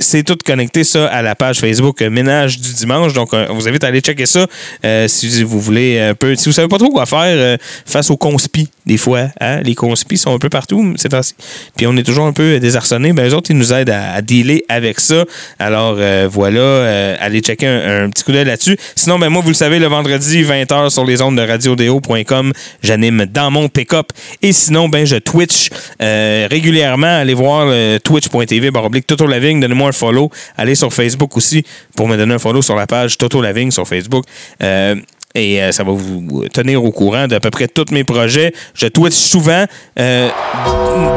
c'est 0.02 0.22
tout 0.22 0.36
connecté 0.44 0.84
ça 0.84 1.06
à 1.06 1.22
la 1.22 1.34
page 1.34 1.58
Facebook 1.58 2.02
euh, 2.02 2.10
Ménage 2.10 2.58
du 2.60 2.74
dimanche. 2.74 3.12
Donc, 3.12 3.32
euh, 3.32 3.46
on 3.50 3.54
vous 3.54 3.68
invite 3.68 3.84
à 3.84 3.86
aller 3.86 4.00
checker 4.00 4.26
ça 4.26 4.46
euh, 4.84 5.08
si 5.08 5.42
vous 5.42 5.60
voulez 5.60 5.98
un 5.98 6.14
peu. 6.14 6.34
Si 6.36 6.48
vous 6.48 6.52
savez 6.52 6.68
pas 6.68 6.78
trop 6.78 6.90
quoi 6.90 7.06
faire 7.06 7.58
face 7.86 8.10
aux 8.10 8.16
conspis, 8.16 8.68
des 8.86 8.96
fois. 8.96 9.28
hein. 9.40 9.60
Les 9.62 9.74
conspis 9.74 10.18
sont 10.18 10.34
un 10.34 10.38
peu 10.38 10.48
partout 10.48 10.94
ces 10.96 11.08
temps-ci. 11.08 11.34
Puis 11.76 11.86
on 11.86 11.96
est 11.96 12.02
toujours 12.02 12.26
un 12.26 12.32
peu 12.32 12.58
désarçonnés. 12.58 13.12
Ben, 13.12 13.28
eux 13.28 13.34
autres, 13.34 13.50
ils 13.50 13.56
nous 13.56 13.72
aident 13.72 13.90
à, 13.90 14.20
dealer 14.22 14.64
avec 14.68 15.00
ça. 15.00 15.24
Alors, 15.58 15.98
voilà, 16.28 17.16
allez 17.20 17.40
checker 17.40 17.66
un, 17.66 18.10
petit 18.10 18.24
coup 18.24 18.32
d'œil 18.32 18.44
là-dessus. 18.44 18.76
Sinon, 18.96 19.18
ben, 19.18 19.28
moi, 19.28 19.42
vous 19.42 19.48
le 19.48 19.54
savez, 19.54 19.78
le 19.78 19.86
vendredi, 19.86 20.42
20h 20.42 20.90
sur 20.90 21.04
les 21.04 21.22
ondes 21.22 21.36
de 21.36 21.42
radiodéo.com, 21.42 22.52
j'anime 22.82 23.26
dans 23.26 23.50
mon 23.50 23.68
pick-up. 23.68 24.08
Et 24.42 24.52
sinon, 24.52 24.88
ben, 24.88 25.06
je 25.06 25.16
Twitch 25.16 25.70
régulièrement. 26.00 27.18
Allez 27.20 27.34
voir 27.34 27.72
twitch.tv, 28.02 28.70
baroblique 28.70 29.06
Toto 29.06 29.26
Lavigne. 29.26 29.60
Donnez-moi 29.60 29.91
follow. 29.92 30.30
Allez 30.56 30.74
sur 30.74 30.92
Facebook 30.92 31.36
aussi 31.36 31.64
pour 31.96 32.08
me 32.08 32.16
donner 32.16 32.34
un 32.34 32.38
follow 32.38 32.62
sur 32.62 32.74
la 32.76 32.86
page 32.86 33.18
Toto 33.18 33.40
Lavigne 33.40 33.70
sur 33.70 33.86
Facebook. 33.86 34.24
Euh, 34.62 34.96
et 35.34 35.62
euh, 35.62 35.72
ça 35.72 35.82
va 35.82 35.92
vous 35.92 36.44
tenir 36.52 36.84
au 36.84 36.90
courant 36.90 37.26
d'à 37.26 37.40
peu 37.40 37.50
près 37.50 37.68
tous 37.68 37.86
mes 37.90 38.04
projets. 38.04 38.52
Je 38.74 38.86
twitch 38.86 39.14
souvent, 39.14 39.64
euh, 39.98 40.28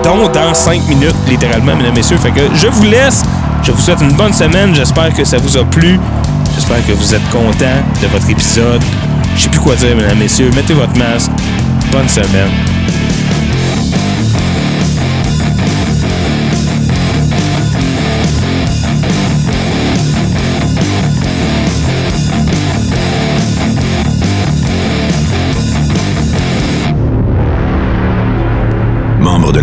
dont 0.03 0.29
dans 0.29 0.53
5 0.53 0.87
minutes, 0.87 1.15
littéralement, 1.27 1.75
mesdames 1.75 1.93
et 1.93 1.97
messieurs. 1.97 2.17
Fait 2.17 2.31
que 2.31 2.53
je 2.53 2.67
vous 2.67 2.83
laisse. 2.83 3.23
Je 3.63 3.71
vous 3.71 3.81
souhaite 3.81 4.01
une 4.01 4.13
bonne 4.13 4.33
semaine. 4.33 4.73
J'espère 4.73 5.13
que 5.13 5.23
ça 5.23 5.37
vous 5.37 5.57
a 5.57 5.65
plu. 5.65 5.99
J'espère 6.55 6.85
que 6.85 6.93
vous 6.93 7.13
êtes 7.13 7.29
contents 7.29 7.83
de 8.01 8.07
votre 8.07 8.29
épisode. 8.29 8.81
Je 9.35 9.43
sais 9.43 9.49
plus 9.49 9.59
quoi 9.59 9.75
dire, 9.75 9.95
mesdames 9.95 10.17
et 10.17 10.23
messieurs. 10.23 10.49
Mettez 10.55 10.73
votre 10.73 10.97
masque. 10.97 11.31
Bonne 11.91 12.07
semaine. 12.07 12.51